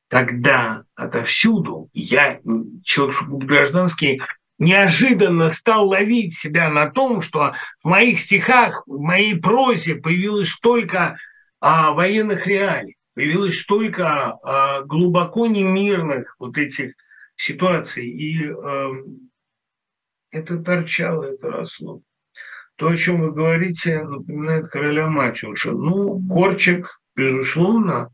тогда 0.09 0.83
отовсюду. 0.95 1.89
Я, 1.93 2.39
человек 2.83 3.21
гражданский, 3.23 4.21
неожиданно 4.57 5.49
стал 5.49 5.87
ловить 5.87 6.37
себя 6.37 6.69
на 6.69 6.89
том, 6.89 7.21
что 7.21 7.53
в 7.83 7.87
моих 7.87 8.19
стихах, 8.19 8.83
в 8.87 8.99
моей 8.99 9.39
прозе 9.39 9.95
появилось 9.95 10.49
столько 10.49 11.17
а, 11.59 11.91
военных 11.91 12.47
реалий, 12.47 12.95
появилось 13.13 13.59
столько 13.59 14.37
а, 14.43 14.81
глубоко 14.81 15.47
немирных 15.47 16.35
вот 16.39 16.57
этих 16.57 16.93
ситуаций. 17.37 18.07
И 18.07 18.49
э, 18.49 18.91
это 20.31 20.57
торчало, 20.61 21.23
это 21.23 21.49
росло. 21.49 22.01
То, 22.75 22.89
о 22.89 22.97
чем 22.97 23.21
вы 23.21 23.31
говорите, 23.31 24.03
напоминает 24.03 24.67
короля 24.67 25.07
Матюша. 25.07 25.71
Ну, 25.71 26.21
Корчик, 26.27 26.99
безусловно, 27.15 28.11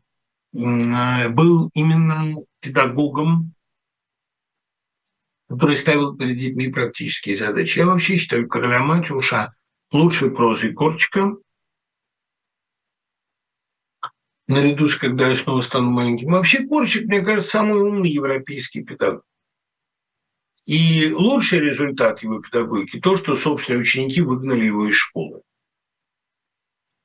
был 0.52 1.70
именно 1.74 2.36
педагогом, 2.60 3.52
который 5.48 5.76
ставил 5.76 6.16
перед 6.16 6.38
детьми 6.38 6.68
практические 6.68 7.36
задачи. 7.36 7.78
Я 7.78 7.86
вообще 7.86 8.16
считаю 8.16 8.48
короля 8.48 8.80
Матюша 8.80 9.52
лучшей 9.92 10.30
прозой 10.30 10.72
Корчика, 10.72 11.36
наряду 14.46 14.88
с 14.88 14.96
«Когда 14.96 15.28
я 15.28 15.36
снова 15.36 15.62
стану 15.62 15.90
маленьким». 15.90 16.32
Вообще 16.32 16.66
Корчик, 16.66 17.06
мне 17.06 17.22
кажется, 17.22 17.50
самый 17.50 17.80
умный 17.80 18.10
европейский 18.10 18.82
педагог. 18.82 19.24
И 20.66 21.12
лучший 21.12 21.60
результат 21.60 22.22
его 22.22 22.40
педагогики– 22.40 22.98
то, 23.02 23.16
что 23.16 23.36
собственные 23.36 23.82
ученики 23.82 24.20
выгнали 24.22 24.64
его 24.64 24.88
из 24.88 24.94
школы. 24.94 25.42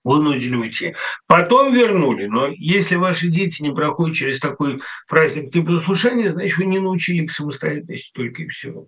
Вынудили 0.06 0.56
уйти. 0.56 0.95
Потом 1.28 1.74
вернули. 1.74 2.28
Но 2.28 2.48
если 2.48 2.95
ваши 2.95 3.28
дети 3.28 3.61
не 3.61 3.74
проходят 3.74 4.16
через 4.16 4.40
такой 4.40 4.82
праздник 5.07 5.53
непослушания, 5.53 6.32
значит, 6.32 6.57
вы 6.57 6.66
не 6.66 6.80
научили 6.80 7.24
их 7.24 7.32
самостоятельности 7.32 8.11
только 8.14 8.44
и 8.44 8.48
всего. 8.48 8.88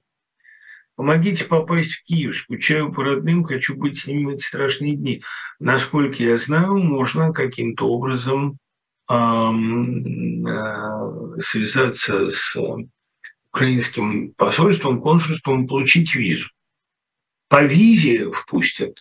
Помогите 0.95 1.45
попасть 1.45 1.93
в 1.93 2.03
Киев. 2.03 2.35
Скучаю 2.35 2.91
по 2.91 3.03
родным, 3.03 3.43
хочу 3.43 3.76
быть 3.76 3.99
с 3.99 4.07
ними 4.07 4.26
в 4.26 4.30
эти 4.35 4.43
страшные 4.43 4.95
дни. 4.95 5.23
Насколько 5.59 6.22
я 6.22 6.38
знаю, 6.38 6.77
можно 6.77 7.34
каким-то 7.34 7.88
образом 7.88 8.57
эм, 9.09 10.45
э, 10.45 11.39
связаться 11.39 12.30
с 12.30 12.55
украинским 13.51 14.34
посольством, 14.34 15.01
консульством, 15.01 15.68
получить 15.68 16.15
визу. 16.15 16.49
По 17.49 17.63
визе 17.63 18.31
впустят. 18.31 18.97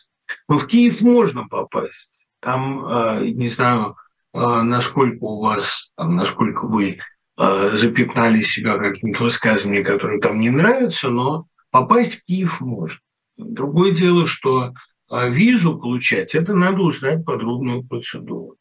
Но 0.47 0.59
в 0.59 0.67
Киев 0.67 1.01
можно 1.01 1.47
попасть. 1.47 2.25
Там, 2.41 2.85
э, 2.85 3.25
не 3.29 3.49
знаю, 3.49 3.95
э, 4.33 4.39
насколько 4.39 5.23
у 5.23 5.41
вас, 5.41 5.93
насколько 5.97 6.65
вы 6.65 6.99
э, 7.37 7.69
запятнали 7.73 8.41
себя 8.41 8.77
какими-то 8.77 9.23
высказываниями, 9.23 9.83
которые 9.83 10.19
там 10.19 10.39
не 10.39 10.49
нравятся, 10.49 11.09
но 11.09 11.47
попасть 11.71 12.15
в 12.15 12.23
Киев 12.23 12.61
можно. 12.61 12.99
Другое 13.37 13.91
дело, 13.91 14.25
что 14.27 14.73
визу 15.09 15.79
получать, 15.79 16.35
это 16.35 16.53
надо 16.53 16.81
узнать 16.83 17.25
подробную 17.25 17.83
процедуру. 17.83 18.55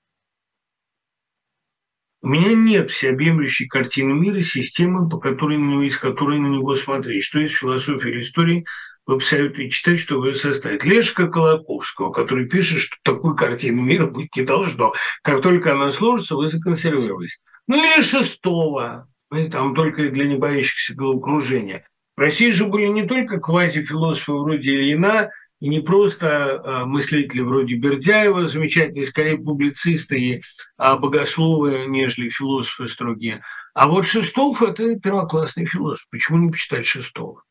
У 2.23 2.29
меня 2.29 2.55
нет 2.55 2.91
всеобъемлющей 2.91 3.67
картины 3.67 4.13
мира, 4.13 4.43
системы, 4.43 5.09
по 5.09 5.19
которой, 5.19 5.57
из 5.87 5.97
которой 5.97 6.39
на 6.39 6.49
него 6.49 6.77
смотреть. 6.77 7.25
Что 7.25 7.41
из 7.41 7.53
философии 7.53 8.11
или 8.11 8.21
истории 8.21 8.67
вы 9.07 9.19
посоветуете 9.19 9.71
читать, 9.71 9.99
чтобы 10.01 10.29
ее 10.29 10.35
составить. 10.35 10.85
Лешка 10.85 11.29
Колоковского, 11.29 12.13
который 12.13 12.47
пишет, 12.47 12.81
что 12.81 12.97
такой 13.05 13.35
картины 13.35 13.81
мира 13.81 14.07
быть 14.07 14.37
не 14.37 14.43
должно. 14.43 14.93
Как 15.23 15.41
только 15.43 15.73
она 15.73 15.93
сложится, 15.93 16.37
вы 16.37 16.51
законсервировались. 16.51 17.41
Ну 17.67 17.77
или 17.77 18.03
шестого, 18.03 19.09
ну, 19.31 19.49
там 19.49 19.75
только 19.75 20.11
для 20.11 20.27
небоящихся 20.27 20.95
головокружения. 20.95 21.89
В 22.21 22.23
России 22.23 22.51
же 22.51 22.67
были 22.67 22.87
не 22.89 23.07
только 23.07 23.41
квазифилософы 23.41 24.33
вроде 24.33 24.75
Ильина, 24.75 25.31
и 25.59 25.71
не 25.71 25.81
просто 25.81 26.61
а, 26.61 26.85
мыслители 26.85 27.41
вроде 27.41 27.77
Бердяева, 27.77 28.47
замечательные, 28.47 29.07
скорее 29.07 29.39
публицисты 29.39 30.21
и 30.21 30.43
богословы, 30.77 31.87
нежели 31.89 32.29
философы 32.29 32.91
строгие. 32.91 33.43
А 33.73 33.89
вот 33.89 34.05
Шестов– 34.05 34.61
это 34.63 34.99
первоклассный 34.99 35.65
философ. 35.65 36.07
Почему 36.11 36.37
не 36.37 36.51
почитать 36.51 36.85
Шестого? 36.85 37.43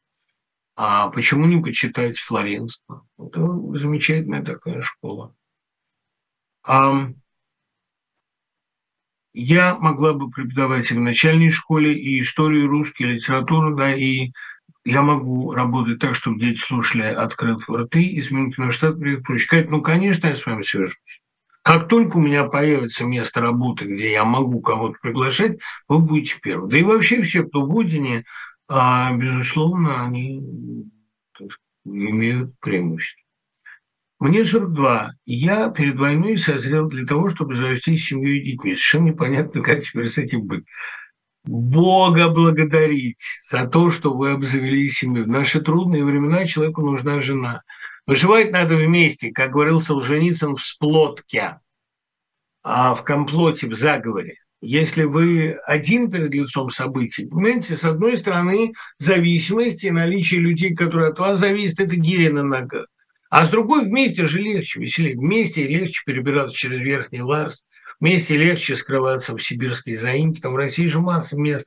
А 0.76 1.08
почему 1.10 1.48
не 1.48 1.60
почитать 1.60 2.20
Флоренского? 2.20 3.08
Это 3.18 3.40
замечательная 3.80 4.44
такая 4.44 4.84
школа. 4.84 5.34
Я 9.34 9.76
могла 9.80 10.14
бы 10.14 10.30
преподавать 10.30 10.92
и 10.92 10.94
в 10.94 11.00
начальной 11.00 11.50
школе, 11.50 11.92
и 11.92 12.22
историю, 12.22 12.68
русский, 12.68 13.06
литературу, 13.06 13.76
да, 13.76 13.96
и 13.96 14.32
я 14.86 15.02
могу 15.02 15.52
работать 15.52 16.00
так, 16.00 16.16
чтобы 16.16 16.40
дети 16.40 16.60
слушали, 16.60 17.04
открыв 17.04 17.70
рты, 17.70 18.20
изменить 18.20 18.58
на 18.58 18.72
штат, 18.72 18.98
прочитать. 19.24 19.70
Ну, 19.70 19.82
конечно, 19.82 20.28
я 20.28 20.36
с 20.36 20.46
вами 20.46 20.64
свяжусь. 20.64 20.98
Как 21.64 21.88
только 21.88 22.18
у 22.18 22.22
меня 22.22 22.46
появится 22.46 23.04
место 23.04 23.42
работы, 23.42 23.86
где 23.86 24.12
я 24.12 24.26
могу 24.26 24.62
кого-то 24.62 24.98
приглашать, 25.02 25.60
вы 25.88 26.00
будете 26.00 26.40
первым. 26.42 26.70
Да 26.70 26.78
и 26.78 26.84
вообще 26.84 27.22
все, 27.22 27.44
кто 27.44 27.66
в 27.66 27.76
Удине, 27.76 28.24
а, 28.68 29.14
безусловно, 29.14 30.04
они 30.04 30.42
имеют 31.86 32.58
преимущество. 32.60 33.22
Мне 34.20 34.44
42, 34.44 35.14
и 35.26 35.34
я 35.34 35.70
перед 35.70 35.98
войной 35.98 36.38
созрел 36.38 36.90
для 36.90 37.06
того, 37.06 37.30
чтобы 37.30 37.56
завести 37.56 37.96
семью 37.96 38.36
и 38.36 38.52
детьми. 38.52 38.76
Совершенно 38.76 39.08
непонятно, 39.08 39.62
как 39.62 39.84
теперь 39.84 40.10
с 40.10 40.18
этим 40.18 40.46
быть. 40.46 40.66
Бога 41.44 42.30
благодарить 42.30 43.18
за 43.50 43.66
то, 43.66 43.92
что 43.92 44.14
вы 44.14 44.32
обзавели 44.32 44.90
семью. 44.90 45.26
В 45.26 45.28
наши 45.28 45.62
трудные 45.62 46.04
времена 46.04 46.46
человеку 46.46 46.82
нужна 46.82 47.22
жена. 47.22 47.62
Выживать 48.06 48.52
надо 48.52 48.76
вместе, 48.76 49.32
как 49.32 49.52
говорил 49.52 49.80
Солженицын, 49.80 50.56
в 50.56 50.64
сплотке, 50.64 51.60
а 52.64 52.96
в 52.96 53.04
комплоте, 53.04 53.68
в 53.68 53.76
заговоре. 53.76 54.36
Если 54.62 55.04
вы 55.04 55.54
один 55.66 56.12
перед 56.12 56.34
лицом 56.34 56.70
событий, 56.70 57.26
понимаете, 57.26 57.78
с 57.78 57.84
одной 57.86 58.18
стороны, 58.18 58.74
зависимость 58.98 59.84
и 59.86 59.92
наличие 59.92 60.42
людей, 60.42 60.76
которые 60.76 61.12
от 61.12 61.20
вас 61.20 61.40
зависят, 61.40 61.80
это 61.80 61.96
гиря 61.96 62.34
на 62.34 62.44
ногах. 62.44 62.88
А 63.30 63.46
с 63.46 63.50
другой, 63.50 63.86
вместе 63.86 64.28
же 64.28 64.40
легче, 64.40 64.82
веселее. 64.82 65.16
Вместе 65.16 65.68
легче 65.68 66.02
перебираться 66.06 66.58
через 66.58 66.80
верхний 66.80 67.22
Ларс, 67.22 67.64
Вместе 68.00 68.38
легче 68.38 68.76
скрываться 68.76 69.36
в 69.36 69.42
сибирской 69.42 69.96
заимке. 69.96 70.42
Там 70.42 70.54
в 70.54 70.58
России 70.58 70.88
же 70.88 71.00
масса 71.00 71.36
мест, 71.36 71.66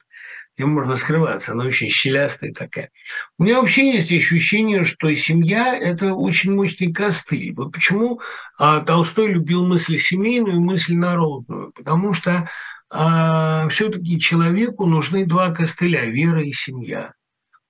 где 0.57 0.65
можно 0.65 0.97
скрываться. 0.97 1.53
Она 1.53 1.65
очень 1.65 1.89
щелястая 1.89 2.53
такая. 2.53 2.91
У 3.39 3.45
меня 3.45 3.61
вообще 3.61 3.95
есть 3.95 4.11
ощущение, 4.11 4.85
что 4.85 5.15
семья– 5.15 5.77
это 5.79 6.15
очень 6.15 6.55
мощный 6.55 6.93
костыль. 6.93 7.53
Вот 7.55 7.73
почему 7.73 8.21
а, 8.59 8.81
Толстой 8.81 9.29
любил 9.29 9.67
мысль 9.67 9.99
семейную 9.99 10.57
и 10.57 10.61
мысль 10.61 10.95
народную. 10.95 11.73
Потому 11.73 12.15
что 12.15 12.49
а, 12.91 13.69
все-таки 13.69 14.19
человеку 14.19 14.87
нужны 14.87 15.27
два 15.27 15.51
костыля– 15.51 16.05
вера 16.07 16.43
и 16.43 16.53
семья 16.53 17.13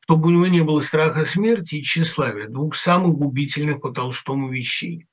чтобы 0.05 0.29
у 0.29 0.31
него 0.31 0.47
не 0.49 0.63
было 0.63 0.81
страха 0.81 1.25
смерти 1.25 1.77
и 1.77 1.83
тщеславия, 1.83 2.49
двух 2.49 2.75
самых 2.75 3.15
губительных 3.15 3.81
по 3.81 3.91
Толстому 3.91 4.51
вещей. 4.51 5.07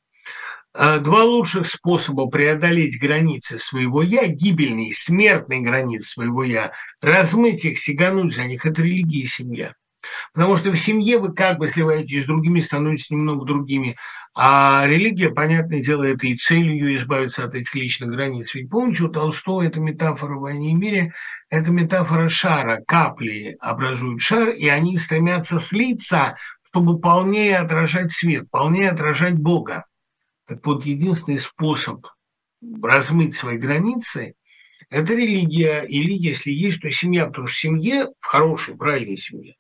А, 0.74 1.00
два 1.00 1.24
лучших 1.24 1.68
способа 1.68 2.28
преодолеть 2.28 3.00
границы 3.00 3.58
своего 3.58 4.04
«я», 4.04 4.28
гибельные, 4.28 4.94
смертные 4.94 5.62
границы 5.62 6.10
своего 6.10 6.44
«я», 6.44 6.74
размыть 7.02 7.66
их, 7.66 7.80
сигануть 7.80 8.36
за 8.36 8.46
них– 8.46 8.66
это 8.66 8.84
религия 8.84 9.22
и 9.22 9.28
семья. 9.28 9.74
Потому 10.34 10.58
что 10.58 10.72
в 10.72 10.78
семье 10.78 11.18
вы 11.18 11.34
как 11.34 11.58
бы 11.58 11.70
сливаетесь 11.70 12.24
с 12.24 12.28
другими, 12.28 12.62
становитесь 12.62 13.10
немного 13.10 13.46
другими. 13.46 13.98
А 14.36 14.86
религия, 14.86 15.32
понятное 15.32 15.82
дело, 15.82 16.04
это 16.04 16.28
и 16.28 16.38
целью 16.38 16.96
избавиться 16.96 17.44
от 17.44 17.56
этих 17.56 17.74
личных 17.74 18.12
границ. 18.12 18.54
Ведь 18.54 18.70
помните, 18.70 19.04
у 19.04 19.10
Толстого 19.10 19.64
эта 19.64 19.80
метафора 19.80 20.36
в 20.36 20.42
«Войне 20.42 20.72
и 20.72 20.76
мире»– 20.76 21.14
это 21.50 21.72
метафора 21.72 22.30
шара. 22.30 22.80
Капли 22.86 23.58
образуют 23.60 24.22
шар, 24.22 24.50
и 24.50 24.68
они 24.68 25.00
стремятся 25.00 25.58
слиться, 25.58 26.38
чтобы 26.68 27.00
полнее 27.00 27.58
отражать 27.58 28.12
свет, 28.12 28.50
полнее 28.52 28.92
отражать 28.92 29.36
Бога. 29.36 29.86
Так 30.50 30.66
вот, 30.66 30.84
единственный 30.84 31.38
способ 31.38 32.08
размыть 32.82 33.36
свои 33.36 33.58
границы– 33.58 34.34
это 34.90 35.14
религия. 35.14 35.84
Или, 35.84 36.12
если 36.12 36.50
есть, 36.50 36.82
то 36.82 36.90
семья. 36.90 37.28
Потому 37.28 37.46
что 37.46 37.56
в 37.56 37.60
семье, 37.60 38.08
в 38.20 38.26
хорошей, 38.26 38.76
правильной 38.76 39.18
семье, 39.18 39.58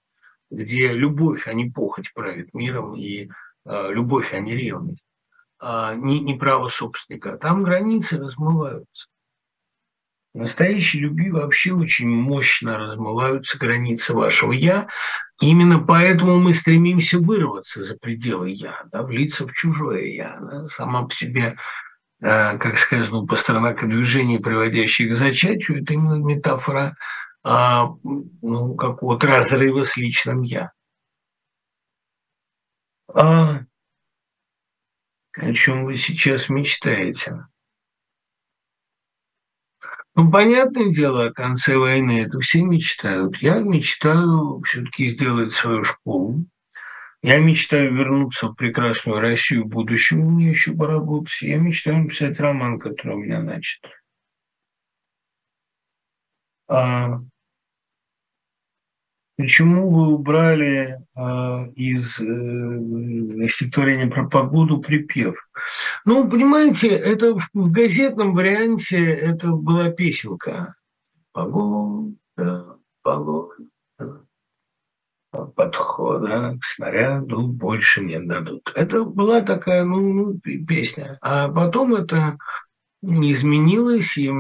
где 0.49 0.91
любовь, 0.93 1.47
а 1.47 1.53
не 1.53 1.69
похоть 1.69 2.11
правит 2.15 2.55
миром, 2.55 2.95
и 2.95 3.29
э, 3.65 3.93
любовь, 3.93 4.33
а 4.33 4.39
не 4.39 4.55
ревность, 4.55 5.05
э, 5.61 5.93
не, 5.95 6.21
не 6.21 6.33
право 6.33 6.69
собственника, 6.69 7.37
там 7.37 7.63
границы 7.63 8.17
размываются. 8.17 9.09
Настоящей 10.33 10.99
любви 10.99 11.31
вообще 11.31 11.73
очень 11.73 12.09
мощно 12.09 12.77
размываются 12.77 13.57
границы 13.57 14.13
вашего 14.13 14.51
«я». 14.51 14.87
Именно 15.41 15.79
поэтому 15.79 16.37
мы 16.37 16.53
стремимся 16.53 17.17
вырваться 17.17 17.83
за 17.83 17.95
пределы 17.95 18.51
«я», 18.51 18.83
да, 18.91 19.03
влиться 19.03 19.47
в 19.47 19.53
чужое 19.53 20.05
«я». 20.05 20.37
Да, 20.39 20.67
сама 20.67 21.03
по 21.03 21.15
себе 21.15 21.57
Э, 22.21 22.57
как 22.57 22.77
сказано 22.77 23.19
у 23.19 23.27
Пастернака, 23.27 23.85
движение, 23.87 24.39
приводящее 24.39 25.09
к 25.09 25.17
зачатию, 25.17 25.81
это 25.81 25.93
именно 25.93 26.15
метафора 26.15 26.97
а, 27.43 27.91
ну, 28.03 28.75
какого-то 28.75 29.27
разрыва 29.27 29.85
с 29.85 29.95
личным 29.95 30.41
«я». 30.41 30.71
А 33.13 33.61
о 35.33 35.53
чем 35.53 35.85
вы 35.85 35.95
сейчас 35.95 36.49
мечтаете? 36.49 37.45
Ну, 40.19 40.29
понятное 40.29 40.91
дело, 40.91 41.27
о 41.27 41.33
конце 41.33 41.77
войны 41.77 42.23
это 42.23 42.41
все 42.41 42.61
мечтают. 42.61 43.37
Я 43.37 43.59
мечтаю 43.59 44.61
все-таки 44.63 45.07
сделать 45.07 45.53
свою 45.53 45.85
школу, 45.85 46.43
я 47.21 47.39
мечтаю 47.39 47.95
вернуться 47.95 48.49
в 48.49 48.55
прекрасную 48.55 49.21
Россию 49.21 49.63
в 49.63 49.69
будущем, 49.69 50.19
мне 50.19 50.49
еще 50.49 50.73
поработать. 50.73 51.41
Я 51.41 51.57
мечтаю 51.57 51.99
написать 51.99 52.37
роман, 52.37 52.79
который 52.79 53.15
у 53.15 53.19
меня 53.19 53.41
начат. 53.41 53.81
А 56.67 57.21
почему 59.37 59.89
вы 59.89 60.13
убрали 60.15 60.97
а, 61.15 61.65
из 61.77 62.19
э, 62.19 63.47
стихотворения 63.47 64.07
про 64.07 64.27
погоду 64.27 64.81
припев? 64.81 65.37
Ну, 66.05 66.29
понимаете, 66.29 66.87
это 66.89 67.35
в, 67.35 67.71
газетном 67.71 68.33
варианте 68.35 68.97
это 68.97 69.51
была 69.51 69.89
песенка. 69.89 70.75
Погода, 71.31 72.77
погода 73.01 73.55
подхода 75.31 76.57
к 76.59 76.65
снаряду 76.65 77.47
больше 77.47 78.01
не 78.01 78.19
дадут. 78.19 78.71
Это 78.75 79.03
была 79.03 79.41
такая, 79.41 79.83
ну, 79.83 79.99
ну 80.01 80.39
песня. 80.39 81.17
А 81.21 81.47
потом 81.49 81.95
это 81.95 82.37
не 83.01 83.33
изменилось, 83.33 84.17
и 84.17 84.31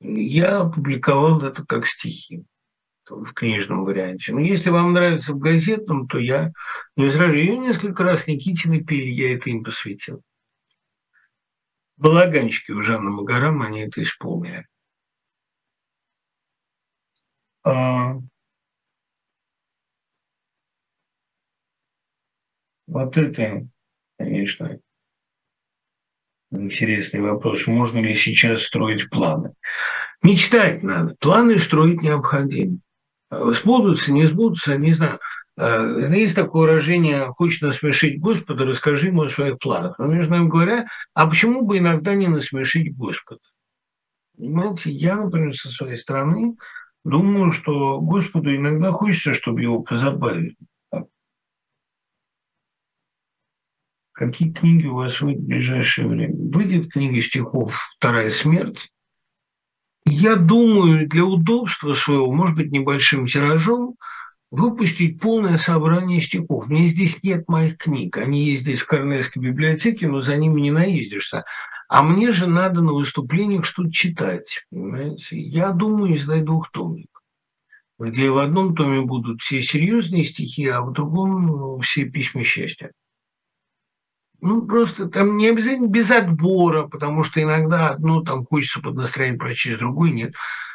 я 0.00 0.60
опубликовал 0.60 1.42
это 1.42 1.64
как 1.64 1.86
стихи 1.86 2.44
в 3.20 3.32
книжном 3.34 3.84
варианте. 3.84 4.32
Но 4.32 4.40
если 4.40 4.70
вам 4.70 4.92
нравится 4.92 5.32
в 5.32 5.38
газетном, 5.38 6.08
то 6.08 6.18
я 6.18 6.52
не 6.96 7.06
возражаю. 7.06 7.38
Ее 7.38 7.58
несколько 7.58 8.02
раз 8.04 8.26
Никитины 8.26 8.82
пели, 8.82 9.10
я 9.10 9.34
это 9.34 9.50
им 9.50 9.64
посвятил. 9.64 10.22
Балаганчики 11.96 12.72
у 12.72 12.82
Жанны 12.82 13.10
Магарам, 13.10 13.62
они 13.62 13.80
это 13.82 14.02
исполнили. 14.02 14.66
А, 17.64 18.14
вот 22.88 23.16
это, 23.16 23.68
конечно, 24.18 24.80
интересный 26.50 27.20
вопрос. 27.20 27.66
Можно 27.66 27.98
ли 27.98 28.14
сейчас 28.16 28.62
строить 28.62 29.08
планы? 29.08 29.54
Мечтать 30.22 30.82
надо, 30.82 31.14
планы 31.20 31.58
строить 31.58 32.02
необходимо. 32.02 32.78
Сбудутся, 33.32 34.12
не 34.12 34.26
сбудутся, 34.26 34.76
не 34.76 34.92
знаю. 34.92 35.18
А, 35.56 35.80
есть 36.14 36.34
такое 36.34 36.62
выражение 36.62 37.26
«хочешь 37.28 37.60
насмешить 37.60 38.20
Господа, 38.20 38.64
расскажи 38.66 39.08
ему 39.08 39.22
о 39.22 39.30
своих 39.30 39.58
планах». 39.58 39.98
Но, 39.98 40.06
между 40.06 40.32
нами 40.32 40.48
говоря, 40.48 40.86
а 41.14 41.26
почему 41.26 41.62
бы 41.62 41.78
иногда 41.78 42.14
не 42.14 42.28
насмешить 42.28 42.96
Господа? 42.96 43.40
Понимаете, 44.36 44.90
я, 44.90 45.16
например, 45.16 45.54
со 45.54 45.70
своей 45.70 45.96
стороны 45.98 46.56
Думаю, 47.04 47.50
что 47.50 48.00
Господу 48.00 48.54
иногда 48.54 48.92
хочется, 48.92 49.34
чтобы 49.34 49.62
его 49.62 49.82
позабавили. 49.82 50.56
Какие 54.12 54.52
книги 54.52 54.86
у 54.86 54.94
вас 54.94 55.20
выйдут 55.20 55.42
в 55.42 55.48
ближайшее 55.48 56.06
время? 56.06 56.34
Выйдет 56.34 56.92
книга 56.92 57.20
стихов 57.20 57.76
«Вторая 57.96 58.30
смерть». 58.30 58.92
Я 60.04 60.36
думаю, 60.36 61.08
для 61.08 61.24
удобства 61.24 61.94
своего, 61.94 62.32
может 62.32 62.56
быть, 62.56 62.72
небольшим 62.72 63.26
тиражом, 63.26 63.96
выпустить 64.50 65.18
полное 65.18 65.56
собрание 65.56 66.20
стихов. 66.20 66.68
Мне 66.68 66.88
здесь 66.88 67.22
нет 67.22 67.48
моих 67.48 67.78
книг. 67.78 68.18
Они 68.18 68.44
есть 68.44 68.62
здесь 68.62 68.80
в 68.80 68.86
Корнельской 68.86 69.42
библиотеке, 69.42 70.06
но 70.06 70.20
за 70.20 70.36
ними 70.36 70.60
не 70.60 70.70
наездишься. 70.70 71.44
А 71.88 72.02
мне 72.02 72.32
же 72.32 72.46
надо 72.46 72.82
на 72.82 72.92
выступлениях 72.92 73.64
что-то 73.64 73.90
читать, 73.90 74.64
понимаете? 74.70 75.38
Я 75.38 75.72
думаю, 75.72 76.16
издать 76.16 76.44
двухтомник, 76.44 77.08
где 77.98 78.30
в 78.30 78.38
одном 78.38 78.74
томе 78.74 79.02
будут 79.02 79.40
все 79.40 79.62
серьезные 79.62 80.24
стихи, 80.24 80.66
а 80.68 80.82
в 80.82 80.92
другом 80.92 81.46
ну, 81.46 81.80
все 81.80 82.04
письма 82.04 82.44
счастья. 82.44 82.92
Ну, 84.42 84.66
просто 84.66 85.06
там 85.08 85.36
не 85.36 85.46
обязательно 85.46 85.86
без 85.86 86.10
отбора, 86.10 86.88
потому 86.88 87.22
что 87.22 87.40
иногда 87.40 87.90
одно 87.90 88.22
там 88.22 88.44
хочется 88.44 88.80
под 88.80 88.96
настроение 88.96 89.38
прочесть, 89.38 89.78
другое 89.78 90.10
нет. 90.10 90.34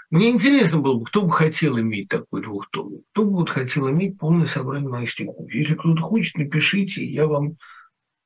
Мне 0.09 0.29
интересно 0.29 0.79
было 0.79 0.99
бы, 0.99 1.03
кто 1.03 1.23
бы 1.23 1.33
хотел 1.33 1.77
иметь 1.77 2.07
такой 2.07 2.41
двухтомник, 2.41 3.01
кто 3.11 3.25
бы 3.25 3.31
вот 3.31 3.49
хотел 3.49 3.89
иметь 3.89 4.17
полное 4.17 4.45
собрание 4.45 4.89
моих 4.89 5.11
стихов. 5.11 5.51
Если 5.51 5.75
кто-то 5.75 6.01
хочет, 6.01 6.37
напишите, 6.37 7.03
я 7.03 7.27
вам 7.27 7.57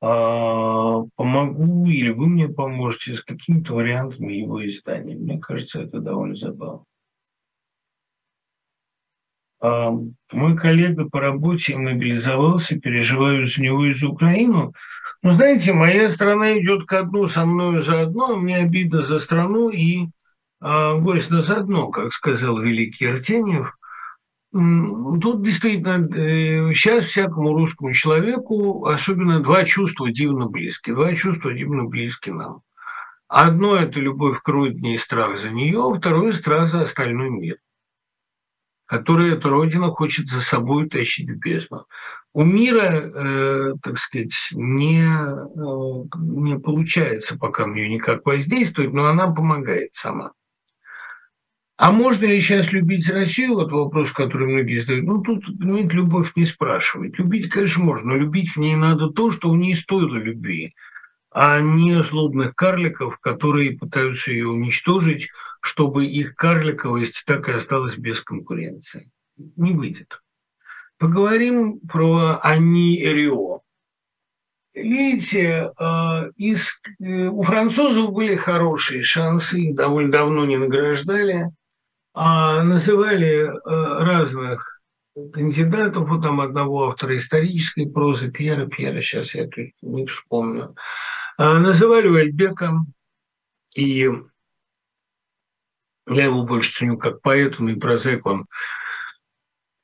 а, 0.00 1.02
помогу 1.16 1.86
или 1.88 2.10
вы 2.10 2.28
мне 2.28 2.48
поможете 2.48 3.14
с 3.14 3.20
какими-то 3.20 3.74
вариантами 3.74 4.34
его 4.34 4.64
издания. 4.64 5.16
Мне 5.16 5.40
кажется, 5.40 5.80
это 5.80 5.98
довольно 5.98 6.36
забавно. 6.36 6.84
А, 9.60 9.90
мой 10.30 10.56
коллега 10.56 11.08
по 11.10 11.18
работе 11.18 11.76
мобилизовался, 11.76 12.78
переживаю 12.78 13.44
за 13.44 13.60
него 13.60 13.86
и 13.86 13.92
за 13.92 14.06
Украину. 14.06 14.72
Но 15.22 15.34
знаете, 15.34 15.72
моя 15.72 16.10
страна 16.10 16.58
идет 16.58 16.86
ко 16.86 17.02
дну 17.02 17.28
со 17.28 17.44
мною 17.44 17.82
заодно, 17.82 18.36
мне 18.36 18.56
обидно 18.56 19.02
за 19.02 19.20
страну 19.20 19.70
и 19.70 20.08
а, 20.60 20.96
горестно 20.96 21.42
заодно, 21.42 21.88
как 21.90 22.12
сказал 22.12 22.58
великий 22.58 23.06
Артеньев. 23.06 23.76
Тут 24.52 25.42
действительно 25.42 26.06
сейчас 26.74 27.04
э, 27.04 27.08
всякому 27.08 27.54
русскому 27.54 27.94
человеку 27.94 28.84
особенно 28.86 29.40
два 29.40 29.64
чувства 29.64 30.12
дивно 30.12 30.46
близки. 30.46 30.92
Два 30.92 31.14
чувства 31.14 31.54
дивно 31.54 31.84
близки 31.84 32.30
нам. 32.30 32.60
Одно– 33.28 33.76
это 33.78 33.98
любовь 33.98 34.42
к 34.42 34.48
родине 34.48 34.96
и 34.96 34.98
страх 34.98 35.38
за 35.38 35.48
нее, 35.48 35.94
второе– 35.96 36.32
страх 36.34 36.68
за 36.68 36.82
остальной 36.82 37.30
мир, 37.30 37.56
который 38.84 39.32
эта 39.32 39.48
родина 39.48 39.88
хочет 39.88 40.28
за 40.28 40.42
собой 40.42 40.86
тащить 40.90 41.30
в 41.30 41.38
бездну. 41.38 41.86
У 42.34 42.44
мира, 42.44 42.80
э, 42.80 43.74
так 43.82 43.98
сказать, 43.98 44.32
не, 44.52 45.02
э, 45.04 46.04
не 46.18 46.58
получается 46.58 47.38
пока 47.38 47.64
в 47.64 47.74
нее 47.74 47.88
никак 47.90 48.24
воздействовать, 48.24 48.92
но 48.92 49.06
она 49.06 49.30
помогает 49.30 49.94
сама. 49.94 50.32
А 51.76 51.90
можно 51.90 52.26
ли 52.26 52.40
сейчас 52.40 52.72
любить 52.72 53.08
Россию? 53.10 53.54
Вот 53.54 53.72
вопрос, 53.72 54.12
который 54.12 54.48
многие 54.48 54.78
задают. 54.78 55.04
Ну, 55.04 55.20
тут, 55.20 55.44
понимаете, 55.58 55.96
любовь 55.96 56.32
не 56.36 56.46
спрашивает. 56.46 57.18
Любить, 57.18 57.50
конечно, 57.50 57.82
можно, 57.82 58.10
но 58.10 58.16
любить 58.16 58.52
в 58.52 58.56
ней 58.56 58.76
надо 58.76 59.08
то, 59.08 59.30
что 59.30 59.50
в 59.50 59.56
ней 59.56 59.74
стоило 59.74 60.16
любви, 60.16 60.74
а 61.30 61.60
не 61.60 62.02
злобных 62.02 62.54
карликов, 62.54 63.18
которые 63.18 63.76
пытаются 63.76 64.30
ее 64.30 64.48
уничтожить, 64.48 65.28
чтобы 65.60 66.06
их 66.06 66.34
карликовость 66.34 67.24
так 67.26 67.48
и 67.48 67.52
осталась 67.52 67.96
без 67.96 68.20
конкуренции. 68.22 69.10
Не 69.36 69.72
выйдет. 69.72 70.21
Поговорим 71.02 71.80
про 71.80 72.38
Ани 72.42 72.96
Рио. 73.02 73.60
Видите, 74.72 75.72
э, 75.78 76.30
из, 76.36 76.80
э, 77.00 77.26
у 77.26 77.42
французов 77.42 78.12
были 78.12 78.36
хорошие 78.36 79.02
шансы, 79.02 79.74
довольно 79.74 80.12
давно 80.12 80.44
не 80.46 80.56
награждали– 80.56 81.50
а, 82.14 82.62
называли 82.62 83.46
а, 83.46 84.04
разных 84.04 84.80
кандидатов, 85.32 86.08
вот 86.08 86.22
там 86.22 86.40
одного 86.40 86.88
автора 86.88 87.16
исторической 87.16 87.86
прозы, 87.86 88.30
Пьера, 88.30 88.66
Пьера, 88.66 89.00
сейчас 89.00 89.34
я 89.34 89.48
не 89.80 90.06
вспомню, 90.06 90.76
а, 91.38 91.58
называли 91.58 92.08
Уэльбеком, 92.08 92.92
и 93.74 94.10
я 96.06 96.24
его 96.24 96.44
больше 96.44 96.72
ценю 96.72 96.98
как 96.98 97.22
поэт, 97.22 97.58
он 97.60 97.70
и 97.70 97.76
прозаик, 97.76 98.26
он 98.26 98.46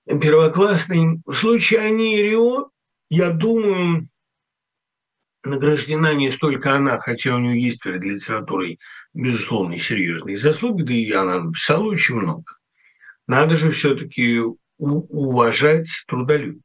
первоклассный. 0.08 1.20
В 1.26 1.34
случае 1.34 1.80
Ани 1.80 2.18
и 2.18 2.22
Рио, 2.22 2.70
я 3.10 3.30
думаю, 3.30 4.08
награждена 5.44 6.14
не 6.14 6.30
столько 6.30 6.74
она, 6.74 6.98
хотя 6.98 7.34
у 7.34 7.38
нее 7.38 7.62
есть 7.62 7.80
перед 7.80 8.02
литературой, 8.02 8.78
безусловно, 9.12 9.78
серьезные 9.78 10.38
заслуги, 10.38 10.82
да 10.82 10.92
и 10.92 11.12
она 11.12 11.44
написала 11.44 11.84
очень 11.84 12.16
много. 12.16 12.52
Надо 13.26 13.56
же 13.56 13.72
все-таки 13.72 14.40
уважать 14.78 15.88
трудолюбие. 16.06 16.62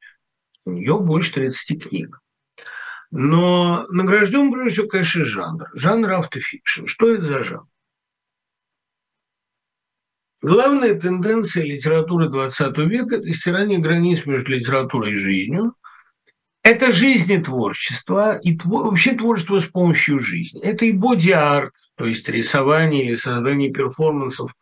У 0.65 0.71
нее 0.71 0.97
больше 0.99 1.33
30 1.33 1.83
книг. 1.83 2.19
Но 3.11 3.85
награжден, 3.89 4.51
прежде 4.51 4.71
всего, 4.71 4.87
конечно, 4.87 5.25
жанр. 5.25 5.69
Жанр 5.73 6.11
автофикшн. 6.13 6.85
Что 6.87 7.13
это 7.13 7.25
за 7.25 7.43
жанр? 7.43 7.67
Главная 10.43 10.95
тенденция 10.95 11.63
литературы 11.63 12.27
XX 12.27 12.85
века– 12.85 13.15
это 13.17 13.33
стирание 13.33 13.79
границ 13.79 14.25
между 14.25 14.51
литературой 14.51 15.13
и 15.13 15.15
жизнью. 15.15 15.73
Это 16.63 16.91
жизнетворчество 16.91 18.37
и 18.37 18.59
вообще 18.65 19.13
творчество 19.13 19.59
с 19.59 19.65
помощью 19.65 20.19
жизни. 20.19 20.61
Это 20.61 20.83
и 20.83 20.91
боди-арт, 20.91 21.71
то 21.95 22.05
есть 22.05 22.27
рисование 22.27 23.05
или 23.05 23.15
создание 23.15 23.71
перформансов 23.71 24.53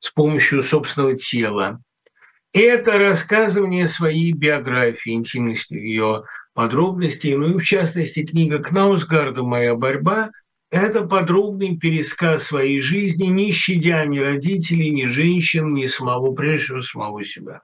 с 0.00 0.10
помощью 0.10 0.60
собственного 0.64 1.16
тела. 1.16 1.80
Это 2.52 2.98
рассказывание 2.98 3.86
своей 3.86 4.32
биографии, 4.32 5.12
интимности 5.12 5.74
ее 5.74 6.24
подробностей. 6.52 7.36
Ну 7.36 7.58
и 7.58 7.60
в 7.60 7.64
частности 7.64 8.26
книга 8.26 8.58
Кнаусгарда 8.58 9.44
«Моя 9.44 9.76
борьба» 9.76 10.30
Это 10.70 11.04
подробный 11.04 11.78
пересказ 11.78 12.42
своей 12.42 12.82
жизни, 12.82 13.24
не 13.26 13.52
щадя 13.52 14.04
ни 14.04 14.18
родителей, 14.18 14.90
ни 14.90 15.06
женщин, 15.06 15.72
ни 15.72 15.86
самого, 15.86 16.32
прежде 16.32 16.66
всего, 16.66 16.82
самого 16.82 17.24
себя. 17.24 17.62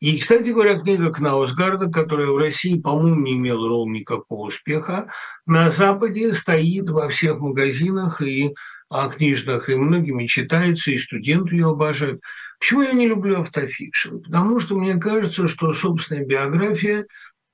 И, 0.00 0.18
кстати 0.18 0.50
говоря, 0.50 0.80
книга 0.80 1.12
Кнаусгарда, 1.12 1.90
которая 1.90 2.28
в 2.28 2.38
России, 2.38 2.80
по-моему, 2.80 3.20
не 3.20 3.34
имела 3.34 3.68
ровно 3.68 3.96
никакого 3.96 4.46
успеха, 4.46 5.10
на 5.44 5.68
Западе 5.68 6.32
стоит 6.32 6.88
во 6.88 7.10
всех 7.10 7.40
магазинах 7.40 8.22
и 8.22 8.54
а, 8.88 9.08
книжных, 9.10 9.68
и 9.68 9.74
многими 9.74 10.26
читается, 10.26 10.92
и 10.92 10.98
студенты 10.98 11.56
ее 11.56 11.70
обожают. 11.70 12.22
Почему 12.58 12.82
я 12.82 12.92
не 12.92 13.06
люблю 13.06 13.40
автофикшн? 13.40 14.18
Потому 14.18 14.60
что 14.60 14.76
мне 14.76 14.96
кажется, 14.96 15.46
что 15.48 15.74
собственная 15.74 16.24
биография 16.24 17.06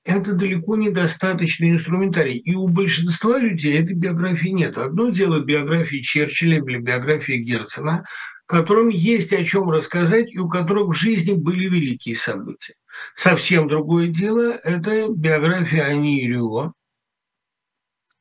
это 0.05 0.33
далеко 0.33 0.77
недостаточный 0.77 1.71
инструментарий. 1.71 2.37
И 2.37 2.55
у 2.55 2.69
большинства 2.69 3.39
людей 3.39 3.81
этой 3.81 3.95
биографии 3.95 4.49
нет. 4.49 4.77
Одно 4.77 5.11
дело 5.11 5.41
биографии 5.41 6.01
Черчилля 6.01 6.59
или 6.59 6.79
биографии 6.79 7.37
Герцена, 7.37 8.05
которым 8.47 8.89
есть 8.89 9.33
о 9.33 9.45
чем 9.45 9.71
рассказать 9.71 10.33
и 10.33 10.39
у 10.39 10.49
которых 10.49 10.89
в 10.89 10.99
жизни 10.99 11.33
были 11.33 11.69
великие 11.69 12.17
события. 12.17 12.75
Совсем 13.15 13.69
другое 13.69 14.09
дело– 14.09 14.53
это 14.65 15.09
биография 15.09 15.85
Ани 15.85 16.29
Рюо, 16.29 16.73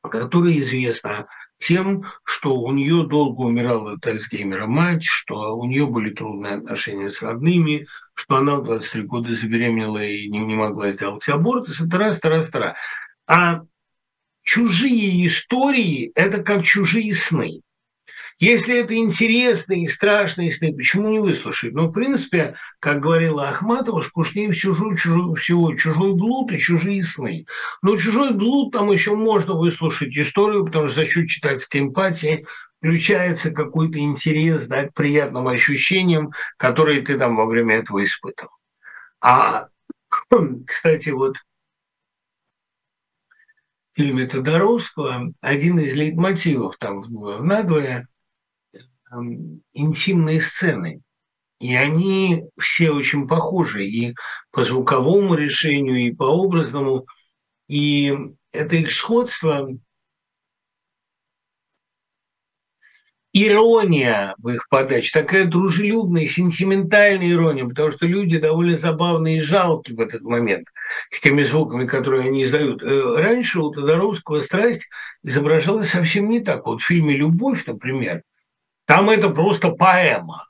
которая 0.02 0.58
известна 0.58 1.26
тем, 1.58 2.04
что 2.24 2.56
у 2.56 2.72
нее 2.72 3.06
долго 3.06 3.42
умирала 3.42 3.92
от 3.92 4.66
мать, 4.66 5.04
что 5.04 5.56
у 5.56 5.64
нее 5.66 5.86
были 5.86 6.10
трудные 6.10 6.54
отношения 6.54 7.10
с 7.10 7.22
родными, 7.22 7.86
что 8.14 8.36
она 8.36 8.56
в 8.56 8.64
23 8.64 9.02
года 9.02 9.34
забеременела 9.34 10.02
и 10.02 10.28
не, 10.28 10.40
не 10.40 10.54
могла 10.54 10.90
сделать 10.92 11.28
аборт, 11.28 11.68
и 11.68 11.72
раз, 11.90 12.20
раз, 12.22 12.50
раз. 12.52 12.74
А 13.26 13.62
чужие 14.42 15.26
истории– 15.26 16.12
это 16.14 16.42
как 16.42 16.64
чужие 16.64 17.14
сны. 17.14 17.62
Если 18.38 18.76
это 18.76 18.96
интересные 18.96 19.84
и 19.84 19.88
страшные 19.88 20.50
сны, 20.50 20.74
почему 20.74 21.08
не 21.10 21.20
выслушать? 21.20 21.74
Ну, 21.74 21.86
в 21.86 21.92
принципе, 21.92 22.56
как 22.80 23.00
говорила 23.00 23.48
Ахматова, 23.48 24.00
скучнее 24.00 24.52
чужой, 24.52 24.96
чужой, 24.96 25.36
всего 25.36 25.74
чужой 25.76 26.14
блуд 26.14 26.50
и 26.50 26.58
чужие 26.58 27.04
сны. 27.04 27.46
Но 27.82 27.96
чужой 27.96 28.32
блуд 28.32 28.72
там 28.72 28.90
еще 28.90 29.14
можно 29.14 29.54
выслушать 29.54 30.16
историю, 30.18 30.64
потому 30.64 30.88
что 30.88 30.96
за 30.96 31.04
счет 31.04 31.28
читательской 31.28 31.82
эмпатии 31.82 32.44
включается 32.82 33.52
какой-то 33.52 34.00
интерес 34.00 34.66
да, 34.66 34.88
к 34.88 34.94
приятным 34.94 35.46
ощущениям, 35.46 36.32
которые 36.56 37.02
ты 37.02 37.16
там 37.16 37.36
во 37.36 37.46
время 37.46 37.76
этого 37.76 38.02
испытывал. 38.02 38.50
А, 39.20 39.68
кстати, 40.66 41.10
вот 41.10 41.36
в 43.92 43.96
фильме 43.96 44.26
Тодоровского 44.26 45.32
один 45.40 45.78
из 45.78 45.94
лейтмотивов 45.94 46.76
там 46.78 47.02
в 47.02 47.40
надвое 47.44 48.08
интимные 49.72 50.40
сцены. 50.40 51.02
И 51.60 51.76
они 51.76 52.42
все 52.58 52.90
очень 52.90 53.28
похожи 53.28 53.86
и 53.86 54.16
по 54.50 54.64
звуковому 54.64 55.34
решению, 55.34 56.08
и 56.08 56.12
по 56.12 56.24
образному. 56.24 57.06
И 57.68 58.12
это 58.50 58.74
их 58.74 58.92
сходство, 58.92 59.68
ирония 63.32 64.34
в 64.38 64.48
их 64.48 64.68
подаче, 64.68 65.10
такая 65.12 65.46
дружелюбная, 65.46 66.26
сентиментальная 66.26 67.30
ирония, 67.30 67.64
потому 67.64 67.92
что 67.92 68.06
люди 68.06 68.38
довольно 68.38 68.76
забавные 68.76 69.38
и 69.38 69.40
жалкие 69.40 69.96
в 69.96 70.00
этот 70.00 70.22
момент 70.22 70.68
с 71.10 71.20
теми 71.20 71.42
звуками, 71.42 71.86
которые 71.86 72.28
они 72.28 72.44
издают. 72.44 72.82
Э, 72.82 73.16
раньше 73.16 73.60
у 73.60 73.70
Тодоровского 73.70 74.40
страсть 74.40 74.82
изображалась 75.22 75.90
совсем 75.90 76.28
не 76.28 76.40
так. 76.40 76.66
Вот 76.66 76.82
в 76.82 76.86
фильме 76.86 77.16
«Любовь», 77.16 77.64
например, 77.66 78.22
там 78.86 79.08
это 79.08 79.30
просто 79.30 79.70
поэма. 79.70 80.48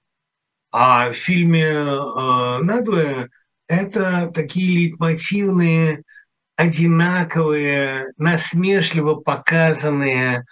А 0.73 1.11
в 1.11 1.15
фильме 1.15 1.65
э, 1.65 2.59
«Надвое» 2.63 3.31
это 3.69 4.31
такие 4.35 4.69
лейтмотивные, 4.77 6.03
одинаковые, 6.57 8.13
насмешливо 8.17 9.15
показанные 9.15 10.45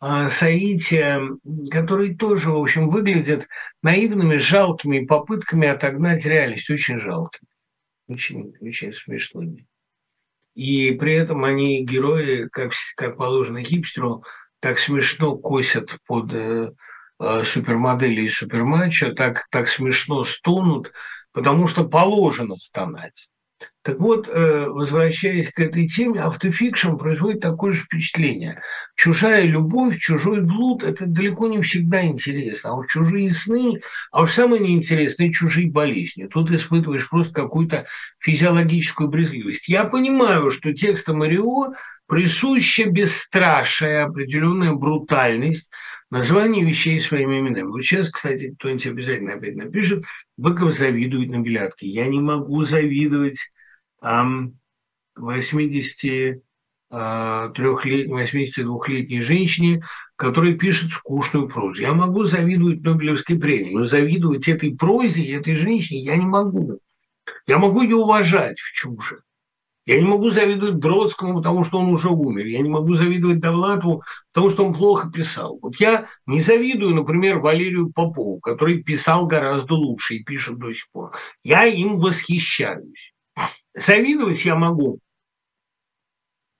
э, 0.00 0.28
соития, 0.30 1.20
которые 1.70 2.16
тоже, 2.16 2.50
в 2.50 2.56
общем, 2.58 2.88
выглядят 2.88 3.46
наивными, 3.82 4.36
жалкими 4.36 5.04
попытками 5.04 5.68
отогнать 5.68 6.24
реальность, 6.24 6.70
очень 6.70 7.00
жалкими, 7.00 7.48
очень, 8.08 8.52
очень 8.60 8.92
смешными. 8.92 9.66
И 10.54 10.92
при 10.92 11.14
этом 11.14 11.44
они, 11.44 11.84
герои, 11.84 12.48
как, 12.50 12.72
как 12.96 13.16
положено 13.16 13.62
хипстеру, 13.62 14.24
так 14.60 14.78
смешно 14.78 15.36
косят 15.36 15.98
под 16.06 16.32
э, 16.32 16.70
Э, 17.18 17.44
супермодели 17.44 18.22
и 18.22 18.28
суперматча 18.28 19.12
так, 19.12 19.46
так 19.50 19.68
смешно 19.68 20.24
стонут, 20.24 20.92
потому 21.32 21.66
что 21.66 21.84
положено 21.84 22.56
стонать. 22.56 23.28
Так 23.86 24.00
вот, 24.00 24.28
э, 24.28 24.66
возвращаясь 24.68 25.52
к 25.52 25.60
этой 25.60 25.86
теме, 25.86 26.20
автофикшн 26.20 26.96
производит 26.96 27.40
такое 27.40 27.70
же 27.70 27.82
впечатление. 27.82 28.60
Чужая 28.96 29.44
любовь, 29.44 30.00
чужой 30.00 30.40
блуд– 30.40 30.82
это 30.82 31.06
далеко 31.06 31.46
не 31.46 31.62
всегда 31.62 32.04
интересно. 32.04 32.70
А 32.70 32.74
уж 32.74 32.88
чужие 32.88 33.32
сны, 33.32 33.80
а 34.10 34.22
уж 34.22 34.32
самое 34.32 34.60
неинтересное– 34.60 35.30
чужие 35.32 35.70
болезни. 35.70 36.26
Тут 36.26 36.50
испытываешь 36.50 37.08
просто 37.08 37.32
какую-то 37.32 37.86
физиологическую 38.18 39.08
брезгливость. 39.08 39.68
Я 39.68 39.84
понимаю, 39.84 40.50
что 40.50 40.74
текстом 40.74 41.18
Марио 41.18 41.74
присуща 42.08 42.90
бесстрашие, 42.90 44.00
определенная 44.00 44.72
брутальность, 44.72 45.70
название 46.10 46.64
вещей 46.64 46.98
своими 46.98 47.38
именами. 47.38 47.68
Вот 47.68 47.82
сейчас, 47.82 48.10
кстати, 48.10 48.52
кто-нибудь 48.58 48.86
обязательно 48.88 49.34
опять 49.34 49.54
напишет, 49.54 50.02
Быков 50.36 50.74
завидует 50.74 51.30
на 51.30 51.38
бильярдке. 51.38 51.86
Я 51.86 52.08
не 52.08 52.18
могу 52.18 52.64
завидовать 52.64 53.38
ам, 54.06 54.52
80 55.16 56.42
трехлетней, 56.88 58.06
82-летней 58.06 59.20
женщине, 59.20 59.84
которая 60.14 60.54
пишет 60.54 60.92
скучную 60.92 61.48
прозу. 61.48 61.82
Я 61.82 61.92
могу 61.92 62.24
завидовать 62.24 62.82
Нобелевской 62.82 63.38
премии, 63.38 63.74
но 63.74 63.86
завидовать 63.86 64.46
этой 64.46 64.76
прозе 64.76 65.22
и 65.22 65.32
этой 65.32 65.56
женщине 65.56 66.04
я 66.04 66.16
не 66.16 66.26
могу. 66.26 66.78
Я 67.46 67.58
могу 67.58 67.82
ее 67.82 67.96
уважать 67.96 68.60
в 68.60 68.72
чуже. 68.72 69.22
Я 69.84 70.00
не 70.00 70.06
могу 70.06 70.30
завидовать 70.30 70.76
Бродскому, 70.76 71.34
потому 71.34 71.64
что 71.64 71.78
он 71.78 71.92
уже 71.92 72.08
умер. 72.08 72.46
Я 72.46 72.60
не 72.60 72.68
могу 72.68 72.94
завидовать 72.94 73.40
Довлатову, 73.40 74.02
потому 74.32 74.50
что 74.50 74.64
он 74.64 74.74
плохо 74.74 75.10
писал. 75.10 75.58
Вот 75.60 75.76
я 75.80 76.06
не 76.26 76.40
завидую, 76.40 76.94
например, 76.94 77.38
Валерию 77.38 77.92
Попову, 77.92 78.38
который 78.40 78.82
писал 78.82 79.26
гораздо 79.26 79.74
лучше 79.74 80.16
и 80.16 80.24
пишет 80.24 80.58
до 80.58 80.72
сих 80.72 80.88
пор. 80.92 81.12
Я 81.42 81.64
им 81.64 81.98
восхищаюсь. 81.98 83.12
Завидовать 83.74 84.44
я 84.44 84.54
могу 84.54 85.00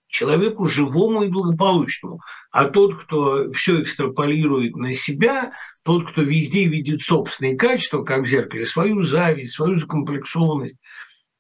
человеку 0.09 0.67
живому 0.67 1.25
и 1.25 1.29
благополучному. 1.29 2.21
А 2.51 2.65
тот, 2.67 3.03
кто 3.03 3.53
все 3.53 3.83
экстраполирует 3.83 4.77
на 4.77 4.95
себя, 4.95 5.53
тот, 5.83 6.11
кто 6.11 6.23
везде 6.23 6.65
видит 6.65 7.03
собственные 7.03 7.57
качества, 7.57 8.03
как 8.03 8.23
в 8.23 8.27
зеркале, 8.27 8.65
свою 8.65 9.03
зависть, 9.03 9.53
свою 9.53 9.77
закомплексованность, 9.77 10.77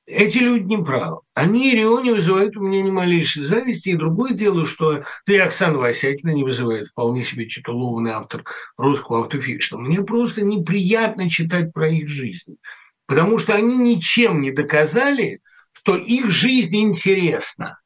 эти 0.06 0.38
люди 0.38 0.64
не 0.64 0.78
правы. 0.78 1.18
Они 1.34 1.74
Рио 1.74 2.00
не 2.00 2.12
вызывают 2.12 2.56
у 2.56 2.60
меня 2.60 2.82
ни 2.82 2.90
малейшей 2.90 3.44
зависти. 3.44 3.88
И 3.88 3.96
другое 3.96 4.34
дело, 4.34 4.64
что 4.66 5.02
да 5.26 5.34
и 5.34 5.38
Оксана 5.38 5.78
Васякина 5.78 6.30
не 6.30 6.44
вызывает 6.44 6.88
вполне 6.88 7.24
себе 7.24 7.46
титулованный 7.46 8.12
автор 8.12 8.44
русского 8.76 9.24
автофикшена. 9.24 9.80
Мне 9.80 10.02
просто 10.02 10.42
неприятно 10.42 11.28
читать 11.28 11.72
про 11.72 11.88
их 11.88 12.08
жизнь. 12.08 12.56
Потому 13.06 13.38
что 13.38 13.54
они 13.54 13.76
ничем 13.76 14.40
не 14.40 14.50
доказали, 14.50 15.40
что 15.72 15.96
их 15.96 16.30
жизнь 16.30 16.76
интересна. 16.76 17.80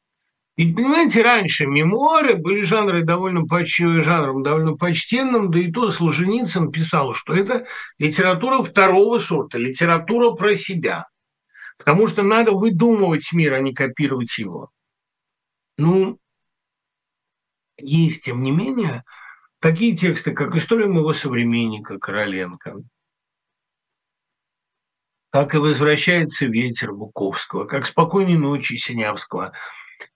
Ведь, 0.57 0.75
понимаете, 0.75 1.21
раньше 1.21 1.65
мемуары 1.65 2.35
были 2.35 2.61
жанры 2.61 3.03
довольно 3.03 3.45
поч... 3.45 3.77
жанром 3.79 4.43
довольно 4.43 4.75
почтенным, 4.75 5.49
да 5.49 5.59
и 5.59 5.71
то 5.71 5.89
Солженицын 5.89 6.71
писал, 6.71 7.13
что 7.13 7.33
это 7.33 7.65
литература 7.97 8.61
второго 8.63 9.19
сорта, 9.19 9.57
литература 9.57 10.31
про 10.31 10.55
себя. 10.55 11.07
Потому 11.77 12.07
что 12.07 12.21
надо 12.21 12.51
выдумывать 12.51 13.31
мир, 13.31 13.53
а 13.53 13.59
не 13.59 13.73
копировать 13.73 14.37
его. 14.37 14.69
Ну, 15.77 16.19
есть, 17.77 18.23
тем 18.23 18.43
не 18.43 18.51
менее, 18.51 19.03
такие 19.59 19.95
тексты, 19.95 20.31
как 20.31 20.55
«История 20.55 20.87
моего 20.87 21.13
современника» 21.13 21.97
Короленко, 21.97 22.75
как 25.31 25.55
и 25.55 25.57
«Возвращается 25.57 26.45
ветер» 26.45 26.93
Буковского, 26.93 27.65
как 27.65 27.85
«Спокойной 27.87 28.37
ночи» 28.37 28.77
Синявского– 28.77 29.53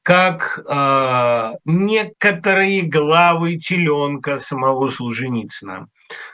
как 0.06 0.60
э, 0.60 1.54
некоторые 1.66 2.84
главы 2.84 3.58
теленка 3.58 4.38
самого 4.38 4.90
Солженицына, 4.90 5.88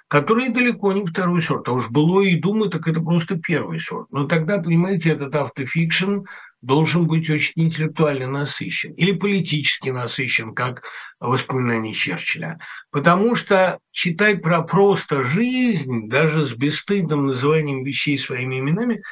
которые 0.07 0.49
далеко 0.49 0.91
не 0.93 1.05
второй 1.05 1.41
сорт. 1.41 1.67
А 1.67 1.71
уж 1.71 1.89
было 1.89 2.21
и 2.21 2.39
думаю, 2.39 2.69
так 2.69 2.87
это 2.87 2.99
просто 2.99 3.37
первый 3.37 3.79
сорт. 3.79 4.07
Но 4.11 4.25
тогда, 4.25 4.59
понимаете, 4.59 5.11
этот 5.11 5.35
автофикшн 5.35 6.21
должен 6.61 7.07
быть 7.07 7.29
очень 7.29 7.53
интеллектуально 7.55 8.27
насыщен 8.27 8.93
или 8.93 9.13
политически 9.13 9.89
насыщен, 9.89 10.53
как 10.53 10.83
воспоминания 11.19 11.93
Черчилля. 11.93 12.59
Потому 12.91 13.35
что 13.35 13.79
читать 13.91 14.41
про 14.41 14.61
просто 14.61 15.23
жизнь, 15.23 16.09
даже 16.09 16.45
с 16.45 16.53
бесстыдным 16.53 17.27
называнием 17.27 17.83
вещей 17.83 18.17
своими 18.17 18.59
именами– 18.59 19.01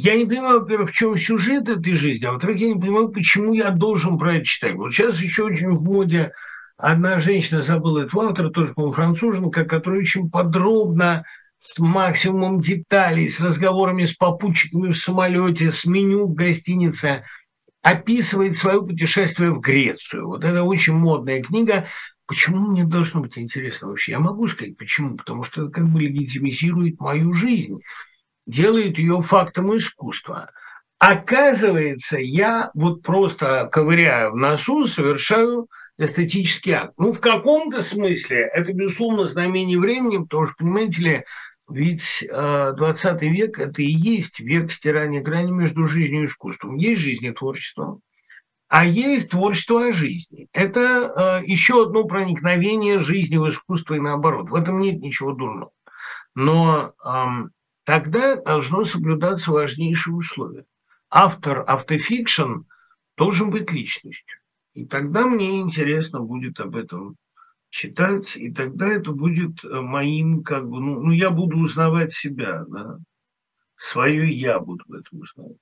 я 0.00 0.14
не 0.14 0.26
понимаю, 0.26 0.60
во-первых, 0.60 0.90
в 0.90 0.94
чем 0.94 1.16
сюжет 1.16 1.68
этой 1.68 1.94
жизни, 1.94 2.24
а 2.24 2.32
во-вторых, 2.32 2.58
я 2.58 2.68
не 2.68 2.80
понимаю, 2.80 3.08
почему 3.08 3.52
я 3.52 3.70
должен 3.70 4.16
про 4.16 4.36
это 4.36 4.44
читать. 4.44 4.76
Вот 4.76 4.92
сейчас 4.92 5.20
еще 5.20 5.44
очень 5.44 5.70
в 5.76 5.82
моде 5.82 6.30
одна 6.78 7.18
женщина, 7.18 7.62
забыла 7.62 8.04
этого 8.04 8.28
автора, 8.28 8.48
тоже, 8.50 8.72
по-моему, 8.72 8.94
француженка, 8.94 9.64
которая 9.66 10.00
очень 10.00 10.30
подробно, 10.30 11.24
с 11.58 11.78
максимумом 11.78 12.60
деталей, 12.60 13.28
с 13.28 13.40
разговорами 13.40 14.04
с 14.04 14.14
попутчиками 14.14 14.92
в 14.92 14.96
самолете, 14.96 15.70
с 15.72 15.84
меню 15.84 16.26
в 16.26 16.34
гостинице, 16.34 17.24
описывает 17.82 18.56
свое 18.56 18.80
путешествие 18.80 19.50
в 19.50 19.60
Грецию. 19.60 20.28
Вот 20.28 20.44
это 20.44 20.62
очень 20.62 20.94
модная 20.94 21.42
книга. 21.42 21.88
Почему 22.26 22.68
мне 22.68 22.84
должно 22.84 23.20
быть 23.20 23.36
интересно 23.36 23.88
вообще? 23.88 24.12
Я 24.12 24.20
могу 24.20 24.46
сказать, 24.46 24.76
почему. 24.76 25.16
Потому 25.16 25.42
что 25.42 25.62
это 25.62 25.70
как 25.72 25.88
бы 25.88 26.00
легитимизирует 26.00 27.00
мою 27.00 27.32
жизнь 27.32 27.80
делает 28.48 28.98
ее 28.98 29.20
фактом 29.22 29.76
искусства. 29.76 30.50
Оказывается, 30.98 32.18
я 32.18 32.70
вот 32.74 33.02
просто 33.02 33.68
ковыряя 33.70 34.30
в 34.30 34.36
носу, 34.36 34.86
совершаю 34.86 35.68
эстетический 35.98 36.72
акт. 36.72 36.94
Ну, 36.96 37.12
в 37.12 37.20
каком-то 37.20 37.82
смысле 37.82 38.48
это, 38.54 38.72
безусловно, 38.72 39.26
знамение 39.26 39.78
времени, 39.78 40.18
потому 40.18 40.46
что, 40.46 40.54
понимаете 40.58 41.02
ли, 41.02 41.24
ведь 41.68 42.22
э, 42.22 42.72
20 42.76 43.22
век– 43.22 43.58
это 43.60 43.82
и 43.82 43.90
есть 43.90 44.40
век 44.40 44.72
стирания 44.72 45.20
грани 45.20 45.50
между 45.50 45.86
жизнью 45.86 46.22
и 46.22 46.26
искусством. 46.26 46.76
Есть 46.76 47.02
жизнь 47.02 47.26
и 47.26 47.32
творчество, 47.32 48.00
а 48.68 48.86
есть 48.86 49.30
творчество 49.30 49.88
о 49.88 49.92
жизни. 49.92 50.48
Это 50.52 51.42
э, 51.42 51.46
еще 51.46 51.82
одно 51.82 52.04
проникновение 52.04 53.00
жизни 53.00 53.36
в 53.36 53.48
искусство 53.48 53.94
и 53.94 54.00
наоборот. 54.00 54.48
В 54.48 54.54
этом 54.54 54.80
нет 54.80 55.00
ничего 55.00 55.32
дурного. 55.32 55.72
Но 56.34 56.94
тогда 57.84 58.36
должно 58.36 58.84
соблюдаться 58.84 59.50
важнейшее 59.50 60.14
условие. 60.14 60.64
Автор 61.10 61.64
автофикшн 61.66 62.62
должен 63.16 63.50
быть 63.50 63.72
личностью. 63.72 64.38
И 64.78 64.86
тогда 64.86 65.26
мне 65.26 65.60
интересно 65.60 66.20
будет 66.20 66.60
об 66.60 66.76
этом 66.76 67.16
читать, 67.68 68.36
и 68.36 68.52
тогда 68.52 68.86
это 68.86 69.10
будет 69.10 69.64
э, 69.64 69.80
моим, 69.80 70.44
как 70.44 70.68
бы, 70.68 70.78
ну, 70.80 71.00
ну 71.00 71.10
я 71.10 71.30
буду 71.30 71.58
узнавать 71.58 72.12
себя, 72.12 72.64
да, 72.68 72.98
свое 73.74 74.32
я 74.32 74.60
буду 74.60 74.84
в 74.86 74.92
этом 74.92 75.18
узнавать. 75.18 75.56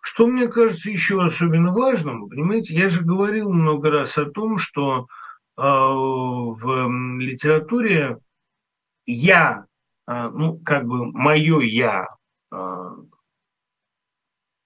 Что 0.00 0.26
мне 0.26 0.48
кажется 0.48 0.90
еще 0.90 1.22
особенно 1.22 1.70
важным, 1.70 2.30
понимаете, 2.30 2.72
я 2.72 2.88
же 2.88 3.02
говорил 3.02 3.52
много 3.52 3.90
раз 3.90 4.16
о 4.16 4.24
том, 4.24 4.56
что 4.56 5.06
э, 5.58 5.60
в 5.60 6.88
литературе 7.20 8.16
я 9.04 9.66
а, 10.06 10.30
ну, 10.30 10.58
как 10.60 10.86
бы 10.86 11.12
мое 11.12 11.60
я 11.60 12.06
а, 12.50 12.94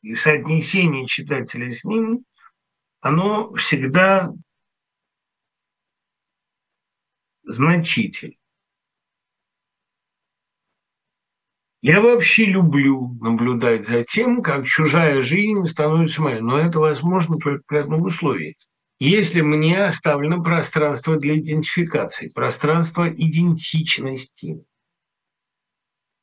и 0.02 0.14
соотнесение 0.14 1.08
читателя 1.08 1.72
с 1.72 1.82
ним, 1.82 2.24
оно 3.00 3.52
всегда 3.54 4.32
значительно. 7.42 8.34
Я 11.82 12.02
вообще 12.02 12.44
люблю 12.44 13.14
наблюдать 13.20 13.88
за 13.88 14.04
тем, 14.04 14.42
как 14.42 14.66
чужая 14.66 15.22
жизнь 15.22 15.66
становится 15.66 16.20
моей, 16.20 16.40
но 16.40 16.58
это 16.58 16.78
возможно 16.78 17.38
только 17.38 17.62
при 17.66 17.78
одном 17.78 18.02
условии. 18.02 18.56
Если 18.98 19.40
мне 19.40 19.82
оставлено 19.86 20.42
пространство 20.42 21.16
для 21.16 21.38
идентификации, 21.38 22.28
пространство 22.28 23.08
идентичности– 23.08 24.62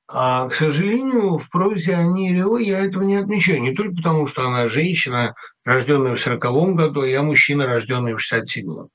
а, 0.09 0.47
к 0.47 0.55
сожалению, 0.55 1.37
в 1.37 1.49
прозе 1.49 1.95
Анирио 1.95 2.57
я 2.57 2.79
этого 2.79 3.03
не 3.03 3.15
отмечаю. 3.15 3.61
Не 3.61 3.73
только 3.73 3.95
потому, 3.95 4.27
что 4.27 4.47
она 4.47 4.69
женщина, 4.69 5.35
рожденная 5.65 6.15
в 6.15 6.21
40 6.21 6.75
году, 6.75 7.01
а 7.01 7.07
я 7.07 7.21
мужчина, 7.21 7.65
рожденный 7.65 8.13
в 8.13 8.19
67-м. 8.19 8.87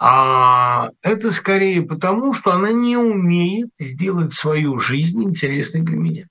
А 0.00 0.90
это 1.02 1.32
скорее 1.32 1.82
потому, 1.82 2.34
что 2.34 2.52
она 2.52 2.72
не 2.72 2.96
умеет 2.96 3.70
сделать 3.78 4.32
свою 4.32 4.78
жизнь 4.78 5.24
интересной 5.24 5.80
для 5.80 5.96
меня. 5.96 6.26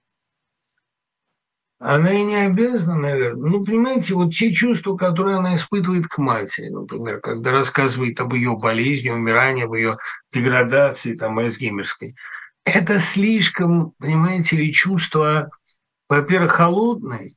Она 1.79 2.13
и 2.13 2.23
не 2.23 2.35
обязана, 2.35 2.95
наверное. 2.95 3.49
Ну, 3.49 3.65
понимаете, 3.65 4.13
вот 4.13 4.33
те 4.33 4.53
чувства, 4.53 4.95
которые 4.95 5.37
она 5.37 5.55
испытывает 5.55 6.07
к 6.07 6.17
матери, 6.17 6.69
например, 6.69 7.19
когда 7.19 7.51
рассказывает 7.51 8.19
об 8.19 8.33
ее 8.33 8.55
болезни, 8.57 9.09
умирании, 9.09 9.65
об 9.65 9.73
ее 9.73 9.97
деградации, 10.31 11.15
там, 11.15 11.39
Альцгеймерской– 11.39 12.15
это 12.67 12.99
слишком, 12.99 13.93
понимаете 13.97 14.57
ли, 14.57 14.73
чувство, 14.73 15.49
во-первых, 16.09 16.53
холодное, 16.53 17.31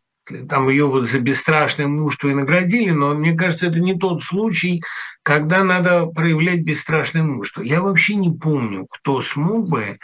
там 0.48 0.69
ее 0.69 0.86
вот 0.86 1.09
за 1.09 1.20
бесстрашное 1.20 1.86
мужество 1.86 2.28
и 2.28 2.35
наградили, 2.35 2.90
но 2.90 3.15
мне 3.15 3.35
кажется, 3.35 3.66
это 3.66 3.78
не 3.78 3.97
тот 3.97 4.23
случай, 4.23 4.82
когда 5.23 5.65
надо 5.65 6.07
проявлять 6.07 6.62
бесстрашное 6.62 7.23
мужество. 7.23 7.62
Я 7.62 7.81
вообще 7.81 8.15
не 8.15 8.31
помню, 8.31 8.86
кто 8.90 9.23
смог 9.23 9.69
бы 9.69 9.98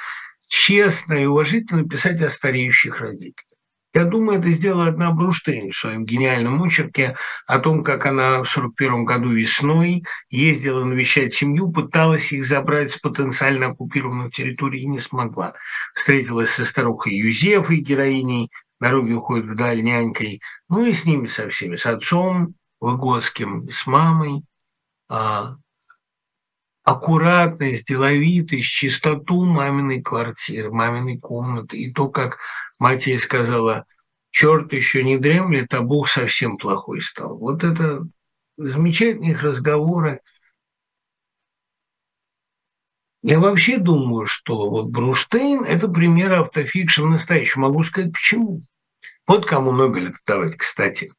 честно 0.49 1.15
и 1.15 1.27
уважительно 1.27 1.89
писать 1.89 2.21
о 2.23 2.31
стареющих 2.31 3.01
родителях. 3.01 3.56
Я 3.97 4.05
думаю, 4.05 4.41
это 4.41 4.51
сделала 4.51 4.89
одна 4.89 5.11
Бруштейн 5.11 5.73
в 5.73 5.75
своем 5.75 6.05
гениальном 6.05 6.63
очерке 6.63 7.17
о 7.47 7.59
том, 7.61 7.83
как 7.83 8.05
она 8.05 8.45
в 8.45 8.55
1941 8.55 9.07
году 9.07 9.31
весной 9.31 10.05
ездила 10.29 10.85
навещать 10.85 11.33
семью, 11.33 11.73
пыталась 11.73 12.31
их 12.31 12.45
забрать 12.45 12.91
с 12.91 12.99
потенциально 12.99 13.69
оккупированных 13.69 14.35
территорий 14.35 14.83
и 14.83 14.87
не 14.87 14.99
смогла. 14.99 15.55
Встретилась 15.95 16.51
со 16.51 16.67
старухой 16.67 17.15
Юзефой, 17.15 17.79
героиней, 17.79 18.51
дороги 18.81 19.13
уходят 19.13 19.47
вдаль 19.47 19.83
нянькой, 19.83 20.43
ну 20.69 20.85
и 20.85 20.93
с 20.93 21.07
ними 21.07 21.27
со 21.27 21.49
всеми, 21.49 21.77
с 21.77 21.87
отцом 21.87 22.55
Выгодским, 22.81 23.71
с 23.71 23.87
мамой, 23.87 24.43
а, 25.09 25.57
аккуратность, 26.85 27.89
деловитость, 27.89 28.69
чистоту 28.69 29.45
маминой 29.45 30.03
квартиры, 30.03 30.71
маминой 30.71 31.19
комнаты, 31.19 31.79
и 31.79 31.93
то, 31.93 32.09
как 32.09 32.39
Мать 32.79 33.07
ей 33.07 33.19
сказала, 33.19 33.87
черт 34.31 34.73
еще 34.73 35.03
не 35.03 35.19
дремлет, 35.19 35.73
а 35.73 35.81
Бог 35.81 36.09
совсем 36.09 36.59
плохой 36.59 37.01
стал. 37.01 37.39
Вот 37.39 37.65
это 37.65 38.07
замечательные 38.57 39.33
их 39.33 39.43
разговоры. 39.43 40.21
Я 43.23 43.41
вообще 43.41 43.79
думаю, 43.79 44.27
что 44.27 44.71
вот 44.71 44.87
Бруштейн– 44.87 45.65
это 45.67 45.89
пример 45.89 46.33
автофикшн 46.33 47.07
настоящий. 47.07 47.59
Могу 47.59 47.83
сказать, 47.83 48.13
почему. 48.13 48.61
Вот 49.27 49.47
кому 49.47 49.73
Нобеля 49.73 50.15
давать, 50.27 50.57
кстати. 50.57 51.13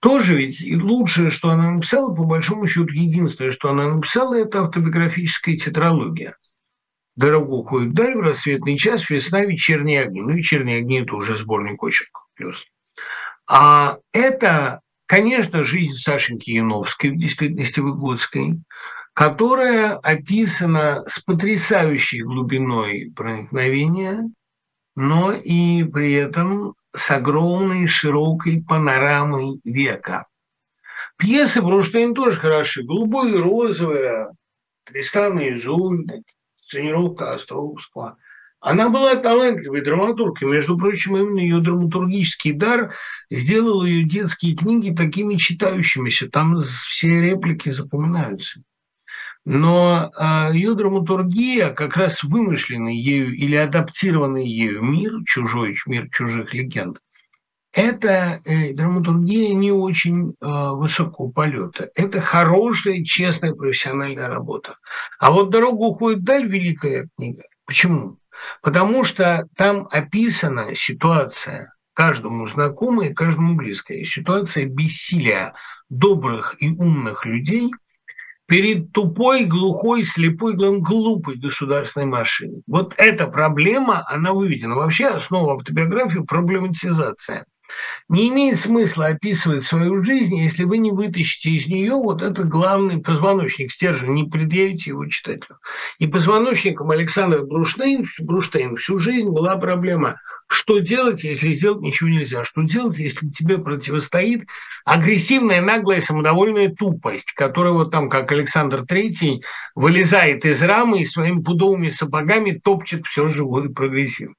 Тоже 0.00 0.36
ведь 0.36 0.60
и 0.60 0.76
лучшее, 0.76 1.30
что 1.30 1.50
она 1.50 1.70
написала, 1.70 2.14
по 2.14 2.24
большому 2.24 2.66
счету, 2.66 2.88
единственное, 2.92 3.50
что 3.50 3.70
она 3.70 3.94
написала, 3.94 4.34
это 4.34 4.62
автобиографическая 4.62 5.56
тетралогия. 5.56 6.36
«Дорогу 7.16 7.58
уходит 7.58 7.90
вдаль» 7.90 8.14
в 8.14 8.20
рассветный 8.20 8.76
час, 8.76 9.08
«Весна», 9.08 9.44
«Вечерние 9.44 10.02
огни». 10.02 10.20
Ну, 10.20 10.30
«Вечерние 10.32 10.78
огни»– 10.78 11.00
это 11.02 11.14
уже 11.14 11.36
сборник 11.36 11.82
очерков 11.82 12.24
плюс. 12.34 12.64
А 13.46 13.98
это, 14.12 14.80
конечно, 15.06 15.64
жизнь 15.64 15.94
Сашеньки 15.94 16.50
Яновской, 16.50 17.10
в 17.10 17.18
действительности 17.18 17.80
Выгодской, 17.80 18.60
которая 19.12 19.96
описана 19.98 21.04
с 21.06 21.20
потрясающей 21.20 22.22
глубиной 22.22 23.12
проникновения, 23.14 24.28
но 24.96 25.32
и 25.32 25.84
при 25.84 26.12
этом 26.14 26.74
с 26.96 27.10
огромной 27.10 27.86
широкой 27.86 28.62
панорамой 28.62 29.60
века. 29.64 30.26
Пьесы 31.16 31.62
Бруштейн 31.62 32.14
тоже 32.14 32.40
хороши. 32.40 32.82
«Голубое 32.82 33.34
и 33.34 33.38
розовое», 33.38 34.32
«Тристан 34.84 35.38
и 35.38 35.56
Изольда», 35.56 36.22
сценировка 36.74 37.34
Островского. 37.34 38.16
Она 38.60 38.88
была 38.88 39.16
талантливой 39.16 39.82
драматургой. 39.82 40.50
Между 40.50 40.76
прочим, 40.76 41.16
именно 41.16 41.38
ее 41.38 41.60
драматургический 41.60 42.52
дар 42.52 42.94
сделал 43.30 43.84
ее 43.84 44.04
детские 44.04 44.56
книги 44.56 44.94
такими 44.94 45.36
читающимися. 45.36 46.30
Там 46.30 46.60
все 46.62 47.20
реплики 47.20 47.68
запоминаются. 47.68 48.62
Но 49.44 50.10
э, 50.18 50.54
ее 50.54 50.74
драматургия, 50.74 51.70
как 51.70 51.98
раз 51.98 52.22
вымышленный 52.22 52.96
ею 52.96 53.34
или 53.34 53.54
адаптированный 53.54 54.48
ею 54.48 54.82
мир, 54.82 55.22
чужой 55.26 55.76
мир 55.86 56.08
чужих 56.10 56.54
легенд, 56.54 56.98
это 57.74 58.40
э, 58.44 58.72
драматургия 58.72 59.52
не 59.52 59.72
очень 59.72 60.30
э, 60.30 60.34
высокого 60.40 61.30
полета. 61.30 61.90
Это 61.96 62.20
хорошая, 62.20 63.02
честная, 63.02 63.52
профессиональная 63.52 64.28
работа. 64.28 64.76
А 65.18 65.32
вот 65.32 65.50
«Дорога 65.50 65.82
уходит 65.82 66.20
вдаль»– 66.20 66.46
великая 66.48 67.08
книга. 67.16 67.42
Почему? 67.66 68.18
Потому 68.62 69.04
что 69.04 69.48
там 69.56 69.88
описана 69.90 70.74
ситуация 70.74 71.74
каждому 71.94 72.46
знакомая, 72.46 73.12
каждому 73.12 73.56
близкая, 73.56 74.04
ситуация 74.04 74.66
бессилия 74.66 75.54
добрых 75.88 76.54
и 76.60 76.70
умных 76.70 77.26
людей 77.26 77.72
перед 78.46 78.92
тупой, 78.92 79.44
глухой, 79.46 80.04
слепой, 80.04 80.54
глупой 80.54 81.36
государственной 81.36 82.06
машиной. 82.06 82.62
Вот 82.66 82.94
эта 82.98 83.26
проблема, 83.26 84.04
она 84.06 84.32
выведена. 84.32 84.76
Вообще 84.76 85.06
основа 85.06 85.54
автобиографии– 85.54 86.24
проблематизация. 86.26 87.46
Не 88.08 88.28
имеет 88.28 88.58
смысла 88.58 89.06
описывать 89.06 89.64
свою 89.64 90.04
жизнь, 90.04 90.36
если 90.36 90.64
вы 90.64 90.78
не 90.78 90.90
вытащите 90.90 91.50
из 91.50 91.66
нее 91.66 91.94
вот 91.94 92.22
этот 92.22 92.48
главный 92.48 93.00
позвоночник, 93.00 93.72
стержень, 93.72 94.14
не 94.14 94.24
предъявите 94.24 94.90
его 94.90 95.06
читателю. 95.06 95.58
И 95.98 96.06
позвоночником 96.06 96.90
Александра 96.90 97.42
Бруштейн, 97.42 98.06
Бруштейн 98.20 98.76
всю 98.76 98.98
жизнь 98.98 99.30
была 99.30 99.56
проблема– 99.56 100.20
что 100.46 100.78
делать, 100.78 101.24
если 101.24 101.52
сделать 101.52 101.80
ничего 101.80 102.08
нельзя? 102.08 102.44
Что 102.44 102.62
делать, 102.62 102.98
если 102.98 103.28
тебе 103.28 103.58
противостоит 103.58 104.46
агрессивная, 104.84 105.60
наглая, 105.60 106.00
самодовольная 106.00 106.68
тупость, 106.68 107.32
которая 107.32 107.72
вот 107.72 107.90
там, 107.90 108.10
как 108.10 108.30
Александр 108.30 108.84
Третий, 108.86 109.42
вылезает 109.74 110.44
из 110.44 110.62
рамы 110.62 111.02
и 111.02 111.06
своими 111.06 111.42
пудовыми 111.42 111.90
сапогами 111.90 112.52
топчет 112.62 113.06
все 113.06 113.26
живое 113.28 113.68
и 113.68 113.72
прогрессивное. 113.72 114.36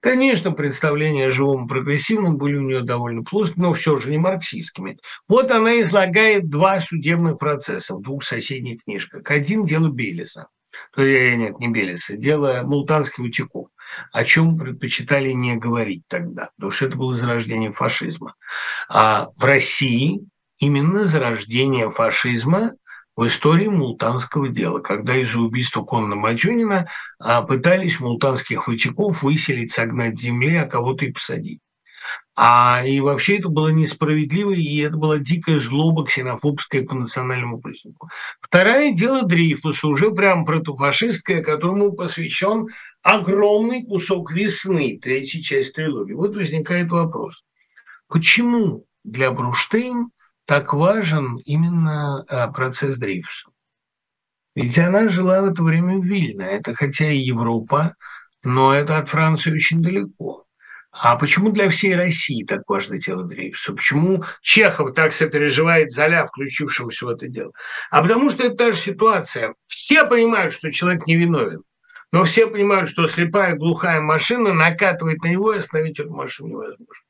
Конечно, 0.00 0.52
представления 0.52 1.26
о 1.26 1.32
живом 1.32 1.66
и 1.66 1.68
прогрессивном 1.68 2.38
были 2.38 2.56
у 2.56 2.62
нее 2.62 2.82
довольно 2.82 3.24
плоскими, 3.24 3.62
но 3.62 3.74
все 3.74 3.98
же 3.98 4.10
не 4.10 4.18
марксистскими. 4.18 4.98
Вот 5.28 5.50
она 5.50 5.80
излагает 5.80 6.48
два 6.48 6.80
судебных 6.80 7.38
процесса 7.38 7.94
в 7.94 8.02
двух 8.02 8.22
соседних 8.22 8.84
книжках. 8.84 9.22
Один– 9.28 9.64
дело 9.66 9.88
Белиса. 9.88 10.48
То 10.94 11.02
есть, 11.02 11.38
нет, 11.38 11.58
не 11.58 11.68
Белиса, 11.68 12.16
дело 12.16 12.62
Мултанских 12.62 13.18
утеков 13.24 13.68
о 14.12 14.24
чем 14.24 14.58
предпочитали 14.58 15.32
не 15.32 15.56
говорить 15.56 16.02
тогда, 16.08 16.50
потому 16.56 16.70
что 16.70 16.86
это 16.86 16.96
было 16.96 17.16
зарождение 17.16 17.72
фашизма. 17.72 18.34
А 18.88 19.28
в 19.36 19.44
России 19.44 20.20
именно 20.58 21.04
зарождение 21.06 21.90
фашизма 21.90 22.72
в 23.18 23.26
истории 23.26 23.66
мултанского 23.66 24.48
дела, 24.48 24.78
когда 24.78 25.16
из-за 25.16 25.40
убийства 25.40 25.82
Конна 25.82 26.14
Маджунина 26.14 26.88
а, 27.18 27.42
пытались 27.42 27.98
мултанских 27.98 28.68
вычеков 28.68 29.24
выселить, 29.24 29.72
согнать 29.72 30.16
с 30.16 30.22
земли, 30.22 30.54
а 30.54 30.66
кого-то 30.66 31.04
и 31.04 31.10
посадить. 31.10 31.58
А 32.36 32.80
и 32.86 33.00
вообще 33.00 33.38
это 33.38 33.48
было 33.48 33.70
несправедливо, 33.70 34.52
и 34.52 34.78
это 34.82 34.96
была 34.96 35.18
дикая 35.18 35.58
злоба 35.58 36.06
ксенофобская 36.06 36.84
по 36.84 36.94
национальному 36.94 37.60
признаку. 37.60 38.08
Второе 38.40 38.92
дело 38.92 39.24
Дрейфуса, 39.24 39.88
уже 39.88 40.12
прям 40.12 40.44
протофашистское, 40.44 41.42
которому 41.42 41.94
посвящен 41.94 42.68
огромный 43.02 43.82
кусок 43.84 44.30
весны, 44.30 44.96
третья 45.02 45.42
часть 45.42 45.72
трилогии. 45.72 46.12
Вот 46.12 46.36
возникает 46.36 46.88
вопрос. 46.90 47.42
Почему 48.06 48.84
для 49.02 49.32
Бруштейн 49.32 50.12
так 50.48 50.72
важен 50.72 51.36
именно 51.44 52.24
а, 52.26 52.48
процесс 52.48 52.96
Дрейфуса? 52.96 53.50
Ведь 54.54 54.78
она 54.78 55.10
жила 55.10 55.42
в 55.42 55.44
это 55.44 55.62
время 55.62 55.98
в 55.98 56.04
Вильно. 56.04 56.42
Это 56.42 56.74
хотя 56.74 57.12
и 57.12 57.18
Европа, 57.18 57.94
но 58.42 58.72
это 58.72 58.96
от 58.96 59.10
Франции 59.10 59.52
очень 59.52 59.82
далеко. 59.82 60.46
А 60.90 61.16
почему 61.16 61.50
для 61.50 61.68
всей 61.68 61.94
России 61.94 62.44
так 62.44 62.62
важно 62.66 62.98
дело 62.98 63.24
Дрейфуса? 63.24 63.74
Почему 63.74 64.24
Чехов 64.40 64.94
так 64.94 65.12
сопереживает 65.12 65.90
Золя, 65.90 66.26
включившемуся 66.26 67.04
в 67.04 67.10
это 67.10 67.28
дело? 67.28 67.52
А 67.90 68.00
потому 68.00 68.30
что 68.30 68.44
это 68.44 68.56
та 68.56 68.72
же 68.72 68.78
ситуация. 68.80 69.54
Все 69.66 70.06
понимают, 70.06 70.54
что 70.54 70.72
человек 70.72 71.06
невиновен. 71.06 71.62
Но 72.10 72.24
все 72.24 72.46
понимают, 72.46 72.88
что 72.88 73.06
слепая 73.06 73.54
глухая 73.54 74.00
машина 74.00 74.54
накатывает 74.54 75.18
на 75.22 75.28
него, 75.28 75.52
и 75.52 75.58
остановить 75.58 76.00
эту 76.00 76.10
машину 76.10 76.48
невозможно. 76.48 77.04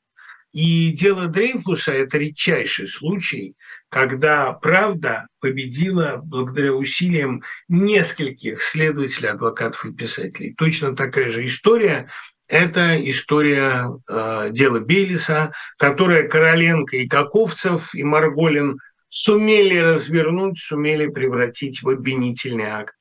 И 0.59 0.91
дело 0.91 1.29
Дрейфуса– 1.29 1.93
это 1.95 2.19
редчайший 2.19 2.89
случай, 2.89 3.55
когда 3.91 4.53
правда 4.53 5.29
победила 5.39 6.21
благодаря 6.21 6.73
усилиям 6.73 7.45
нескольких 7.69 8.61
следователей, 8.61 9.31
адвокатов 9.31 9.85
и 9.85 9.93
писателей. 9.93 10.55
Точно 10.59 10.97
такая 10.97 11.31
же 11.31 11.47
история 11.47 12.11
это 12.49 12.97
история 13.09 13.87
э, 14.09 14.51
дела 14.51 14.81
Белиса, 14.81 15.53
которое 15.77 16.27
Короленко 16.27 16.97
и 16.97 17.07
Каковцев 17.07 17.95
и 17.95 18.03
Марголин 18.03 18.79
сумели 19.09 19.77
развернуть, 19.77 20.59
сумели 20.59 21.07
превратить 21.07 21.85
в 21.85 21.89
обвинительный 21.89 22.67
акт 22.67 22.97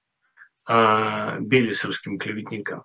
э, 0.69 1.38
белисовским 1.39 2.19
клеветникам, 2.19 2.84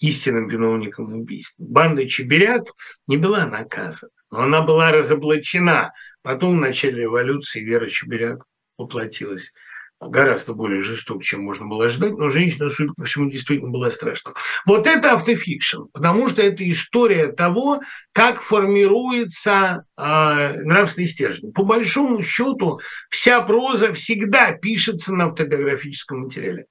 истинным 0.00 0.48
виновникам 0.48 1.12
убийства. 1.12 1.64
Банда 1.64 2.08
Чебиряк 2.08 2.64
не 3.06 3.16
была 3.16 3.46
наказана, 3.46 4.10
но 4.30 4.40
она 4.40 4.62
была 4.62 4.90
разоблачена. 4.92 5.92
Потом 6.22 6.56
в 6.56 6.60
начале 6.60 7.02
революции 7.02 7.60
Вера 7.60 7.86
Чебиряк 7.86 8.44
воплотилась 8.76 9.52
гораздо 10.00 10.54
более 10.54 10.82
жесток, 10.82 11.22
чем 11.22 11.42
можно 11.42 11.66
было 11.66 11.84
ожидать, 11.84 12.12
но 12.12 12.30
женщина, 12.30 12.70
судя 12.70 12.92
по 12.96 13.04
всему, 13.04 13.30
действительно 13.30 13.70
была 13.70 13.90
страшна. 13.90 14.32
Вот 14.64 14.86
это 14.86 15.12
автофикшн, 15.12 15.82
потому 15.92 16.30
что 16.30 16.40
это 16.40 16.68
история 16.70 17.28
того, 17.28 17.80
как 18.12 18.42
формируется 18.42 19.84
э, 19.98 20.62
нравственный 20.62 21.06
стержень. 21.06 21.52
По 21.52 21.64
большому 21.64 22.22
счету, 22.22 22.80
вся 23.10 23.42
проза 23.42 23.92
всегда 23.92 24.52
пишется 24.52 25.12
на 25.12 25.26
автобиографическом 25.26 26.20
материале. 26.20 26.64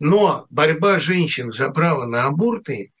Но 0.00 0.46
борьба 0.50 0.98
женщин 0.98 1.52
за 1.52 1.70
право 1.70 2.06
на 2.06 2.24
аборты 2.24 2.92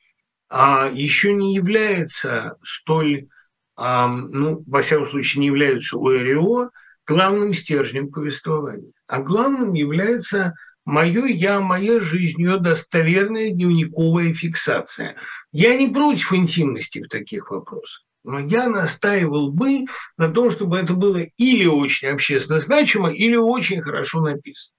а, 0.48 0.88
еще 0.92 1.32
не 1.32 1.54
является 1.54 2.56
столь, 2.62 3.28
а, 3.74 4.06
ну, 4.06 4.62
во 4.66 4.82
всяком 4.82 5.06
случае, 5.06 5.40
не 5.40 5.46
является 5.48 5.96
у 5.96 6.10
РИО 6.10 6.70
главным 7.06 7.54
стержнем 7.54 8.12
повествования 8.12 8.92
а 9.10 9.20
главным 9.20 9.74
является 9.74 10.54
мое 10.84 11.26
«я», 11.26 11.60
моя 11.60 12.00
жизнь, 12.00 12.40
ее 12.40 12.58
достоверная 12.58 13.50
дневниковая 13.50 14.32
фиксация. 14.32 15.16
Я 15.50 15.76
не 15.76 15.88
против 15.88 16.32
интимности 16.32 17.00
в 17.00 17.08
таких 17.08 17.50
вопросах, 17.50 18.04
но 18.22 18.38
я 18.38 18.68
настаивал 18.68 19.50
бы 19.50 19.86
на 20.16 20.28
том, 20.28 20.52
чтобы 20.52 20.78
это 20.78 20.94
было 20.94 21.22
или 21.36 21.66
очень 21.66 22.08
общественно 22.08 22.60
значимо, 22.60 23.12
или 23.12 23.34
очень 23.34 23.82
хорошо 23.82 24.20
написано. 24.20 24.74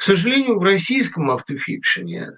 К 0.00 0.02
сожалению, 0.02 0.58
в 0.58 0.62
российском 0.62 1.30
автофикшене 1.30 2.30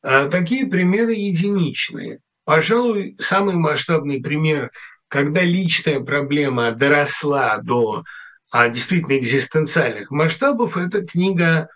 а, 0.00 0.28
такие 0.30 0.66
примеры 0.66 1.12
единичные. 1.12 2.20
Пожалуй, 2.46 3.14
самый 3.18 3.56
масштабный 3.56 4.22
пример, 4.22 4.70
когда 5.08 5.42
личная 5.42 6.00
проблема 6.00 6.72
доросла 6.72 7.58
до 7.58 8.04
а 8.50 8.70
действительно 8.70 9.18
экзистенциальных 9.18 10.10
масштабов, 10.10 10.78
это 10.78 11.04
книга 11.04 11.68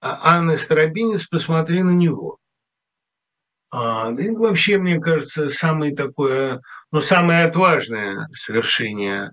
а, 0.00 0.36
Анны 0.36 0.56
Старобинец 0.56 1.26
«Посмотри 1.26 1.82
на 1.82 1.90
него». 1.90 2.38
И 3.74 4.30
вообще, 4.30 4.78
мне 4.78 4.98
кажется, 4.98 5.50
самое 5.50 5.94
такое, 5.94 6.62
ну, 6.90 7.02
самое 7.02 7.44
отважное 7.44 8.28
совершение 8.32 9.32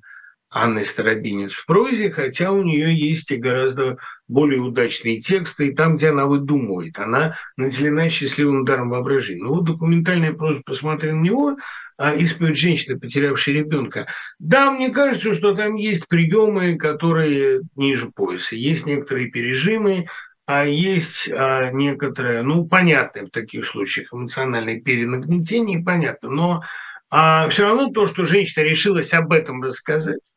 Анны 0.53 0.85
Старобинец 0.85 1.51
в 1.51 1.65
прозе, 1.65 2.11
хотя 2.11 2.51
у 2.51 2.61
нее 2.61 2.95
есть 2.95 3.31
и 3.31 3.37
гораздо 3.37 3.97
более 4.27 4.61
удачные 4.61 5.19
тексты, 5.19 5.67
и 5.67 5.75
там, 5.75 5.97
где 5.97 6.09
она 6.09 6.25
выдумывает, 6.25 6.99
она 6.99 7.35
наделена 7.57 8.09
счастливым 8.09 8.61
ударом 8.61 8.91
воображения. 8.91 9.43
Ну 9.43 9.55
вот 9.55 9.65
документальная 9.65 10.33
проза 10.33 10.61
«Посмотри 10.63 11.11
на 11.11 11.21
него», 11.21 11.57
а 11.97 12.13
исповедь 12.13 12.57
женщины, 12.57 12.99
потерявшей 12.99 13.55
ребенка. 13.55 14.07
Да, 14.39 14.71
мне 14.71 14.89
кажется, 14.89 15.33
что 15.33 15.55
там 15.55 15.75
есть 15.75 16.07
приемы, 16.07 16.77
которые 16.77 17.61
ниже 17.75 18.11
пояса, 18.11 18.55
есть 18.55 18.85
некоторые 18.85 19.31
пережимы, 19.31 20.07
а 20.45 20.65
есть 20.65 21.29
а, 21.31 21.71
некоторое, 21.71 22.43
ну, 22.43 22.65
понятное 22.67 23.25
в 23.25 23.29
таких 23.29 23.65
случаях 23.65 24.13
эмоциональное 24.13 24.81
перенагнетение, 24.81 25.83
понятно, 25.83 26.29
но 26.29 26.63
а, 27.09 27.47
все 27.49 27.63
равно 27.63 27.89
то, 27.91 28.07
что 28.07 28.25
женщина 28.25 28.63
решилась 28.63 29.13
об 29.13 29.31
этом 29.31 29.63
рассказать, 29.63 30.32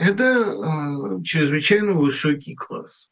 это 0.00 0.24
э, 0.24 1.22
чрезвычайно 1.22 1.92
высокий 1.92 2.54
класс. 2.54 3.08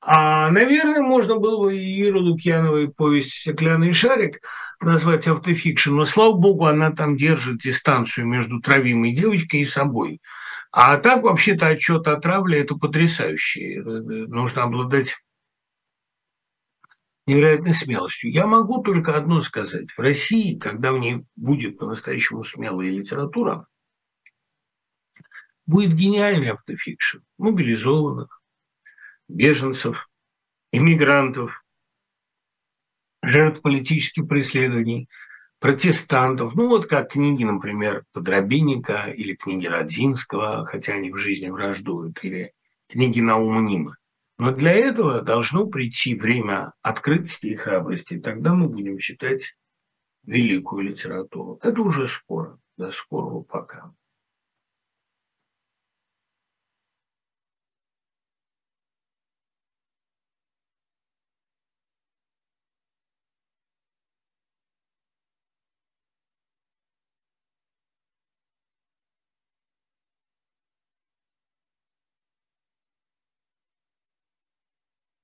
А, 0.00 0.50
наверное, 0.50 1.00
можно 1.00 1.36
было 1.36 1.58
бы 1.58 1.76
Иру 1.76 2.20
Лукьяновой 2.20 2.88
повесть 2.88 3.34
«Стеклянный 3.34 3.92
шарик» 3.92 4.40
назвать 4.80 5.28
автофикшн, 5.28 5.92
но, 5.92 6.06
слава 6.06 6.32
богу, 6.32 6.66
она 6.66 6.90
там 6.90 7.16
держит 7.16 7.60
дистанцию 7.60 8.26
между 8.26 8.60
травимой 8.60 9.12
девочкой 9.12 9.60
и 9.60 9.64
собой. 9.64 10.20
А 10.72 10.96
так, 10.98 11.22
вообще-то, 11.22 11.66
отчет 11.66 12.06
о 12.08 12.16
травле– 12.16 12.58
это 12.60 12.74
потрясающе. 12.74 13.80
Нужно 13.82 14.64
обладать 14.64 15.16
невероятной 17.26 17.74
смелостью. 17.74 18.32
Я 18.32 18.46
могу 18.46 18.82
только 18.82 19.16
одно 19.16 19.40
сказать. 19.42 19.86
В 19.96 20.00
России, 20.00 20.58
когда 20.58 20.92
в 20.92 20.98
ней 20.98 21.24
будет 21.36 21.78
по-настоящему 21.78 22.42
смелая 22.42 22.90
литература– 22.90 23.66
будет 25.68 25.94
гениальный 25.94 26.50
автофикшн 26.50 27.18
мобилизованных, 27.36 28.40
беженцев, 29.28 30.08
иммигрантов, 30.72 31.62
жертв 33.22 33.60
политических 33.60 34.26
преследований, 34.26 35.08
протестантов, 35.60 36.54
ну 36.54 36.68
вот 36.68 36.86
как 36.86 37.12
книги, 37.12 37.44
например, 37.44 38.04
Подробинника 38.12 39.12
или 39.14 39.34
книги 39.34 39.66
Родзинского, 39.66 40.64
хотя 40.64 40.94
они 40.94 41.10
в 41.10 41.18
жизни 41.18 41.50
враждуют, 41.50 42.24
или 42.24 42.54
книги 42.88 43.20
Наума 43.20 43.60
Нима. 43.60 43.96
Но 44.38 44.52
для 44.52 44.72
этого 44.72 45.20
должно 45.20 45.66
прийти 45.66 46.14
время 46.14 46.72
открытости 46.80 47.48
и 47.48 47.56
храбрости, 47.56 48.18
тогда 48.18 48.54
мы 48.54 48.68
будем 48.68 48.98
читать 48.98 49.54
великую 50.24 50.84
литературу. 50.84 51.58
Это 51.62 51.82
уже 51.82 52.08
скоро, 52.08 52.58
до 52.78 52.90
скорого 52.90 53.42
пока. 53.42 53.92